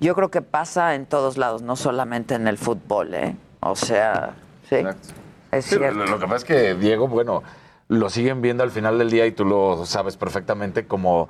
Yo 0.00 0.14
creo 0.14 0.30
que 0.30 0.42
pasa 0.42 0.94
en 0.94 1.06
todos 1.06 1.36
lados, 1.36 1.62
no 1.62 1.76
solamente 1.76 2.34
en 2.34 2.46
el 2.48 2.56
fútbol, 2.58 3.14
¿eh? 3.14 3.34
O 3.60 3.74
sea, 3.76 4.34
sí. 4.68 4.76
Es 5.50 5.64
Sí, 5.64 5.76
cierto. 5.76 5.98
lo, 5.98 6.06
lo 6.06 6.18
que 6.18 6.26
pasa 6.26 6.36
es 6.36 6.44
que 6.44 6.74
Diego, 6.74 7.08
bueno, 7.08 7.42
lo 7.88 8.10
siguen 8.10 8.42
viendo 8.42 8.62
al 8.62 8.70
final 8.70 8.98
del 8.98 9.10
día 9.10 9.26
y 9.26 9.32
tú 9.32 9.44
lo 9.44 9.84
sabes 9.86 10.16
perfectamente 10.16 10.86
como 10.86 11.28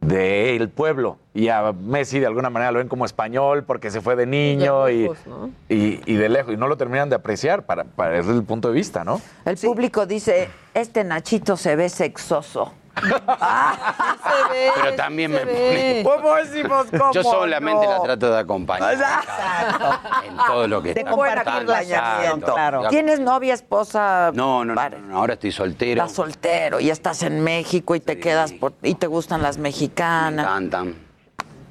del 0.00 0.68
pueblo. 0.68 1.18
Y 1.32 1.48
a 1.48 1.72
Messi 1.72 2.20
de 2.20 2.26
alguna 2.26 2.50
manera 2.50 2.72
lo 2.72 2.78
ven 2.78 2.88
como 2.88 3.04
español 3.04 3.64
porque 3.64 3.90
se 3.90 4.00
fue 4.00 4.16
de 4.16 4.26
niño 4.26 4.90
y, 4.90 5.10
y, 5.68 6.00
y 6.04 6.14
de 6.14 6.28
lejos. 6.28 6.54
Y 6.54 6.56
no 6.56 6.68
lo 6.68 6.76
terminan 6.76 7.08
de 7.08 7.16
apreciar 7.16 7.64
para, 7.64 7.84
para 7.84 8.16
desde 8.16 8.32
el 8.32 8.44
punto 8.44 8.68
de 8.68 8.74
vista, 8.74 9.04
¿no? 9.04 9.20
El 9.44 9.56
público 9.56 10.06
dice, 10.06 10.48
este 10.74 11.04
Nachito 11.04 11.56
se 11.56 11.76
ve 11.76 11.88
sexoso. 11.88 12.72
Pero 14.74 14.94
también 14.96 15.32
me 15.32 15.40
pone. 15.40 16.02
¿Cómo 16.04 16.34
decimos 16.36 16.86
cómo 16.90 17.12
Yo 17.12 17.22
solamente 17.22 17.84
no? 17.86 17.92
la 17.92 18.02
trato 18.02 18.30
de 18.32 18.38
acompañar 18.38 18.94
en 18.94 20.36
todo 20.46 20.68
lo 20.68 20.82
que 20.82 20.94
De 20.94 21.00
está 21.00 21.10
acompañamiento. 21.10 22.48
Exacto. 22.52 22.88
¿Tienes 22.88 23.20
novia, 23.20 23.54
esposa? 23.54 24.30
No, 24.34 24.64
no, 24.64 24.74
no, 24.74 24.88
no, 24.90 24.98
no, 24.98 25.18
ahora 25.18 25.34
estoy 25.34 25.52
soltero. 25.52 26.02
Estás 26.02 26.16
soltero 26.16 26.80
y 26.80 26.90
estás 26.90 27.22
en 27.22 27.42
México 27.42 27.94
y 27.94 28.00
te 28.00 28.18
quedas 28.18 28.52
por, 28.52 28.74
y 28.82 28.94
te 28.94 29.06
gustan 29.06 29.42
las 29.42 29.58
mexicanas. 29.58 30.44
Me 30.46 30.50
encantan. 30.52 31.04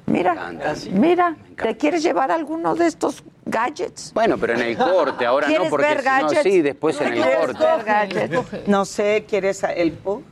Mira, 0.06 0.52
mira, 0.90 1.34
¿te 1.56 1.78
quieres 1.78 2.02
llevar 2.02 2.30
alguno 2.30 2.74
de 2.74 2.86
estos 2.86 3.24
gadgets? 3.46 4.12
Bueno, 4.12 4.36
pero 4.36 4.52
en 4.52 4.60
el 4.60 4.76
corte, 4.76 5.24
ahora 5.24 5.46
no, 5.46 5.50
¿Quieres 5.50 5.70
porque 5.70 5.86
ver 5.86 6.00
si 6.00 6.04
no, 6.04 6.10
gadgets? 6.12 6.42
sí, 6.42 6.60
después 6.60 7.00
en 7.00 7.06
el 7.14 7.22
¿Quieres 7.22 7.36
corte. 7.38 7.64
ver 7.64 7.84
gadgets? 7.84 8.68
No 8.68 8.84
sé, 8.84 9.24
¿quieres 9.26 9.64
el 9.64 9.92
pug? 9.92 10.22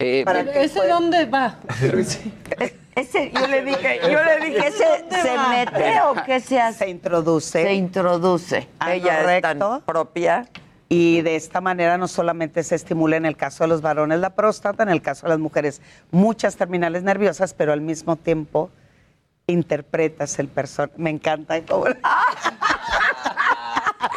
Eh, 0.00 0.22
Para 0.24 0.40
¿Ese 0.40 0.86
dónde 0.86 1.24
va? 1.26 1.56
Ese, 2.94 3.30
yo 3.32 3.46
le 3.46 3.62
dije, 3.64 4.00
yo 4.10 4.24
le 4.24 4.40
dije, 4.44 4.66
¿ese 4.68 4.84
¿Dónde 4.84 5.22
se 5.22 5.36
va? 5.36 5.48
mete 5.50 6.00
o 6.02 6.14
qué 6.24 6.40
se 6.40 6.60
hace? 6.60 6.78
Se 6.84 6.90
introduce. 6.90 7.62
Se 7.62 7.72
introduce. 7.74 8.68
Ano 8.80 8.92
Ella 8.92 9.36
es 9.36 9.42
tan 9.42 9.82
propia. 9.82 10.48
Y 10.88 11.20
de 11.22 11.36
esta 11.36 11.60
manera 11.60 11.96
no 11.98 12.08
solamente 12.08 12.62
se 12.64 12.74
estimula 12.74 13.16
en 13.16 13.24
el 13.26 13.36
caso 13.36 13.62
de 13.64 13.68
los 13.68 13.82
varones 13.82 14.18
la 14.18 14.30
próstata, 14.30 14.82
en 14.82 14.88
el 14.88 15.00
caso 15.02 15.26
de 15.26 15.30
las 15.30 15.38
mujeres 15.38 15.80
muchas 16.10 16.56
terminales 16.56 17.02
nerviosas, 17.04 17.54
pero 17.54 17.72
al 17.72 17.82
mismo 17.82 18.16
tiempo 18.16 18.70
interpretas 19.46 20.38
el 20.40 20.48
personaje. 20.48 20.94
Me 20.96 21.10
encanta. 21.10 21.60
cómo- 21.66 21.84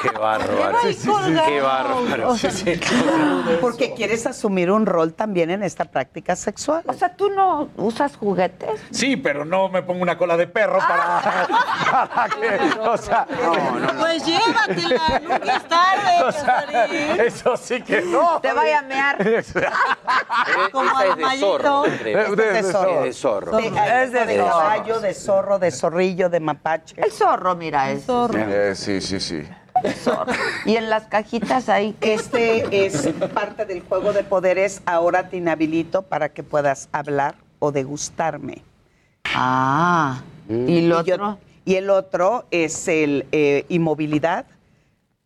Qué 0.02 0.10
bárbaro. 0.20 0.78
Sí, 0.84 0.94
sí, 0.94 1.10
sí. 1.26 1.36
Qué 1.46 1.62
bárbaro. 1.62 2.36
Porque 3.62 3.94
quieres 3.94 4.26
asumir 4.28 4.72
un 4.72 4.86
rol 4.86 5.14
también 5.14 5.50
en 5.52 5.64
esta 5.64 5.86
práctica 5.86 6.36
sexual. 6.36 6.84
O 6.88 6.94
sea, 6.94 7.16
¿tú 7.16 7.30
no 7.30 7.70
usas 7.78 8.16
juguetes? 8.16 8.82
Sí, 8.92 9.18
pero 9.18 9.46
no 9.46 9.70
me 9.70 9.82
pongo 9.84 10.02
una 10.02 10.18
cola 10.18 10.38
de 10.38 10.48
perro 10.48 10.80
para, 10.80 11.22
para 12.14 12.30
que. 12.30 12.60
O 12.82 12.98
sea, 12.98 13.26
Pues 14.00 14.26
llévatela, 14.26 15.22
nunca 15.22 15.56
es 15.56 15.68
tarde, 15.68 16.24
o 16.26 16.32
sea, 16.32 17.26
eso 17.26 17.58
sí 17.58 17.82
que 17.82 18.02
no. 18.02 18.40
Te 18.42 18.54
vaya 18.54 18.80
a 18.80 18.82
mear. 18.84 19.18
Como 20.72 20.90
es 21.02 21.16
de 21.16 21.40
zorro. 21.40 21.86
Es 21.86 22.04
de- 22.04 22.60
Es 22.60 22.66
de 22.68 23.14
zorro. 23.14 23.58
De, 23.58 23.68
Es 24.04 24.12
de 24.12 24.26
de 24.26 24.38
zorro. 24.38 24.50
caballo, 24.50 25.00
de 25.00 25.14
zorro, 25.14 25.60
de 25.60 25.72
zorrillo, 25.72 26.30
de 26.30 26.40
mapache. 26.40 26.96
El 27.02 27.12
zorro, 27.12 27.56
mira, 27.56 27.92
es. 27.92 28.06
Eh, 28.10 28.74
sí, 28.76 29.02
sí, 29.02 29.20
sí. 29.20 29.48
Y 30.66 30.76
en 30.76 30.90
las 30.90 31.06
cajitas 31.06 31.70
ahí. 31.70 31.96
Este 32.02 32.86
es 32.86 33.08
parte 33.34 33.66
del 33.66 33.82
juego 33.82 34.14
de 34.14 34.24
poderes. 34.24 34.82
Ahora 34.86 35.30
te 35.30 35.38
inhabilito 35.38 36.02
para 36.04 36.30
que 36.30 36.44
puedas 36.44 36.90
hablar 36.92 37.36
o 37.60 37.72
degustarme. 37.72 38.64
Ah. 39.34 40.22
¿Y 40.50 40.88
yo- 40.88 40.98
otro? 41.00 41.38
y 41.66 41.76
el 41.76 41.90
otro 41.90 42.46
es 42.52 42.88
el 42.88 43.26
eh, 43.32 43.66
inmovilidad. 43.70 44.46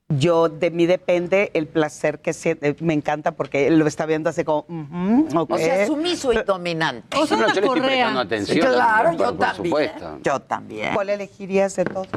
Yo, 0.08 0.50
de 0.50 0.70
mí 0.70 0.86
depende 0.86 1.50
el 1.56 1.66
placer 1.66 2.20
que 2.20 2.32
siente. 2.34 2.76
Me 2.80 2.94
encanta 2.94 3.32
porque 3.32 3.66
él 3.66 3.80
lo 3.80 3.88
está 3.88 4.06
viendo 4.06 4.30
así 4.30 4.44
como, 4.44 4.60
"Ujú, 4.70 5.28
ok". 5.40 5.52
O 5.54 5.58
sea, 5.58 5.88
sumiso 5.88 6.32
y 6.32 6.44
dominante. 6.44 7.18
O 7.18 7.26
sea, 7.26 7.38
No, 7.38 7.42
yo 7.42 7.48
le 7.48 7.54
estoy 7.54 7.68
correa. 7.68 7.88
prestando 7.88 8.20
atención. 8.20 8.60
Claro, 8.60 9.10
por- 9.10 9.18
yo 9.20 9.26
por 9.26 9.38
también. 9.48 9.66
supuesto. 9.66 10.20
Yo 10.22 10.40
también. 10.42 10.94
¿Cuál 10.94 11.10
elegirías 11.10 11.76
de 11.76 11.86
todos? 11.86 12.08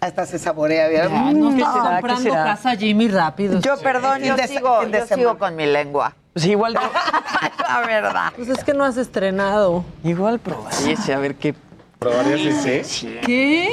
Hasta 0.00 0.26
se 0.26 0.38
saborea, 0.38 0.88
¿verdad? 0.88 1.10
Ay, 1.26 1.34
no 1.34 1.50
Mm. 1.50 1.58
estás 1.58 1.72
será? 1.72 1.82
¿Qué 1.84 1.90
comprando 1.92 2.22
será? 2.22 2.44
casa 2.44 2.76
Jimmy 2.76 3.08
rápido. 3.08 3.60
Yo, 3.60 3.76
perdón, 3.78 4.22
yo 4.22 4.36
sigo, 4.46 4.82
yo 4.84 5.06
sigo 5.06 5.38
con 5.38 5.56
mi 5.56 5.66
lengua. 5.66 6.14
Pues 6.32 6.46
igual, 6.46 6.74
La 7.68 7.80
verdad. 7.86 8.32
Pues 8.36 8.48
es 8.48 8.62
que 8.62 8.74
no 8.74 8.84
has 8.84 8.96
estrenado. 8.96 9.84
igual 10.04 10.38
probaría 10.38 10.96
a 11.14 11.18
ver 11.18 11.34
qué. 11.34 11.54
¿Probarías 11.98 12.64
ese? 12.64 13.18
¿Qué? 13.26 13.72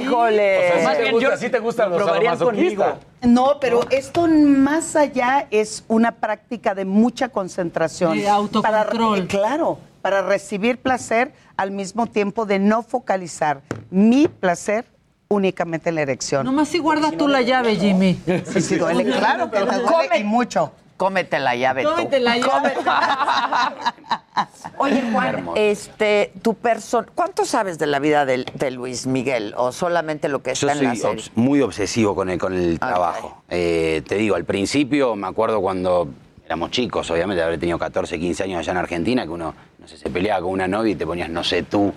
Híjole. 0.00 0.74
¿Sí 0.78 0.84
Más 0.84 0.96
te 0.96 1.02
bien, 1.02 1.14
gusta, 1.14 1.30
yo- 1.30 1.36
sí 1.36 1.50
te 1.50 1.58
gustan 1.58 1.90
lo 1.90 1.98
los 1.98 2.06
sadomasoquistas? 2.08 2.46
conmigo. 2.46 2.84
No, 3.22 3.58
pero 3.60 3.80
esto 3.90 4.28
más 4.28 4.94
allá 4.94 5.48
es 5.50 5.82
una 5.88 6.12
práctica 6.12 6.76
de 6.76 6.84
mucha 6.84 7.30
concentración. 7.30 8.16
De 8.16 8.28
autocontrol. 8.28 9.26
Para- 9.26 9.26
claro, 9.26 9.80
para 10.08 10.22
recibir 10.22 10.78
placer 10.78 11.34
al 11.58 11.70
mismo 11.70 12.06
tiempo 12.06 12.46
de 12.46 12.58
no 12.58 12.82
focalizar 12.82 13.60
mi 13.90 14.26
placer 14.26 14.86
únicamente 15.28 15.90
en 15.90 15.96
la 15.96 16.00
erección. 16.00 16.46
Nomás 16.46 16.68
si 16.68 16.78
guarda 16.78 17.10
tú 17.12 17.28
la 17.28 17.42
llave, 17.42 17.76
Jimmy. 17.76 18.18
Sí, 18.46 18.62
sí, 18.62 18.76
duele, 18.76 19.04
claro, 19.04 19.50
pero 19.50 19.66
te 19.66 19.76
duele 19.80 20.18
y 20.20 20.24
mucho. 20.24 20.72
Cómete 20.96 21.38
la 21.38 21.54
llave 21.56 21.82
tú. 21.82 21.90
Cómete 21.90 22.20
la 22.20 22.38
llave. 22.38 22.72
Oye, 24.78 25.02
Juan, 25.12 25.26
Hermoso. 25.28 25.60
este, 25.60 26.32
tu 26.40 26.54
persona, 26.54 27.06
¿cuánto 27.14 27.44
sabes 27.44 27.78
de 27.78 27.86
la 27.86 27.98
vida 27.98 28.24
de, 28.24 28.46
de 28.54 28.70
Luis 28.70 29.06
Miguel 29.06 29.52
o 29.58 29.72
solamente 29.72 30.30
lo 30.30 30.42
que 30.42 30.54
Yo 30.54 30.68
está 30.68 30.72
en 30.80 30.84
la 30.88 30.94
serie? 30.94 31.22
obs- 31.22 31.30
muy 31.34 31.60
obsesivo 31.60 32.14
con 32.14 32.30
el, 32.30 32.38
con 32.38 32.54
el 32.54 32.78
trabajo. 32.80 33.42
Eh, 33.50 34.02
te 34.08 34.14
digo, 34.14 34.36
al 34.36 34.46
principio 34.46 35.14
me 35.16 35.26
acuerdo 35.26 35.60
cuando 35.60 36.08
éramos 36.46 36.70
chicos, 36.70 37.10
obviamente, 37.10 37.40
de 37.42 37.46
haber 37.46 37.60
tenido 37.60 37.78
14, 37.78 38.18
15 38.18 38.44
años 38.44 38.60
allá 38.60 38.72
en 38.72 38.78
Argentina, 38.78 39.24
que 39.24 39.28
uno 39.28 39.52
no 39.52 39.67
sé, 39.88 39.96
se 39.96 40.08
peleaba 40.10 40.42
con 40.42 40.50
una 40.52 40.68
novia 40.68 40.92
y 40.92 40.94
te 40.94 41.04
ponías, 41.06 41.28
no 41.30 41.42
sé, 41.42 41.64
tú. 41.64 41.92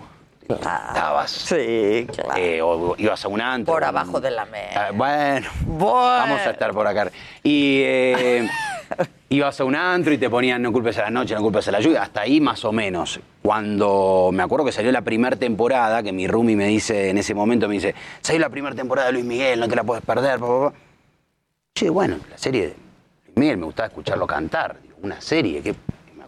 Estabas. 0.49 1.31
Sí, 1.31 2.07
claro. 2.13 2.67
o 2.67 2.95
ibas 2.97 3.23
a 3.23 3.27
un 3.29 3.39
antro. 3.39 3.73
Por 3.73 3.83
un- 3.83 3.87
abajo 3.89 4.19
de 4.19 4.31
la 4.31 4.45
mesa. 4.45 4.87
Ah, 4.87 4.91
bueno, 4.93 5.47
Bueno. 5.65 5.93
vamos 5.95 6.41
a 6.41 6.49
estar 6.49 6.73
por 6.73 6.85
acá. 6.87 7.09
Y 7.43 7.79
eh, 7.83 8.49
ibas 9.29 9.59
a 9.61 9.63
un 9.63 9.75
antro 9.75 10.11
y 10.13 10.17
te 10.17 10.29
ponían 10.29 10.61
no 10.61 10.73
culpes 10.73 10.97
a 10.97 11.03
la 11.03 11.09
noche, 11.09 11.35
no 11.35 11.41
culpes 11.41 11.67
a 11.69 11.71
la 11.71 11.79
lluvia, 11.79 12.01
hasta 12.03 12.21
ahí 12.21 12.41
más 12.41 12.65
o 12.65 12.73
menos. 12.73 13.21
Cuando 13.41 14.29
me 14.33 14.43
acuerdo 14.43 14.65
que 14.65 14.71
salió 14.73 14.91
la 14.91 15.01
primera 15.03 15.37
temporada, 15.37 16.03
que 16.03 16.11
mi 16.11 16.27
roomie 16.27 16.57
me 16.57 16.67
dice, 16.67 17.09
en 17.09 17.17
ese 17.17 17.33
momento 17.33 17.67
me 17.69 17.75
dice, 17.75 17.95
salió 18.19 18.41
la 18.41 18.49
primera 18.49 18.75
temporada 18.75 19.07
de 19.07 19.13
Luis 19.13 19.25
Miguel, 19.25 19.59
no 19.59 19.69
te 19.69 19.75
la 19.77 19.83
puedes 19.85 20.03
perder, 20.03 20.37
pa, 20.39 20.47
pa, 20.47 20.69
pa". 20.71 20.73
Che, 21.73 21.89
bueno, 21.89 22.17
la 22.29 22.37
serie 22.37 22.61
de 22.67 22.75
Luis 23.27 23.37
Miguel, 23.37 23.57
me 23.57 23.65
gustaba 23.67 23.87
escucharlo 23.87 24.27
cantar. 24.27 24.75
Digo, 24.81 24.95
una 25.03 25.21
serie 25.21 25.61
que 25.61 25.73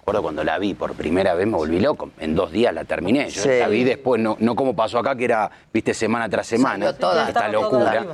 acuerdo 0.04 0.22
cuando 0.22 0.44
la 0.44 0.60
vi 0.60 0.74
por 0.74 0.94
primera 0.94 1.34
vez 1.34 1.48
me 1.48 1.56
volví 1.56 1.80
loco. 1.80 2.12
En 2.20 2.36
dos 2.36 2.52
días 2.52 2.74
la 2.74 2.84
terminé. 2.84 3.30
Yo 3.30 3.42
Sí. 3.42 3.50
la 3.60 3.68
vi 3.70 3.84
después, 3.84 4.22
no, 4.22 4.36
no 4.40 4.56
como 4.56 4.76
pasó 4.76 5.00
acá, 5.00 5.16
que 5.16 5.26
era, 5.26 5.50
viste, 5.74 5.94
semana 5.94 6.28
tras 6.30 6.46
semana. 6.48 6.94
Toda. 6.94 7.28
Esta 7.28 7.48
locura. 7.48 8.06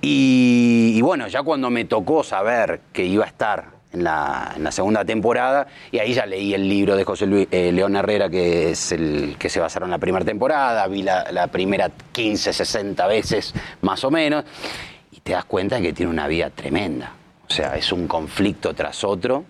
y 0.00 1.00
bueno, 1.02 1.28
ya 1.28 1.42
cuando 1.42 1.70
me 1.70 1.84
tocó 1.84 2.22
saber 2.24 2.80
que 2.92 3.04
iba 3.04 3.24
a 3.24 3.28
estar 3.28 3.76
en 3.92 4.04
la, 4.04 4.52
en 4.56 4.64
la 4.64 4.72
segunda 4.72 5.04
temporada, 5.04 5.66
y 5.90 5.98
ahí 5.98 6.12
ya 6.14 6.26
leí 6.26 6.54
el 6.54 6.68
libro 6.68 6.96
de 6.96 7.04
José 7.04 7.26
Luis, 7.26 7.48
eh, 7.50 7.70
León 7.72 7.96
Herrera, 7.96 8.28
que 8.28 8.70
es 8.70 8.92
el 8.92 9.36
que 9.38 9.48
se 9.48 9.60
basaron 9.60 9.88
en 9.88 9.92
la 9.92 9.98
primera 9.98 10.24
temporada, 10.24 10.86
vi 10.86 11.02
la, 11.02 11.30
la 11.32 11.46
primera 11.48 11.90
15, 12.12 12.52
60 12.52 13.06
veces 13.06 13.54
más 13.82 14.04
o 14.04 14.10
menos, 14.10 14.44
y 15.12 15.20
te 15.20 15.32
das 15.32 15.44
cuenta 15.44 15.80
que 15.80 15.92
tiene 15.92 16.10
una 16.10 16.26
vida 16.28 16.50
tremenda. 16.50 17.12
O 17.48 17.52
sea, 17.52 17.76
es 17.76 17.92
un 17.92 18.06
conflicto 18.08 18.74
tras 18.74 19.04
otro, 19.04 19.44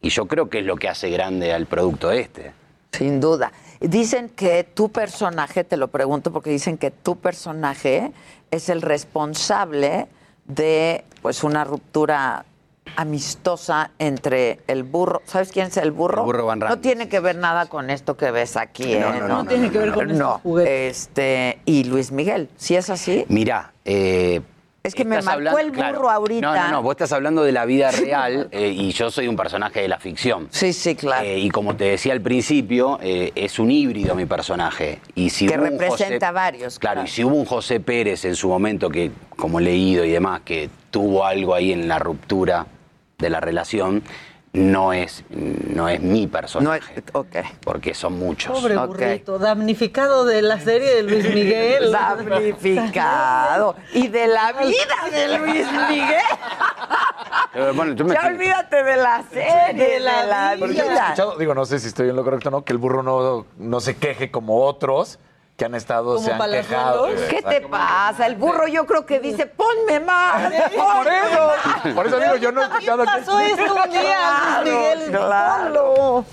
y 0.00 0.08
yo 0.10 0.26
creo 0.26 0.48
que 0.48 0.60
es 0.60 0.64
lo 0.64 0.76
que 0.76 0.88
hace 0.88 1.10
grande 1.10 1.52
al 1.52 1.66
producto 1.66 2.10
este. 2.10 2.52
Sin 2.92 3.20
duda. 3.20 3.52
Dicen 3.80 4.28
que 4.30 4.64
tu 4.64 4.90
personaje, 4.90 5.62
te 5.64 5.76
lo 5.76 5.88
pregunto 5.88 6.32
porque 6.32 6.50
dicen 6.50 6.78
que 6.78 6.90
tu 6.90 7.16
personaje 7.16 8.12
es 8.50 8.68
el 8.68 8.82
responsable 8.82 10.08
de 10.46 11.04
pues 11.22 11.44
una 11.44 11.64
ruptura 11.64 12.44
amistosa 12.96 13.90
entre 13.98 14.60
el 14.66 14.82
burro. 14.82 15.22
¿Sabes 15.26 15.52
quién 15.52 15.66
es 15.66 15.76
el 15.76 15.92
burro? 15.92 16.22
El 16.22 16.26
burro 16.26 16.46
Van 16.46 16.58
No 16.58 16.78
tiene 16.78 17.08
que 17.08 17.20
ver 17.20 17.36
nada 17.36 17.66
con 17.66 17.90
esto 17.90 18.16
que 18.16 18.30
ves 18.30 18.56
aquí, 18.56 18.94
No, 18.94 19.14
¿eh? 19.14 19.20
no, 19.20 19.28
no, 19.28 19.28
no, 19.28 19.44
tiene 19.44 19.70
que 19.70 19.78
ver 19.78 19.92
con 19.92 20.08
no. 20.08 20.14
estos 20.14 20.40
juguetes. 20.42 20.96
Este, 21.02 21.58
y 21.64 21.84
Luis 21.84 22.10
Miguel, 22.10 22.48
¿sí 22.56 22.74
es 22.76 22.90
así? 22.90 23.24
Mirá, 23.28 23.72
eh, 23.84 24.40
Es 24.82 24.94
que 24.94 25.04
me 25.04 25.20
marcó 25.20 25.58
el 25.58 25.72
claro. 25.72 25.98
burro 25.98 26.10
ahorita. 26.10 26.40
No, 26.40 26.54
no, 26.54 26.70
no, 26.70 26.82
vos 26.82 26.92
estás 26.92 27.12
hablando 27.12 27.42
de 27.42 27.52
la 27.52 27.64
vida 27.66 27.90
real 27.92 28.48
eh, 28.52 28.68
y 28.68 28.92
yo 28.92 29.10
soy 29.10 29.28
un 29.28 29.36
personaje 29.36 29.80
de 29.82 29.88
la 29.88 29.98
ficción. 29.98 30.48
Sí, 30.50 30.72
sí, 30.72 30.94
claro. 30.94 31.26
Eh, 31.26 31.38
y 31.40 31.50
como 31.50 31.76
te 31.76 31.84
decía 31.84 32.12
al 32.12 32.20
principio, 32.20 32.98
eh, 33.02 33.32
es 33.34 33.58
un 33.58 33.70
híbrido 33.70 34.14
mi 34.14 34.24
personaje. 34.24 35.00
Y 35.14 35.30
si 35.30 35.46
Que 35.46 35.56
hubo 35.58 35.64
representa 35.64 36.28
José- 36.28 36.32
varios, 36.34 36.78
Claro, 36.78 36.94
claro. 37.00 37.08
y 37.08 37.10
si 37.10 37.24
hubo 37.24 37.34
un 37.36 37.44
José 37.44 37.80
Pérez 37.80 38.24
en 38.24 38.36
su 38.36 38.48
momento 38.48 38.88
que, 38.88 39.10
como 39.36 39.58
he 39.58 39.62
leído 39.62 40.04
y 40.04 40.10
demás, 40.10 40.42
que 40.44 40.70
tuvo 40.90 41.24
algo 41.26 41.54
ahí 41.54 41.72
en 41.72 41.88
la 41.88 41.98
ruptura 41.98 42.66
de 43.18 43.30
la 43.30 43.40
relación, 43.40 44.02
no 44.58 44.92
es, 44.92 45.24
no 45.30 45.88
es 45.88 46.00
mi 46.00 46.26
personaje. 46.26 47.02
ok. 47.12 47.36
Porque 47.64 47.94
son 47.94 48.18
muchos. 48.18 48.58
Pobre 48.58 48.76
burrito, 48.76 49.38
damnificado 49.38 50.24
de 50.24 50.42
la 50.42 50.58
serie 50.60 50.96
de 50.96 51.02
Luis 51.04 51.34
Miguel. 51.34 51.92
Damnificado. 51.92 53.76
Y 53.92 54.08
de 54.08 54.26
la 54.26 54.52
vida 54.52 54.96
de 55.12 55.38
Luis 55.38 55.66
Miguel. 55.88 56.20
Eh, 57.54 57.72
bueno, 57.74 57.94
tú 57.94 58.04
me- 58.04 58.14
Ya 58.14 58.26
olvídate 58.26 58.82
de 58.84 58.96
la 58.96 59.22
serie, 59.32 59.74
de 59.94 60.00
la, 60.00 60.56
Pero 60.58 60.72
yo 60.72 60.82
he 60.84 60.88
vida. 60.88 61.04
escuchado, 61.04 61.36
digo, 61.38 61.54
no 61.54 61.64
sé 61.64 61.78
si 61.78 61.88
estoy 61.88 62.08
en 62.10 62.16
lo 62.16 62.24
correcto 62.24 62.48
o 62.48 62.52
no, 62.52 62.64
que 62.64 62.72
el 62.72 62.78
burro 62.78 63.02
no, 63.02 63.46
no 63.58 63.80
se 63.80 63.96
queje 63.96 64.30
como 64.30 64.62
otros 64.64 65.18
que 65.58 65.64
han 65.64 65.74
estado, 65.74 66.14
¿Como 66.14 66.24
se 66.24 66.32
han 66.32 66.50
quejado. 66.52 67.08
¿Qué 67.28 67.42
te 67.42 67.60
pasa? 67.62 68.28
El 68.28 68.36
burro 68.36 68.68
yo 68.68 68.86
creo 68.86 69.04
que 69.04 69.18
dice, 69.18 69.44
ponme 69.46 69.98
más. 69.98 70.52
Por 70.52 71.08
eso, 71.08 71.94
por 71.96 72.06
eso 72.06 72.20
digo, 72.20 72.36
yo 72.36 72.52
no 72.52 72.62
he 72.62 72.64
escuchado 72.66 73.04
pasó 73.04 73.40
esto 73.40 73.74
un 73.74 73.90
día, 73.90 74.60
Miguel? 74.62 75.10
Claro. 75.10 76.24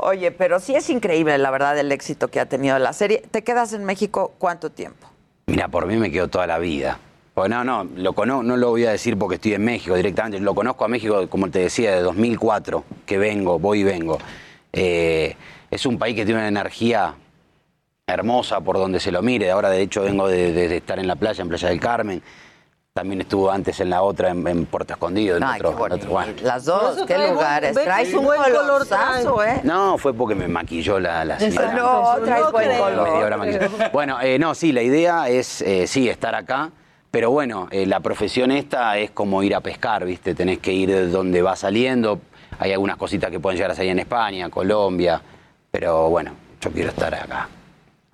Oye, 0.00 0.32
pero 0.32 0.58
sí 0.58 0.74
es 0.74 0.90
increíble, 0.90 1.38
la 1.38 1.52
verdad, 1.52 1.78
el 1.78 1.92
éxito 1.92 2.26
que 2.28 2.40
ha 2.40 2.46
tenido 2.46 2.76
la 2.80 2.92
serie. 2.92 3.22
¿Te 3.30 3.44
quedas 3.44 3.72
en 3.74 3.84
México 3.84 4.32
cuánto 4.38 4.70
tiempo? 4.70 5.06
Mira, 5.46 5.68
por 5.68 5.86
mí 5.86 5.96
me 5.96 6.10
quedo 6.10 6.26
toda 6.26 6.48
la 6.48 6.58
vida. 6.58 6.98
Pues 7.32 7.48
no, 7.50 7.62
no, 7.62 7.84
lo 7.84 8.12
cono- 8.12 8.42
no 8.42 8.56
lo 8.56 8.70
voy 8.70 8.86
a 8.86 8.90
decir 8.90 9.16
porque 9.16 9.36
estoy 9.36 9.54
en 9.54 9.64
México 9.64 9.94
directamente. 9.94 10.40
Lo 10.40 10.52
conozco 10.52 10.84
a 10.84 10.88
México, 10.88 11.28
como 11.28 11.48
te 11.48 11.60
decía, 11.60 11.94
de 11.94 12.00
2004, 12.02 12.82
que 13.06 13.18
vengo, 13.18 13.60
voy 13.60 13.80
y 13.80 13.84
vengo. 13.84 14.18
Eh, 14.72 15.36
es 15.70 15.86
un 15.86 15.96
país 15.96 16.16
que 16.16 16.24
tiene 16.24 16.40
una 16.40 16.48
energía 16.48 17.14
hermosa 18.14 18.60
por 18.60 18.76
donde 18.76 19.00
se 19.00 19.10
lo 19.10 19.22
mire. 19.22 19.50
Ahora, 19.50 19.70
de 19.70 19.80
hecho, 19.82 20.02
vengo 20.02 20.28
de, 20.28 20.52
de- 20.52 20.68
de 20.68 20.76
estar 20.76 20.98
en 20.98 21.06
la 21.06 21.16
playa, 21.16 21.42
en 21.42 21.48
Playa 21.48 21.68
del 21.68 21.80
Carmen. 21.80 22.22
También 22.92 23.22
estuvo 23.22 23.50
antes 23.50 23.80
en 23.80 23.90
la 23.90 24.02
otra, 24.02 24.28
en, 24.30 24.46
en 24.46 24.66
Puerto 24.66 24.92
Escondido. 24.92 25.36
En 25.36 25.42
Ay, 25.42 25.58
otro- 25.60 25.76
qué 25.76 25.84
en 25.86 25.92
otro- 25.92 26.10
bueno. 26.10 26.32
Las 26.42 26.64
dos, 26.64 26.96
qué 26.98 27.06
trae 27.06 27.18
buen- 27.22 27.34
lugares. 27.34 27.74
ve 27.74 27.82
Traes 27.84 28.14
un 28.14 28.24
buen 28.24 28.40
color 28.40 28.60
colorzazo, 28.60 29.42
¿eh? 29.44 29.60
No, 29.64 29.98
fue 29.98 30.14
porque 30.14 30.34
me 30.36 30.46
maquilló 30.46 31.00
la, 31.00 31.24
la 31.24 31.40
señora. 31.40 31.72
No, 31.74 32.14
traes 32.24 32.52
buen 32.52 32.78
color. 32.78 33.02
Media 33.10 33.26
hora 33.26 33.36
maquillada. 33.36 33.90
Bueno, 33.92 34.20
eh, 34.20 34.38
no, 34.38 34.54
sí, 34.54 34.70
la 34.72 34.82
idea 34.82 35.28
es, 35.28 35.60
eh, 35.62 35.88
sí, 35.88 36.08
estar 36.08 36.36
acá, 36.36 36.70
pero 37.10 37.32
bueno, 37.32 37.66
eh, 37.72 37.84
la 37.86 37.98
profesión 37.98 38.52
esta 38.52 38.96
es 38.98 39.10
como 39.10 39.42
ir 39.42 39.56
a 39.56 39.60
pescar, 39.60 40.04
¿viste? 40.04 40.34
Tenés 40.34 40.58
que 40.60 40.72
ir 40.72 40.90
de 40.90 41.08
donde 41.08 41.42
va 41.42 41.56
saliendo. 41.56 42.20
Hay 42.60 42.72
algunas 42.72 42.96
cositas 42.96 43.30
que 43.32 43.40
pueden 43.40 43.56
llegar 43.56 43.72
a 43.72 43.74
salir 43.74 43.90
en 43.90 43.98
España, 43.98 44.48
Colombia, 44.50 45.20
pero 45.72 46.10
bueno, 46.10 46.30
yo 46.60 46.70
quiero 46.70 46.90
estar 46.90 47.12
acá. 47.12 47.48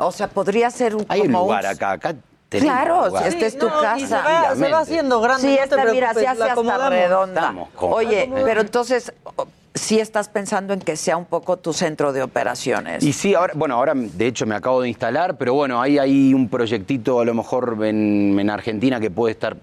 O 0.01 0.13
sea, 0.13 0.29
podría 0.29 0.71
ser 0.71 0.95
un, 0.97 1.05
Hay 1.09 1.21
un 1.21 1.27
como 1.33 1.45
lugar 1.45 1.65
un- 1.65 1.71
acá, 1.71 1.91
acá 1.93 2.15
tenemos 2.49 2.75
Claro, 2.75 3.07
lugar. 3.07 3.23
si 3.23 3.29
esta 3.29 3.47
es 3.47 3.59
tu 3.59 3.69
no, 3.69 3.79
y 3.79 3.83
casa. 3.83 4.07
se 4.07 4.15
va- 4.15 4.21
se 4.23 4.25
va 4.25 4.41
Tranquilamente. 4.41 4.77
haciendo 4.77 5.21
grande. 5.21 5.43
Sí, 5.43 5.49
no 5.51 5.57
te 5.57 5.63
esta, 5.65 5.77
mira, 5.77 5.85
se 5.85 5.93
preocupes, 6.15 6.29
hace 6.29 6.39
la 6.39 6.45
hasta 6.45 6.53
acomodamos. 6.53 6.89
redonda. 6.91 7.41
Estamos 7.41 7.69
cómodos. 7.77 8.05
Oye, 8.05 8.31
pero 8.45 8.61
entonces, 8.61 9.13
o- 9.25 9.47
sí 9.75 10.01
estás 10.01 10.29
pensando 10.29 10.73
en 10.75 10.81
que 10.81 10.97
sea 10.97 11.17
un 11.17 11.27
poco 11.27 11.57
tu 11.57 11.73
centro 11.73 12.13
de 12.13 12.23
operaciones. 12.23 13.05
Y 13.05 13.13
sí, 13.13 13.35
ahora, 13.35 13.53
bueno, 13.55 13.77
ahora 13.77 13.93
de 13.95 14.27
hecho 14.27 14.45
me 14.47 14.57
acabo 14.57 14.81
de 14.83 14.89
instalar, 14.89 15.37
pero 15.37 15.55
bueno, 15.55 15.81
hay 15.81 15.99
ahí 15.99 16.35
un 16.35 16.49
proyectito 16.49 17.21
a 17.21 17.25
lo 17.25 17.35
mejor 17.35 17.77
en, 17.85 18.37
en 18.39 18.51
Argentina 18.51 18.99
que 18.99 19.11
puede 19.11 19.33
estar. 19.33 19.57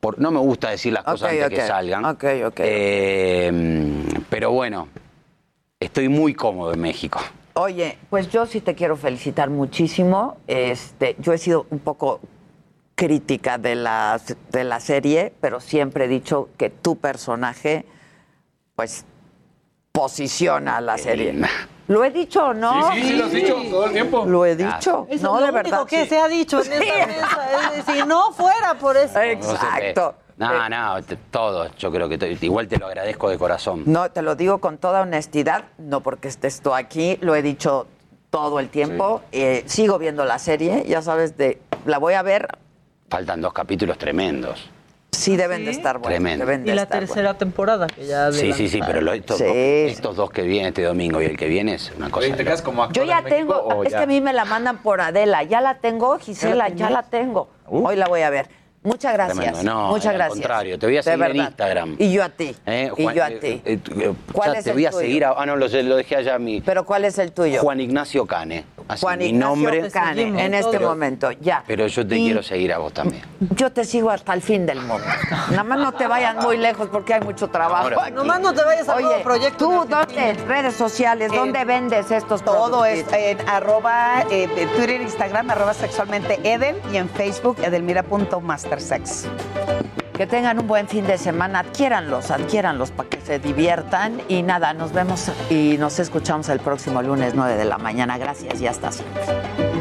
Por, 0.00 0.18
no 0.18 0.30
me 0.32 0.40
gusta 0.40 0.70
decir 0.70 0.92
las 0.94 1.04
cosas 1.04 1.28
Ok, 1.28 1.34
antes 1.42 1.46
ok. 1.46 1.54
que 1.54 1.66
salgan. 1.68 2.04
Ok, 2.06 2.24
ok. 2.46 2.60
Eh, 2.60 4.04
pero 4.30 4.50
bueno, 4.50 4.88
estoy 5.78 6.08
muy 6.08 6.34
cómodo 6.34 6.72
en 6.72 6.80
México. 6.80 7.20
Oye, 7.54 7.98
pues 8.10 8.28
yo 8.30 8.46
sí 8.46 8.60
te 8.60 8.74
quiero 8.74 8.96
felicitar 8.96 9.50
muchísimo. 9.50 10.36
Este, 10.46 11.16
yo 11.18 11.32
he 11.32 11.38
sido 11.38 11.66
un 11.70 11.80
poco 11.80 12.20
crítica 12.94 13.58
de 13.58 13.74
la, 13.74 14.20
de 14.50 14.64
la 14.64 14.80
serie, 14.80 15.32
pero 15.40 15.60
siempre 15.60 16.06
he 16.06 16.08
dicho 16.08 16.48
que 16.56 16.70
tu 16.70 16.96
personaje, 16.96 17.84
pues, 18.74 19.04
posiciona 19.92 20.78
a 20.78 20.80
la 20.80 20.96
serie. 20.96 21.34
¿Lo 21.88 22.04
he 22.04 22.10
dicho 22.10 22.46
o 22.46 22.54
no? 22.54 22.90
Sí, 22.92 23.02
sí, 23.02 23.08
sí, 23.08 23.16
lo 23.16 23.24
has 23.26 23.32
dicho 23.32 23.56
todo 23.70 23.86
el 23.86 23.92
tiempo. 23.92 24.24
Lo 24.24 24.46
he 24.46 24.56
dicho. 24.56 25.06
Eso 25.10 25.24
no, 25.24 25.34
es 25.38 25.40
lo 25.40 25.46
de 25.46 25.52
único 25.52 25.52
verdad. 25.52 25.86
que 25.86 26.02
sí. 26.04 26.08
se 26.08 26.18
ha 26.18 26.28
dicho 26.28 26.58
en 26.58 26.64
Sí. 26.64 26.72
esta 26.72 27.06
mesa. 27.06 27.70
Es 27.76 27.86
decir, 27.86 28.06
no 28.06 28.32
fuera 28.32 28.74
por 28.78 28.96
eso. 28.96 29.20
Exacto. 29.20 30.14
No, 30.48 30.68
no, 30.68 31.02
te- 31.02 31.16
todo. 31.16 31.70
Yo 31.76 31.90
creo 31.92 32.08
que 32.08 32.18
te- 32.18 32.36
igual 32.40 32.68
te 32.68 32.78
lo 32.78 32.86
agradezco 32.86 33.28
de 33.30 33.38
corazón. 33.38 33.82
No, 33.86 34.10
te 34.10 34.22
lo 34.22 34.34
digo 34.34 34.58
con 34.58 34.78
toda 34.78 35.02
honestidad, 35.02 35.64
no 35.78 36.00
porque 36.00 36.28
estés 36.28 36.60
tú 36.60 36.74
aquí, 36.74 37.18
lo 37.20 37.34
he 37.34 37.42
dicho 37.42 37.86
todo 38.30 38.60
el 38.60 38.68
tiempo. 38.68 39.22
Eh, 39.32 39.62
sigo 39.66 39.98
viendo 39.98 40.24
la 40.24 40.38
serie, 40.38 40.84
ya 40.86 41.02
sabes, 41.02 41.36
de 41.36 41.60
la 41.86 41.98
voy 41.98 42.14
a 42.14 42.22
ver, 42.22 42.48
Faltan 43.10 43.40
dos 43.42 43.52
capítulos 43.52 43.98
tremendos. 43.98 44.70
sí 45.10 45.36
deben 45.36 45.66
de 45.66 45.70
estar 45.70 45.98
buenos. 45.98 46.08
Tremendo. 46.16 46.46
deben 46.46 46.64
de 46.64 46.72
Y 46.72 46.74
la 46.74 46.82
estar 46.84 47.00
tercera 47.00 47.34
temporada 47.36 47.86
que 47.86 48.06
ya 48.06 48.32
Sí, 48.32 48.54
sí, 48.54 48.68
sí, 48.70 48.80
pero 48.84 49.02
lo- 49.02 49.12
estos, 49.12 49.36
Sí, 49.36 49.44
dos, 49.44 49.52
sí. 49.52 49.84
estos 49.88 50.16
dos 50.16 50.30
que 50.30 50.42
vienen 50.42 50.68
este 50.68 50.82
domingo 50.84 51.20
y 51.20 51.26
el 51.26 51.36
que 51.36 51.46
viene 51.48 51.74
es 51.74 51.92
una 51.94 52.08
cosa. 52.08 52.24
Oye, 52.24 52.30
¿Te 52.32 52.38
de 52.38 52.44
quedas 52.44 52.60
loco. 52.60 52.70
como 52.70 52.82
actor 52.84 53.02
Yo 53.04 53.08
ya 53.08 53.20
México 53.20 53.36
tengo, 53.36 53.84
es 53.84 53.92
ya? 53.92 53.98
que 53.98 54.04
a 54.04 54.06
mí 54.06 54.20
me 54.22 54.32
la 54.32 54.46
mandan 54.46 54.78
por 54.78 55.02
Adela, 55.02 55.42
ya 55.42 55.60
la 55.60 55.74
tengo, 55.80 56.18
Gisela, 56.18 56.70
ya 56.70 56.88
la 56.88 57.02
tengo. 57.02 57.50
Hoy 57.66 57.96
la 57.96 58.06
voy 58.08 58.22
a 58.22 58.30
ver. 58.30 58.48
Muchas 58.84 59.12
gracias. 59.12 59.38
Tremendo. 59.38 59.62
No, 59.62 59.88
Muchas 59.90 60.06
al 60.06 60.14
gracias. 60.14 60.32
contrario, 60.38 60.78
te 60.78 60.86
voy 60.86 60.96
a 60.96 61.02
seguir 61.04 61.24
en. 61.24 61.36
Instagram. 61.36 61.96
Y 61.98 62.12
yo 62.12 62.24
a 62.24 62.28
ti. 62.30 62.56
Eh, 62.66 62.90
y 62.96 63.02
Juan- 63.04 63.14
yo 63.14 63.24
a 63.24 63.28
eh, 63.30 63.38
ti. 63.38 63.46
eh, 63.64 63.78
eh, 63.96 64.12
¿Cuál 64.32 64.52
ya 64.54 64.58
es 64.58 64.64
te 64.64 64.70
el 64.70 64.74
voy 64.76 64.86
a 64.86 64.90
tuyo? 64.90 65.00
seguir, 65.00 65.24
a- 65.24 65.34
ah, 65.36 65.46
no, 65.46 65.54
lo, 65.56 65.68
lo 65.68 65.96
dejé 65.96 66.16
allá 66.16 66.34
a 66.34 66.38
mi. 66.40 66.60
Pero 66.60 66.84
¿cuál 66.84 67.04
es 67.04 67.16
el 67.18 67.30
tuyo? 67.32 67.60
Juan 67.60 67.80
Ignacio 67.80 68.26
Cane. 68.26 68.64
Así, 68.88 69.02
Juan 69.02 69.18
mi 69.20 69.26
Ignacio 69.26 69.48
nombre. 69.48 69.90
Cane, 69.90 70.22
en 70.44 70.54
este 70.54 70.72
Pero- 70.72 70.88
momento, 70.88 71.30
ya. 71.30 71.62
Pero 71.66 71.86
yo 71.86 72.04
te 72.06 72.16
Y 72.18 72.24
quiero 72.24 72.42
seguir 72.42 72.72
a 72.72 72.78
vos 72.78 72.92
también. 72.92 73.22
Yo 73.54 73.70
te 73.70 73.84
sigo 73.84 74.10
hasta 74.10 74.34
el 74.34 74.42
fin 74.42 74.66
del 74.66 74.80
mundo. 74.80 75.04
Nada 75.50 75.62
más 75.62 75.78
no 75.78 75.92
te 75.92 76.08
vayan 76.08 76.38
muy 76.38 76.56
lejos 76.58 76.88
porque 76.90 77.14
hay 77.14 77.20
mucho 77.20 77.48
trabajo. 77.48 77.84
Ahora. 77.84 78.02
aquí. 78.06 78.12
Nomás 78.12 78.40
no 78.40 78.52
te 78.52 78.64
vayas 78.64 78.88
a 78.88 78.96
Oye, 78.96 79.04
nuevo 79.04 79.22
proyecto. 79.22 79.58
¿Tú 79.64 79.70
dónde? 79.88 80.34
Redes 80.48 80.74
sociales, 80.74 81.30
¿dónde 81.32 81.64
vendes 81.64 82.10
estos 82.10 82.42
Todo 82.44 82.84
es 82.84 83.06
en 83.12 83.38
arroba, 83.48 84.24
eh, 84.30 84.48
Twitter, 84.76 85.00
Instagram, 85.02 85.50
arroba 85.50 85.72
sexualmente 85.74 86.40
Eden 86.42 86.76
y 86.92 86.96
en 86.96 87.08
Facebook 87.08 87.58
edelmira.mastersex. 88.72 89.26
Que 90.14 90.26
tengan 90.26 90.58
un 90.58 90.66
buen 90.66 90.88
fin 90.88 91.06
de 91.06 91.18
semana. 91.18 91.60
Adquiéranlos, 91.60 92.30
adquiéranlos 92.30 92.90
para 92.90 93.08
que 93.08 93.20
se 93.20 93.38
diviertan. 93.38 94.20
Y 94.28 94.42
nada, 94.42 94.74
nos 94.74 94.92
vemos 94.92 95.30
y 95.50 95.76
nos 95.78 95.98
escuchamos 95.98 96.48
el 96.48 96.60
próximo 96.60 97.02
lunes 97.02 97.34
9 97.34 97.56
de 97.56 97.64
la 97.64 97.78
mañana. 97.78 98.18
Gracias 98.18 98.60
y 98.60 98.66
hasta 98.66 98.92
siempre. 98.92 99.71